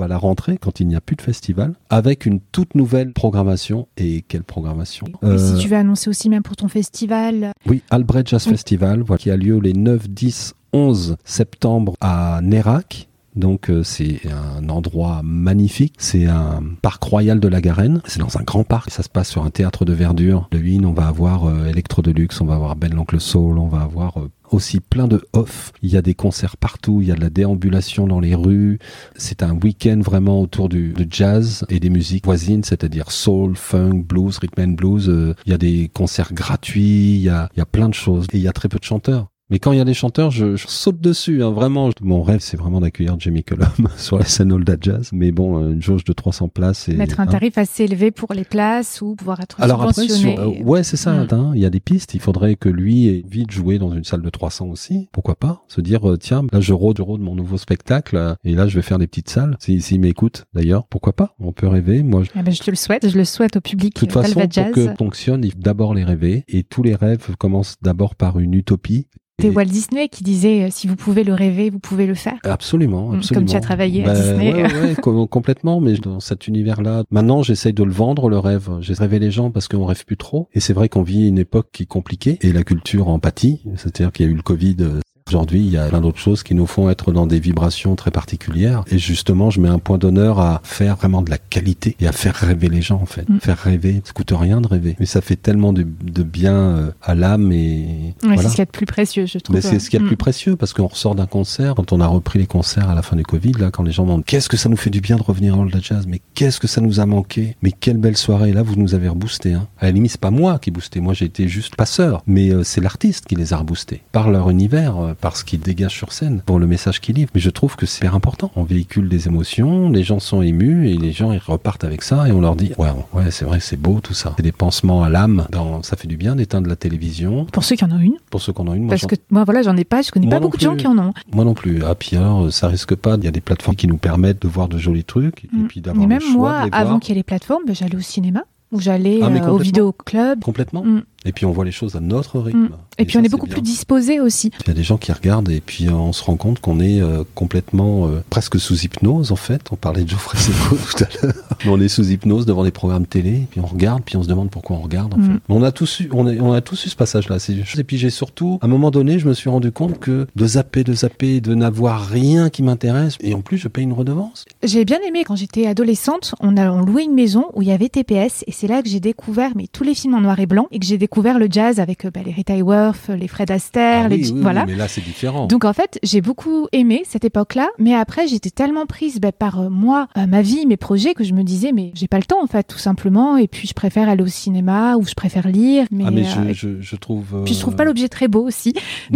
À 0.00 0.08
la 0.08 0.18
rentrée, 0.18 0.58
quand 0.58 0.80
il 0.80 0.88
n'y 0.88 0.96
a 0.96 1.00
plus 1.00 1.16
de 1.16 1.22
festival, 1.22 1.74
avec 1.90 2.26
une 2.26 2.40
toute 2.40 2.74
nouvelle 2.74 3.12
programmation. 3.12 3.88
Et 3.96 4.22
quelle 4.22 4.44
programmation? 4.44 5.06
Si 5.06 5.26
euh, 5.26 5.58
tu 5.58 5.68
veux 5.68 5.76
annoncer 5.76 6.10
aussi 6.10 6.28
même 6.28 6.42
pour 6.42 6.56
ton 6.56 6.68
festival. 6.68 7.52
Oui, 7.66 7.82
Albrecht 7.90 8.28
Jazz 8.28 8.44
Festival, 8.44 9.02
voilà, 9.02 9.18
qui 9.18 9.30
a 9.30 9.36
lieu 9.36 9.58
les 9.58 9.72
9, 9.72 10.08
10, 10.08 10.54
11 10.72 11.16
septembre 11.24 11.94
à 12.00 12.40
Nérac. 12.42 13.08
Donc 13.36 13.68
euh, 13.68 13.82
c'est 13.82 14.22
un 14.30 14.68
endroit 14.70 15.20
magnifique. 15.22 15.94
C'est 15.98 16.24
un 16.24 16.62
parc 16.80 17.04
royal 17.04 17.38
de 17.38 17.48
la 17.48 17.60
Garenne. 17.60 18.00
C'est 18.06 18.18
dans 18.18 18.38
un 18.38 18.42
grand 18.42 18.64
parc. 18.64 18.90
Ça 18.90 19.02
se 19.02 19.10
passe 19.10 19.28
sur 19.28 19.44
un 19.44 19.50
théâtre 19.50 19.84
de 19.84 19.92
verdure. 19.92 20.48
Le 20.52 20.58
Wien, 20.58 20.84
on 20.84 20.92
va 20.92 21.06
avoir 21.06 21.44
euh, 21.44 21.66
Electro 21.66 22.00
Deluxe, 22.00 22.40
on 22.40 22.46
va 22.46 22.54
avoir 22.54 22.76
Ben 22.76 22.94
l'Oncle 22.94 23.20
Soul, 23.20 23.58
on 23.58 23.68
va 23.68 23.82
avoir 23.82 24.14
aussi 24.50 24.80
plein 24.80 25.08
de 25.08 25.20
off. 25.32 25.72
Il 25.82 25.90
y 25.90 25.96
a 25.96 26.02
des 26.02 26.14
concerts 26.14 26.56
partout, 26.56 27.00
il 27.02 27.08
y 27.08 27.12
a 27.12 27.14
de 27.14 27.20
la 27.20 27.30
déambulation 27.30 28.06
dans 28.06 28.20
les 28.20 28.34
rues. 28.34 28.78
C'est 29.16 29.42
un 29.42 29.54
week-end 29.54 30.00
vraiment 30.02 30.40
autour 30.40 30.68
du 30.68 30.94
jazz 31.10 31.64
et 31.68 31.80
des 31.80 31.90
musiques 31.90 32.24
voisines, 32.24 32.64
c'est-à-dire 32.64 33.10
soul, 33.10 33.56
funk, 33.56 34.04
blues, 34.06 34.38
rhythm 34.38 34.62
and 34.62 34.72
blues. 34.72 35.08
Euh, 35.08 35.34
il 35.46 35.50
y 35.50 35.54
a 35.54 35.58
des 35.58 35.90
concerts 35.92 36.32
gratuits, 36.32 37.16
il 37.16 37.22
y 37.22 37.28
a, 37.28 37.48
il 37.54 37.58
y 37.58 37.62
a 37.62 37.66
plein 37.66 37.88
de 37.88 37.94
choses. 37.94 38.26
Et 38.32 38.38
il 38.38 38.42
y 38.42 38.48
a 38.48 38.52
très 38.52 38.68
peu 38.68 38.78
de 38.78 38.84
chanteurs. 38.84 39.28
Mais 39.48 39.60
quand 39.60 39.70
il 39.70 39.78
y 39.78 39.80
a 39.80 39.84
des 39.84 39.94
chanteurs, 39.94 40.32
je, 40.32 40.56
saute 40.56 41.00
dessus. 41.00 41.42
Hein, 41.44 41.50
vraiment, 41.50 41.90
mon 42.00 42.22
rêve, 42.22 42.40
c'est 42.40 42.56
vraiment 42.56 42.80
d'accueillir 42.80 43.14
Jamie 43.20 43.44
Cullum 43.44 43.68
sur 43.96 44.18
la 44.18 44.24
scène 44.24 44.50
Old 44.50 44.78
Jazz. 44.80 45.10
Mais 45.12 45.30
bon, 45.30 45.62
euh, 45.62 45.72
une 45.72 45.82
jauge 45.82 46.02
de 46.02 46.12
300 46.12 46.48
places. 46.48 46.88
Et, 46.88 46.94
Mettre 46.94 47.20
un 47.20 47.24
hein. 47.24 47.26
tarif 47.28 47.56
assez 47.56 47.84
élevé 47.84 48.10
pour 48.10 48.32
les 48.32 48.44
places 48.44 49.00
ou 49.02 49.14
pouvoir 49.14 49.40
être 49.40 49.60
Alors. 49.60 49.82
Après, 49.82 50.02
euh, 50.02 50.62
ouais, 50.64 50.82
c'est 50.82 50.96
ça. 50.96 51.12
Mm. 51.12 51.28
Hein, 51.30 51.52
il 51.54 51.60
y 51.60 51.64
a 51.64 51.70
des 51.70 51.78
pistes. 51.78 52.14
Il 52.14 52.20
faudrait 52.20 52.56
que 52.56 52.68
lui 52.68 53.06
ait 53.06 53.24
vite 53.28 53.52
joué 53.52 53.78
dans 53.78 53.92
une 53.92 54.02
salle 54.02 54.22
de 54.22 54.30
300 54.30 54.66
aussi. 54.66 55.08
Pourquoi 55.12 55.36
pas 55.36 55.62
Se 55.68 55.80
dire, 55.80 56.10
euh, 56.10 56.16
tiens, 56.16 56.44
là, 56.52 56.60
je 56.60 56.72
rôde, 56.72 56.96
je 56.96 57.02
rôde 57.02 57.20
mon 57.20 57.36
nouveau 57.36 57.56
spectacle. 57.56 58.34
et 58.42 58.54
là, 58.54 58.66
je 58.66 58.74
vais 58.74 58.82
faire 58.82 58.98
des 58.98 59.06
petites 59.06 59.30
salles. 59.30 59.56
S'il 59.60 59.80
si, 59.80 60.00
m'écoute, 60.00 60.44
d'ailleurs, 60.54 60.88
pourquoi 60.88 61.12
pas? 61.12 61.36
On 61.38 61.52
peut 61.52 61.68
rêver. 61.68 62.02
Moi, 62.02 62.24
je... 62.24 62.30
Ah 62.34 62.42
ben, 62.42 62.52
je 62.52 62.62
te 62.62 62.70
le 62.70 62.76
souhaite. 62.76 63.08
Je 63.08 63.16
le 63.16 63.24
souhaite 63.24 63.56
au 63.56 63.60
public. 63.60 63.94
De 63.94 64.00
toute 64.00 64.12
façon, 64.12 64.40
pour 64.40 64.72
que 64.72 64.94
fonctionne, 64.96 65.44
il 65.44 65.52
faut 65.52 65.58
d'abord 65.60 65.94
les 65.94 66.02
rêver. 66.02 66.44
Et 66.48 66.64
tous 66.64 66.82
les 66.82 66.96
rêves 66.96 67.36
commencent 67.38 67.76
d'abord 67.80 68.16
par 68.16 68.40
une 68.40 68.54
utopie. 68.54 69.06
C'était 69.38 69.54
Walt 69.54 69.66
Disney 69.66 70.08
qui 70.08 70.24
disait 70.24 70.64
euh, 70.64 70.68
si 70.70 70.86
vous 70.86 70.96
pouvez 70.96 71.22
le 71.22 71.34
rêver, 71.34 71.68
vous 71.68 71.78
pouvez 71.78 72.06
le 72.06 72.14
faire. 72.14 72.38
Absolument, 72.44 73.12
absolument. 73.12 73.40
Comme 73.42 73.50
tu 73.50 73.56
as 73.56 73.60
travaillé 73.60 74.02
à 74.02 74.06
bah, 74.06 74.14
Disney. 74.14 74.54
Ouais, 74.54 74.96
ouais, 75.06 75.26
complètement. 75.28 75.78
Mais 75.82 75.92
dans 75.94 76.20
cet 76.20 76.48
univers-là, 76.48 77.04
maintenant, 77.10 77.42
j'essaye 77.42 77.74
de 77.74 77.84
le 77.84 77.92
vendre 77.92 78.30
le 78.30 78.38
rêve. 78.38 78.70
J'ai 78.80 78.94
rêvé 78.94 79.18
les 79.18 79.30
gens 79.30 79.50
parce 79.50 79.68
qu'on 79.68 79.84
rêve 79.84 80.06
plus 80.06 80.16
trop. 80.16 80.48
Et 80.54 80.60
c'est 80.60 80.72
vrai 80.72 80.88
qu'on 80.88 81.02
vit 81.02 81.28
une 81.28 81.38
époque 81.38 81.68
qui 81.70 81.82
est 81.82 81.86
compliquée 81.86 82.38
et 82.40 82.50
la 82.50 82.64
culture 82.64 83.08
en 83.08 83.18
pâtit. 83.18 83.62
C'est-à-dire 83.76 84.10
qu'il 84.10 84.24
y 84.24 84.28
a 84.30 84.32
eu 84.32 84.36
le 84.36 84.42
Covid, 84.42 84.76
euh, 84.80 85.00
Aujourd'hui, 85.28 85.58
il 85.58 85.70
y 85.70 85.76
a 85.76 85.88
plein 85.88 86.00
d'autres 86.00 86.20
choses 86.20 86.44
qui 86.44 86.54
nous 86.54 86.66
font 86.66 86.88
être 86.88 87.10
dans 87.10 87.26
des 87.26 87.40
vibrations 87.40 87.96
très 87.96 88.12
particulières. 88.12 88.84
Et 88.92 88.98
justement, 88.98 89.50
je 89.50 89.60
mets 89.60 89.68
un 89.68 89.80
point 89.80 89.98
d'honneur 89.98 90.38
à 90.38 90.60
faire 90.62 90.94
vraiment 90.94 91.20
de 91.20 91.30
la 91.30 91.38
qualité 91.38 91.96
et 91.98 92.06
à 92.06 92.12
faire 92.12 92.36
rêver 92.36 92.68
les 92.68 92.80
gens, 92.80 93.00
en 93.02 93.06
fait. 93.06 93.28
Mm. 93.28 93.40
Faire 93.40 93.58
rêver. 93.58 94.02
Ça 94.04 94.12
coûte 94.12 94.32
rien 94.32 94.60
de 94.60 94.68
rêver. 94.68 94.94
Mais 95.00 95.06
ça 95.06 95.20
fait 95.20 95.34
tellement 95.34 95.72
de, 95.72 95.84
de 96.04 96.22
bien 96.22 96.54
euh, 96.54 96.90
à 97.02 97.16
l'âme 97.16 97.50
et. 97.50 98.14
Ouais, 98.22 98.36
C'est 98.36 98.44
ce 98.44 98.48
qu'il 98.50 98.58
y 98.58 98.62
a 98.62 98.66
de 98.66 98.70
plus 98.70 98.86
précieux, 98.86 99.26
je 99.26 99.38
trouve. 99.38 99.56
Mais 99.56 99.62
c'est 99.62 99.80
ce 99.80 99.90
qu'il 99.90 99.98
y 99.98 100.00
a 100.00 100.00
de 100.00 100.04
mm. 100.04 100.10
plus 100.10 100.16
précieux 100.16 100.54
parce 100.54 100.72
qu'on 100.72 100.86
ressort 100.86 101.16
d'un 101.16 101.26
concert. 101.26 101.74
Quand 101.74 101.92
on 101.92 102.00
a 102.00 102.06
repris 102.06 102.38
les 102.38 102.46
concerts 102.46 102.88
à 102.88 102.94
la 102.94 103.02
fin 103.02 103.16
du 103.16 103.24
Covid, 103.24 103.54
là, 103.58 103.72
quand 103.72 103.82
les 103.82 103.90
gens 103.90 104.04
demandent 104.04 104.24
qu'est-ce 104.24 104.48
que 104.48 104.56
ça 104.56 104.68
nous 104.68 104.76
fait 104.76 104.90
du 104.90 105.00
bien 105.00 105.16
de 105.16 105.22
revenir 105.22 105.60
le 105.60 105.80
jazz, 105.82 106.06
mais 106.06 106.20
qu'est-ce 106.34 106.60
que 106.60 106.68
ça 106.68 106.80
nous 106.80 107.00
a 107.00 107.06
manqué, 107.06 107.56
mais 107.62 107.72
quelle 107.72 107.98
belle 107.98 108.16
soirée. 108.16 108.52
Là, 108.52 108.62
vous 108.62 108.76
nous 108.76 108.94
avez 108.94 109.08
reboosté, 109.08 109.54
hein. 109.54 109.66
À 109.80 109.86
la 109.86 109.90
limite, 109.90 110.12
c'est 110.12 110.20
pas 110.20 110.30
moi 110.30 110.60
qui 110.60 110.70
boosté. 110.70 111.00
Moi, 111.00 111.14
j'ai 111.14 111.24
été 111.24 111.48
juste 111.48 111.74
passeur. 111.74 112.22
Mais 112.28 112.50
euh, 112.50 112.62
c'est 112.62 112.80
l'artiste 112.80 113.26
qui 113.26 113.34
les 113.34 113.52
a 113.52 113.56
reboostés. 113.56 114.02
Par 114.12 114.30
leur 114.30 114.50
univers, 114.50 115.15
euh, 115.16 115.18
parce 115.20 115.42
qu'ils 115.42 115.60
dégagent 115.60 115.96
sur 115.96 116.12
scène 116.12 116.42
pour 116.44 116.58
le 116.58 116.66
message 116.66 117.00
qu'il 117.00 117.16
livre. 117.16 117.30
Mais 117.34 117.40
je 117.40 117.50
trouve 117.50 117.76
que 117.76 117.86
c'est 117.86 118.06
important. 118.06 118.50
On 118.56 118.64
véhicule 118.64 119.08
des 119.08 119.26
émotions, 119.26 119.90
les 119.90 120.02
gens 120.02 120.20
sont 120.20 120.42
émus 120.42 120.88
et 120.88 120.96
les 120.96 121.12
gens 121.12 121.32
ils 121.32 121.40
repartent 121.44 121.84
avec 121.84 122.02
ça 122.02 122.28
et 122.28 122.32
on 122.32 122.40
leur 122.40 122.56
dit 122.56 122.72
ouais 122.78 122.90
ouais 123.12 123.30
c'est 123.30 123.44
vrai 123.44 123.60
c'est 123.60 123.76
beau 123.76 124.00
tout 124.00 124.14
ça. 124.14 124.34
C'est 124.36 124.42
des 124.42 124.52
pansements 124.52 125.02
à 125.02 125.08
l'âme. 125.08 125.46
Dans 125.50 125.82
ça 125.82 125.96
fait 125.96 126.08
du 126.08 126.16
bien 126.16 126.36
d'éteindre 126.36 126.68
la 126.68 126.76
télévision. 126.76 127.46
Pour 127.46 127.64
ceux 127.64 127.76
qui 127.76 127.84
en 127.84 127.92
ont 127.92 127.98
une. 127.98 128.16
Pour 128.30 128.40
ceux 128.40 128.52
qui 128.52 128.60
en 128.60 128.68
ont 128.68 128.74
une. 128.74 128.88
Parce 128.88 129.06
que 129.06 129.16
moi 129.30 129.44
voilà 129.44 129.62
j'en 129.62 129.76
ai 129.76 129.84
pas. 129.84 130.02
Je 130.02 130.10
connais 130.10 130.28
pas 130.28 130.40
beaucoup 130.40 130.56
de 130.56 130.62
gens 130.62 130.76
qui 130.76 130.86
en 130.86 130.98
ont. 130.98 131.12
Moi 131.32 131.44
non 131.44 131.54
plus. 131.54 131.82
Ah 131.84 131.94
puis 131.94 132.16
alors 132.16 132.52
ça 132.52 132.68
risque 132.68 132.94
pas. 132.94 133.16
Il 133.16 133.24
y 133.24 133.28
a 133.28 133.32
des 133.32 133.40
plateformes 133.40 133.76
qui 133.76 133.86
nous 133.86 133.98
permettent 133.98 134.42
de 134.42 134.48
voir 134.48 134.68
de 134.68 134.78
jolis 134.78 135.04
trucs 135.04 135.44
et 135.44 135.48
mm. 135.52 135.66
puis 135.68 135.80
d'avoir. 135.80 136.06
même 136.06 136.22
moi 136.32 136.66
avant 136.72 136.98
qu'il 136.98 137.10
y 137.10 137.12
ait 137.12 137.20
les 137.20 137.24
plateformes, 137.24 137.62
ben, 137.66 137.74
j'allais 137.74 137.96
au 137.96 138.00
cinéma 138.00 138.42
où 138.72 138.80
j'allais 138.80 139.20
ah, 139.22 139.28
euh, 139.28 139.48
au 139.48 139.58
vidéo 139.58 139.92
club. 139.92 140.42
Complètement. 140.42 140.84
Mm. 140.84 141.02
Et 141.26 141.32
puis 141.32 141.44
on 141.44 141.52
voit 141.52 141.64
les 141.64 141.72
choses 141.72 141.96
à 141.96 142.00
notre 142.00 142.38
rythme. 142.38 142.58
Mm. 142.58 142.70
Et, 142.98 143.04
puis 143.04 143.18
on 143.18 143.24
est 143.24 143.28
beaucoup 143.28 143.46
plus 143.46 143.62
disposé 143.62 144.20
aussi. 144.20 144.50
Il 144.62 144.68
y 144.68 144.70
a 144.70 144.74
des 144.74 144.82
gens 144.82 144.96
qui 144.96 145.12
regardent 145.12 145.50
et 145.50 145.60
puis 145.60 145.88
on 145.88 146.12
se 146.12 146.24
rend 146.24 146.36
compte 146.36 146.60
qu'on 146.60 146.80
est 146.80 147.00
complètement 147.34 148.08
presque 148.30 148.58
sous 148.58 148.84
hypnose 148.84 149.32
en 149.32 149.36
fait. 149.36 149.62
On 149.70 149.76
parlait 149.76 150.04
de 150.04 150.08
Geoffrey 150.08 150.38
Seco 150.38 150.76
tout 150.96 151.04
à 151.04 151.26
l'heure. 151.26 151.34
On 151.66 151.80
est 151.80 151.88
sous 151.88 152.10
hypnose 152.10 152.46
devant 152.46 152.64
des 152.64 152.70
programmes 152.70 153.06
télé, 153.06 153.46
puis 153.50 153.60
on 153.60 153.66
regarde, 153.66 154.02
puis 154.04 154.16
on 154.16 154.22
se 154.22 154.28
demande 154.28 154.50
pourquoi 154.50 154.76
on 154.76 154.80
regarde. 154.80 155.14
En 155.14 155.18
mm. 155.18 155.24
fait. 155.24 155.40
On 155.48 155.62
a 155.62 155.72
tous 155.72 156.00
eu, 156.00 156.08
on, 156.12 156.26
on 156.26 156.52
a 156.52 156.60
tous 156.60 156.86
eu 156.86 156.88
ce 156.88 156.96
passage-là. 156.96 157.36
Et 157.78 157.84
puis 157.84 157.98
j'ai 157.98 158.10
surtout, 158.10 158.58
à 158.62 158.66
un 158.66 158.68
moment 158.68 158.90
donné, 158.90 159.18
je 159.18 159.28
me 159.28 159.34
suis 159.34 159.50
rendu 159.50 159.72
compte 159.72 159.98
que 159.98 160.26
de 160.34 160.46
zapper, 160.46 160.84
de 160.84 160.92
zapper, 160.92 161.40
de 161.40 161.54
n'avoir 161.54 162.06
rien 162.06 162.50
qui 162.50 162.62
m'intéresse, 162.62 163.16
et 163.20 163.34
en 163.34 163.40
plus 163.40 163.58
je 163.58 163.68
paye 163.68 163.84
une 163.84 163.92
redevance. 163.92 164.44
J'ai 164.62 164.84
bien 164.84 164.98
aimé 165.06 165.24
quand 165.24 165.36
j'étais 165.36 165.66
adolescente, 165.66 166.34
on 166.40 166.56
a 166.56 166.68
loué 166.82 167.04
une 167.04 167.14
maison 167.14 167.46
où 167.54 167.62
il 167.62 167.68
y 167.68 167.72
avait 167.72 167.88
TPS, 167.88 168.44
et 168.46 168.52
c'est 168.52 168.66
là 168.66 168.82
que 168.82 168.88
j'ai 168.88 169.00
découvert 169.00 169.52
mais 169.56 169.66
tous 169.70 169.84
les 169.84 169.94
films 169.94 170.14
en 170.14 170.20
noir 170.20 170.38
et 170.40 170.46
blanc, 170.46 170.68
et 170.70 170.78
que 170.78 170.86
j'ai 170.86 170.98
découvert 170.98 171.15
le 171.22 171.48
jazz 171.50 171.80
avec 171.80 172.04
euh, 172.04 172.10
bah, 172.10 172.20
les 172.24 172.32
Rita 172.32 172.54
Hayworth, 172.54 173.08
les 173.08 173.28
Fred 173.28 173.50
Astaire, 173.50 174.04
ah 174.04 174.08
les 174.08 174.32
voilà. 174.32 174.66
mais 174.66 174.74
là 174.74 174.88
c'est 174.88 175.02
différent. 175.02 175.46
Donc 175.46 175.64
en 175.64 175.72
fait 175.72 175.98
j'ai 176.02 176.20
beaucoup 176.20 176.68
aimé 176.72 177.02
cette 177.06 177.24
époque-là, 177.24 177.68
mais 177.78 177.94
après 177.94 178.28
j'étais 178.28 178.50
tellement 178.50 178.86
prise 178.86 179.20
bah, 179.20 179.32
par 179.32 179.60
euh, 179.60 179.68
moi, 179.68 180.08
euh, 180.16 180.26
ma 180.26 180.42
vie, 180.42 180.66
mes 180.66 180.76
projets 180.76 181.14
que 181.14 181.24
je 181.24 181.34
me 181.34 181.42
disais 181.42 181.72
mais 181.72 181.92
j'ai 181.94 182.08
pas 182.08 182.18
le 182.18 182.24
temps 182.24 182.42
en 182.42 182.46
fait 182.46 182.64
tout 182.64 182.78
simplement, 182.78 183.36
et 183.36 183.48
puis 183.48 183.66
je 183.68 183.74
préfère 183.74 184.08
aller 184.08 184.22
au 184.22 184.28
cinéma 184.28 184.96
ou 184.96 185.04
je 185.04 185.14
préfère 185.14 185.48
lire. 185.48 185.86
Mais, 185.90 186.04
ah 186.06 186.10
mais 186.10 186.24
je, 186.52 186.80
je, 186.80 186.96
trouve. 186.96 187.42
Puis 187.44 187.54
je 187.54 187.60
trouve 187.60 187.76
pas 187.76 187.84
l'objet 187.84 188.08
très 188.08 188.28
beau 188.28 188.46
aussi. 188.46 188.74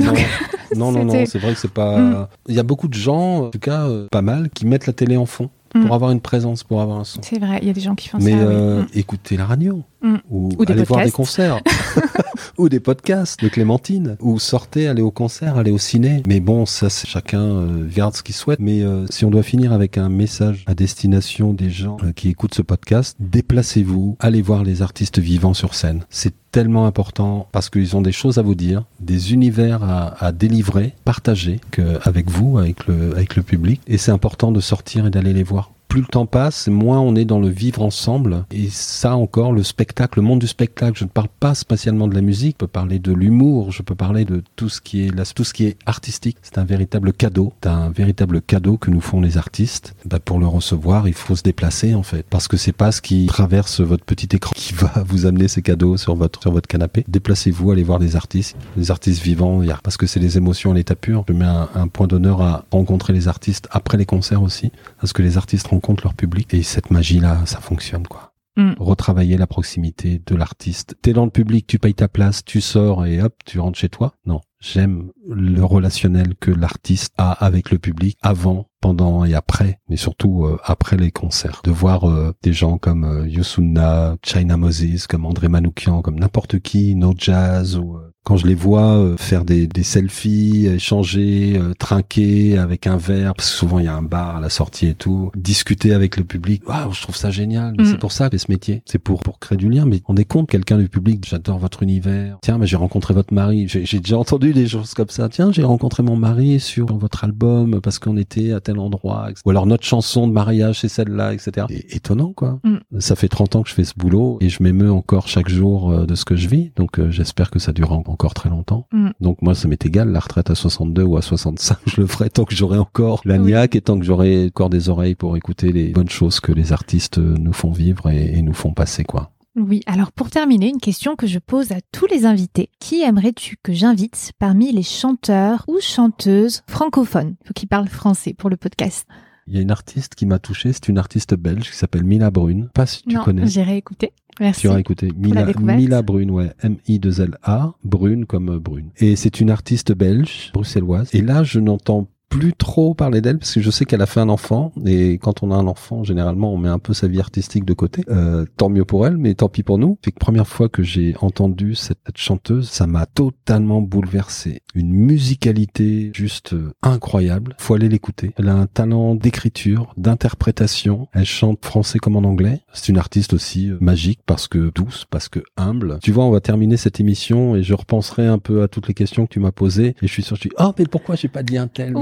Non, 0.77 0.93
non, 0.93 0.93
non, 0.93 1.05
non 1.05 1.27
c'est 1.27 1.39
vrai 1.39 1.52
que 1.52 1.59
c'est 1.59 1.72
pas. 1.72 1.98
Mm. 1.98 2.28
Il 2.48 2.55
y 2.55 2.60
a 2.60 2.62
beaucoup 2.62 2.86
de 2.86 2.94
gens, 2.94 3.47
en 3.47 3.51
tout 3.51 3.59
cas 3.59 3.89
pas 4.10 4.22
mal, 4.22 4.48
qui 4.51 4.66
mettent 4.66 4.86
la 4.86 4.93
télé 4.93 5.16
en 5.16 5.27
fond 5.27 5.51
pour 5.71 5.83
mm. 5.83 5.93
avoir 5.93 6.11
une 6.11 6.21
présence, 6.21 6.65
pour 6.65 6.81
avoir 6.81 6.99
un 6.99 7.05
son. 7.05 7.21
C'est 7.23 7.39
vrai, 7.39 7.59
il 7.63 7.69
y 7.69 7.71
a 7.71 7.73
des 7.73 7.81
gens 7.81 7.95
qui 7.95 8.09
font 8.09 8.19
Mais 8.19 8.33
ça. 8.33 8.37
Mais 8.37 8.45
euh, 8.45 8.83
mm. 8.83 8.87
écoutez 8.95 9.37
la 9.37 9.47
radio. 9.47 9.83
Mm. 10.03 10.17
Ou, 10.31 10.51
aller 10.67 10.83
voir 10.85 11.05
des 11.05 11.11
concerts. 11.11 11.61
ou 12.59 12.69
des 12.69 12.81
podcasts 12.81 13.43
de 13.43 13.49
Clémentine. 13.49 14.17
Ou 14.21 14.39
sortez, 14.39 14.89
allez 14.89 15.03
au 15.03 15.11
concert, 15.11 15.57
allez 15.57 15.71
au 15.71 15.79
ciné. 15.79 16.23
Mais 16.27 16.41
bon, 16.41 16.67
ça, 16.67 16.91
c'est 16.91 17.07
chacun 17.07 17.43
euh, 17.43 17.89
garde 17.89 18.15
ce 18.15 18.23
qu'il 18.23 18.35
souhaite. 18.35 18.61
Mais 18.61 18.83
euh, 18.83 19.07
si 19.11 19.25
on 19.25 19.31
doit 19.31 19.43
finir 19.43 19.73
avec 19.73 19.99
un 19.99 20.09
message 20.09 20.65
à 20.67 20.75
destination 20.75 21.53
des 21.53 21.71
gens 21.71 21.97
euh, 22.03 22.13
qui 22.13 22.29
écoutent 22.29 22.55
ce 22.55 22.63
podcast, 22.63 23.17
déplacez-vous, 23.21 24.17
allez 24.21 24.43
voir 24.43 24.65
les 24.65 24.83
artistes 24.83 25.19
vivants 25.19 25.55
sur 25.55 25.75
scène. 25.75 26.05
C'est 26.11 26.35
tellement 26.52 26.86
important 26.86 27.48
parce 27.52 27.70
qu'ils 27.70 27.97
ont 27.97 28.02
des 28.02 28.12
choses 28.12 28.39
à 28.39 28.43
vous 28.43 28.55
dire, 28.55 28.85
des 29.01 29.32
univers 29.32 29.82
à, 29.82 30.32
délivrer, 30.32 30.94
partager 31.05 31.60
avec 32.02 32.28
vous, 32.28 32.59
avec 32.59 32.86
le 32.86 33.43
public. 33.43 33.81
Et 33.86 33.98
c'est 33.98 34.12
important 34.12 34.52
de 34.52 34.60
sortir 34.60 35.06
et 35.06 35.10
d'aller 35.10 35.32
les 35.32 35.43
voir 35.43 35.70
plus 35.91 36.03
le 36.03 36.07
temps 36.07 36.25
passe, 36.25 36.69
moins 36.69 37.01
on 37.01 37.17
est 37.17 37.25
dans 37.25 37.41
le 37.41 37.49
vivre 37.49 37.83
ensemble. 37.83 38.45
Et 38.53 38.69
ça 38.71 39.17
encore, 39.17 39.53
le 39.53 39.65
spectacle, 39.65 40.21
le 40.21 40.23
monde 40.23 40.39
du 40.39 40.47
spectacle, 40.47 40.97
je 40.97 41.03
ne 41.03 41.09
parle 41.09 41.29
pas 41.41 41.57
spécialement 41.57 42.07
de 42.07 42.15
la 42.15 42.21
musique, 42.21 42.55
je 42.55 42.59
peux 42.59 42.69
parler 42.69 43.01
de 43.01 43.12
l'humour, 43.12 43.73
je 43.73 43.83
peux 43.83 43.97
parler 43.97 44.25
de 44.25 44.45
tout 44.55 44.69
ce 44.69 44.81
qui 44.81 45.03
est, 45.05 45.35
tout 45.35 45.43
ce 45.43 45.53
qui 45.53 45.67
est 45.67 45.77
artistique. 45.87 46.37
C'est 46.43 46.59
un 46.59 46.65
véritable 46.65 47.12
cadeau, 47.12 47.53
c'est 47.61 47.69
un 47.69 47.91
véritable 47.91 48.41
cadeau 48.41 48.77
que 48.77 48.89
nous 48.89 49.01
font 49.01 49.21
les 49.21 49.37
artistes. 49.37 49.97
Bah, 50.07 50.21
pour 50.21 50.39
le 50.39 50.47
recevoir, 50.47 51.09
il 51.09 51.15
faut 51.15 51.35
se 51.35 51.43
déplacer 51.43 51.93
en 51.97 52.05
fait, 52.05 52.25
parce 52.31 52.47
que 52.47 52.57
c'est 52.57 52.73
pas 52.73 52.93
ce 52.93 53.03
qui 53.03 53.27
traverse 53.27 53.81
votre 53.81 54.05
petit 54.05 54.29
écran 54.37 54.53
qui 54.55 54.73
va 54.75 54.93
vous 55.05 55.27
amener 55.27 55.49
ces 55.49 55.61
cadeaux 55.61 55.97
sur 55.97 56.15
votre 56.15 56.41
sur 56.41 56.53
votre 56.53 56.69
canapé. 56.69 57.05
Déplacez-vous, 57.09 57.73
allez 57.73 57.83
voir 57.83 57.99
des 57.99 58.15
artistes, 58.15 58.57
des 58.77 58.93
artistes 58.93 59.23
vivants, 59.23 59.61
parce 59.83 59.97
que 59.97 60.07
c'est 60.07 60.21
des 60.21 60.37
émotions 60.37 60.71
à 60.71 60.75
l'état 60.75 60.95
pur. 60.95 61.25
Je 61.27 61.33
mets 61.33 61.45
un, 61.45 61.69
un 61.75 61.89
point 61.89 62.07
d'honneur 62.07 62.43
à 62.43 62.65
rencontrer 62.71 63.12
les 63.12 63.27
artistes 63.27 63.67
après 63.73 63.99
les 63.99 64.07
concerts 64.07 64.43
aussi, 64.43 64.71
parce 65.01 65.12
que 65.12 65.23
les 65.23 65.37
artistes 65.37 65.67
rencontrent 65.67 65.80
leur 66.02 66.15
public 66.15 66.55
et 66.55 66.62
cette 66.62 66.90
magie-là, 66.90 67.44
ça 67.47 67.61
fonctionne 67.61 68.07
quoi. 68.07 68.31
Mm. 68.57 68.73
Retravailler 68.78 69.36
la 69.36 69.47
proximité 69.47 70.20
de 70.24 70.35
l'artiste. 70.35 70.97
T'es 71.02 71.12
dans 71.12 71.24
le 71.24 71.31
public, 71.31 71.66
tu 71.66 71.78
payes 71.78 71.94
ta 71.94 72.09
place, 72.09 72.44
tu 72.44 72.61
sors 72.61 73.07
et 73.07 73.23
hop, 73.23 73.35
tu 73.44 73.61
rentres 73.61 73.78
chez 73.78 73.89
toi. 73.89 74.15
Non, 74.27 74.40
j'aime 74.61 75.11
le 75.28 75.62
relationnel 75.62 76.35
que 76.35 76.51
l'artiste 76.51 77.15
a 77.16 77.32
avec 77.32 77.70
le 77.70 77.78
public 77.78 78.19
avant, 78.23 78.66
pendant 78.81 79.24
et 79.24 79.35
après, 79.35 79.78
mais 79.89 79.97
surtout 79.97 80.47
euh, 80.47 80.59
après 80.65 80.97
les 80.97 81.12
concerts. 81.12 81.61
De 81.65 81.70
voir 81.70 82.09
euh, 82.09 82.32
des 82.43 82.52
gens 82.52 82.77
comme 82.78 83.05
euh, 83.05 84.19
China 84.23 84.57
Moses, 84.57 85.07
comme 85.07 85.27
André 85.27 85.48
Manoukian, 85.48 86.02
comme 86.02 86.19
n'importe 86.19 86.59
qui, 86.59 86.97
No 86.97 87.15
Jazz 87.16 87.77
ou 87.77 87.98
quand 88.25 88.37
je 88.37 88.47
les 88.47 88.55
vois 88.55 88.97
euh, 88.99 89.17
faire 89.17 89.45
des, 89.45 89.67
des, 89.67 89.83
selfies, 89.83 90.67
échanger, 90.67 91.57
euh, 91.57 91.73
trinquer 91.79 92.59
avec 92.59 92.87
un 92.87 92.97
verre, 92.97 93.35
parce 93.35 93.51
que 93.51 93.57
souvent 93.57 93.79
il 93.79 93.87
y 93.87 93.89
a 93.89 93.95
un 93.95 94.03
bar 94.03 94.37
à 94.37 94.41
la 94.41 94.51
sortie 94.51 94.89
et 94.89 94.95
tout, 94.95 95.31
discuter 95.35 95.95
avec 95.95 96.17
le 96.17 96.25
public, 96.25 96.69
waouh, 96.69 96.93
je 96.93 97.01
trouve 97.01 97.17
ça 97.17 97.31
génial. 97.31 97.75
Mm. 97.79 97.85
C'est 97.87 97.99
pour 97.99 98.13
ça 98.13 98.29
que 98.29 98.37
ce 98.37 98.47
métier, 98.51 98.83
c'est 98.85 98.99
pour 98.99 99.21
pour 99.21 99.39
créer 99.39 99.57
du 99.57 99.71
lien. 99.71 99.87
Mais 99.87 100.03
on 100.07 100.17
est 100.17 100.25
compte 100.25 100.49
quelqu'un 100.49 100.77
du 100.77 100.89
public, 100.89 101.27
j'adore 101.27 101.59
votre 101.59 101.83
univers. 101.83 102.39
Tiens, 102.43 102.59
mais 102.59 102.67
j'ai 102.67 102.77
rencontré 102.77 103.15
votre 103.15 103.33
mari. 103.33 103.67
J'ai 103.69 104.01
déjà 104.01 104.19
entendu 104.19 104.53
des 104.53 104.67
choses 104.67 104.95
comme 104.95 105.09
ça. 105.09 105.29
Tiens, 105.29 105.51
j'ai 105.51 105.65
rencontré 105.65 106.03
mon 106.03 106.17
mari 106.17 106.61
sur 106.61 106.87
votre 106.99 107.25
album 107.25 107.81
parce 107.81 107.99
qu'on 107.99 108.17
était 108.17 108.53
à 108.53 108.61
tel 108.61 108.79
endroit. 108.79 109.29
Ou 109.47 109.51
alors 109.51 109.67
notre 109.67 109.85
chanson 109.85 110.29
de 110.29 110.33
mariage 110.33 110.81
c'est 110.81 110.89
celle-là, 110.89 111.33
etc. 111.33 111.67
étonnant 111.89 112.33
quoi. 112.33 112.61
Mm. 112.65 112.99
Ça 112.99 113.17
fait 113.17 113.29
30 113.29 113.57
ans 113.57 113.63
que 113.63 113.71
je 113.71 113.75
fais 113.75 113.85
ce 113.85 113.95
boulot 113.97 114.39
et 114.41 114.51
je 114.51 114.63
m'émeus 114.63 114.93
encore 114.93 115.27
chaque 115.27 115.49
jour 115.49 115.91
euh, 115.91 116.07
de 116.07 116.15
ce 116.15 116.25
que 116.25 116.37
je 116.37 116.49
vis. 116.49 116.73
Donc 116.77 117.01
j'espère 117.09 117.51
que 117.51 117.59
ça 117.59 117.73
durera 117.73 117.97
encore 117.97 118.10
encore 118.11 118.35
très 118.35 118.49
longtemps. 118.49 118.87
Mm. 118.93 119.11
Donc 119.20 119.43
moi, 119.43 119.55
ça 119.55 119.69
m'est 119.69 119.85
égal, 119.85 120.11
la 120.11 120.20
retraite 120.20 120.51
à 120.51 120.55
62 120.55 121.03
ou 121.03 121.16
à 121.16 121.23
65, 121.23 121.78
je 121.87 122.01
le 122.01 122.07
ferai 122.07 122.31
tant 122.31 122.45
que 122.45 122.55
j'aurai 122.55 122.78
encore 122.78 123.20
la 123.24 123.39
niaque 123.39 123.77
et 123.77 123.81
tant 123.81 123.99
que 123.99 124.05
j'aurai 124.05 124.47
encore 124.47 124.70
des 124.70 124.89
oreilles 124.89 125.15
pour 125.15 125.37
écouter 125.37 125.73
les 125.73 125.89
bonnes 125.89 126.09
choses 126.09 126.41
que 126.41 126.53
les 126.53 126.73
artistes 126.73 127.19
nous 127.19 127.53
font 127.53 127.73
vivre 127.73 128.09
et, 128.09 128.41
nous 128.43 128.55
font 128.55 128.73
passer, 128.73 129.05
quoi. 129.05 129.31
Oui, 129.57 129.82
alors 129.87 130.12
pour 130.12 130.31
terminer, 130.31 130.69
une 130.69 130.78
question 130.78 131.16
que 131.16 131.27
je 131.27 131.39
pose 131.39 131.73
à 131.73 131.81
tous 131.93 132.07
les 132.07 132.24
invités. 132.24 132.70
Qui 132.78 133.03
aimerais-tu 133.03 133.57
que 133.62 133.73
j'invite 133.73 134.32
parmi 134.39 134.73
les 134.73 134.82
chanteurs 134.82 135.65
ou 135.66 135.78
chanteuses 135.81 136.62
francophones? 136.69 137.35
Faut 137.45 137.53
qu'ils 137.53 137.69
parlent 137.69 137.89
français 137.89 138.32
pour 138.32 138.49
le 138.49 138.57
podcast. 138.57 139.07
Il 139.51 139.56
y 139.56 139.59
a 139.59 139.62
une 139.62 139.72
artiste 139.72 140.14
qui 140.14 140.27
m'a 140.27 140.39
touché, 140.39 140.72
c'est 140.72 140.86
une 140.86 140.97
artiste 140.97 141.35
belge 141.35 141.72
qui 141.72 141.77
s'appelle 141.77 142.05
Mila 142.05 142.31
Brune. 142.31 142.68
Pas 142.72 142.86
si 142.86 143.02
tu 143.02 143.16
non, 143.16 143.24
connais. 143.24 143.48
J'irai 143.48 143.77
écouter. 143.77 144.12
Merci. 144.39 144.60
Tu 144.60 144.68
auras 144.68 144.78
écouté. 144.78 145.10
Mila, 145.16 145.44
Mila 145.59 146.02
Brune, 146.02 146.31
ouais. 146.31 146.52
M-I-2-L-A. 146.62 147.74
Brune 147.82 148.27
comme 148.27 148.59
Brune. 148.59 148.90
Et 148.98 149.16
c'est 149.16 149.40
une 149.40 149.51
artiste 149.51 149.90
belge, 149.93 150.52
bruxelloise. 150.55 151.12
Et 151.16 151.20
là, 151.20 151.43
je 151.43 151.59
n'entends 151.59 152.06
plus 152.31 152.55
trop 152.55 152.94
parler 152.94 153.20
d'elle 153.20 153.39
parce 153.39 153.52
que 153.52 153.61
je 153.61 153.70
sais 153.70 153.85
qu'elle 153.85 154.01
a 154.01 154.07
fait 154.07 154.20
un 154.20 154.28
enfant 154.28 154.73
et 154.86 155.19
quand 155.19 155.43
on 155.43 155.51
a 155.51 155.57
un 155.57 155.66
enfant 155.66 156.05
généralement 156.05 156.55
on 156.55 156.59
met 156.59 156.69
un 156.69 156.78
peu 156.78 156.94
sa 156.94 157.09
vie 157.09 157.20
artistique 157.20 157.65
de 157.65 157.74
côté. 157.74 158.02
Euh, 158.09 158.47
tant 158.57 158.70
mieux 158.70 158.85
pour 158.85 159.07
elle 159.07 159.19
mais 159.19 159.35
tant 159.35 159.48
pis 159.48 159.65
pour 159.65 159.78
nous. 159.78 159.98
Fait 160.02 160.12
que 160.12 160.19
première 160.19 160.47
fois 160.47 160.69
que 160.69 160.82
j'ai 160.82 161.15
entendu 161.20 161.74
cette, 161.74 161.98
chanteuse 162.15 162.69
ça 162.70 162.86
m'a 162.86 163.05
totalement 163.05 163.82
bouleversé. 163.82 164.62
Une 164.74 164.93
musicalité 164.93 166.12
juste 166.15 166.52
euh, 166.52 166.73
incroyable. 166.82 167.57
Faut 167.59 167.74
aller 167.74 167.89
l'écouter. 167.89 168.31
Elle 168.39 168.48
a 168.48 168.55
un 168.55 168.66
talent 168.66 169.16
d'écriture 169.16 169.93
d'interprétation. 169.97 171.09
Elle 171.12 171.24
chante 171.24 171.65
français 171.65 171.98
comme 171.98 172.15
en 172.15 172.23
anglais. 172.23 172.61
C'est 172.73 172.90
une 172.90 172.98
artiste 172.98 173.32
aussi 173.32 173.70
euh, 173.70 173.78
magique 173.81 174.20
parce 174.24 174.47
que 174.47 174.70
douce 174.73 175.05
parce 175.11 175.28
que 175.28 175.40
humble. 175.57 175.98
Tu 176.01 176.12
vois 176.12 176.24
on 176.24 176.31
va 176.31 176.40
terminer 176.40 176.77
cette 176.77 177.01
émission 177.01 177.57
et 177.57 177.65
je 177.65 177.74
repenserai 177.74 178.27
un 178.27 178.39
peu 178.39 178.62
à 178.62 178.69
toutes 178.69 178.86
les 178.86 178.94
questions 178.94 179.27
que 179.27 179.32
tu 179.32 179.40
m'as 179.40 179.52
posées 179.52 179.97
et 180.01 180.07
je 180.07 180.12
suis 180.12 180.23
sûr 180.23 180.36
je 180.36 180.43
dis 180.43 180.55
oh 180.61 180.70
mais 180.78 180.86
pourquoi 180.86 181.16
j'ai 181.16 181.28
pas 181.28 181.43
dit 181.43 181.59
un 181.59 181.66
tel? 181.66 181.97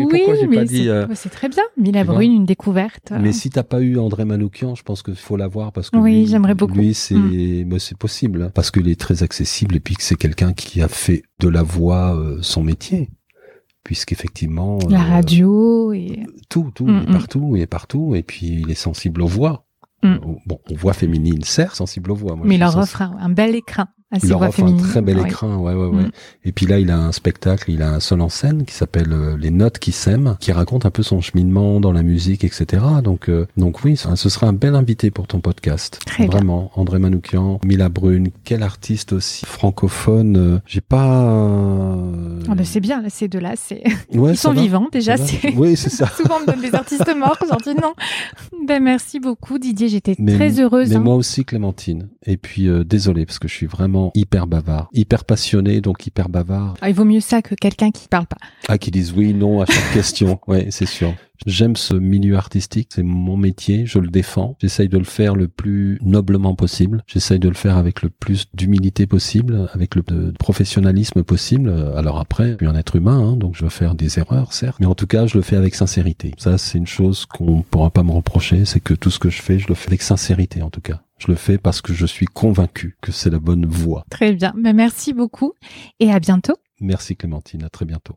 Euh, 0.89 1.07
c'est 1.15 1.29
très 1.29 1.49
bien. 1.49 1.63
Mila 1.77 2.05
Brune, 2.05 2.33
une 2.33 2.45
découverte. 2.45 3.13
Mais 3.19 3.33
si 3.33 3.51
t'as 3.51 3.63
pas 3.63 3.81
eu 3.81 3.99
André 3.99 4.25
Manoukian, 4.25 4.75
je 4.75 4.83
pense 4.83 5.03
qu'il 5.03 5.17
faut 5.17 5.37
l'avoir 5.37 5.73
parce 5.73 5.91
que 5.91 5.97
oui, 5.97 6.27
j'aimerais 6.27 6.55
beaucoup. 6.55 6.75
Lui, 6.75 6.95
c'est, 6.95 7.15
mm. 7.15 7.79
c'est 7.79 7.97
possible 7.97 8.43
hein, 8.43 8.51
parce 8.55 8.71
qu'il 8.71 8.89
est 8.89 8.99
très 8.99 9.23
accessible 9.23 9.77
et 9.77 9.81
puis 9.81 9.97
que 9.97 10.03
c'est 10.03 10.17
quelqu'un 10.17 10.53
qui 10.53 10.83
a 10.83 10.89
fait 10.89 11.23
de 11.41 11.49
la 11.49 11.63
voix 11.63 12.17
euh, 12.17 12.39
son 12.43 12.63
métier 12.63 13.11
puisqu'effectivement 13.85 14.79
la 14.91 15.01
euh, 15.01 15.09
radio 15.09 15.93
et 15.93 16.25
tout, 16.51 16.71
tout, 16.75 16.87
mm, 16.87 17.03
mm. 17.03 17.13
partout 17.13 17.57
et 17.57 17.67
partout 17.67 18.15
et 18.15 18.23
puis 18.23 18.63
il 18.63 18.71
est 18.71 18.75
sensible 18.75 19.23
aux 19.23 19.27
voix. 19.27 19.65
Bon, 20.01 20.61
aux 20.71 20.77
voix 20.77 20.93
féminines, 20.93 21.43
certes, 21.43 21.75
sensible 21.75 22.13
aux 22.13 22.15
voix. 22.15 22.37
mais 22.45 22.55
il 22.55 22.61
leur 22.61 22.77
offre 22.77 23.03
un 23.03 23.29
bel 23.31 23.57
écrin 23.57 23.89
il 24.23 24.29
leur 24.31 24.41
offre 24.41 24.63
un 24.65 24.75
très 24.75 25.03
bel 25.03 25.19
écran, 25.19 25.57
ouais, 25.57 25.75
ouais, 25.75 25.87
ouais. 25.87 26.03
Mm. 26.05 26.11
Et 26.45 26.53
puis 26.53 26.65
là, 26.65 26.79
il 26.79 26.91
a 26.91 26.99
un 26.99 27.13
spectacle, 27.13 27.71
il 27.71 27.83
a 27.83 27.93
un 27.93 28.01
seul 28.01 28.23
en 28.23 28.31
scène 28.31 28.65
qui 28.65 28.75
s'appelle 28.75 29.13
euh, 29.13 29.37
Les 29.37 29.51
Notes 29.51 29.79
qui 29.79 29.93
s'aiment, 29.93 30.37
qui 30.41 30.51
raconte 30.51 30.87
un 30.87 30.91
peu 30.91 31.03
son 31.03 31.21
cheminement 31.21 31.79
dans 31.79 31.93
la 31.93 32.03
musique, 32.03 32.43
etc. 32.43 32.83
Donc, 33.05 33.29
euh, 33.29 33.47
donc 33.59 33.85
oui, 33.85 33.97
ce 33.97 34.29
sera 34.31 34.47
un 34.47 34.55
bel 34.55 34.75
invité 34.75 35.11
pour 35.11 35.27
ton 35.27 35.41
podcast. 35.41 36.01
Très 36.07 36.27
Vraiment, 36.27 36.71
André 36.75 36.99
Manoukian, 36.99 37.61
Mila 37.65 37.91
Brune, 37.91 38.29
quel 38.45 38.63
artiste 38.63 39.13
aussi 39.13 39.45
francophone. 39.45 40.37
Euh, 40.37 40.59
j'ai 40.65 40.81
pas. 40.81 41.99
Ah 42.49 42.55
ben 42.55 42.65
c'est 42.65 42.81
bien, 42.81 43.03
là, 43.03 43.11
ces 43.11 43.29
deux-là, 43.29 43.55
c'est. 43.57 43.83
Ils 44.11 44.37
sont 44.39 44.53
vivants 44.53 44.89
déjà. 44.91 45.17
Oui, 45.55 45.77
c'est 45.77 45.91
ça. 45.91 46.07
Souvent, 46.17 46.37
on 46.39 46.41
me 46.41 46.47
donne 46.47 46.63
des 46.63 46.75
artistes 46.75 47.15
morts. 47.15 47.39
J'en 47.47 47.57
dis 47.57 47.79
non. 47.79 47.93
Ben 48.67 48.83
merci 48.83 49.21
beaucoup, 49.21 49.59
Didier. 49.59 49.89
J'étais 49.89 50.15
très 50.15 50.59
heureuse. 50.61 50.89
Mais 50.89 50.97
hein. 50.97 51.01
moi 51.01 51.15
aussi, 51.15 51.45
Clémentine. 51.45 52.09
Et 52.25 52.39
puis, 52.39 52.69
désolé 52.87 53.27
parce 53.27 53.39
que 53.39 53.49
je 53.49 53.55
suis 53.55 53.67
vraiment 53.67 53.98
vraiment 53.99 54.13
hyper 54.15 54.47
bavard, 54.47 54.89
hyper 54.93 55.25
passionné, 55.25 55.81
donc 55.81 56.07
hyper 56.07 56.29
bavard. 56.29 56.75
Ah, 56.81 56.89
il 56.89 56.95
vaut 56.95 57.05
mieux 57.05 57.21
ça 57.21 57.43
que 57.43 57.55
quelqu'un 57.55 57.91
qui 57.91 58.09
parle 58.09 58.27
pas. 58.27 58.37
Ah, 58.69 58.79
qui 58.79 58.91
disent 58.91 59.13
oui, 59.13 59.35
non 59.35 59.61
à 59.61 59.67
chaque 59.67 59.93
question. 59.93 60.39
Ouais, 60.49 60.69
c'est 60.71 60.87
sûr. 60.87 61.15
J'aime 61.47 61.77
ce 61.77 61.95
milieu 61.95 62.37
artistique, 62.37 62.89
c'est 62.95 63.03
mon 63.03 63.37
métier, 63.37 63.85
je 63.87 63.99
le 63.99 64.09
défends. 64.09 64.57
J'essaye 64.61 64.89
de 64.89 64.97
le 64.97 65.05
faire 65.05 65.35
le 65.35 65.47
plus 65.47 65.99
noblement 66.03 66.55
possible. 66.55 67.03
J'essaye 67.07 67.39
de 67.39 67.49
le 67.49 67.55
faire 67.55 67.77
avec 67.77 68.03
le 68.03 68.09
plus 68.09 68.47
d'humilité 68.55 69.07
possible, 69.07 69.69
avec 69.75 69.95
le 69.95 70.03
de 70.03 70.33
professionnalisme 70.39 71.23
possible. 71.23 71.93
Alors 71.97 72.19
après, 72.19 72.53
je 72.53 72.57
suis 72.57 72.67
un 72.67 72.75
être 72.77 72.97
humain, 72.97 73.19
hein, 73.19 73.37
donc 73.37 73.57
je 73.57 73.65
vais 73.65 73.71
faire 73.71 73.95
des 73.95 74.19
erreurs, 74.19 74.53
certes, 74.53 74.79
mais 74.81 74.87
en 74.87 74.95
tout 74.95 75.07
cas, 75.07 75.27
je 75.27 75.37
le 75.37 75.43
fais 75.43 75.57
avec 75.57 75.75
sincérité. 75.75 76.33
Ça, 76.39 76.57
c'est 76.57 76.79
une 76.79 76.87
chose 76.87 77.27
qu'on 77.27 77.63
pourra 77.63 77.91
pas 77.91 78.03
me 78.03 78.13
reprocher, 78.13 78.65
c'est 78.65 78.81
que 78.81 78.95
tout 78.95 79.11
ce 79.11 79.19
que 79.19 79.29
je 79.29 79.43
fais, 79.43 79.59
je 79.59 79.69
le 79.69 79.75
fais 79.75 79.89
avec 79.89 80.03
sincérité, 80.03 80.63
en 80.63 80.71
tout 80.71 80.81
cas. 80.81 81.03
Je 81.19 81.29
le 81.29 81.35
fais 81.35 81.59
parce 81.59 81.81
que 81.83 81.93
je 81.93 82.07
suis 82.07 82.27
convaincu 82.27 82.97
que 83.01 83.13
c'est 83.13 83.31
la 83.31 83.39
bonne 83.39 83.67
voie. 83.67 84.05
Très 84.11 84.33
bien. 84.33 84.53
Merci 84.57 85.13
beaucoup 85.13 85.55
et 86.01 86.13
à 86.13 86.21
bientôt. 86.21 86.57
Merci 86.81 87.17
Clémentine, 87.17 87.65
à 87.65 87.71
très 87.71 87.85
bientôt. 87.85 88.17